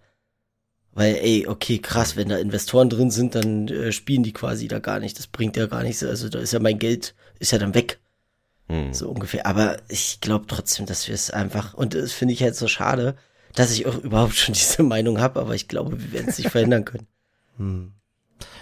Weil, 0.98 1.14
ey, 1.18 1.46
okay, 1.48 1.78
krass, 1.78 2.16
wenn 2.16 2.30
da 2.30 2.38
Investoren 2.38 2.90
drin 2.90 3.12
sind, 3.12 3.36
dann 3.36 3.68
äh, 3.68 3.92
spielen 3.92 4.24
die 4.24 4.34
quasi 4.34 4.68
da 4.68 4.80
gar 4.80 5.00
nicht. 5.00 5.20
Das 5.20 5.28
bringt 5.28 5.56
ja 5.56 5.68
gar 5.68 5.84
nichts. 5.84 6.04
Also 6.04 6.28
da 6.28 6.40
ist 6.40 6.54
ja 6.54 6.60
mein 6.60 6.80
Geld, 6.80 7.14
ist 7.38 7.52
ja 7.52 7.60
dann 7.60 7.76
weg. 7.76 8.00
Hm. 8.68 8.96
So 8.96 9.08
ungefähr. 9.08 9.46
Aber 9.46 9.78
ich 9.90 10.22
glaube 10.22 10.46
trotzdem, 10.48 10.88
dass 10.88 11.08
wir 11.08 11.14
es 11.14 11.30
einfach, 11.30 11.76
und 11.76 11.94
das 11.94 12.14
finde 12.14 12.34
ich 12.34 12.42
halt 12.42 12.56
so 12.56 12.68
schade, 12.68 13.16
dass 13.54 13.74
ich 13.74 13.86
auch 13.86 13.96
überhaupt 14.04 14.34
schon 14.34 14.56
diese 14.56 14.82
Meinung 14.82 15.22
habe, 15.22 15.40
aber 15.40 15.54
ich 15.54 15.68
glaube, 15.68 16.02
wir 16.02 16.14
werden 16.14 16.30
es 16.30 16.40
nicht 16.40 16.50
verhindern 16.50 16.84
können. 16.84 17.06
Hm. 17.58 17.94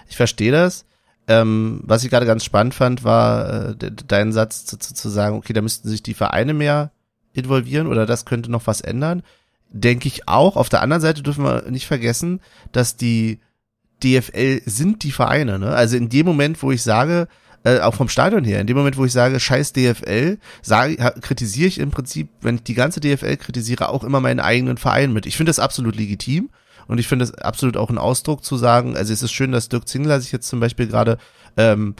Ich 0.09 0.15
verstehe 0.15 0.53
das. 0.53 0.85
Ähm, 1.27 1.81
was 1.83 2.03
ich 2.03 2.09
gerade 2.09 2.25
ganz 2.25 2.43
spannend 2.45 2.73
fand, 2.73 3.03
war 3.03 3.71
äh, 3.71 3.75
de 3.75 3.91
dein 4.07 4.31
Satz 4.31 4.65
zu, 4.65 4.77
zu, 4.77 4.93
zu 4.93 5.09
sagen, 5.09 5.35
okay, 5.37 5.51
da 5.51 5.61
müssten 5.61 5.89
sich 5.89 6.01
die 6.01 6.13
Vereine 6.13 6.53
mehr 6.53 6.91
involvieren 7.33 7.87
oder 7.87 8.05
das 8.05 8.23
könnte 8.23 8.49
noch 8.49 8.67
was 8.67 8.79
ändern. 8.79 9.23
Denke 9.69 10.07
ich 10.07 10.27
auch. 10.27 10.55
Auf 10.55 10.69
der 10.69 10.81
anderen 10.81 11.01
Seite 11.01 11.21
dürfen 11.21 11.43
wir 11.43 11.69
nicht 11.69 11.87
vergessen, 11.87 12.41
dass 12.71 12.95
die 12.97 13.39
DFL 14.03 14.61
sind 14.65 15.03
die 15.03 15.11
Vereine. 15.11 15.59
Ne? 15.59 15.69
Also 15.69 15.97
in 15.97 16.09
dem 16.09 16.25
Moment, 16.25 16.61
wo 16.61 16.71
ich 16.71 16.83
sage, 16.83 17.27
äh, 17.63 17.79
auch 17.79 17.95
vom 17.95 18.09
Stadion 18.09 18.43
her, 18.43 18.61
in 18.61 18.67
dem 18.67 18.77
Moment, 18.77 18.97
wo 18.97 19.05
ich 19.05 19.11
sage, 19.11 19.39
scheiß 19.39 19.73
DFL, 19.73 20.37
sage, 20.61 20.95
kritisiere 21.21 21.67
ich 21.67 21.79
im 21.79 21.91
Prinzip, 21.91 22.29
wenn 22.41 22.55
ich 22.55 22.63
die 22.63 22.75
ganze 22.75 22.99
DFL 22.99 23.37
kritisiere, 23.37 23.89
auch 23.89 24.03
immer 24.03 24.21
meinen 24.21 24.39
eigenen 24.39 24.77
Verein 24.77 25.13
mit. 25.13 25.25
Ich 25.25 25.35
finde 25.35 25.49
das 25.49 25.59
absolut 25.59 25.95
legitim. 25.95 26.49
Und 26.87 26.99
ich 26.99 27.07
finde 27.07 27.25
es 27.25 27.33
absolut 27.33 27.77
auch 27.77 27.89
ein 27.89 27.97
Ausdruck 27.97 28.43
zu 28.43 28.57
sagen, 28.57 28.95
also 28.95 29.11
es 29.11 29.23
ist 29.23 29.31
schön, 29.31 29.51
dass 29.51 29.69
Dirk 29.69 29.87
Zingler 29.87 30.21
sich 30.21 30.31
jetzt 30.31 30.47
zum 30.47 30.59
Beispiel 30.59 30.85
gerade 30.85 31.17
ähm, 31.57 31.95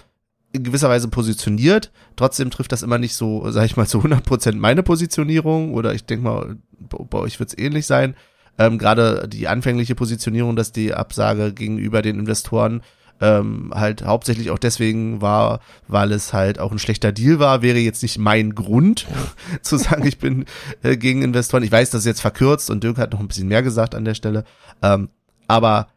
in 0.55 0.63
gewisser 0.63 0.89
Weise 0.89 1.07
positioniert. 1.07 1.91
Trotzdem 2.15 2.49
trifft 2.49 2.71
das 2.71 2.83
immer 2.83 2.97
nicht 2.97 3.15
so, 3.15 3.49
sag 3.51 3.65
ich 3.65 3.77
mal, 3.77 3.87
zu 3.87 3.99
100% 3.99 4.55
meine 4.55 4.83
Positionierung 4.83 5.73
oder 5.73 5.93
ich 5.93 6.05
denke 6.05 6.23
mal, 6.23 6.57
bei, 6.79 7.17
euch 7.19 7.39
wird 7.39 7.49
es 7.49 7.57
ähnlich 7.57 7.85
sein. 7.85 8.15
Ähm, 8.57 8.77
gerade 8.77 9.27
die 9.27 9.47
anfängliche 9.47 9.95
Positionierung, 9.95 10.55
dass 10.55 10.71
die 10.71 10.93
Absage 10.93 11.53
gegenüber 11.53 12.01
den 12.01 12.19
Investoren 12.19 12.81
ähm, 13.21 13.71
halt 13.73 14.03
hauptsächlich 14.03 14.51
auch 14.51 14.59
deswegen 14.59 15.21
war, 15.21 15.61
weil 15.87 16.11
es 16.11 16.33
halt 16.33 16.59
auch 16.59 16.71
ein 16.71 16.79
schlechter 16.79 17.11
Deal 17.11 17.39
war, 17.39 17.61
wäre 17.61 17.77
jetzt 17.77 18.01
nicht 18.01 18.17
mein 18.17 18.55
Grund 18.55 19.07
zu 19.61 19.77
sagen, 19.77 20.05
ich 20.05 20.17
bin 20.17 20.45
äh, 20.83 20.97
gegen 20.97 21.21
Investoren. 21.21 21.63
Ich 21.63 21.71
weiß, 21.71 21.89
das 21.89 22.01
ist 22.01 22.07
jetzt 22.07 22.21
verkürzt 22.21 22.69
und 22.69 22.83
Dirk 22.83 22.97
hat 22.97 23.13
noch 23.13 23.19
ein 23.19 23.27
bisschen 23.27 23.47
mehr 23.47 23.63
gesagt 23.63 23.95
an 23.95 24.05
der 24.05 24.15
Stelle. 24.15 24.43
Ähm, 24.81 25.09
aber 25.47 25.87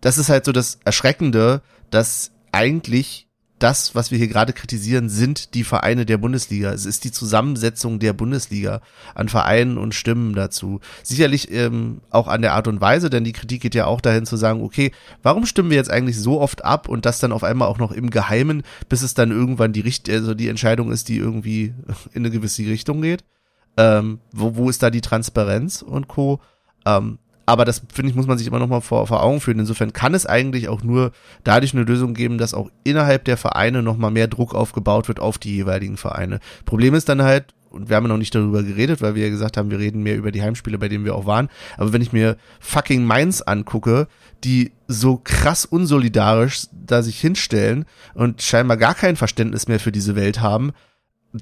das 0.00 0.18
ist 0.18 0.28
halt 0.28 0.44
so 0.44 0.52
das 0.52 0.78
Erschreckende, 0.84 1.62
dass 1.90 2.32
eigentlich 2.52 3.25
das, 3.58 3.94
was 3.94 4.10
wir 4.10 4.18
hier 4.18 4.28
gerade 4.28 4.52
kritisieren, 4.52 5.08
sind 5.08 5.54
die 5.54 5.64
Vereine 5.64 6.04
der 6.04 6.18
Bundesliga. 6.18 6.72
Es 6.72 6.84
ist 6.84 7.04
die 7.04 7.12
Zusammensetzung 7.12 7.98
der 7.98 8.12
Bundesliga 8.12 8.82
an 9.14 9.28
Vereinen 9.28 9.78
und 9.78 9.94
Stimmen 9.94 10.34
dazu. 10.34 10.80
Sicherlich 11.02 11.50
ähm, 11.50 12.02
auch 12.10 12.28
an 12.28 12.42
der 12.42 12.52
Art 12.52 12.68
und 12.68 12.80
Weise, 12.80 13.08
denn 13.08 13.24
die 13.24 13.32
Kritik 13.32 13.62
geht 13.62 13.74
ja 13.74 13.86
auch 13.86 14.02
dahin 14.02 14.26
zu 14.26 14.36
sagen, 14.36 14.62
okay, 14.62 14.92
warum 15.22 15.46
stimmen 15.46 15.70
wir 15.70 15.76
jetzt 15.78 15.90
eigentlich 15.90 16.18
so 16.18 16.40
oft 16.40 16.64
ab 16.64 16.88
und 16.88 17.06
das 17.06 17.18
dann 17.18 17.32
auf 17.32 17.44
einmal 17.44 17.68
auch 17.68 17.78
noch 17.78 17.92
im 17.92 18.10
Geheimen, 18.10 18.62
bis 18.88 19.02
es 19.02 19.14
dann 19.14 19.30
irgendwann 19.30 19.72
die 19.72 19.80
Richt 19.80 20.10
also 20.10 20.34
die 20.34 20.48
Entscheidung 20.48 20.92
ist, 20.92 21.08
die 21.08 21.16
irgendwie 21.16 21.72
in 22.12 22.22
eine 22.22 22.30
gewisse 22.30 22.62
Richtung 22.62 23.00
geht. 23.00 23.24
Ähm, 23.78 24.20
wo, 24.32 24.56
wo 24.56 24.70
ist 24.70 24.82
da 24.82 24.90
die 24.90 25.02
Transparenz 25.02 25.82
und 25.82 26.08
Co. 26.08 26.40
Ähm, 26.84 27.18
aber 27.46 27.64
das, 27.64 27.82
finde 27.92 28.10
ich, 28.10 28.16
muss 28.16 28.26
man 28.26 28.36
sich 28.38 28.46
immer 28.46 28.58
noch 28.58 28.68
mal 28.68 28.80
vor, 28.80 29.06
vor 29.06 29.22
Augen 29.22 29.40
führen. 29.40 29.60
Insofern 29.60 29.92
kann 29.92 30.14
es 30.14 30.26
eigentlich 30.26 30.68
auch 30.68 30.82
nur 30.82 31.12
dadurch 31.44 31.72
eine 31.72 31.84
Lösung 31.84 32.12
geben, 32.12 32.38
dass 32.38 32.54
auch 32.54 32.70
innerhalb 32.84 33.24
der 33.24 33.36
Vereine 33.36 33.82
noch 33.82 33.96
mal 33.96 34.10
mehr 34.10 34.26
Druck 34.26 34.54
aufgebaut 34.54 35.08
wird 35.08 35.20
auf 35.20 35.38
die 35.38 35.54
jeweiligen 35.54 35.96
Vereine. 35.96 36.40
Problem 36.64 36.94
ist 36.94 37.08
dann 37.08 37.22
halt, 37.22 37.54
und 37.70 37.88
wir 37.88 37.96
haben 37.96 38.04
ja 38.04 38.08
noch 38.08 38.16
nicht 38.16 38.34
darüber 38.34 38.62
geredet, 38.62 39.02
weil 39.02 39.14
wir 39.14 39.24
ja 39.24 39.30
gesagt 39.30 39.56
haben, 39.56 39.70
wir 39.70 39.78
reden 39.78 40.02
mehr 40.02 40.16
über 40.16 40.32
die 40.32 40.42
Heimspiele, 40.42 40.78
bei 40.78 40.88
denen 40.88 41.04
wir 41.04 41.14
auch 41.14 41.26
waren. 41.26 41.48
Aber 41.76 41.92
wenn 41.92 42.02
ich 42.02 42.12
mir 42.12 42.36
fucking 42.58 43.04
Mainz 43.04 43.42
angucke, 43.42 44.08
die 44.44 44.72
so 44.88 45.20
krass 45.22 45.66
unsolidarisch 45.66 46.68
da 46.72 47.02
sich 47.02 47.20
hinstellen 47.20 47.84
und 48.14 48.42
scheinbar 48.42 48.76
gar 48.76 48.94
kein 48.94 49.16
Verständnis 49.16 49.68
mehr 49.68 49.80
für 49.80 49.92
diese 49.92 50.16
Welt 50.16 50.40
haben, 50.40 50.72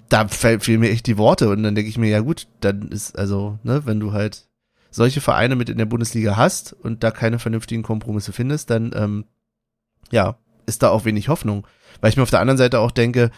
da 0.08 0.26
fe- 0.26 0.60
fehlen 0.60 0.80
mir 0.80 0.90
echt 0.90 1.06
die 1.06 1.18
Worte. 1.18 1.48
Und 1.50 1.62
dann 1.62 1.74
denke 1.74 1.88
ich 1.88 1.98
mir, 1.98 2.10
ja 2.10 2.20
gut, 2.20 2.48
dann 2.60 2.88
ist 2.88 3.16
also, 3.16 3.58
ne, 3.62 3.82
wenn 3.84 4.00
du 4.00 4.12
halt 4.12 4.46
solche 4.94 5.20
Vereine 5.20 5.56
mit 5.56 5.68
in 5.68 5.78
der 5.78 5.86
Bundesliga 5.86 6.36
hast 6.36 6.72
und 6.72 7.02
da 7.02 7.10
keine 7.10 7.40
vernünftigen 7.40 7.82
Kompromisse 7.82 8.32
findest, 8.32 8.70
dann 8.70 8.92
ähm, 8.94 9.24
ja, 10.12 10.36
ist 10.66 10.84
da 10.84 10.90
auch 10.90 11.04
wenig 11.04 11.28
Hoffnung. 11.28 11.66
Weil 12.00 12.10
ich 12.10 12.16
mir 12.16 12.22
auf 12.22 12.30
der 12.30 12.40
anderen 12.40 12.58
Seite 12.58 12.78
auch 12.78 12.92
denke, 12.92 13.30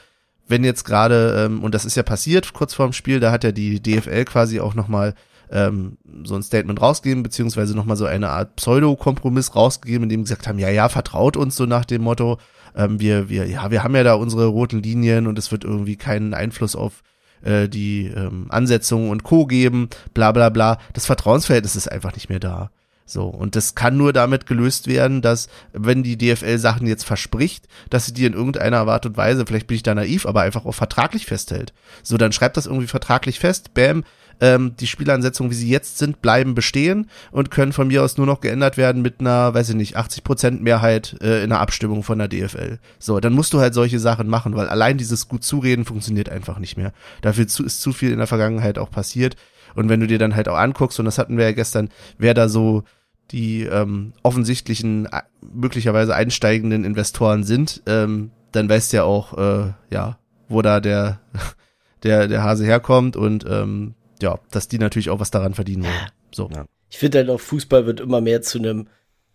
wenn 0.47 0.65
jetzt 0.65 0.85
gerade, 0.85 1.45
ähm, 1.47 1.65
und 1.65 1.74
das 1.74 1.87
ist 1.87 1.97
ja 1.97 2.03
passiert 2.03 2.53
kurz 2.53 2.74
vorm 2.74 2.93
Spiel, 2.93 3.20
da 3.20 3.33
hat 3.33 3.43
ja 3.43 3.53
die 3.53 3.83
DFL 3.83 4.27
quasi 4.27 4.61
auch 4.61 4.74
nochmal 4.74 5.15
ähm, 5.51 5.97
so 6.24 6.35
ein 6.35 6.43
Statement 6.43 6.81
rausgeben, 6.81 7.23
beziehungsweise 7.23 7.74
nochmal 7.74 7.97
so 7.97 8.05
eine 8.05 8.28
Art 8.28 8.57
Pseudo-Kompromiss 8.57 9.55
rausgegeben, 9.55 10.05
in 10.05 10.09
dem 10.11 10.23
gesagt 10.24 10.47
haben, 10.47 10.59
ja, 10.59 10.69
ja, 10.69 10.91
vertraut 10.91 11.39
uns 11.39 11.57
so 11.57 11.65
nach 11.65 11.87
dem 11.87 12.03
Motto, 12.03 12.39
ähm, 12.74 13.01
wir, 13.01 13.31
wir, 13.31 13.47
ja, 13.47 13.70
wir 13.70 13.83
haben 13.83 13.97
ja 13.97 14.05
da 14.05 14.15
unsere 14.15 14.47
roten 14.47 14.83
Linien 14.83 15.27
und 15.27 15.39
es 15.39 15.51
wird 15.53 15.65
irgendwie 15.65 15.97
keinen 15.97 16.35
Einfluss 16.35 16.77
auf 16.77 17.03
äh, 17.43 17.69
die 17.69 18.07
ähm, 18.07 18.47
Ansetzungen 18.49 19.11
und 19.11 19.23
Co. 19.23 19.47
geben, 19.47 19.89
bla 20.15 20.33
bla 20.33 20.49
bla. 20.49 20.79
Das 20.93 21.07
Vertrauensverhältnis 21.07 21.77
ist 21.77 21.89
einfach 21.89 22.15
nicht 22.15 22.29
mehr 22.29 22.41
da. 22.41 22.71
So, 23.09 23.27
und 23.27 23.55
das 23.55 23.77
kann 23.77 23.97
nur 23.97 24.13
damit 24.13 24.47
gelöst 24.47 24.89
werden, 24.89 25.23
dass, 25.23 25.49
wenn 25.73 26.03
die 26.03 26.19
DFL 26.19 26.59
Sachen 26.59 26.89
jetzt 26.89 27.05
verspricht, 27.05 27.69
dass 27.89 28.07
sie 28.07 28.13
die 28.13 28.25
in 28.25 28.33
irgendeiner 28.33 28.87
Art 28.89 29.07
und 29.07 29.17
Weise, 29.17 29.47
vielleicht 29.47 29.69
bin 29.69 29.77
ich 29.77 29.85
da 29.85 29.95
naiv, 29.95 30.27
aber 30.27 30.43
einfach 30.43 30.67
auch 30.67 30.75
vertraglich 30.75 31.25
festhält. 31.25 31.73
So, 32.03 32.17
dann 32.17 32.33
schreibt 32.33 32.57
das 32.57 32.67
irgendwie 32.67 32.89
vertraglich 32.89 33.39
fest, 33.39 33.75
bam, 33.75 34.03
ähm, 34.41 34.75
die 34.79 34.87
Spielansetzungen, 34.87 35.51
wie 35.51 35.57
sie 35.57 35.69
jetzt 35.69 35.99
sind, 35.99 36.23
bleiben 36.23 36.55
bestehen 36.55 37.09
und 37.31 37.51
können 37.51 37.73
von 37.73 37.89
mir 37.89 38.03
aus 38.03 38.17
nur 38.17 38.27
noch 38.27 38.41
geändert 38.41 38.77
werden 38.77 39.03
mit 39.03 39.21
einer, 39.21 39.55
weiß 39.55 39.71
ich 39.71 39.75
nicht, 39.75 39.97
80 39.97 40.25
Prozent 40.25 40.63
Mehrheit 40.63 41.17
äh, 41.23 41.43
in 41.43 41.51
der 41.51 41.61
Abstimmung 41.61 42.03
von 42.03 42.19
der 42.19 42.29
DFL. 42.29 42.79
So, 42.99 43.21
dann 43.21 43.33
musst 43.33 43.53
du 43.53 43.61
halt 43.61 43.75
solche 43.75 43.99
Sachen 43.99 44.29
machen, 44.29 44.57
weil 44.57 44.69
allein 44.69 44.99
dieses 44.99 45.29
gut 45.29 45.45
zureden 45.45 45.85
funktioniert 45.85 46.29
einfach 46.29 46.59
nicht 46.59 46.77
mehr. 46.77 46.93
Dafür 47.23 47.47
zu, 47.47 47.65
ist 47.65 47.81
zu 47.81 47.93
viel 47.93 48.13
in 48.13 48.19
der 48.19 48.27
Vergangenheit 48.27 48.79
auch 48.79 48.91
passiert. 48.91 49.37
Und 49.75 49.89
wenn 49.89 50.01
du 50.01 50.07
dir 50.07 50.19
dann 50.19 50.37
halt 50.37 50.49
auch 50.49 50.57
anguckst, 50.57 50.99
und 50.99 51.05
das 51.05 51.19
hatten 51.19 51.37
wir 51.37 51.45
ja 51.45 51.53
gestern, 51.53 51.91
wer 52.19 52.35
da 52.35 52.49
so 52.49 52.85
die 53.31 53.65
ähm, 53.65 54.13
offensichtlichen, 54.23 55.07
äh, 55.07 55.23
möglicherweise 55.41 56.15
einsteigenden 56.15 56.85
Investoren 56.85 57.45
sind, 57.45 57.83
ähm, 57.87 58.31
dann 58.53 58.69
weißt 58.69 58.93
du 58.93 58.99
ja 58.99 59.05
auch, 59.05 59.37
äh, 59.37 59.73
ja, 59.91 60.19
wo 60.49 60.63
da 60.63 60.81
der, 60.81 61.21
der, 62.03 62.29
der 62.29 62.43
Hase 62.43 62.65
herkommt 62.65 63.17
und 63.17 63.45
ähm, 63.49 63.95
ja, 64.23 64.39
dass 64.51 64.69
die 64.69 64.79
natürlich 64.79 65.11
auch 65.11 65.21
was 65.21 65.31
daran 65.31 65.55
verdienen 65.55 65.85
wollen. 65.85 66.11
So. 66.33 66.49
Ja. 66.53 66.67
Ich 66.91 66.99
finde 66.99 67.19
halt 67.19 67.31
auch, 67.31 67.41
Fußball 67.41 67.87
wird 67.87 68.01
immer 68.01 68.21
mehr 68.21 68.43
zu 68.43 68.59
einem, 68.59 68.89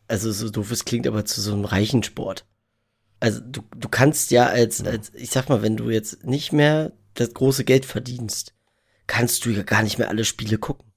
also 0.08 0.32
so 0.32 0.50
doof 0.50 0.72
es 0.72 0.86
klingt, 0.86 1.08
aber 1.08 1.26
zu 1.26 1.42
so 1.42 1.54
einem 1.54 1.66
reichen 1.66 2.04
Sport. 2.04 2.46
Also 3.20 3.40
du, 3.40 3.62
du 3.76 3.88
kannst 3.88 4.32
ja 4.32 4.48
als, 4.48 4.84
als, 4.84 5.14
ich 5.14 5.30
sag 5.30 5.50
mal, 5.50 5.62
wenn 5.62 5.78
du 5.78 5.90
jetzt 5.90 6.26
nicht 6.26 6.54
mehr 6.54 6.92
das 7.14 7.34
große 7.34 7.64
Geld 7.64 7.86
verdienst, 7.86 8.54
kannst 9.08 9.46
du 9.46 9.50
ja 9.50 9.64
gar 9.64 9.84
nicht 9.84 10.00
mehr 10.00 10.10
alle 10.10 10.26
Spiele 10.26 10.58
gucken. 10.58 10.92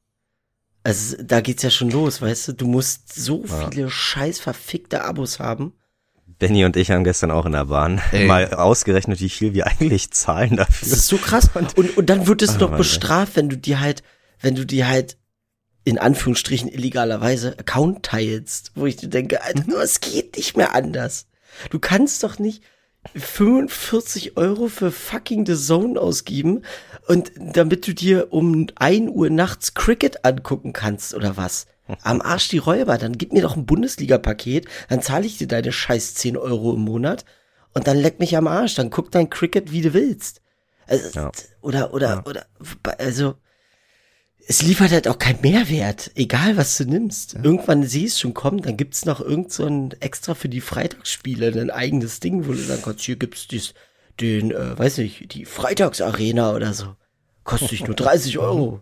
Also 0.84 1.16
da 1.22 1.40
geht's 1.40 1.62
ja 1.62 1.70
schon 1.70 1.90
los, 1.90 2.20
weißt 2.20 2.48
du? 2.48 2.52
Du 2.52 2.66
musst 2.66 3.14
so 3.14 3.44
ja. 3.44 3.70
viele 3.70 3.90
scheiß 3.90 4.38
verfickte 4.38 5.04
Abos 5.04 5.38
haben. 5.38 5.72
Benny 6.38 6.64
und 6.64 6.76
ich 6.76 6.90
haben 6.90 7.04
gestern 7.04 7.30
auch 7.30 7.46
in 7.46 7.52
der 7.52 7.66
Bahn 7.66 8.00
Ey. 8.12 8.24
mal 8.26 8.52
ausgerechnet, 8.54 9.20
wie 9.20 9.28
viel 9.28 9.54
wir 9.54 9.66
eigentlich 9.80 10.10
zahlen 10.10 10.56
dafür. 10.56 10.88
Das 10.88 10.98
ist 10.98 11.06
so 11.08 11.16
krass. 11.16 11.50
Und, 11.54 11.96
und 11.96 12.10
dann 12.10 12.26
wird 12.26 12.42
es 12.42 12.56
oh, 12.56 12.58
noch 12.58 12.76
bestraft, 12.76 13.36
wenn 13.36 13.48
du 13.48 13.56
dir 13.56 13.80
halt, 13.80 14.02
wenn 14.40 14.54
du 14.54 14.66
dir 14.66 14.88
halt 14.88 15.16
in 15.84 15.98
Anführungsstrichen 15.98 16.68
illegalerweise 16.68 17.58
Account 17.58 18.04
teilst, 18.04 18.72
wo 18.74 18.86
ich 18.86 18.96
dir 18.96 19.08
denke, 19.08 19.42
Alter, 19.42 19.64
mhm. 19.66 19.74
es 19.82 20.00
geht 20.00 20.36
nicht 20.36 20.56
mehr 20.56 20.74
anders. 20.74 21.26
Du 21.70 21.78
kannst 21.78 22.22
doch 22.22 22.38
nicht 22.38 22.62
45 23.14 24.36
Euro 24.36 24.68
für 24.68 24.90
fucking 24.90 25.44
The 25.44 25.56
Zone 25.56 26.00
ausgeben 26.00 26.62
und 27.06 27.32
damit 27.36 27.86
du 27.86 27.94
dir 27.94 28.32
um 28.32 28.66
ein 28.76 29.08
Uhr 29.08 29.28
nachts 29.28 29.74
Cricket 29.74 30.24
angucken 30.24 30.72
kannst 30.72 31.14
oder 31.14 31.36
was. 31.36 31.66
Am 32.02 32.22
Arsch 32.22 32.48
die 32.48 32.58
Räuber, 32.58 32.96
dann 32.96 33.18
gib 33.18 33.32
mir 33.32 33.42
doch 33.42 33.56
ein 33.56 33.66
Bundesliga-Paket, 33.66 34.66
dann 34.88 35.02
zahle 35.02 35.26
ich 35.26 35.36
dir 35.36 35.48
deine 35.48 35.70
scheiß 35.70 36.14
10 36.14 36.36
Euro 36.36 36.74
im 36.74 36.80
Monat 36.80 37.24
und 37.74 37.86
dann 37.86 37.98
leck 37.98 38.20
mich 38.20 38.36
am 38.36 38.46
Arsch, 38.46 38.74
dann 38.74 38.90
guck 38.90 39.10
dein 39.10 39.28
Cricket, 39.28 39.70
wie 39.70 39.82
du 39.82 39.92
willst. 39.92 40.40
Also, 40.86 41.18
ja. 41.18 41.32
Oder, 41.60 41.92
oder, 41.92 42.08
ja. 42.08 42.24
oder, 42.26 42.46
also, 42.98 43.34
es 44.46 44.62
liefert 44.62 44.92
halt 44.92 45.08
auch 45.08 45.18
keinen 45.18 45.40
Mehrwert, 45.40 46.10
egal 46.14 46.56
was 46.56 46.76
du 46.76 46.84
nimmst. 46.84 47.34
Ja. 47.34 47.44
Irgendwann 47.44 47.84
siehst 47.84 48.16
du 48.16 48.22
schon 48.22 48.34
kommen, 48.34 48.62
dann 48.62 48.76
gibt's 48.76 49.04
noch 49.04 49.20
irgend 49.20 49.52
so 49.52 49.66
ein 49.66 49.92
extra 50.00 50.34
für 50.34 50.48
die 50.48 50.60
Freitagsspiele, 50.60 51.48
ein 51.60 51.70
eigenes 51.70 52.20
Ding, 52.20 52.46
wo 52.46 52.52
du 52.52 52.62
dann 52.62 52.82
kannst, 52.82 53.00
hier 53.00 53.16
gibt's 53.16 53.48
dies, 53.48 53.74
den, 54.20 54.50
äh, 54.52 54.78
weiß 54.78 54.98
ich, 54.98 55.26
die 55.28 55.44
Freitagsarena 55.44 56.54
oder 56.54 56.74
so. 56.74 56.96
Kostet 57.42 57.72
dich 57.72 57.86
nur 57.86 57.96
30 57.96 58.38
Euro. 58.38 58.80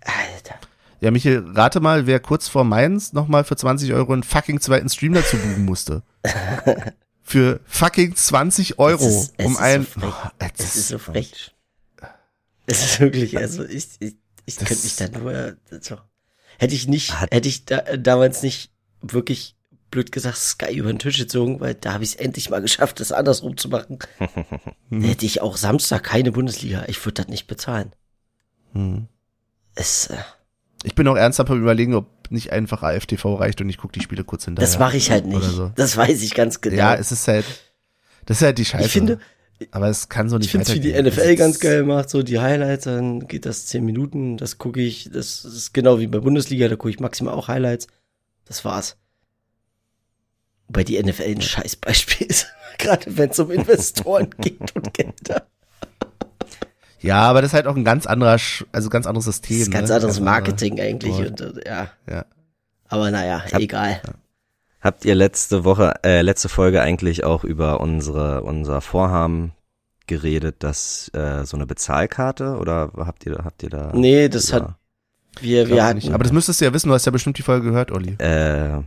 Alter. 0.00 0.58
Ja, 1.04 1.10
Michael, 1.10 1.44
rate 1.52 1.80
mal, 1.80 2.06
wer 2.06 2.18
kurz 2.18 2.48
vor 2.48 2.64
Mainz 2.64 3.12
nochmal 3.12 3.44
für 3.44 3.56
20 3.56 3.92
Euro 3.92 4.14
einen 4.14 4.22
fucking 4.22 4.58
zweiten 4.62 4.88
Stream 4.88 5.12
dazu 5.12 5.36
buchen 5.36 5.66
musste. 5.66 6.02
für 7.22 7.60
fucking 7.66 8.16
20 8.16 8.78
Euro. 8.78 9.04
Es 9.04 9.14
ist, 9.14 9.34
es 9.36 9.44
um 9.44 9.58
ein. 9.58 9.86
So 9.86 10.06
oh, 10.06 10.12
es 10.56 10.76
ist 10.76 10.88
so 10.88 10.96
frech. 10.96 11.54
Es 12.64 12.82
ist 12.82 13.00
wirklich, 13.00 13.36
also 13.36 13.66
ich, 13.66 13.88
ich, 14.00 14.16
ich 14.46 14.56
könnte 14.56 14.82
mich 14.82 14.96
da 14.96 15.08
nur. 15.08 15.58
So. 15.82 15.98
Hätte 16.58 16.74
ich 16.74 16.88
nicht, 16.88 17.12
hätte 17.30 17.48
ich 17.48 17.66
da, 17.66 17.82
damals 17.98 18.42
nicht 18.42 18.72
wirklich 19.02 19.56
blöd 19.90 20.10
gesagt 20.10 20.38
Sky 20.38 20.74
über 20.74 20.90
den 20.90 21.00
Tisch 21.00 21.18
gezogen, 21.18 21.60
weil 21.60 21.74
da 21.74 21.92
habe 21.92 22.04
ich 22.04 22.14
es 22.14 22.16
endlich 22.16 22.48
mal 22.48 22.62
geschafft, 22.62 22.98
das 22.98 23.12
andersrum 23.12 23.58
zu 23.58 23.68
machen. 23.68 23.98
hätte 24.90 25.26
ich 25.26 25.42
auch 25.42 25.58
Samstag 25.58 26.02
keine 26.02 26.32
Bundesliga. 26.32 26.86
Ich 26.86 27.04
würde 27.04 27.20
das 27.20 27.28
nicht 27.28 27.46
bezahlen. 27.46 27.92
Hm. 28.72 29.08
Es, 29.74 30.06
äh, 30.06 30.16
ich 30.84 30.94
bin 30.94 31.08
auch 31.08 31.16
ernsthaft 31.16 31.50
am 31.50 31.60
überlegen, 31.60 31.94
ob 31.94 32.30
nicht 32.30 32.52
einfach 32.52 32.82
AFTV 32.82 33.24
reicht 33.40 33.60
und 33.60 33.68
ich 33.70 33.78
gucke 33.78 33.92
die 33.92 34.00
Spiele 34.00 34.22
kurz 34.22 34.44
hinterher. 34.44 34.68
Das 34.68 34.78
mache 34.78 34.96
ich 34.98 35.10
halt 35.10 35.26
nicht. 35.26 35.42
So. 35.42 35.72
Das 35.74 35.96
weiß 35.96 36.22
ich 36.22 36.34
ganz 36.34 36.60
genau. 36.60 36.76
Ja, 36.76 36.94
es 36.94 37.10
ist 37.10 37.26
halt, 37.26 37.46
das 38.26 38.38
ist 38.38 38.42
halt 38.42 38.58
die 38.58 38.66
Scheiße. 38.66 38.84
Ich 38.84 38.92
finde, 38.92 39.18
aber 39.70 39.88
es 39.88 40.10
kann 40.10 40.28
so 40.28 40.36
nicht 40.36 40.46
Ich 40.46 40.50
finde 40.52 40.66
es, 40.66 40.74
wie 40.74 40.80
die 40.80 40.92
NFL 40.92 41.36
ganz 41.36 41.58
geil 41.58 41.84
macht, 41.84 42.10
so 42.10 42.22
die 42.22 42.38
Highlights, 42.38 42.84
dann 42.84 43.26
geht 43.26 43.46
das 43.46 43.66
zehn 43.66 43.84
Minuten, 43.84 44.36
das 44.36 44.58
gucke 44.58 44.82
ich, 44.82 45.10
das 45.10 45.44
ist 45.44 45.72
genau 45.72 46.00
wie 46.00 46.06
bei 46.06 46.18
Bundesliga, 46.18 46.68
da 46.68 46.76
gucke 46.76 46.90
ich 46.90 47.00
maximal 47.00 47.34
auch 47.34 47.48
Highlights. 47.48 47.86
Das 48.44 48.64
war's. 48.64 48.98
Wobei 50.68 50.84
die 50.84 51.02
NFL 51.02 51.22
ein 51.22 51.40
Scheißbeispiel 51.40 52.26
ist, 52.28 52.48
gerade 52.76 53.16
wenn 53.16 53.30
es 53.30 53.38
um 53.38 53.50
Investoren 53.50 54.28
geht 54.38 54.76
und 54.76 54.92
Gelder. 54.92 55.46
Ja, 57.04 57.20
aber 57.22 57.42
das 57.42 57.50
ist 57.50 57.54
halt 57.54 57.66
auch 57.66 57.76
ein 57.76 57.84
ganz 57.84 58.06
anderer, 58.06 58.38
also 58.72 58.88
ganz 58.88 59.06
anderes 59.06 59.26
System. 59.26 59.58
Das 59.58 59.62
ist 59.62 59.68
ein 59.68 59.72
ganz 59.72 59.88
ne? 59.90 59.96
anderes 59.96 60.20
Marketing 60.20 60.80
eigentlich 60.80 61.16
und, 61.16 61.40
und, 61.40 61.60
ja. 61.66 61.88
ja. 62.08 62.24
Aber 62.88 63.10
naja, 63.10 63.44
Hab, 63.44 63.60
egal. 63.60 64.00
Ja. 64.04 64.12
Habt 64.80 65.04
ihr 65.04 65.14
letzte 65.14 65.64
Woche, 65.64 65.94
äh, 66.02 66.22
letzte 66.22 66.48
Folge 66.48 66.80
eigentlich 66.80 67.24
auch 67.24 67.44
über 67.44 67.80
unsere, 67.80 68.42
unser 68.42 68.80
Vorhaben 68.80 69.52
geredet, 70.06 70.56
dass 70.60 71.10
äh, 71.14 71.44
so 71.44 71.56
eine 71.56 71.66
Bezahlkarte 71.66 72.56
oder 72.56 72.92
habt 72.96 73.26
ihr, 73.26 73.38
habt 73.44 73.62
ihr 73.62 73.70
da? 73.70 73.92
Nee, 73.94 74.28
das 74.28 74.48
über, 74.48 74.60
hat 74.60 74.74
wir, 75.40 75.68
wir 75.68 75.84
hatten. 75.84 75.96
Nicht. 75.96 76.12
Aber 76.12 76.24
das 76.24 76.32
müsstest 76.32 76.60
du 76.60 76.64
ja 76.64 76.72
wissen, 76.72 76.88
du 76.88 76.94
hast 76.94 77.04
ja 77.04 77.12
bestimmt 77.12 77.38
die 77.38 77.42
Folge 77.42 77.68
gehört, 77.68 77.92
Olli. 77.92 78.14
Äh, 78.18 78.80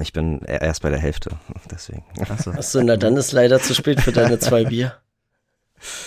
ich 0.00 0.12
bin 0.12 0.40
erst 0.42 0.82
bei 0.82 0.90
der 0.90 0.98
Hälfte, 0.98 1.30
deswegen. 1.70 2.04
Achso, 2.28 2.50
Achso 2.50 2.82
na 2.82 2.96
dann 2.96 3.16
ist 3.16 3.32
leider 3.32 3.60
zu 3.60 3.74
spät 3.74 4.00
für 4.00 4.12
deine 4.12 4.38
zwei 4.38 4.64
Bier. 4.64 4.94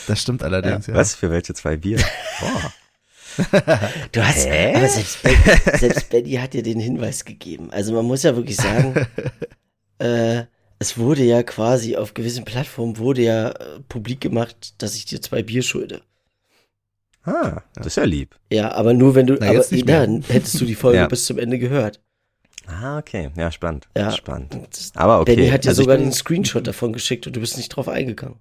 Das 0.07 0.21
stimmt 0.21 0.43
allerdings, 0.43 0.87
ja. 0.87 0.93
ja. 0.93 0.99
Was, 0.99 1.15
für 1.15 1.31
welche 1.31 1.53
zwei 1.53 1.77
Bier? 1.77 1.99
Boah. 2.39 2.73
Du 4.13 4.25
hast, 4.25 4.47
Hä? 4.47 4.75
aber 4.75 4.87
selbst, 4.87 5.19
selbst 5.77 6.09
Benny 6.09 6.35
hat 6.35 6.53
dir 6.53 6.63
den 6.63 6.79
Hinweis 6.79 7.25
gegeben. 7.25 7.69
Also 7.69 7.93
man 7.93 8.05
muss 8.05 8.23
ja 8.23 8.33
wirklich 8.33 8.55
sagen, 8.55 8.95
äh, 9.99 10.43
es 10.79 10.97
wurde 10.97 11.23
ja 11.23 11.43
quasi 11.43 11.97
auf 11.97 12.13
gewissen 12.13 12.45
Plattformen 12.45 12.97
wurde 12.97 13.23
ja 13.23 13.49
äh, 13.49 13.79
publik 13.89 14.21
gemacht, 14.21 14.81
dass 14.81 14.95
ich 14.95 15.05
dir 15.05 15.21
zwei 15.21 15.43
Bier 15.43 15.63
schulde. 15.63 16.01
Ah, 17.23 17.61
das 17.73 17.87
ist 17.87 17.97
ja 17.97 18.03
lieb. 18.03 18.35
Ja, 18.51 18.71
aber 18.71 18.93
nur 18.93 19.15
wenn 19.15 19.25
du, 19.25 19.35
Na, 19.39 19.49
aber 19.49 19.63
dann 19.63 20.21
hättest 20.21 20.61
du 20.61 20.65
die 20.65 20.75
Folge 20.75 20.97
ja. 20.99 21.07
bis 21.07 21.25
zum 21.25 21.39
Ende 21.39 21.57
gehört. 21.57 21.99
Ah, 22.67 22.97
okay. 22.97 23.31
Ja, 23.35 23.51
spannend. 23.51 23.87
Ja. 23.97 24.11
Spannend. 24.11 24.55
Aber 24.95 25.21
okay. 25.21 25.35
Benny 25.35 25.49
hat 25.49 25.63
dir 25.63 25.69
also 25.69 25.83
sogar 25.83 25.97
den 25.97 26.11
Screenshot 26.11 26.65
davon 26.65 26.93
geschickt 26.93 27.27
und 27.27 27.35
du 27.35 27.39
bist 27.39 27.57
nicht 27.57 27.69
drauf 27.69 27.87
eingegangen. 27.87 28.39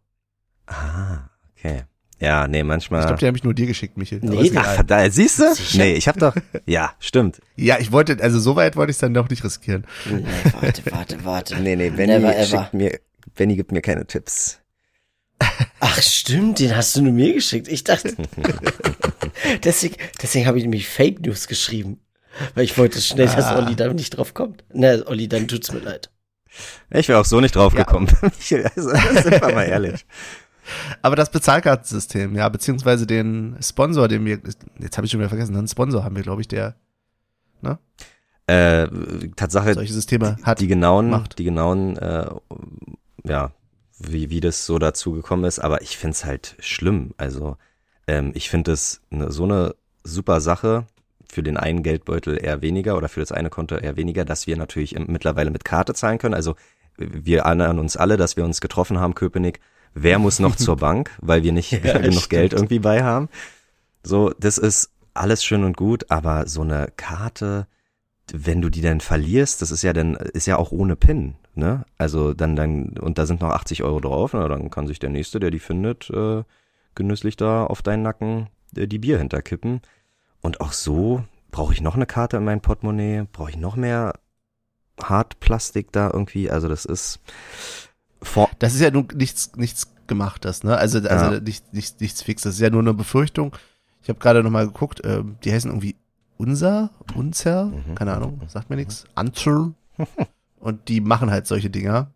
Ah, 0.67 1.29
okay. 1.57 1.85
Ja, 2.21 2.49
nee, 2.49 2.63
manchmal. 2.63 3.01
Ich 3.01 3.07
glaube, 3.07 3.21
die 3.21 3.27
habe 3.27 3.37
ich 3.37 3.45
nur 3.45 3.55
dir 3.55 3.67
geschickt, 3.67 3.99
Michael. 3.99 4.21
Nee, 4.23 4.51
ach, 4.55 4.83
da, 4.85 5.11
siehst 5.11 5.41
du? 5.41 5.45
Nee, 5.75 5.95
ich 5.95 6.09
habe 6.09 6.19
doch. 6.19 6.35
Ja, 6.65 6.95
stimmt. 6.99 7.41
Ja, 7.57 7.79
ich 7.79 7.93
wollte, 7.93 8.17
also 8.23 8.39
so 8.39 8.57
weit 8.57 8.77
wollte 8.77 8.91
ich 8.91 8.97
es 8.97 9.01
dann 9.01 9.13
doch 9.13 9.29
nicht 9.29 9.45
riskieren. 9.45 9.85
Nee, 10.07 10.25
warte, 10.61 10.83
warte, 10.91 11.25
warte. 11.25 11.57
Nee, 11.57 11.77
nee, 11.77 11.91
Benny 11.91 12.19
Never 12.19 12.45
schickt 12.45 12.73
mir, 12.73 12.99
Benny 13.35 13.57
gibt 13.57 13.73
mir 13.73 13.83
keine 13.83 14.07
Tipps. 14.07 14.61
Ach, 15.81 16.01
stimmt, 16.01 16.61
den 16.61 16.75
hast 16.75 16.97
du 16.97 17.03
nur 17.03 17.13
mir 17.13 17.35
geschickt. 17.35 17.69
Ich 17.69 17.85
dachte. 17.85 18.15
deswegen 19.65 19.97
deswegen 20.23 20.47
habe 20.47 20.59
ich 20.59 20.65
nämlich 20.65 20.89
Fake 20.89 21.21
News 21.21 21.49
geschrieben. 21.49 22.01
Weil 22.55 22.65
ich 22.65 22.79
wollte 22.79 23.01
schnell, 23.01 23.27
dass 23.27 23.45
ah. 23.45 23.59
Olli 23.59 23.77
da 23.77 23.93
nicht 23.93 24.17
drauf 24.17 24.35
kommt. 24.35 24.65
Na, 24.73 25.07
Olli, 25.07 25.29
dann 25.29 25.47
tut's 25.47 25.73
mir 25.73 25.81
leid. 25.81 26.11
Ich 26.91 27.09
wäre 27.09 27.19
auch 27.21 27.25
so 27.25 27.41
nicht 27.41 27.57
drauf 27.57 27.75
ja. 27.75 27.83
gekommen. 27.83 28.09
also, 28.23 28.41
sind 28.91 29.31
wir 29.31 29.55
mal 29.55 29.63
ehrlich. 29.69 30.07
Aber 31.03 31.17
das 31.17 31.31
Bezahlkartensystem, 31.31 32.35
ja, 32.35 32.49
beziehungsweise 32.49 33.07
den 33.07 33.57
Sponsor, 33.61 34.09
den 34.09 34.25
wir, 34.25 34.41
jetzt 34.79 34.97
habe 34.97 35.07
ich 35.07 35.11
schon 35.11 35.21
wieder 35.21 35.29
vergessen, 35.29 35.57
einen 35.57 35.69
Sponsor 35.69 36.05
haben 36.05 36.17
wir, 36.17 36.23
glaube 36.23 36.41
ich, 36.41 36.49
der, 36.49 36.77
ne? 37.61 37.79
Äh, 38.47 38.89
Tatsache, 39.37 39.73
solche 39.75 39.93
Systeme 39.93 40.37
hat, 40.43 40.61
die 40.61 40.67
genauen, 40.67 41.09
macht. 41.11 41.39
die 41.39 41.45
genauen, 41.45 41.97
äh, 41.97 42.27
ja, 43.25 43.53
wie, 43.99 44.29
wie 44.29 44.41
das 44.41 44.67
so 44.67 44.79
dazu 44.79 45.13
gekommen 45.13 45.45
ist, 45.45 45.61
aber 45.61 45.81
ich 45.81 45.97
finde 45.97 46.13
es 46.13 46.25
halt 46.25 46.57
schlimm. 46.59 47.15
Also, 47.17 47.57
ähm, 48.07 48.33
ich 48.35 48.51
finde 48.51 48.73
es 48.73 49.01
ne, 49.11 49.31
so 49.33 49.45
eine 49.45 49.75
super 50.03 50.41
Sache 50.43 50.87
für 51.27 51.43
den 51.43 51.57
einen 51.57 51.83
Geldbeutel 51.83 52.43
eher 52.43 52.63
weniger 52.63 52.97
oder 52.97 53.09
für 53.09 53.21
das 53.21 53.33
eine 53.33 53.51
Konto 53.51 53.77
eher 53.77 53.97
weniger, 53.97 54.25
dass 54.25 54.47
wir 54.47 54.57
natürlich 54.57 54.97
mittlerweile 54.99 55.51
mit 55.51 55.65
Karte 55.65 55.95
zahlen 55.95 56.19
können. 56.19 56.35
Also 56.35 56.55
wir 56.97 57.41
erinnern 57.41 57.79
uns 57.79 57.97
alle, 57.97 58.17
dass 58.17 58.37
wir 58.37 58.45
uns 58.45 58.61
getroffen 58.61 59.01
haben, 59.01 59.15
Köpenick. 59.15 59.61
Wer 59.95 60.19
muss 60.19 60.39
noch 60.41 60.57
zur 60.57 60.77
Bank, 60.79 61.11
weil 61.21 61.43
wir 61.43 61.53
nicht 61.53 61.73
Ja, 61.85 61.99
genug 61.99 62.25
stimmt. 62.25 62.31
Geld 62.31 62.53
irgendwie 62.53 62.79
bei 62.81 63.03
haben? 63.03 63.29
So, 64.03 64.31
das 64.39 64.59
ist 64.59 64.91
alles 65.15 65.45
schön 65.45 65.65
und 65.65 65.77
gut, 65.77 66.11
aber 66.11 66.47
so 66.49 66.63
eine 66.63 66.89
Karte, 66.97 67.67
wenn 68.33 68.61
du 68.61 68.69
die 68.71 68.81
dann 68.83 69.01
verlierst, 69.01 69.63
das 69.63 69.71
ist 69.71 69.83
ja 69.83 69.93
dann, 69.93 70.15
ist 70.17 70.47
ja 70.47 70.57
auch 70.57 70.73
ohne 70.73 70.97
PIN, 70.97 71.37
ne? 71.55 71.85
Also 71.99 72.35
dann, 72.35 72.57
dann, 72.57 72.99
und 72.99 73.19
da 73.19 73.27
sind 73.27 73.41
noch 73.41 73.51
80 73.51 73.83
Euro 73.83 74.01
drauf, 74.01 74.33
na, 74.35 74.49
dann 74.49 74.71
kann 74.71 74.87
sich 74.87 74.99
der 74.99 75.11
Nächste, 75.11 75.41
der 75.41 75.51
die 75.51 75.59
findet, 75.61 76.11
äh, 76.11 76.43
genüsslich 76.95 77.37
da 77.37 77.65
auf 77.65 77.83
deinen 77.83 78.03
Nacken 78.03 78.49
äh, 78.77 78.87
die 78.89 78.99
Bier 78.99 79.19
hinterkippen. 79.19 79.81
Und 80.41 80.61
auch 80.61 80.73
so 80.73 81.25
brauche 81.51 81.73
ich 81.73 81.81
noch 81.81 81.95
eine 81.95 82.07
Karte 82.07 82.39
in 82.39 82.45
mein 82.45 82.61
Portemonnaie, 82.61 83.27
brauche 83.33 83.51
ich 83.51 83.57
noch 83.57 83.77
mehr 83.77 84.15
Hartplastik 85.03 85.93
da 85.93 86.11
irgendwie, 86.13 86.51
also 86.51 86.69
das 86.69 86.85
ist 86.85 87.21
vor, 88.25 88.51
Das 88.59 88.75
ist 88.75 88.81
ja 88.81 88.91
nun 88.91 89.09
nichts, 89.15 89.53
nichts 89.57 89.93
gemachtes, 90.07 90.65
ne? 90.65 90.77
Also, 90.77 90.99
also 90.99 91.35
Ja. 91.35 91.41
nicht, 91.41 91.73
nicht, 91.73 92.01
nichts 92.01 92.23
fix. 92.23 92.43
Das 92.43 92.55
ist 92.55 92.61
ja 92.61 92.71
nur 92.71 92.81
eine 92.83 92.95
Befürchtung. 92.95 93.55
Ich 94.03 94.09
habe 94.09 94.19
gerade 94.19 94.43
nochmal 94.43 94.67
geguckt, 94.67 95.01
ähm, 95.05 95.37
die 95.45 95.53
heißen 95.53 95.71
irgendwie 95.71 95.97
Unser, 96.37 96.91
Unzer, 97.15 97.67
Mhm. 97.67 97.95
keine 97.95 98.13
Ahnung, 98.15 98.41
sagt 98.49 98.69
mir 98.69 98.77
nichts. 98.77 99.05
Anzer. 99.15 99.73
Und 100.59 100.89
die 100.89 101.01
machen 101.01 101.31
halt 101.31 101.47
solche 101.47 101.71
Dinger. 101.71 102.11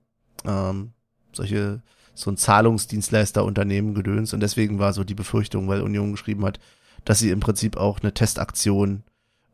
Ähm, 0.44 0.90
solche, 1.32 1.82
so 2.14 2.30
ein 2.30 2.36
Zahlungsdienstleister-Unternehmen 2.36 3.94
gedöns. 3.94 4.32
Und 4.34 4.40
deswegen 4.40 4.78
war 4.78 4.92
so 4.92 5.04
die 5.04 5.14
Befürchtung, 5.14 5.68
weil 5.68 5.82
Union 5.82 6.10
geschrieben 6.12 6.44
hat, 6.44 6.58
dass 7.04 7.20
sie 7.20 7.30
im 7.30 7.40
Prinzip 7.40 7.76
auch 7.76 8.00
eine 8.00 8.12
Testaktion 8.12 9.02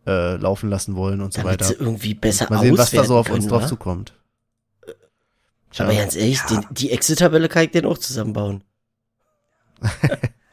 äh, 0.07 0.37
laufen 0.37 0.69
lassen 0.71 0.97
wollen 0.97 1.21
und 1.21 1.33
so 1.33 1.43
Damit 1.43 1.61
weiter. 1.61 1.67
sie 1.67 1.75
irgendwie 1.75 2.15
besser 2.15 2.47
Mal 2.51 2.61
sehen, 2.61 2.77
was 2.79 2.91
da 2.91 3.05
so 3.05 3.17
auf 3.17 3.27
auswerten 3.27 3.43
uns 3.43 3.47
drauf 3.49 3.59
können, 3.61 3.65
wa? 3.65 3.69
zukommt. 3.69 4.15
Aber 5.79 5.95
ganz 5.95 6.15
ehrlich, 6.17 6.39
Ja. 6.39 6.61
den, 6.61 6.67
die 6.71 6.91
Excel-Tabelle 6.93 7.49
kann 7.49 7.65
ich 7.65 7.71
den 7.73 7.87
auch 7.87 7.99
zusammenbauen. 7.99 8.63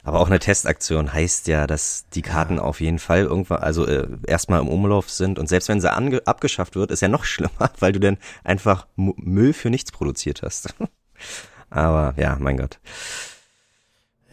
Aber 0.03 0.19
auch 0.19 0.27
eine 0.27 0.39
Testaktion 0.39 1.14
heißt 1.14 1.48
ja, 1.48 1.68
dass 1.68 2.06
die 2.15 2.23
Karten 2.23 2.57
auf 2.57 2.81
jeden 2.81 2.98
Fall 2.98 3.22
irgendwann, 3.22 3.60
also 3.60 3.85
äh, 3.85 4.07
erstmal 4.26 4.60
im 4.60 4.68
Umlauf 4.68 5.11
sind 5.11 5.38
und 5.38 5.48
selbst 5.48 5.69
wenn 5.69 5.80
sie 5.80 5.91
ange 5.93 6.22
abgeschafft 6.26 6.76
wird, 6.76 6.89
ist 6.89 7.02
ja 7.02 7.07
noch 7.07 7.23
schlimmer, 7.26 7.72
weil 7.80 7.91
du 7.91 7.99
dann 7.99 8.18
einfach 8.43 8.88
M 8.98 9.14
Müll 9.18 9.53
für 9.53 9.69
nichts 9.69 9.91
produziert 9.91 10.41
hast. 10.41 10.73
Aber 11.69 12.15
ja, 12.18 12.35
mein 12.39 12.57
Gott. 12.57 12.80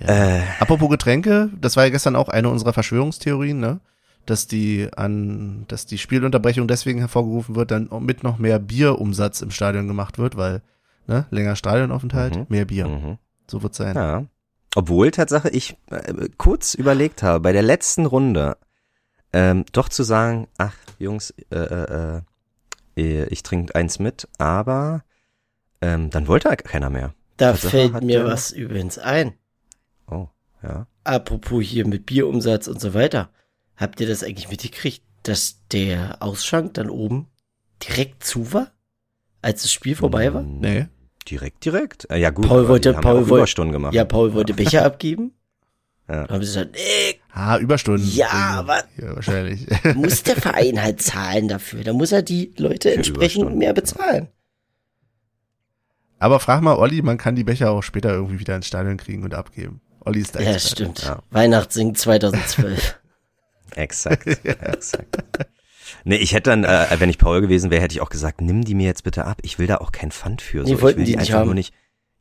Äh, 0.00 0.40
Apropos 0.58 0.88
Getränke, 0.88 1.50
das 1.60 1.76
war 1.76 1.84
ja 1.84 1.90
gestern 1.90 2.16
auch 2.16 2.28
eine 2.28 2.48
unserer 2.48 2.72
Verschwörungstheorien, 2.72 3.60
ne? 3.60 3.80
Dass 4.26 4.46
die 4.46 4.88
an, 4.96 5.64
dass 5.68 5.86
die 5.86 5.98
Spielunterbrechung 5.98 6.66
deswegen 6.68 6.98
hervorgerufen 6.98 7.56
wird, 7.56 7.70
dann 7.70 7.88
mit 8.00 8.22
noch 8.22 8.38
mehr 8.38 8.58
Bierumsatz 8.58 9.40
im 9.42 9.50
Stadion 9.50 9.88
gemacht 9.88 10.18
wird, 10.18 10.36
weil, 10.36 10.62
ne, 11.08 11.26
länger 11.30 11.56
Stadionaufenthalt, 11.56 12.36
Mhm. 12.36 12.46
mehr 12.48 12.64
Bier. 12.64 12.86
mhm. 12.86 13.18
So 13.50 13.62
wird 13.62 13.74
sein. 13.74 13.96
Ja. 13.96 14.24
Obwohl 14.76 15.10
Tatsache 15.10 15.48
ich 15.50 15.76
äh, 15.90 16.28
kurz 16.36 16.74
überlegt 16.74 17.22
habe, 17.24 17.40
bei 17.40 17.52
der 17.52 17.62
letzten 17.62 18.06
Runde 18.06 18.56
ähm, 19.32 19.64
doch 19.72 19.88
zu 19.88 20.04
sagen, 20.04 20.46
ach 20.58 20.74
Jungs, 20.98 21.34
äh, 21.50 21.56
äh, 21.56 22.20
äh, 22.96 23.24
ich 23.26 23.42
trinke 23.42 23.74
eins 23.74 23.98
mit, 23.98 24.28
aber 24.38 25.02
ähm, 25.80 26.10
dann 26.10 26.28
wollte 26.28 26.48
keiner 26.56 26.90
mehr. 26.90 27.14
Da 27.38 27.52
Tatsache 27.52 27.70
fällt 27.70 27.92
mir 28.04 28.20
der- 28.20 28.26
was 28.26 28.50
übrigens 28.52 28.98
ein. 28.98 29.34
Oh, 30.10 30.28
ja. 30.62 30.86
Apropos 31.04 31.62
hier 31.64 31.86
mit 31.86 32.06
Bierumsatz 32.06 32.68
und 32.68 32.80
so 32.80 32.92
weiter. 32.94 33.30
Habt 33.76 34.00
ihr 34.00 34.08
das 34.08 34.22
eigentlich 34.24 34.50
mitgekriegt, 34.50 35.02
dass 35.22 35.60
der 35.72 36.16
Ausschank 36.22 36.74
dann 36.74 36.90
oben 36.90 37.28
direkt 37.86 38.24
zu 38.24 38.52
war? 38.52 38.72
Als 39.40 39.62
das 39.62 39.72
Spiel 39.72 39.94
vorbei 39.94 40.34
war? 40.34 40.42
Nee. 40.42 40.88
Direkt, 41.30 41.64
direkt. 41.64 42.10
Äh, 42.10 42.18
ja 42.18 42.30
gut, 42.30 42.46
Paul 42.48 42.68
wollte- 42.68 42.92
Paul 42.94 43.16
ja 43.22 43.26
Überstunden 43.26 43.72
gemacht. 43.72 43.94
Ja, 43.94 44.04
Paul 44.04 44.32
wollte 44.34 44.54
Becher 44.54 44.84
abgeben. 44.84 45.32
Ja. 46.08 46.22
Dann 46.26 46.36
haben 46.36 46.42
sie 46.42 46.54
gesagt, 46.54 46.70
nee, 46.74 47.20
Ah, 47.32 47.58
Überstunden. 47.58 48.08
Ja, 48.12 48.28
aber- 48.58 48.82
Ja, 48.96 49.14
wahrscheinlich. 49.14 49.66
muss 49.94 50.22
der 50.22 50.36
Verein 50.36 50.82
halt 50.82 51.02
zahlen 51.02 51.48
dafür. 51.48 51.84
Da 51.84 51.92
muss 51.92 52.12
er 52.12 52.22
die 52.22 52.52
Leute 52.56 52.88
Für 52.90 52.94
entsprechend 52.96 53.56
mehr 53.56 53.74
bezahlen. 53.74 54.28
aber 56.18 56.40
frag 56.40 56.62
mal 56.62 56.76
Olli, 56.76 57.02
man 57.02 57.18
kann 57.18 57.36
die 57.36 57.44
Becher 57.44 57.70
auch 57.70 57.82
später 57.82 58.10
irgendwie 58.10 58.40
wieder 58.40 58.56
ins 58.56 58.66
Stadion 58.66 58.96
kriegen 58.96 59.22
und 59.22 59.34
abgeben. 59.34 59.80
Olli 60.04 60.20
ist 60.20 60.34
da 60.34 60.40
Ja, 60.40 60.58
stimmt. 60.58 61.02
Ja. 61.02 61.22
Weihnachtssing 61.30 61.94
2012. 61.94 62.98
Exakt, 63.76 64.26
exakt. 64.44 65.16
Nee, 66.04 66.16
ich 66.16 66.32
hätte 66.32 66.50
dann, 66.50 66.64
äh, 66.64 66.86
wenn 66.98 67.10
ich 67.10 67.18
Paul 67.18 67.40
gewesen 67.40 67.70
wäre, 67.70 67.82
hätte 67.82 67.94
ich 67.94 68.00
auch 68.00 68.10
gesagt, 68.10 68.40
nimm 68.40 68.64
die 68.64 68.74
mir 68.74 68.86
jetzt 68.86 69.04
bitte 69.04 69.24
ab. 69.24 69.38
Ich 69.42 69.58
will 69.58 69.66
da 69.66 69.78
auch 69.78 69.92
kein 69.92 70.10
Pfand 70.10 70.42
für. 70.42 70.66
So. 70.66 70.80
wollten 70.80 71.00
ich 71.00 71.06
will 71.08 71.12
die 71.12 71.16
nicht 71.16 71.20
einfach 71.20 71.40
haben. 71.40 71.46
nur 71.46 71.54
nicht. 71.54 71.74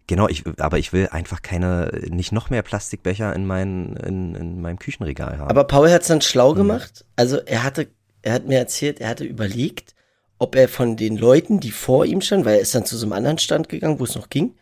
Genau, 0.08 0.30
ich, 0.30 0.44
aber 0.58 0.80
ich 0.80 0.94
will 0.94 1.10
einfach 1.12 1.42
keine, 1.42 1.92
nicht 2.10 2.32
noch 2.32 2.50
mehr 2.50 2.62
Plastikbecher 2.62 3.36
in, 3.36 3.46
mein, 3.46 3.98
in, 3.98 4.36
in 4.36 4.62
meinem 4.62 4.80
Küchenregal 4.80 5.38
haben. 5.38 5.50
Aber 5.50 5.66
Paul 5.66 5.92
hat's 5.92 6.08
dann 6.08 6.22
schlau 6.22 6.54
gemacht. 6.54 7.04
Also 7.18 7.38
er 7.40 7.64
hatte, 7.64 7.90
er 8.22 8.34
hat 8.34 8.48
mir 8.48 8.58
erzählt, 8.58 9.02
er 9.02 9.10
hatte 9.10 9.26
überlegt, 9.26 9.96
ob 10.40 10.56
er 10.56 10.70
von 10.70 10.96
den 10.96 11.18
Leuten, 11.18 11.60
die 11.60 11.72
vor 11.72 12.06
ihm 12.06 12.22
standen, 12.22 12.46
weil 12.46 12.56
er 12.56 12.62
ist 12.62 12.74
dann 12.74 12.86
zu 12.86 12.96
so 12.96 13.06
einem 13.06 13.14
anderen 13.14 13.38
Stand 13.38 13.68
gegangen, 13.68 14.00
wo 14.00 14.06
es 14.06 14.16
noch 14.16 14.30
ging, 14.30 14.56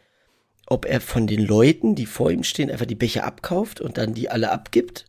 ob 0.66 0.86
er 0.86 1.00
von 1.00 1.28
den 1.28 1.46
Leuten, 1.46 1.94
die 1.94 2.08
vor 2.08 2.32
ihm 2.32 2.44
stehen, 2.44 2.72
einfach 2.72 2.88
die 2.88 2.96
Becher 2.96 3.26
abkauft 3.26 3.82
und 3.82 4.00
dann 4.00 4.16
die 4.16 4.30
alle 4.30 4.52
abgibt. 4.52 5.06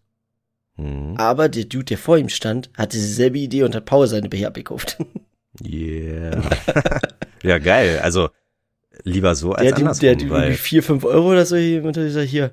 Hm. 0.77 1.15
Aber 1.17 1.49
der 1.49 1.65
Dude, 1.65 1.85
der 1.87 1.99
vor 1.99 2.19
ihm 2.19 2.29
stand, 2.29 2.71
hatte 2.77 2.97
dieselbe 2.97 3.39
Idee 3.39 3.63
und 3.65 3.75
hat 3.75 3.85
Paul 3.87 4.07
seine 4.07 4.29
Becher 4.29 4.49
abgekauft. 4.49 4.99
Yeah. 5.65 6.43
ja, 7.43 7.59
geil. 7.59 8.01
Also 8.03 8.29
lieber 9.05 9.35
so 9.35 9.53
als 9.53 9.63
Der, 9.63 9.73
hat 9.73 9.79
ihm- 9.79 9.87
andersrum, 9.87 10.01
der 10.03 10.13
hat 10.13 10.23
ihm 10.23 10.31
irgendwie 10.33 10.57
vier, 10.57 10.83
fünf 10.83 11.05
Euro 11.05 11.31
oder 11.33 11.47
so 11.47 11.57
hier 11.57 11.83
und 11.85 11.97
dann 11.97 12.07
ist 12.07 12.17
er 12.17 12.25
hier. 12.25 12.51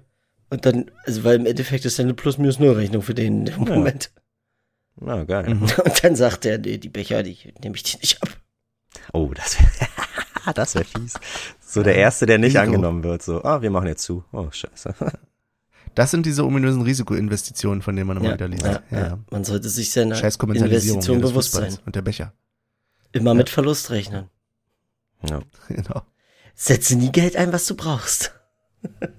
Und 0.49 0.65
dann, 0.65 0.89
also 1.05 1.23
weil 1.23 1.35
im 1.37 1.45
Endeffekt 1.45 1.83
ist 1.85 1.97
dann 1.99 2.05
eine 2.05 2.13
Plus-Minus-Null-Rechnung 2.13 3.01
für 3.01 3.13
den 3.13 3.47
im 3.47 3.65
Ja. 3.67 3.75
Moment. 3.75 4.11
na 5.01 5.23
geil. 5.23 5.53
Mhm. 5.55 5.63
Und 5.83 6.03
dann 6.03 6.15
sagt 6.15 6.45
er, 6.45 6.59
nee, 6.59 6.77
die 6.77 6.89
Becher, 6.89 7.23
die 7.23 7.37
nehme 7.63 7.75
ich 7.75 7.83
die 7.83 7.97
nicht 7.97 8.21
ab. 8.21 8.29
Oh, 9.11 9.31
das 9.33 9.57
wäre 9.59 10.53
das 10.53 10.75
wär 10.75 10.85
fies. 10.85 11.15
So 11.59 11.81
der 11.81 11.95
Erste, 11.95 12.25
der 12.27 12.37
nicht 12.37 12.49
Risiko. 12.55 12.63
angenommen 12.65 13.03
wird. 13.03 13.23
So, 13.23 13.43
ah, 13.43 13.61
wir 13.63 13.71
machen 13.71 13.87
jetzt 13.87 14.03
zu. 14.03 14.23
Oh, 14.31 14.47
scheiße. 14.51 14.93
Das 15.95 16.11
sind 16.11 16.25
diese 16.25 16.45
ominösen 16.45 16.81
Risikoinvestitionen, 16.81 17.81
von 17.81 17.95
denen 17.95 18.07
man 18.07 18.17
immer 18.17 18.33
wieder 18.33 18.47
liest. 18.47 18.65
ja, 18.65 18.81
ja. 18.91 19.19
Man 19.29 19.43
sollte 19.43 19.69
sich 19.69 19.91
seiner 19.91 20.15
Investition 20.15 21.21
bewusst 21.21 21.51
sein. 21.51 21.77
und 21.85 21.95
der 21.95 22.01
Becher. 22.01 22.33
Immer 23.11 23.33
mit 23.35 23.49
Verlust 23.49 23.91
rechnen. 23.91 24.29
Ja. 25.27 25.41
Genau. 25.69 26.01
Setze 26.55 26.95
nie 26.95 27.11
Geld 27.11 27.35
ein, 27.35 27.51
was 27.51 27.65
du 27.65 27.75
brauchst. 27.75 28.33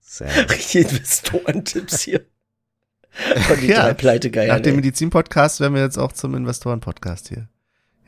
Sehr. 0.00 0.50
Richtige 0.50 0.88
Investorentipps 0.88 2.00
hier. 2.00 2.24
Von 3.46 3.60
den 3.60 3.70
Ja, 3.70 3.82
drei 3.82 3.94
Pleitegeiern. 3.94 4.56
Nach 4.56 4.60
dem. 4.60 4.76
Medizin-Podcast 4.76 5.60
werden 5.60 5.74
wir 5.74 5.82
jetzt 5.82 5.98
auch 5.98 6.12
zum 6.12 6.34
Investoren-Podcast 6.34 7.28
hier. 7.28 7.48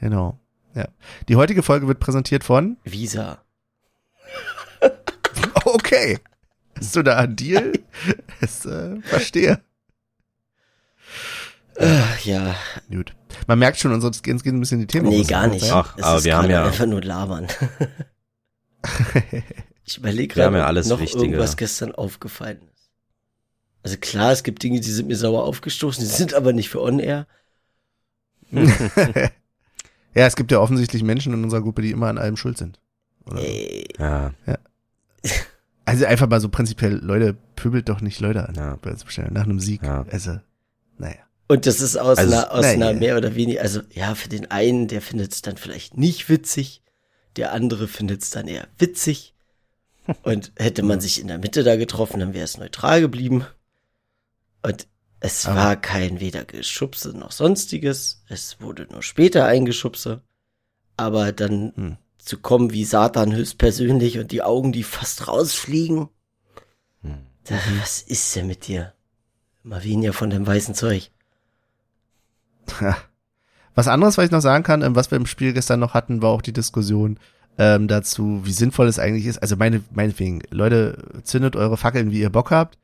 Genau. 0.01 0.39
Ja. 0.75 0.89
Die 1.29 1.37
heutige 1.37 1.63
Folge 1.63 1.87
wird 1.89 2.01
präsentiert 2.01 2.45
von. 2.45 2.77
Visa. 2.85 3.43
Okay. 5.65 6.19
Hast 6.83 6.97
du 6.97 7.03
da 7.03 7.17
einen 7.19 7.37
Deal? 7.37 7.73
Das, 8.41 8.67
äh, 8.67 9.01
verstehe. 9.03 9.61
Äh, 11.77 12.01
ja, 12.25 12.55
Gut. 12.91 13.15
Man 13.47 13.59
merkt 13.61 13.79
schon, 13.79 13.93
uns 13.93 14.05
uns 14.05 14.23
gehen 14.23 14.39
ein 14.45 14.61
bisschen 14.61 14.81
die 14.81 14.87
Themen. 14.87 15.09
nee, 15.09 15.23
gar 15.25 15.47
nicht. 15.47 15.67
ja? 15.67 15.77
Ach, 15.81 15.97
Es 15.97 16.03
aber 16.05 16.19
ist 16.19 16.25
wir 16.25 16.37
haben 16.37 16.51
ja- 16.51 16.65
einfach 16.67 16.87
nur 16.87 17.03
labern. 17.03 17.47
ich 19.85 19.99
überlege 19.99 20.35
gerade, 20.35 20.57
ja 20.59 20.67
alles 20.67 20.89
noch 20.89 21.01
Wichtige. 21.01 21.25
irgendwas 21.25 21.57
gestern 21.57 21.93
aufgefallen 21.95 22.61
ist. 22.75 22.91
Also 23.85 23.97
klar, 23.97 24.33
es 24.33 24.43
gibt 24.43 24.63
Dinge, 24.63 24.81
die 24.81 24.91
sind 24.91 25.09
mir 25.09 25.17
sauer 25.17 25.45
aufgestoßen, 25.45 26.03
die 26.05 26.11
sind 26.11 26.35
aber 26.35 26.53
nicht 26.53 26.69
für 26.69 26.81
On-Air. 26.83 27.27
Ja, 30.15 30.27
es 30.27 30.37
gibt 30.37 30.53
ja 30.53 30.59
offensichtlich 30.59 31.03
Menschen 31.03 31.33
in 31.33 31.43
unserer 31.43 31.63
Gruppe, 31.63 31.81
die 31.81 31.91
immer 31.91 32.09
an 32.09 32.19
allem 32.19 32.37
schuld 32.37 32.59
sind. 32.59 32.79
Oder 33.25 33.39
so. 33.39 33.47
Ey, 33.47 33.89
Ja, 33.99 34.35
Also 35.93 36.07
einfach 36.07 36.29
mal 36.29 36.41
so 36.41 36.49
prinzipiell, 36.49 36.95
Leute, 37.05 37.35
pöbelt 37.57 37.89
doch 37.89 38.01
nicht 38.01 38.19
Leute 38.21 38.49
an. 38.49 38.55
Ja. 38.55 38.77
bei 38.81 38.91
uns 38.91 39.05
Nach 39.31 39.45
einem 39.45 39.61
Sieg. 39.61 39.83
Ja. 39.83 40.05
Also, 40.11 40.39
naja. 40.99 41.17
Und 41.49 41.67
das 41.67 41.81
ist 41.83 41.97
aus, 41.97 42.17
Also, 42.19 42.35
einer, 42.35 42.51
aus 42.51 42.63
naja. 42.63 42.89
einer 42.89 42.99
mehr 42.99 43.17
oder 43.19 43.35
weniger, 43.35 43.61
also 43.61 43.81
ja, 43.91 44.15
für 44.15 44.29
den 44.31 44.51
einen, 44.51 44.89
der 44.89 45.03
findet 45.03 45.33
es 45.33 45.43
dann 45.43 45.57
vielleicht 45.59 45.99
nicht 45.99 46.29
witzig, 46.31 46.83
der 47.37 47.53
andere 47.53 47.89
findet 47.89 48.23
es 48.23 48.31
dann 48.31 48.49
eher 48.49 48.69
witzig. 48.79 49.35
Und 50.23 50.51
hätte 50.57 50.83
man 50.83 51.01
sich 51.01 51.21
in 51.21 51.29
der 51.29 51.39
Mitte 51.39 51.63
da 51.63 51.77
getroffen, 51.77 52.21
dann 52.21 52.33
wäre 52.33 52.45
es 52.45 52.57
neutral 52.57 53.01
geblieben. 53.03 53.45
Und 54.63 54.87
es 55.21 55.47
Aber- 55.47 55.57
war 55.57 55.77
kein 55.77 56.21
weder 56.21 56.45
Geschubse 56.47 57.11
noch 57.17 57.33
sonstiges. 57.33 58.25
Es 58.29 58.61
wurde 58.61 58.87
nur 58.91 59.03
später 59.03 59.45
eingeschubse. 59.47 60.23
Aber 60.97 61.33
dann 61.33 61.73
Hm. 61.77 61.97
Zu 62.23 62.39
kommen 62.39 62.73
wie 62.73 62.85
Satan 62.85 63.35
höchstpersönlich 63.35 64.19
und 64.19 64.31
die 64.31 64.43
Augen, 64.43 64.73
die 64.73 64.85
fast 64.85 65.27
rausfliegen. 65.29 66.09
Hm. 67.03 67.27
Da, 67.45 67.57
Was 67.81 68.01
ist 68.03 68.35
denn 68.37 68.47
mit 68.47 68.69
dir? 68.69 68.93
Mal 69.65 69.83
weniger 69.85 70.13
von 70.13 70.31
dem 70.31 70.47
weißen 70.47 70.75
Zeug. 70.75 71.11
Was 73.75 73.89
anderes, 73.89 74.19
was 74.19 74.27
ich 74.27 74.31
noch 74.31 74.41
sagen 74.41 74.65
kann, 74.65 74.83
ähm, 74.83 74.95
was 74.95 75.11
wir 75.11 75.17
im 75.17 75.27
Spiel 75.27 75.53
gestern 75.53 75.81
noch 75.81 75.95
hatten, 75.95 76.23
war 76.23 76.31
auch 76.31 76.43
die 76.43 76.53
Diskussion 76.53 77.19
ähm, 77.59 77.89
dazu, 77.89 78.43
wie 78.45 78.53
sinnvoll 78.53 78.87
es 78.87 78.99
eigentlich 78.99 79.27
ist. 79.27 79.39
Also 79.39 79.57
meine, 79.57 79.83
meinetwegen, 79.93 80.43
Leute, 80.51 80.99
zündet 81.25 81.57
eure 81.57 81.77
Fackeln, 81.77 82.11
wie 82.11 82.21
ihr 82.21 82.31
Bock 82.31 82.51
habt. 82.51 82.79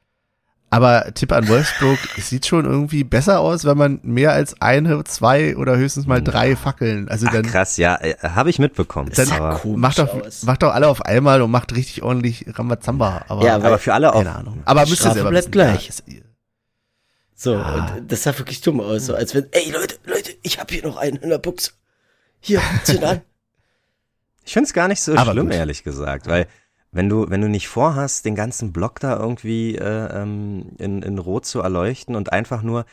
Aber 0.71 1.15
Tipp 1.15 1.33
an 1.33 1.49
Wolfsburg, 1.49 1.99
es 2.19 2.29
sieht 2.29 2.45
schon 2.47 2.67
irgendwie 2.67 3.03
besser 3.03 3.41
aus, 3.41 3.65
wenn 3.65 3.79
man 3.79 4.01
mehr 4.03 4.33
als 4.33 4.61
eine, 4.61 5.03
zwei 5.05 5.57
oder 5.57 5.77
höchstens 5.79 6.07
mal 6.07 6.23
drei 6.23 6.57
Fackeln. 6.57 7.09
Also 7.09 7.27
Ach, 7.29 7.33
dann, 7.33 7.43
krass, 7.45 7.79
ja, 7.79 7.97
äh, 7.97 8.17
habe 8.23 8.51
ich 8.51 8.59
mitbekommen. 8.59 9.11
dann 9.17 9.29
komisch 9.59 9.81
macht 9.81 9.99
doch, 9.99 10.23
aus. 10.27 10.43
macht 10.43 10.63
doch 10.63 10.75
alle 10.75 10.89
auf 10.89 11.01
einmal 11.03 11.41
und 11.41 11.51
macht 11.51 11.75
richtig 11.75 12.03
ordentlich 12.03 12.45
Rambazamba. 12.49 13.25
Aber, 13.29 13.45
Ja, 13.47 13.55
aber 13.57 13.79
für 13.79 13.95
alle 13.95 14.13
auch. 14.13 14.19
keine 14.19 14.35
Ahnung. 14.37 14.63
Aber 14.67 14.85
müsst 14.87 15.03
ihr 15.07 15.13
selber 15.13 15.31
bleibt 15.31 15.45
wissen. 15.47 15.53
gleich. 15.53 15.89
Ja, 16.07 16.15
So, 17.35 17.55
Ja. 17.55 17.95
und 17.97 18.13
das 18.13 18.25
sah 18.25 18.37
wirklich 18.39 18.61
dumm 18.61 18.81
aus, 18.81 19.07
so 19.07 19.15
als 19.15 19.35
wenn, 19.35 19.47
ey 19.53 19.71
Leute, 19.71 19.97
Leute, 20.05 20.33
ich 20.43 20.61
hab 20.61 20.71
hier 20.71 20.83
noch 20.83 20.99
einen 20.99 21.17
in 21.17 21.31
der 21.31 21.39
Buchse. 21.39 21.71
Hier, 22.41 22.61
zünd 22.85 23.05
an. 23.05 23.21
Ich 24.45 24.55
finde 24.55 24.67
es 24.67 24.73
gar 24.73 24.89
nicht 24.89 25.03
so 25.03 25.15
Aber 25.15 25.33
schlimm, 25.33 25.47
gut. 25.49 25.55
ehrlich 25.57 25.83
gesagt, 25.85 26.27
weil 26.27 26.47
wenn 26.91 27.09
du, 27.09 27.29
wenn 27.29 27.41
du 27.41 27.49
nicht 27.49 27.69
vorhast, 27.69 28.25
den 28.25 28.35
ganzen 28.35 28.73
Block 28.73 29.01
da 29.01 29.19
irgendwie 29.19 29.77
äh, 29.77 30.23
ähm, 30.23 30.71
in, 30.79 31.03
in 31.03 31.19
Rot 31.19 31.45
zu 31.47 31.61
erleuchten 31.61 32.17
und 32.17 32.33
einfach 32.33 32.63
nur 32.63 32.87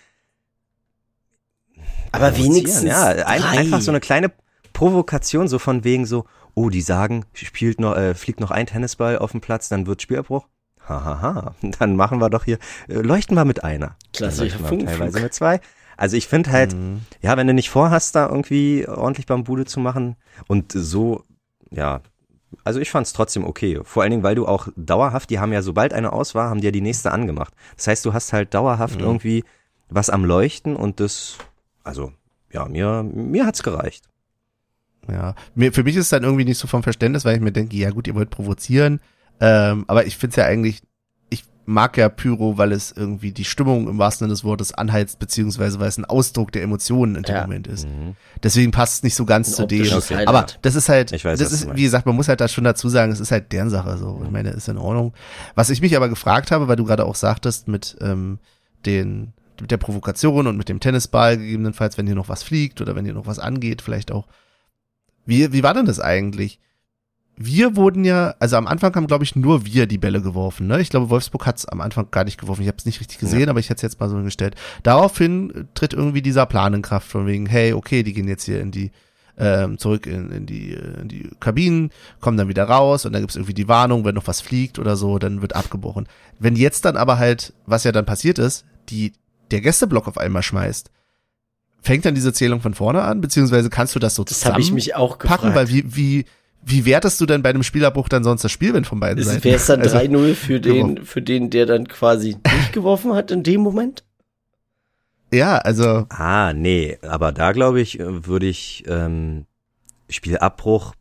Aber 2.11 2.37
wenigstens 2.37 2.83
ja, 2.83 3.05
ein, 3.07 3.43
einfach 3.43 3.81
so 3.81 3.91
eine 3.91 3.99
kleine 3.99 4.31
Provokation, 4.73 5.47
so 5.47 5.59
von 5.59 5.83
wegen 5.83 6.05
so, 6.05 6.25
oh, 6.53 6.69
die 6.69 6.81
sagen, 6.81 7.25
spielt 7.33 7.79
noch, 7.79 7.95
äh, 7.95 8.13
fliegt 8.15 8.39
noch 8.39 8.51
ein 8.51 8.67
Tennisball 8.67 9.17
auf 9.17 9.31
dem 9.31 9.41
Platz, 9.41 9.69
dann 9.69 9.87
wird 9.87 10.01
Spielabbruch. 10.01 10.47
Hahaha, 10.87 11.55
dann 11.79 11.95
machen 11.95 12.19
wir 12.19 12.29
doch 12.29 12.45
hier, 12.45 12.59
äh, 12.87 12.95
leuchten 12.95 13.35
wir 13.35 13.45
mit 13.45 13.63
einer. 13.63 13.95
Klassischer 14.13 14.59
Funkenflug. 14.59 14.99
teilweise 14.99 15.19
mit 15.21 15.33
zwei. 15.33 15.59
Also 15.97 16.17
ich 16.17 16.27
finde 16.27 16.51
halt, 16.51 16.73
Mhm. 16.73 17.01
ja, 17.21 17.37
wenn 17.37 17.47
du 17.47 17.53
nicht 17.53 17.69
vorhast, 17.69 18.15
da 18.15 18.27
irgendwie 18.27 18.85
ordentlich 18.87 19.25
Bambude 19.25 19.65
zu 19.65 19.79
machen 19.79 20.17
und 20.47 20.73
so, 20.73 21.23
ja, 21.71 22.01
also 22.63 22.79
ich 22.79 22.89
fand 22.91 23.07
es 23.07 23.13
trotzdem 23.13 23.43
okay. 23.43 23.79
Vor 23.83 24.03
allen 24.03 24.11
Dingen, 24.11 24.23
weil 24.23 24.35
du 24.35 24.47
auch 24.47 24.67
dauerhaft, 24.75 25.29
die 25.29 25.39
haben 25.39 25.51
ja, 25.53 25.61
sobald 25.61 25.93
eine 25.93 26.13
aus 26.13 26.35
war, 26.35 26.49
haben 26.49 26.61
die 26.61 26.65
ja 26.65 26.71
die 26.71 26.81
nächste 26.81 27.11
angemacht. 27.11 27.53
Das 27.75 27.87
heißt, 27.87 28.05
du 28.05 28.13
hast 28.13 28.33
halt 28.33 28.53
dauerhaft 28.53 28.99
Mhm. 28.99 29.05
irgendwie 29.05 29.43
was 29.89 30.09
am 30.09 30.25
Leuchten 30.25 30.75
und 30.75 30.99
das, 30.99 31.37
also, 31.83 32.11
ja, 32.51 32.65
mir, 32.65 33.03
mir 33.03 33.45
hat's 33.45 33.61
gereicht. 33.63 34.09
Ja, 35.07 35.35
mir, 35.53 35.71
für 35.71 35.83
mich 35.83 35.95
ist 35.95 36.05
es 36.05 36.09
dann 36.09 36.23
irgendwie 36.23 36.45
nicht 36.45 36.57
so 36.57 36.67
vom 36.67 36.81
Verständnis, 36.81 37.25
weil 37.25 37.35
ich 37.35 37.41
mir 37.41 37.51
denke, 37.51 37.75
ja 37.75 37.91
gut, 37.91 38.07
ihr 38.07 38.15
wollt 38.15 38.31
provozieren, 38.31 38.99
ähm, 39.39 39.85
aber 39.87 40.05
ich 40.07 40.17
finde 40.17 40.31
es 40.31 40.35
ja 40.37 40.45
eigentlich, 40.45 40.81
ich 40.81 40.84
mag 41.65 41.97
ja 41.97 42.09
Pyro, 42.09 42.57
weil 42.57 42.71
es 42.71 42.91
irgendwie 42.91 43.31
die 43.31 43.43
Stimmung 43.45 43.87
im 43.87 43.97
wahrsten 43.97 44.25
Sinne 44.25 44.33
des 44.33 44.43
Wortes 44.43 44.73
anheizt, 44.73 45.17
beziehungsweise 45.19 45.79
weil 45.79 45.87
es 45.87 45.97
ein 45.97 46.05
Ausdruck 46.05 46.51
der 46.51 46.61
Emotionen 46.63 47.15
in 47.15 47.23
dem 47.23 47.35
Ja. 47.35 47.41
Moment 47.41 47.67
ist. 47.67 47.87
Mhm. 47.87 48.15
Deswegen 48.43 48.71
passt 48.71 48.95
es 48.97 49.03
nicht 49.03 49.15
so 49.15 49.25
ganz 49.25 49.47
Ein 49.49 49.53
zu 49.53 49.65
dem. 49.67 49.85
Highlight. 49.85 50.27
Aber 50.27 50.45
das 50.61 50.75
ist 50.75 50.89
halt, 50.89 51.11
Ich 51.11 51.25
weiß, 51.25 51.39
das 51.39 51.51
ist, 51.51 51.75
wie 51.75 51.83
gesagt, 51.83 52.05
man 52.05 52.15
muss 52.15 52.27
halt 52.27 52.39
da 52.41 52.47
schon 52.47 52.63
dazu 52.63 52.87
sagen, 52.89 53.11
es 53.11 53.19
ist 53.19 53.31
halt 53.31 53.51
deren 53.51 53.69
Sache 53.69 53.97
so. 53.97 54.21
Ich 54.23 54.31
meine, 54.31 54.51
ist 54.51 54.67
in 54.69 54.77
Ordnung. 54.77 55.13
Was 55.55 55.69
ich 55.69 55.81
mich 55.81 55.95
aber 55.95 56.07
gefragt 56.09 56.51
habe, 56.51 56.67
weil 56.67 56.75
du 56.75 56.85
gerade 56.85 57.05
auch 57.05 57.15
sagtest, 57.15 57.67
mit 57.67 57.97
ähm, 58.01 58.39
den 58.85 59.33
mit 59.59 59.71
der 59.71 59.77
Provokation 59.77 60.47
und 60.47 60.57
mit 60.57 60.67
dem 60.67 60.81
Tennisball 60.81 61.37
gegebenenfalls, 61.37 61.97
wenn 61.97 62.05
hier 62.05 62.15
noch 62.15 62.27
was 62.27 62.43
fliegt 62.43 62.81
oder 62.81 62.95
wenn 62.95 63.05
hier 63.05 63.13
noch 63.13 63.25
was 63.25 63.39
angeht, 63.39 63.81
vielleicht 63.81 64.11
auch. 64.11 64.27
Wie, 65.25 65.53
wie 65.53 65.63
war 65.63 65.73
denn 65.73 65.85
das 65.85 65.99
eigentlich? 66.01 66.59
Wir 67.37 67.75
wurden 67.75 68.05
ja, 68.05 68.35
also 68.39 68.55
am 68.55 68.67
Anfang 68.67 68.95
haben, 68.95 69.07
glaube 69.07 69.23
ich, 69.25 69.35
nur 69.35 69.65
wir 69.65 69.87
die 69.87 69.97
Bälle 69.97 70.21
geworfen. 70.21 70.67
Ne? 70.67 70.79
Ich 70.79 70.89
glaube, 70.89 71.09
Wolfsburg 71.09 71.45
hat 71.45 71.57
es 71.57 71.65
am 71.65 71.81
Anfang 71.81 72.09
gar 72.09 72.23
nicht 72.23 72.39
geworfen. 72.39 72.61
Ich 72.61 72.67
habe 72.67 72.77
es 72.77 72.85
nicht 72.85 73.01
richtig 73.01 73.17
gesehen, 73.17 73.49
aber 73.49 73.59
ich 73.59 73.69
hätte 73.69 73.77
es 73.77 73.81
jetzt 73.81 73.99
mal 73.99 74.09
so 74.09 74.15
hingestellt. 74.15 74.55
Daraufhin 74.83 75.67
tritt 75.73 75.93
irgendwie 75.93 76.21
dieser 76.21 76.45
Plan 76.45 76.73
in 76.73 76.81
Kraft 76.81 77.09
von 77.09 77.27
wegen, 77.27 77.45
hey, 77.45 77.73
okay, 77.73 78.03
die 78.03 78.13
gehen 78.13 78.27
jetzt 78.27 78.45
hier 78.45 78.61
in 78.61 78.71
die 78.71 78.91
ähm, 79.37 79.77
zurück 79.77 80.07
in, 80.07 80.31
in, 80.31 80.45
die, 80.45 80.73
äh, 80.73 81.01
in 81.01 81.07
die 81.09 81.29
Kabinen, 81.39 81.91
kommen 82.21 82.37
dann 82.37 82.47
wieder 82.47 82.63
raus 82.65 83.05
und 83.05 83.13
dann 83.13 83.21
gibt's 83.21 83.35
irgendwie 83.35 83.53
die 83.53 83.67
Warnung, 83.67 84.05
wenn 84.05 84.15
noch 84.15 84.27
was 84.27 84.41
fliegt 84.41 84.79
oder 84.79 84.95
so, 84.95 85.19
dann 85.19 85.41
wird 85.41 85.55
abgebrochen. 85.55 86.07
Wenn 86.39 86.55
jetzt 86.55 86.85
dann 86.85 86.95
aber 86.97 87.17
halt, 87.17 87.53
was 87.65 87.83
ja 87.83 87.91
dann 87.91 88.05
passiert 88.05 88.39
ist, 88.39 88.65
die 88.89 89.13
der 89.51 89.61
Gästeblock 89.61 90.07
auf 90.07 90.17
einmal 90.17 90.41
schmeißt, 90.41 90.89
fängt 91.81 92.05
dann 92.05 92.15
diese 92.15 92.33
Zählung 92.33 92.61
von 92.61 92.73
vorne 92.73 93.01
an, 93.03 93.21
beziehungsweise 93.21 93.69
kannst 93.69 93.93
du 93.93 93.99
das 93.99 94.15
so 94.15 94.23
Das 94.23 94.45
habe 94.45 94.61
ich 94.61 94.71
mich 94.71 94.95
auch 94.95 95.19
gefragt. 95.19 95.41
packen, 95.41 95.55
weil 95.55 95.69
wie, 95.69 95.95
wie, 95.95 96.25
wie 96.65 96.85
wertest 96.85 97.21
du 97.21 97.25
denn 97.27 97.43
bei 97.43 97.49
einem 97.49 97.63
Spielabbruch 97.63 98.09
dann 98.09 98.23
sonst 98.23 98.43
das 98.43 98.51
Spiel, 98.51 98.73
wenn 98.73 98.85
von 98.85 98.99
beiden 98.99 99.23
Seiten? 99.23 99.43
Wäre 99.43 99.55
es 99.57 99.67
dann 99.67 99.81
Also, 99.85 99.97
3-0 99.97 100.33
für 100.33 100.59
den, 100.59 101.05
für 101.05 101.21
den, 101.21 101.51
der 101.51 101.67
dann 101.67 101.87
quasi 101.87 102.37
nicht 102.43 102.73
geworfen 102.73 103.13
hat 103.13 103.29
in 103.29 103.43
dem 103.43 103.61
Moment? 103.61 104.03
Ja, 105.31 105.57
also, 105.57 106.05
Ah, 106.09 106.53
nee, 106.53 106.97
aber 107.01 107.31
da 107.31 107.51
glaube 107.51 107.81
ich, 107.81 107.99
würde 107.99 108.47
ich 108.47 108.83
ähm, 108.87 109.45
Spielabbruch, 110.09 110.93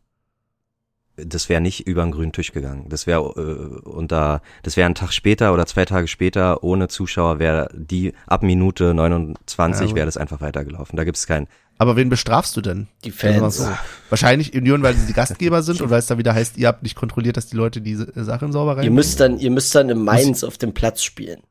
das 1.17 1.49
wäre 1.49 1.61
nicht 1.61 1.87
über 1.87 2.03
den 2.03 2.11
grünen 2.11 2.31
Tisch 2.33 2.51
gegangen. 2.51 2.87
Das 2.89 3.07
wäre 3.07 3.21
äh, 3.21 3.87
unter, 3.87 4.41
das 4.63 4.75
wäre 4.77 4.87
ein 4.87 4.95
Tag 4.95 5.13
später 5.13 5.53
oder 5.53 5.65
zwei 5.65 5.85
Tage 5.85 6.07
später 6.07 6.63
ohne 6.63 6.89
Zuschauer 6.89 7.39
wäre 7.39 7.69
die 7.73 8.13
ab 8.27 8.43
Minute 8.43 8.93
29 8.93 9.89
Ja, 9.89 9.95
wäre 9.95 10.05
das 10.05 10.17
einfach 10.17 10.41
weitergelaufen. 10.41 10.97
Da 10.97 11.05
gibt 11.05 11.17
es 11.17 11.25
kein. 11.25 11.47
Aber 11.77 11.95
wen 11.95 12.09
bestrafst 12.09 12.55
du 12.55 12.61
denn? 12.61 12.87
Die 13.03 13.11
Fans. 13.11 13.57
so. 13.57 13.69
Wahrscheinlich 14.09 14.55
Union, 14.55 14.81
weil 14.81 14.95
sie 14.95 15.05
die 15.07 15.13
Gastgeber 15.13 15.61
sind 15.61 15.81
und 15.81 15.89
weil 15.89 15.99
es 15.99 16.07
da 16.07 16.17
wieder 16.17 16.33
heißt, 16.33 16.57
ihr 16.57 16.67
habt 16.67 16.83
nicht 16.83 16.95
kontrolliert, 16.95 17.37
dass 17.37 17.47
die 17.47 17.57
Leute 17.57 17.81
diese 17.81 18.11
Sachen 18.23 18.51
sauber 18.51 18.77
rein. 18.77 18.83
Ihr 18.85 18.91
müsst 18.91 19.19
dann, 19.19 19.39
ihr 19.39 19.51
müsst 19.51 19.75
dann 19.75 19.89
in 19.89 20.01
Mainz 20.01 20.43
auf 20.43 20.57
dem 20.57 20.73
Platz 20.73 21.03
spielen. 21.03 21.41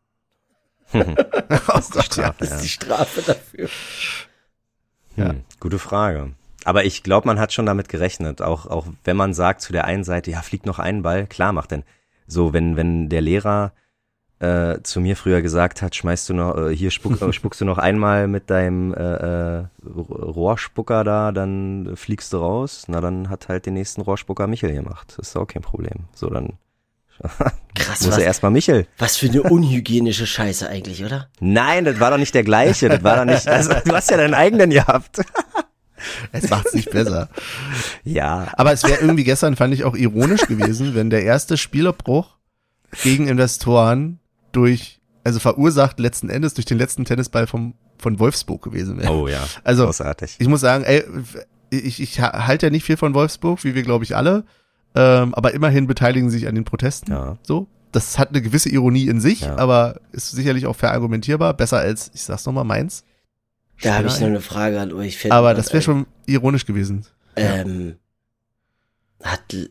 oh 0.94 1.80
Gott, 1.90 2.16
ja. 2.16 2.34
Das 2.38 2.52
ist 2.52 2.62
die 2.62 2.68
Strafe 2.68 3.22
dafür. 3.22 3.68
Ja. 5.16 5.30
Hm, 5.30 5.42
gute 5.60 5.78
Frage. 5.78 6.32
Aber 6.64 6.84
ich 6.84 7.02
glaube, 7.02 7.26
man 7.26 7.38
hat 7.38 7.52
schon 7.52 7.66
damit 7.66 7.88
gerechnet. 7.88 8.40
Auch, 8.40 8.66
auch 8.66 8.86
wenn 9.04 9.16
man 9.16 9.34
sagt 9.34 9.60
zu 9.60 9.72
der 9.72 9.84
einen 9.84 10.04
Seite, 10.04 10.30
ja, 10.30 10.40
fliegt 10.40 10.64
noch 10.64 10.78
ein 10.78 11.02
Ball, 11.02 11.26
klar 11.26 11.52
macht 11.52 11.72
denn. 11.72 11.84
So, 12.26 12.52
wenn, 12.54 12.76
wenn 12.76 13.10
der 13.10 13.20
Lehrer 13.20 13.72
äh, 14.44 14.82
zu 14.82 15.00
mir 15.00 15.16
früher 15.16 15.42
gesagt 15.42 15.80
hat, 15.82 15.94
schmeißt 15.94 16.28
du 16.28 16.34
noch, 16.34 16.56
äh, 16.56 16.76
hier 16.76 16.90
spuck, 16.90 17.20
äh, 17.22 17.32
spuckst 17.32 17.60
du 17.60 17.64
noch 17.64 17.78
einmal 17.78 18.28
mit 18.28 18.50
deinem 18.50 18.92
äh, 18.92 19.58
äh, 19.58 19.64
Rohrspucker 19.84 21.04
da, 21.04 21.32
dann 21.32 21.92
fliegst 21.96 22.32
du 22.32 22.38
raus. 22.38 22.84
Na, 22.88 23.00
dann 23.00 23.30
hat 23.30 23.48
halt 23.48 23.66
den 23.66 23.74
nächsten 23.74 24.02
Rohrspucker 24.02 24.46
Michel 24.46 24.72
gemacht. 24.72 25.14
Das 25.16 25.28
ist 25.28 25.36
auch 25.36 25.46
kein 25.46 25.62
Problem. 25.62 26.04
So, 26.14 26.28
dann 26.28 26.54
Krass, 27.74 28.00
muss 28.00 28.08
was, 28.10 28.18
er 28.18 28.24
erstmal 28.24 28.50
Michel. 28.50 28.86
was 28.98 29.16
für 29.16 29.28
eine 29.28 29.42
unhygienische 29.44 30.26
Scheiße 30.26 30.68
eigentlich, 30.68 31.04
oder? 31.04 31.28
Nein, 31.40 31.84
das 31.84 32.00
war 32.00 32.10
doch 32.10 32.18
nicht 32.18 32.34
der 32.34 32.44
gleiche. 32.44 32.88
Das 32.88 33.02
war 33.04 33.16
doch 33.16 33.24
nicht, 33.24 33.46
also, 33.48 33.72
du 33.84 33.92
hast 33.92 34.10
ja 34.10 34.16
deinen 34.16 34.34
eigenen 34.34 34.70
gehabt. 34.70 35.20
Es 36.32 36.50
macht's 36.50 36.74
nicht 36.74 36.90
besser. 36.90 37.30
Ja, 38.02 38.48
Aber 38.58 38.72
es 38.72 38.84
wäre 38.84 39.00
irgendwie 39.00 39.24
gestern, 39.24 39.56
fand 39.56 39.72
ich 39.72 39.84
auch 39.84 39.94
ironisch 39.94 40.42
gewesen, 40.42 40.94
wenn 40.94 41.08
der 41.08 41.22
erste 41.22 41.56
Spielabbruch 41.56 42.36
gegen 43.02 43.26
Investoren 43.26 44.20
durch, 44.54 45.00
also 45.24 45.38
verursacht 45.40 45.98
letzten 46.00 46.28
Endes 46.30 46.54
durch 46.54 46.64
den 46.66 46.78
letzten 46.78 47.04
Tennisball 47.04 47.46
vom, 47.46 47.74
von 47.98 48.18
Wolfsburg 48.18 48.62
gewesen 48.62 48.98
wäre. 48.98 49.12
oh 49.12 49.28
ja, 49.28 49.44
Also, 49.64 49.84
großartig. 49.84 50.36
ich 50.38 50.48
muss 50.48 50.60
sagen, 50.60 50.84
ey, 50.84 51.04
ich, 51.70 52.00
ich 52.00 52.20
halte 52.20 52.66
ja 52.66 52.70
nicht 52.70 52.84
viel 52.84 52.96
von 52.96 53.14
Wolfsburg, 53.14 53.62
wie 53.64 53.74
wir 53.74 53.82
glaube 53.82 54.04
ich 54.04 54.16
alle, 54.16 54.44
ähm, 54.94 55.34
aber 55.34 55.54
immerhin 55.54 55.86
beteiligen 55.86 56.30
sie 56.30 56.38
sich 56.38 56.48
an 56.48 56.54
den 56.54 56.64
Protesten. 56.64 57.10
Ja. 57.12 57.36
So, 57.42 57.66
das 57.92 58.18
hat 58.18 58.28
eine 58.30 58.42
gewisse 58.42 58.68
Ironie 58.68 59.08
in 59.08 59.20
sich, 59.20 59.40
Ja. 59.42 59.56
aber 59.56 60.00
ist 60.12 60.30
sicherlich 60.30 60.66
auch 60.66 60.76
verargumentierbar, 60.76 61.54
besser 61.54 61.78
als, 61.78 62.10
ich 62.14 62.22
sag's 62.22 62.46
nochmal, 62.46 62.64
Mainz. 62.64 63.04
Da 63.82 63.94
habe 63.94 64.06
ich 64.06 64.20
noch 64.20 64.28
eine 64.28 64.40
Frage 64.40 64.80
an 64.80 64.92
euch. 64.92 65.18
Fällt 65.18 65.32
Aber 65.32 65.52
das 65.52 65.72
wäre 65.72 65.82
schon 65.82 66.06
ironisch 66.26 66.64
gewesen. 66.64 67.04
Ähm, 67.34 67.96
hat 69.22 69.52
l- 69.52 69.62
sind 69.62 69.70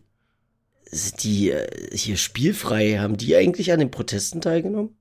die 0.93 1.51
äh, 1.51 1.95
hier 1.95 2.17
spielfrei, 2.17 2.97
haben 2.99 3.17
die 3.17 3.35
eigentlich 3.35 3.71
an 3.71 3.79
den 3.79 3.91
Protesten 3.91 4.41
teilgenommen? 4.41 4.95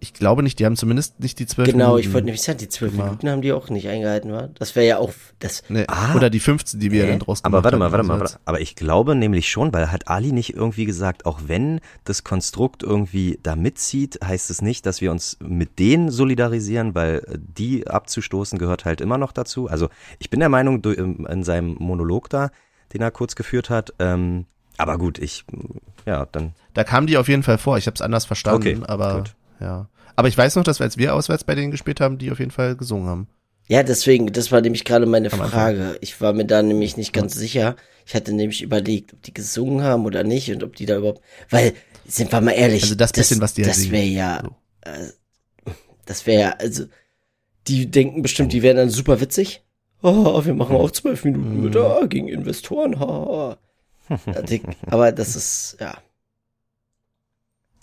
Ich 0.00 0.14
glaube 0.14 0.42
nicht, 0.42 0.58
die 0.58 0.66
haben 0.66 0.74
zumindest 0.74 1.20
nicht 1.20 1.38
die 1.38 1.46
zwölf 1.46 1.70
Genau, 1.70 1.90
Minuten. 1.90 2.00
ich 2.08 2.12
wollte 2.12 2.24
nämlich 2.24 2.42
sagen, 2.42 2.58
die 2.58 2.68
zwölf 2.68 2.90
Genau. 2.90 3.04
Minuten 3.04 3.28
haben 3.30 3.40
die 3.40 3.52
auch 3.52 3.70
nicht 3.70 3.86
eingehalten, 3.86 4.32
war? 4.32 4.48
Das 4.48 4.74
wäre 4.74 4.84
ja 4.84 4.98
auch, 4.98 5.12
das, 5.38 5.62
Nee, 5.68 5.84
Ah. 5.86 6.16
Oder 6.16 6.28
die 6.28 6.40
15, 6.40 6.80
die 6.80 6.90
wir 6.90 7.04
Hä? 7.04 7.10
dann 7.10 7.20
draus 7.20 7.44
Aber 7.44 7.58
gemacht 7.58 7.64
warte 7.66 7.76
mal, 7.76 7.84
haben, 7.84 7.92
warte 7.92 8.06
mal, 8.08 8.14
also 8.20 8.34
warte. 8.34 8.40
Aber 8.44 8.60
ich 8.60 8.74
glaube 8.74 9.14
nämlich 9.14 9.48
schon, 9.48 9.72
weil 9.72 9.92
hat 9.92 10.08
Ali 10.08 10.32
nicht 10.32 10.54
irgendwie 10.56 10.86
gesagt, 10.86 11.24
auch 11.24 11.42
wenn 11.46 11.78
das 12.02 12.24
Konstrukt 12.24 12.82
irgendwie 12.82 13.38
da 13.44 13.54
mitzieht, 13.54 14.18
heißt 14.24 14.50
es 14.50 14.60
nicht, 14.60 14.86
dass 14.86 15.00
wir 15.00 15.12
uns 15.12 15.36
mit 15.40 15.78
denen 15.78 16.10
solidarisieren, 16.10 16.96
weil 16.96 17.18
äh, 17.28 17.38
die 17.38 17.86
abzustoßen 17.86 18.58
gehört 18.58 18.84
halt 18.84 19.00
immer 19.00 19.18
noch 19.18 19.30
dazu. 19.30 19.68
Also 19.68 19.88
ich 20.18 20.30
bin 20.30 20.40
der 20.40 20.48
Meinung, 20.48 20.82
im- 20.82 21.26
in 21.26 21.44
seinem 21.44 21.76
Monolog 21.78 22.28
da, 22.28 22.50
den 22.92 23.00
er 23.02 23.10
kurz 23.10 23.34
geführt 23.34 23.70
hat, 23.70 23.92
ähm, 23.98 24.46
aber 24.78 24.98
gut, 24.98 25.18
ich, 25.18 25.44
ja, 26.06 26.26
dann, 26.32 26.54
Da 26.74 26.84
kamen 26.84 27.06
die 27.06 27.16
auf 27.18 27.28
jeden 27.28 27.42
Fall 27.42 27.58
vor. 27.58 27.78
Ich 27.78 27.86
habe 27.86 27.94
es 27.94 28.00
anders 28.02 28.24
verstanden, 28.24 28.78
Okay, 28.78 28.86
aber 28.86 29.16
gut. 29.18 29.34
ja. 29.60 29.88
Aber 30.16 30.28
ich 30.28 30.36
weiß 30.36 30.56
noch, 30.56 30.64
dass 30.64 30.78
wir, 30.78 30.84
als 30.84 30.96
wir 30.98 31.14
auswärts 31.14 31.44
bei 31.44 31.54
denen 31.54 31.70
gespielt 31.70 32.00
haben, 32.00 32.18
die 32.18 32.30
auf 32.30 32.38
jeden 32.38 32.50
Fall 32.50 32.76
gesungen 32.76 33.06
haben. 33.08 33.28
ja, 33.68 33.82
deswegen, 33.82 34.26
das 34.32 34.50
war 34.52 34.60
nämlich 34.60 34.84
gerade 34.84 35.06
meine. 35.06 35.30
Frage. 35.30 35.96
Ich 36.00 36.20
war 36.20 36.32
mir 36.32 36.44
da 36.46 36.62
nämlich 36.62 36.96
nicht 36.96 37.12
ganz 37.12 37.34
sicher. 37.34 37.76
Ich 38.06 38.14
hatte 38.14 38.32
nämlich 38.32 38.62
überlegt, 38.62 39.12
ob 39.14 39.22
die 39.22 39.32
gesungen 39.32 39.82
haben 39.84 40.04
oder 40.04 40.24
nicht 40.24 40.50
und 40.50 40.62
ob 40.64 40.74
die 40.76 40.86
da 40.86 40.96
überhaupt, 40.98 41.22
weil, 41.50 41.72
sind 42.06 42.32
wir 42.32 42.40
mal 42.40 42.50
ehrlich. 42.52 42.82
Also 42.82 42.94
das 42.96 43.12
bisschen, 43.12 43.40
was 43.40 43.54
die 43.54 43.62
halt 43.64 43.74
Das 43.76 43.90
wäre 43.90 44.04
ja, 44.04 44.42
So. 44.42 44.56
äh, 44.90 45.70
das 46.04 46.26
wäre 46.26 46.40
ja, 46.42 46.50
also, 46.58 46.84
Die 47.68 47.90
denken 47.90 48.22
bestimmt, 48.22 48.52
die 48.52 48.62
wären 48.62 48.76
dann 48.76 48.90
super 48.90 49.20
witzig. 49.20 49.62
Oh, 50.02 50.44
wir 50.44 50.54
machen 50.54 50.76
auch 50.76 50.90
zwölf 50.90 51.24
Minuten 51.24 51.62
mit, 51.62 51.76
ah, 51.76 52.06
gegen 52.06 52.28
Investoren. 52.28 52.98
ha, 52.98 53.06
ha. 53.06 54.16
Ja, 54.26 54.42
dick. 54.42 54.62
Aber 54.86 55.12
das 55.12 55.36
ist, 55.36 55.76
ja. 55.80 55.94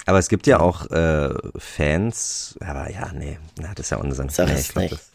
Aber 0.06 0.20
es 0.20 0.28
gibt 0.30 0.48
ja 0.48 0.60
auch 0.60 0.90
äh, 0.92 1.30
Fans, 1.58 2.56
aber 2.62 2.90
ja, 2.90 3.12
nee, 3.14 3.38
na, 3.60 3.74
das 3.76 3.88
ist 3.88 3.90
ja 3.92 3.98
Unsinn. 3.98 4.30
Sag 4.30 4.48
nee, 4.48 4.54
es 4.56 4.70
glaub, 4.70 4.84
nicht. 4.84 4.94
das- 4.94 5.12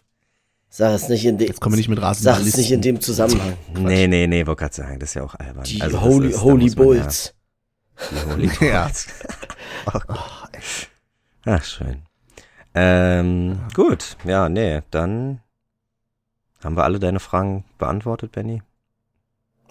Sag 0.68 0.92
es 0.94 1.08
nicht 1.08 1.24
in 1.24 1.38
dem, 1.38 1.46
Jetzt 1.48 1.60
kommen 1.60 1.74
wir 1.74 1.78
nicht 1.78 1.88
mit 1.88 2.00
sag 2.00 2.40
es 2.40 2.56
nicht 2.56 2.70
in 2.72 2.80
dem 2.82 3.00
Zusammenhang. 3.00 3.56
Nee, 3.74 4.06
nee, 4.08 4.26
nee, 4.26 4.46
wollte 4.46 4.60
gerade 4.60 4.74
sagen, 4.74 4.98
das 5.00 5.10
ist 5.10 5.14
ja 5.14 5.22
auch 5.24 5.34
albern. 5.36 5.64
Die 5.64 5.80
Also 5.82 6.00
Holy, 6.00 6.28
ist- 6.30 6.42
Holy 6.42 6.64
man 6.64 6.68
ja- 6.68 6.74
Bulls. 6.74 7.34
Die 8.10 8.30
Holy 8.32 8.50
Ja. 8.68 8.82
Bulls. 8.84 9.06
oh 9.86 9.98
Gott. 10.06 10.88
Ach, 11.46 11.64
schön. 11.64 12.02
Ähm, 12.74 13.60
gut, 13.74 14.16
ja, 14.24 14.48
nee, 14.48 14.82
dann 14.90 15.40
haben 16.64 16.76
wir 16.76 16.84
alle 16.84 16.98
deine 16.98 17.20
Fragen 17.20 17.64
beantwortet, 17.78 18.32
Benny. 18.32 18.62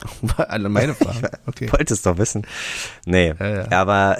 Alle 0.37 0.69
meine 0.69 0.93
Fragen. 0.95 1.21
Okay. 1.45 1.71
Wolltest 1.71 2.05
doch 2.05 2.17
wissen. 2.17 2.45
Nee, 3.05 3.33
Ja, 3.39 3.47
ja. 3.69 3.71
aber 3.71 4.19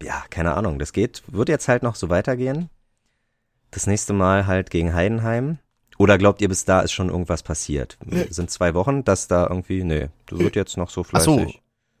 äh, 0.00 0.04
ja, 0.06 0.22
keine 0.30 0.54
Ahnung, 0.54 0.78
das 0.78 0.92
geht, 0.92 1.22
wird 1.26 1.48
jetzt 1.48 1.68
halt 1.68 1.82
noch 1.82 1.96
so 1.96 2.08
weitergehen. 2.08 2.70
Das 3.72 3.86
nächste 3.86 4.12
Mal 4.12 4.46
halt 4.46 4.70
gegen 4.70 4.94
Heidenheim. 4.94 5.58
Oder 5.98 6.16
glaubt 6.18 6.40
ihr, 6.40 6.48
bis 6.48 6.64
da 6.64 6.80
ist 6.80 6.92
schon 6.92 7.10
irgendwas 7.10 7.42
passiert? 7.42 7.98
Sind 8.30 8.50
zwei 8.50 8.72
Wochen, 8.74 9.04
dass 9.04 9.28
da 9.28 9.46
irgendwie, 9.48 9.84
nee, 9.84 10.08
das 10.26 10.38
wird 10.38 10.56
jetzt 10.56 10.76
noch 10.78 10.88
so 10.88 11.02
Ach 11.02 11.06
fleißig. 11.06 11.26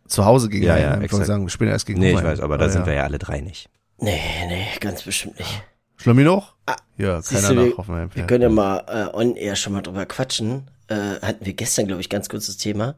so, 0.06 0.08
zu 0.08 0.24
Hause 0.24 0.48
gegen 0.48 0.64
Ja, 0.64 0.76
ja, 0.76 0.82
Heidenheim. 0.84 1.02
Ich 1.02 1.12
wollte 1.12 1.26
sagen, 1.26 1.42
wir 1.42 1.50
spielen 1.50 1.70
erst 1.70 1.86
gegen 1.86 2.00
Nee, 2.00 2.10
ich 2.10 2.14
Hoffenheim. 2.14 2.32
weiß, 2.38 2.40
aber 2.42 2.56
da 2.56 2.64
ja. 2.66 2.70
sind 2.70 2.86
wir 2.86 2.94
ja 2.94 3.02
alle 3.04 3.18
drei 3.18 3.40
nicht. 3.40 3.68
Nee, 3.98 4.18
nee, 4.48 4.66
ganz 4.80 5.02
bestimmt 5.02 5.38
nicht. 5.38 5.62
Schlummi 6.00 6.24
noch? 6.24 6.54
Ah, 6.66 6.76
ja, 6.96 7.20
keiner 7.20 7.48
du, 7.48 7.54
nach 7.54 7.64
wir- 7.64 7.76
Hoffenheim. 7.76 8.10
Wir 8.14 8.26
können 8.26 8.42
ja 8.42 8.48
mal 8.48 8.84
äh, 8.88 9.16
on 9.16 9.36
air 9.36 9.54
schon 9.56 9.72
mal 9.74 9.82
drüber 9.82 10.06
quatschen. 10.06 10.70
Äh, 10.88 11.20
hatten 11.20 11.44
wir 11.44 11.52
gestern, 11.52 11.86
glaube 11.86 12.00
ich, 12.00 12.08
ganz 12.08 12.28
kurz 12.28 12.46
das 12.46 12.56
Thema. 12.56 12.94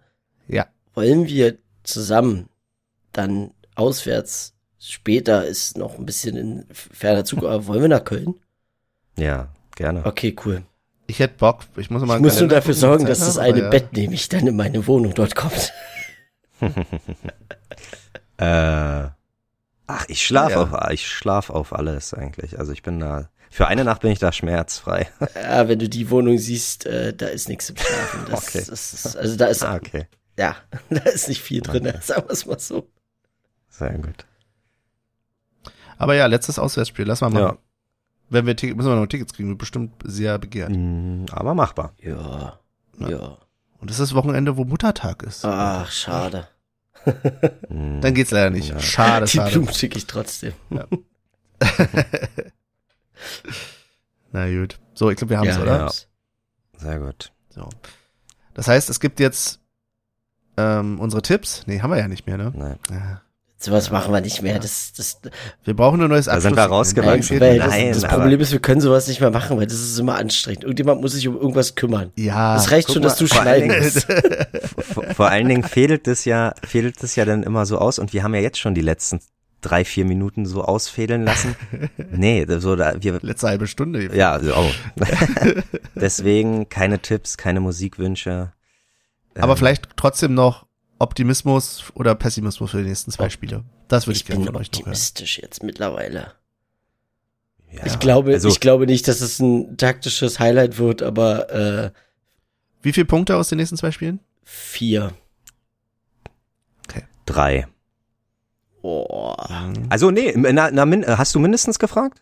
Ja. 0.49 0.66
Wollen 0.95 1.27
wir 1.27 1.59
zusammen 1.83 2.49
dann 3.12 3.51
auswärts 3.74 4.55
später 4.79 5.47
ist 5.47 5.77
noch 5.79 5.99
ein 5.99 6.07
bisschen 6.07 6.37
in 6.37 6.65
ferner 6.73 7.24
Zukunft, 7.24 7.49
aber 7.53 7.66
wollen 7.66 7.83
wir 7.83 7.89
nach 7.89 8.05
Köln? 8.05 8.35
Ja, 9.19 9.49
gerne. 9.77 10.05
Okay, 10.07 10.35
cool. 10.45 10.62
Ich 11.07 11.19
hätte 11.19 11.35
Bock. 11.39 11.65
Ich 11.77 11.91
muss 11.91 12.03
mal 12.03 12.16
Ich 12.16 12.23
muss 12.23 12.39
nur 12.41 12.49
dafür 12.49 12.74
sorgen, 12.74 13.07
dass 13.07 13.19
das 13.20 13.37
eine 13.39 13.61
ja. 13.62 13.69
Bett 13.69 13.93
nämlich 13.93 14.29
dann 14.29 14.47
in 14.47 14.57
meine 14.57 14.87
Wohnung 14.87 15.15
dort 15.15 15.35
kommt. 15.35 15.73
Äh, 18.39 19.09
ach, 19.93 20.05
ich 20.09 20.24
schlaf 20.27 20.51
Ja. 20.52 20.62
auf, 20.62 20.90
ich 20.90 21.06
schlaf 21.09 21.51
auf 21.51 21.73
alles 21.73 22.14
eigentlich. 22.14 22.59
Also 22.59 22.73
ich 22.73 22.82
bin 22.82 22.98
da, 23.01 23.28
für 23.51 23.66
eine 23.66 23.85
Nacht 23.85 24.02
bin 24.02 24.10
ich 24.10 24.19
da 24.19 24.32
schmerzfrei. 24.32 25.09
Ja, 25.35 25.69
wenn 25.69 25.78
du 25.78 25.89
die 25.89 26.10
Wohnung 26.10 26.39
siehst, 26.39 26.86
äh, 26.86 27.14
da 27.14 27.27
ist 27.27 27.48
nichts 27.48 27.69
im 27.70 27.77
Schlafen. 27.77 28.24
Das, 28.31 28.48
Okay. 28.48 28.64
das 28.69 28.93
ist, 28.94 29.16
also 29.16 29.36
da 29.36 29.47
ist, 29.47 29.62
ah, 29.64 29.77
okay. 29.77 30.06
ja, 30.39 30.56
da 30.90 31.01
ist 31.02 31.28
nicht 31.28 31.43
viel 31.43 31.60
drin, 31.60 31.93
sagen 32.02 32.24
wir 32.27 32.32
es 32.32 32.47
mal 32.47 32.59
so. 32.59 32.89
Sehr 33.69 33.93
gut. 33.98 34.24
Aber 35.98 36.14
ja, 36.14 36.27
letztes 36.27 36.59
Auswärtsspiel. 36.59 37.06
Lass 37.06 37.20
mal 37.20 37.31
machen. 37.31 37.43
Ja. 37.44 37.59
Wenn 38.28 38.47
wir 38.47 38.56
Tickets, 38.56 38.77
müssen 38.77 38.89
wir 38.90 38.97
noch 38.97 39.06
Tickets 39.06 39.32
kriegen, 39.35 39.51
wird 39.51 39.59
bestimmt 39.59 39.93
sehr 40.05 40.39
begehrt. 40.39 40.70
Mm, 40.70 41.27
Aber 41.31 41.55
machbar. 41.55 41.94
Ja, 42.01 42.59
Ja. 42.98 43.09
ja. 43.09 43.39
Und 43.78 43.90
das 43.90 43.98
ist 43.98 44.10
das 44.10 44.14
Wochenende, 44.14 44.56
wo 44.56 44.64
Muttertag 44.64 45.23
ist. 45.23 45.44
Ach, 45.44 45.90
schade. 45.90 46.48
Dann 47.69 48.15
geht's 48.15 48.31
leider 48.31 48.51
nicht. 48.51 48.69
Ja. 48.70 48.79
Schade, 48.81 49.27
Die 49.27 49.33
schade. 49.37 49.51
Blumen 49.53 49.73
schicke 49.73 49.99
ich 49.99 50.07
trotzdem. 50.07 50.53
Na 54.33 54.49
gut. 54.49 54.79
So, 54.95 55.11
ich 55.11 55.16
glaube, 55.16 55.31
wir 55.31 55.39
haben's, 55.39 55.57
Ja, 55.57 55.62
oder? 55.62 55.77
ja. 55.79 55.91
Sehr 56.79 56.99
gut. 56.99 57.33
So. 57.51 57.69
Das 58.55 58.69
heißt, 58.69 58.91
es 58.91 59.01
gibt 59.01 59.20
jetzt 59.20 59.61
ähm, 60.57 61.01
unsere 61.01 61.23
Tipps. 61.23 61.66
Nee, 61.66 61.81
haben 61.81 61.91
wir 61.91 61.99
ja 61.99 62.09
nicht 62.09 62.27
mehr, 62.27 62.37
ne? 62.39 62.53
Nein. 62.55 62.79
Ja. 62.91 63.23
Sowas 63.63 63.91
machen 63.93 64.13
wir 64.13 64.21
nicht 64.21 64.43
mehr. 64.43 64.59
Das, 64.59 64.93
das, 64.97 65.21
Wir 65.63 65.75
brauchen 65.75 66.03
ein 66.03 66.09
neues 66.09 66.27
Da 66.27 66.41
sind 66.41 66.57
wir 66.57 66.65
rausgewachsen. 66.65 67.39
Nein, 67.39 67.59
das, 67.59 67.69
Nein, 67.69 67.93
das 67.93 68.05
Problem 68.05 68.41
ist, 68.41 68.51
wir 68.51 68.59
können 68.59 68.81
sowas 68.81 69.07
nicht 69.07 69.21
mehr 69.21 69.31
machen, 69.31 69.57
weil 69.57 69.67
das 69.67 69.81
ist 69.81 69.99
immer 70.01 70.17
anstrengend. 70.17 70.65
Irgendjemand 70.65 71.01
muss 71.01 71.13
sich 71.13 71.29
um 71.29 71.37
irgendwas 71.37 71.77
kümmern. 71.77 72.11
Ja. 72.17 72.57
Es 72.57 72.73
reicht 72.73 72.93
schon, 72.93 73.03
mal, 73.03 73.09
dass 73.09 73.19
du 73.19 73.29
schneiden 73.29 73.71
allen 73.71 73.85
musst. 73.85 74.07
Vor, 74.93 75.05
vor 75.15 75.29
allen 75.29 75.49
Dingen 75.49 75.63
fädelt 75.63 76.09
es 76.09 76.25
ja, 76.25 76.55
fädelt 76.65 77.03
es 77.05 77.15
ja 77.15 77.25
dann 77.25 77.45
immer 77.45 77.65
so 77.65 77.79
aus 77.79 77.99
und 78.01 78.13
wir 78.13 78.25
haben 78.25 78.35
ja 78.35 78.41
jetzt 78.41 78.59
schon 78.59 78.75
die 78.75 78.81
letzten 78.81 79.21
drei, 79.61 79.85
vier 79.85 80.05
Minuten 80.05 80.45
so 80.45 80.63
ausfädeln 80.63 81.25
lassen. 81.25 81.55
Nee, 82.11 82.47
so 82.59 82.77
da, 82.77 82.95
wir, 83.01 83.21
Letzte 83.23 83.49
halbe 83.49 83.67
Stunde. 83.67 84.15
ja, 84.15 84.33
also, 84.33 84.55
oh. 84.55 84.71
Deswegen 85.95 86.69
keine 86.69 86.99
Tipps, 86.99 87.37
keine 87.37 87.61
Musikwünsche. 87.61 88.53
Aber 89.35 89.53
Ähm, 89.53 89.57
vielleicht 89.57 89.89
trotzdem 89.97 90.35
noch 90.35 90.67
Optimismus 91.03 91.85
oder 91.95 92.15
Pessimismus 92.15 92.70
für 92.70 92.83
die 92.83 92.89
nächsten 92.89 93.11
zwei 93.11 93.29
Spiele. 93.29 93.65
Das 93.89 94.07
würde 94.07 94.16
ich, 94.16 94.23
Ich 94.23 94.27
gerne 94.27 94.45
bin 94.45 94.47
von 94.53 94.57
euch 94.57 94.69
noch 94.73 94.79
hören. 94.79 94.89
optimistisch 94.89 95.39
jetzt 95.39 95.62
mittlerweile. 95.62 96.33
ja, 97.70 97.85
Ich 97.87 97.99
glaube, 97.99 98.33
also- 98.33 98.49
ich 98.49 98.61
glaube 98.61 98.87
nicht, 98.87 99.07
dass 99.09 99.20
es 99.20 99.39
ein 99.41 99.77
taktisches 99.77 100.39
Highlight 100.39 100.79
wird, 100.79 101.03
aber 101.03 101.51
äh, 101.51 101.91
Wie 102.83 102.93
viele 102.93 103.07
Punkte 103.07 103.37
aus 103.37 103.49
den 103.49 103.59
nächsten 103.59 103.77
zwei 103.77 103.91
Spielen? 103.93 104.20
vier. 104.45 105.12
Drei. 107.24 107.69
Oh. 108.83 109.33
Also 109.89 110.11
nee, 110.11 110.35
na, 110.37 110.70
na, 110.73 110.85
min, 110.85 111.07
hast 111.07 111.35
du 111.35 111.39
mindestens 111.39 111.79
gefragt? 111.79 112.20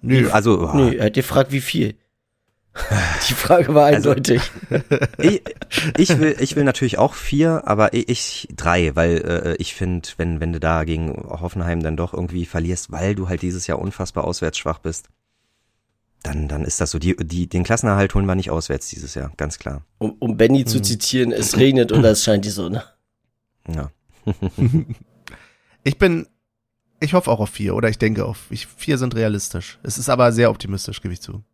Nö. 0.00 0.30
Also, 0.30 0.72
Nee, 0.74 0.94
er 0.96 1.06
hat 1.06 1.14
gefragt, 1.14 1.50
wie 1.50 1.60
viel. 1.60 1.96
Die 3.28 3.34
Frage 3.34 3.74
war 3.74 3.86
Also- 3.86 4.10
eindeutig. 4.10 4.42
ich, 5.18 5.42
ich 5.96 6.18
will, 6.18 6.36
ich 6.38 6.56
will 6.56 6.64
natürlich 6.64 6.98
auch 6.98 7.14
vier, 7.14 7.62
aber 7.66 7.94
ich, 7.94 8.08
ich 8.08 8.48
drei, 8.54 8.94
weil 8.94 9.16
äh, 9.18 9.56
ich 9.58 9.74
finde, 9.74 10.08
wenn 10.18 10.40
wenn 10.40 10.52
du 10.52 10.60
da 10.60 10.84
gegen 10.84 11.10
Hoffenheim 11.12 11.82
dann 11.82 11.96
doch 11.96 12.12
irgendwie 12.12 12.46
verlierst, 12.46 12.92
weil 12.92 13.14
du 13.14 13.28
halt 13.28 13.42
dieses 13.42 13.66
Jahr 13.66 13.78
unfassbar 13.78 14.24
auswärts 14.24 14.58
schwach 14.58 14.78
bist, 14.78 15.08
dann 16.22 16.48
dann 16.48 16.64
ist 16.64 16.80
das 16.80 16.90
so. 16.90 16.98
Die 16.98 17.16
die 17.16 17.48
den 17.48 17.64
Klassenerhalt 17.64 18.14
holen 18.14 18.26
wir 18.26 18.34
nicht 18.34 18.50
auswärts 18.50 18.88
dieses 18.88 19.14
Jahr, 19.14 19.32
ganz 19.36 19.58
klar. 19.58 19.82
Um, 19.98 20.16
um 20.18 20.36
Benny 20.36 20.64
zu 20.64 20.80
zitieren, 20.80 21.32
es 21.32 21.56
regnet 21.56 21.92
und 21.92 22.04
es 22.04 22.24
scheint 22.24 22.44
die 22.44 22.50
Sonne. 22.50 22.84
Ja. 23.68 23.90
Ich 25.82 25.98
bin, 25.98 26.26
ich 26.98 27.14
hoffe 27.14 27.30
auch 27.30 27.38
auf 27.38 27.50
vier 27.50 27.76
oder 27.76 27.88
ich 27.88 27.96
denke 27.98 28.24
auf, 28.24 28.46
ich, 28.50 28.66
vier 28.66 28.98
sind 28.98 29.14
realistisch. 29.14 29.78
Es 29.84 29.98
ist 29.98 30.08
aber 30.08 30.32
sehr 30.32 30.50
optimistisch, 30.50 31.00
gebe 31.00 31.14
ich 31.14 31.20
zu. 31.20 31.44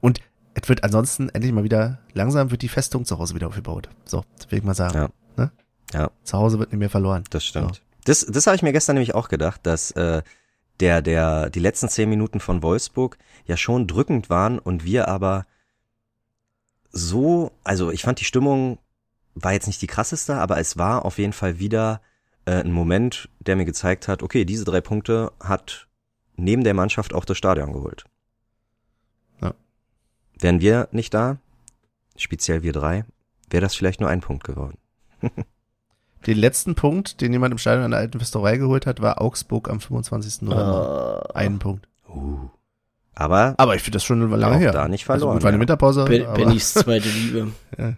Und 0.00 0.18
es 0.54 0.68
wird 0.68 0.84
ansonsten 0.84 1.28
endlich 1.30 1.52
mal 1.52 1.64
wieder, 1.64 1.98
langsam 2.12 2.50
wird 2.50 2.62
die 2.62 2.68
Festung 2.68 3.04
zu 3.04 3.18
Hause 3.18 3.34
wieder 3.34 3.48
aufgebaut. 3.48 3.88
So, 4.04 4.24
will 4.48 4.58
ich 4.58 4.64
mal 4.64 4.74
sagen. 4.74 4.94
Ja. 4.94 5.08
Ne? 5.36 5.52
Ja. 5.92 6.10
Zu 6.22 6.38
Hause 6.38 6.58
wird 6.58 6.72
nicht 6.72 6.78
mehr 6.78 6.90
verloren. 6.90 7.24
Das 7.30 7.44
stimmt. 7.44 7.82
Das, 8.04 8.24
das 8.26 8.46
habe 8.46 8.56
ich 8.56 8.62
mir 8.62 8.72
gestern 8.72 8.94
nämlich 8.94 9.14
auch 9.14 9.28
gedacht, 9.28 9.60
dass 9.64 9.90
äh, 9.92 10.22
der, 10.80 11.02
der, 11.02 11.50
die 11.50 11.60
letzten 11.60 11.88
zehn 11.88 12.08
Minuten 12.08 12.40
von 12.40 12.62
Wolfsburg 12.62 13.18
ja 13.46 13.56
schon 13.56 13.86
drückend 13.86 14.30
waren 14.30 14.58
und 14.58 14.84
wir 14.84 15.08
aber 15.08 15.46
so, 16.90 17.52
also 17.64 17.90
ich 17.90 18.02
fand 18.02 18.20
die 18.20 18.24
Stimmung 18.24 18.78
war 19.34 19.52
jetzt 19.52 19.66
nicht 19.66 19.82
die 19.82 19.88
krasseste, 19.88 20.36
aber 20.36 20.58
es 20.58 20.78
war 20.78 21.04
auf 21.04 21.18
jeden 21.18 21.32
Fall 21.32 21.58
wieder 21.58 22.00
äh, 22.44 22.60
ein 22.60 22.72
Moment, 22.72 23.28
der 23.40 23.56
mir 23.56 23.64
gezeigt 23.64 24.08
hat, 24.08 24.22
okay, 24.22 24.44
diese 24.44 24.64
drei 24.64 24.80
Punkte 24.80 25.32
hat 25.40 25.88
neben 26.36 26.64
der 26.64 26.74
Mannschaft 26.74 27.14
auch 27.14 27.24
das 27.24 27.36
Stadion 27.36 27.72
geholt. 27.72 28.04
Ja. 30.44 30.48
Wären 30.48 30.60
wir 30.60 30.88
nicht 30.92 31.14
da, 31.14 31.38
speziell 32.16 32.62
wir 32.62 32.72
drei, 32.72 33.04
wäre 33.48 33.62
das 33.62 33.74
vielleicht 33.74 34.00
nur 34.00 34.10
ein 34.10 34.20
Punkt 34.20 34.44
geworden. 34.44 34.76
Den 36.26 36.38
letzten 36.38 36.74
Punkt, 36.74 37.20
den 37.20 37.32
jemand 37.32 37.52
im 37.52 37.58
Stadion 37.58 37.84
an 37.84 37.90
der 37.90 38.00
alten 38.00 38.18
Festerei 38.18 38.56
geholt 38.56 38.86
hat, 38.86 39.02
war 39.02 39.20
Augsburg 39.20 39.68
am 39.68 39.80
25. 39.80 40.42
November. 40.42 41.26
Ah. 41.28 41.38
Einen 41.38 41.58
Punkt. 41.58 41.86
Uh. 42.08 42.48
Aber 43.14 43.54
Aber 43.58 43.74
ich 43.74 43.82
finde 43.82 43.96
das 43.96 44.04
schon 44.04 44.30
lange 44.30 44.56
her. 44.56 44.72
da 44.72 44.88
nicht 44.88 45.08
Also 45.08 45.26
verloren, 45.26 45.36
gut, 45.36 45.42
war 45.44 45.48
eine 45.48 45.58
ja. 45.58 45.60
Winterpause. 45.60 46.04
Ben, 46.06 46.26
Bennys 46.32 46.74
zweite 46.74 47.08
Liebe. 47.08 47.52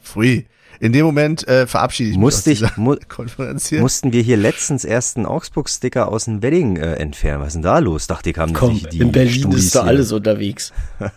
Pfui. 0.00 0.46
In 0.80 0.92
dem 0.92 1.04
Moment 1.06 1.46
äh, 1.48 1.66
verabschiede 1.66 2.10
ich 2.10 2.16
mich 2.16 2.20
Musste 2.20 2.50
aus 2.52 2.60
ich, 2.62 2.76
mu 2.76 2.96
Konferenz 3.08 3.68
hier. 3.68 3.80
mussten 3.80 4.12
wir 4.12 4.22
hier 4.22 4.36
letztens 4.36 4.84
erst 4.84 5.16
einen 5.16 5.26
Augsburg-Sticker 5.26 6.08
aus 6.08 6.24
dem 6.26 6.42
Wedding 6.42 6.76
äh, 6.76 6.94
entfernen. 6.94 7.40
Was 7.40 7.48
ist 7.48 7.54
denn 7.54 7.62
da 7.62 7.78
los? 7.78 8.06
Dachte 8.06 8.30
ich, 8.30 8.38
haben 8.38 8.52
Komm, 8.52 8.80
die 8.90 8.98
in 8.98 9.12
Berlin 9.12 9.32
Studis 9.34 9.64
ist 9.66 9.74
da 9.76 9.82
hier- 9.82 9.88
alles 9.90 10.12
unterwegs. 10.12 10.72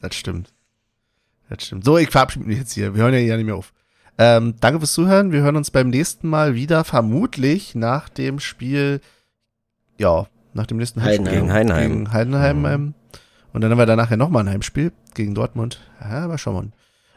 Das 0.00 0.14
stimmt. 0.16 0.52
Das 1.48 1.64
stimmt. 1.64 1.84
So, 1.84 1.96
ich 1.96 2.10
verabschiede 2.10 2.44
mich 2.44 2.58
jetzt 2.58 2.72
hier. 2.74 2.94
Wir 2.94 3.02
hören 3.04 3.14
ja 3.14 3.20
hier 3.20 3.36
nicht 3.38 3.46
mehr 3.46 3.56
auf. 3.56 3.72
Ähm, 4.18 4.54
danke 4.60 4.78
fürs 4.80 4.92
Zuhören. 4.92 5.32
Wir 5.32 5.40
hören 5.40 5.56
uns 5.56 5.70
beim 5.70 5.88
nächsten 5.88 6.28
Mal 6.28 6.54
wieder, 6.54 6.84
vermutlich 6.84 7.74
nach 7.74 8.10
dem 8.10 8.38
Spiel, 8.38 9.00
ja, 9.98 10.26
nach 10.52 10.66
dem 10.66 10.76
nächsten 10.76 11.02
Heidenheim. 11.02 11.24
Heimspiel. 11.26 11.40
Gegen 11.40 11.52
Heidenheim. 11.52 11.90
Gegen 11.90 12.12
Heidenheim. 12.12 12.58
Mhm. 12.60 12.64
Ähm, 12.66 12.94
und 13.54 13.60
dann 13.62 13.70
haben 13.70 13.78
wir 13.78 13.86
danach 13.86 14.10
ja 14.10 14.16
nochmal 14.18 14.44
ein 14.44 14.50
Heimspiel 14.50 14.92
gegen 15.14 15.34
Dortmund. 15.34 15.80
Ja, 16.02 16.24
aber 16.24 16.36
schauen 16.36 16.54
wir 16.54 16.62
mal. 16.64 16.72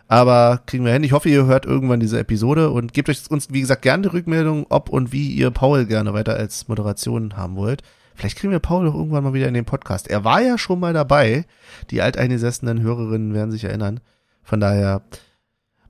Aber 0.07 0.61
kriegen 0.65 0.85
wir 0.85 0.93
hin. 0.93 1.03
Ich 1.03 1.11
hoffe, 1.11 1.29
ihr 1.29 1.45
hört 1.45 1.65
irgendwann 1.65 1.99
diese 1.99 2.19
Episode 2.19 2.69
und 2.69 2.93
gebt 2.93 3.09
euch 3.09 3.29
uns, 3.29 3.51
wie 3.51 3.61
gesagt, 3.61 3.81
gerne 3.81 4.03
die 4.03 4.09
Rückmeldung, 4.09 4.65
ob 4.69 4.89
und 4.89 5.11
wie 5.11 5.33
ihr 5.33 5.51
Paul 5.51 5.85
gerne 5.85 6.13
weiter 6.13 6.35
als 6.35 6.67
Moderation 6.67 7.35
haben 7.35 7.55
wollt. 7.57 7.83
Vielleicht 8.15 8.37
kriegen 8.37 8.51
wir 8.51 8.59
Paul 8.59 8.85
doch 8.85 8.95
irgendwann 8.95 9.23
mal 9.23 9.33
wieder 9.33 9.47
in 9.47 9.53
den 9.53 9.65
Podcast. 9.65 10.07
Er 10.07 10.23
war 10.23 10.41
ja 10.41 10.57
schon 10.57 10.79
mal 10.79 10.93
dabei. 10.93 11.45
Die 11.91 12.01
alteingesessenen 12.01 12.81
Hörerinnen 12.81 13.33
werden 13.33 13.51
sich 13.51 13.65
erinnern. 13.65 13.99
Von 14.41 14.59
daher, 14.59 15.03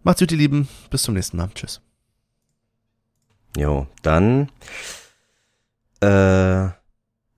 macht's 0.03 0.19
gut, 0.19 0.31
ihr 0.31 0.37
Lieben. 0.37 0.67
Bis 0.89 1.03
zum 1.03 1.13
nächsten 1.13 1.37
Mal. 1.37 1.49
Tschüss. 1.53 1.79
Jo, 3.55 3.87
dann, 4.01 4.49
äh, 6.01 6.65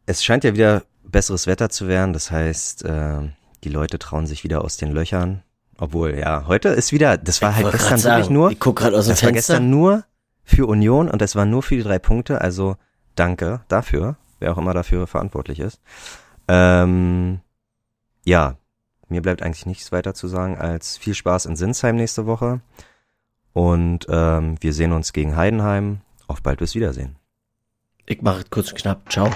es 0.06 0.24
scheint 0.24 0.44
ja 0.44 0.54
wieder 0.54 0.84
besseres 1.04 1.46
Wetter 1.46 1.70
zu 1.70 1.88
werden. 1.88 2.14
Das 2.14 2.32
heißt, 2.32 2.84
äh, 2.86 3.30
die 3.64 3.70
Leute 3.70 4.00
trauen 4.00 4.26
sich 4.26 4.44
wieder 4.44 4.64
aus 4.64 4.78
den 4.78 4.92
Löchern. 4.92 5.44
Obwohl, 5.80 6.18
ja, 6.18 6.46
heute 6.48 6.70
ist 6.70 6.92
wieder, 6.92 7.18
das 7.18 7.42
war 7.42 7.52
Ich 7.52 7.56
halt 7.58 7.72
gestern 7.72 7.90
grad 7.90 8.04
wirklich 8.04 8.24
sagen, 8.26 8.34
nur, 8.34 8.52
Ich 8.52 8.60
guck 8.60 8.76
gerade 8.78 8.98
aus 8.98 9.06
dem 9.06 9.12
das 9.12 9.24
war 9.24 9.30
Fenster. 9.30 9.54
gestern 9.54 9.70
nur 9.70 10.04
für 10.44 10.68
Union 10.68 11.10
und 11.10 11.22
es 11.22 11.36
war 11.36 11.46
nur 11.46 11.64
für 11.64 11.76
die 11.76 11.84
drei 11.84 12.00
Punkte. 12.00 12.42
Also 12.42 12.76
danke 13.16 13.62
dafür, 13.70 14.18
wer 14.40 14.52
auch 14.52 14.58
immer 14.58 14.74
dafür 14.74 15.08
verantwortlich 15.08 15.60
ist. 15.60 15.80
Ähm, 16.48 17.40
ja, 18.26 18.56
mir 19.08 19.22
bleibt 19.22 19.42
eigentlich 19.42 19.66
nichts 19.66 19.92
weiter 19.92 20.14
zu 20.14 20.28
sagen 20.28 20.58
als 20.58 20.98
viel 20.98 21.14
Spaß 21.16 21.46
in 21.46 21.56
Sinsheim 21.56 21.96
nächste 21.96 22.26
Woche. 22.26 22.62
Und 23.54 24.06
ähm, 24.10 24.56
wir 24.62 24.74
sehen 24.74 24.92
uns 24.92 25.14
gegen 25.14 25.36
Heidenheim. 25.36 26.02
Auf 26.28 26.44
bald 26.44 26.60
bis 26.60 26.76
Wiedersehen. 26.76 27.16
Ich 28.06 28.22
mache 28.22 28.42
es 28.42 28.50
kurz 28.50 28.70
und 28.72 28.78
knapp. 28.78 29.12
Ciao. 29.12 29.32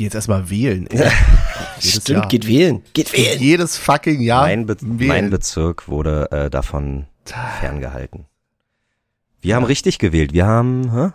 Gehe 0.00 0.06
jetzt 0.06 0.14
erstmal 0.14 0.48
wählen. 0.48 0.88
Jedes 1.80 2.02
Stimmt, 2.02 2.08
Jahr. 2.08 2.28
geht 2.28 2.46
wählen. 2.46 2.82
Geht 2.94 3.12
wählen. 3.12 3.38
Jedes 3.38 3.76
fucking 3.76 4.22
Jahr. 4.22 4.46
mein, 4.46 4.64
Be 4.64 4.74
wählen. 4.80 5.08
mein 5.08 5.30
Bezirk 5.30 5.88
wurde 5.88 6.30
äh, 6.30 6.48
davon 6.48 7.04
ferngehalten. 7.26 8.24
Wir 9.42 9.56
haben 9.56 9.64
richtig 9.66 9.98
gewählt. 9.98 10.32
Wir 10.32 10.46
haben, 10.46 10.90
hä? 10.94 11.10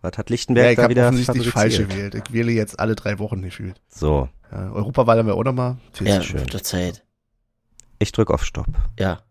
Was 0.00 0.16
hat 0.16 0.30
Lichtenberg 0.30 0.64
ja, 0.64 0.70
ich 0.70 0.76
da 0.76 0.82
habe 0.84 0.90
wieder 0.92 1.08
offensichtlich 1.08 1.50
falsch 1.50 1.78
gewählt. 1.78 2.14
Ich 2.14 2.32
wähle 2.32 2.52
jetzt 2.52 2.78
alle 2.78 2.94
drei 2.94 3.18
Wochen 3.18 3.42
gefühlt. 3.42 3.80
So, 3.88 4.28
Ja, 4.52 4.70
Europawahl 4.70 5.18
haben 5.18 5.26
wir 5.26 5.34
auch 5.34 5.42
nochmal. 5.42 5.78
Ja, 6.00 6.22
schön. 6.22 6.46
Zeit. 6.62 7.02
ich 7.98 8.12
drück 8.12 8.30
auf 8.30 8.44
Stopp. 8.44 8.68
Ja. 8.96 9.22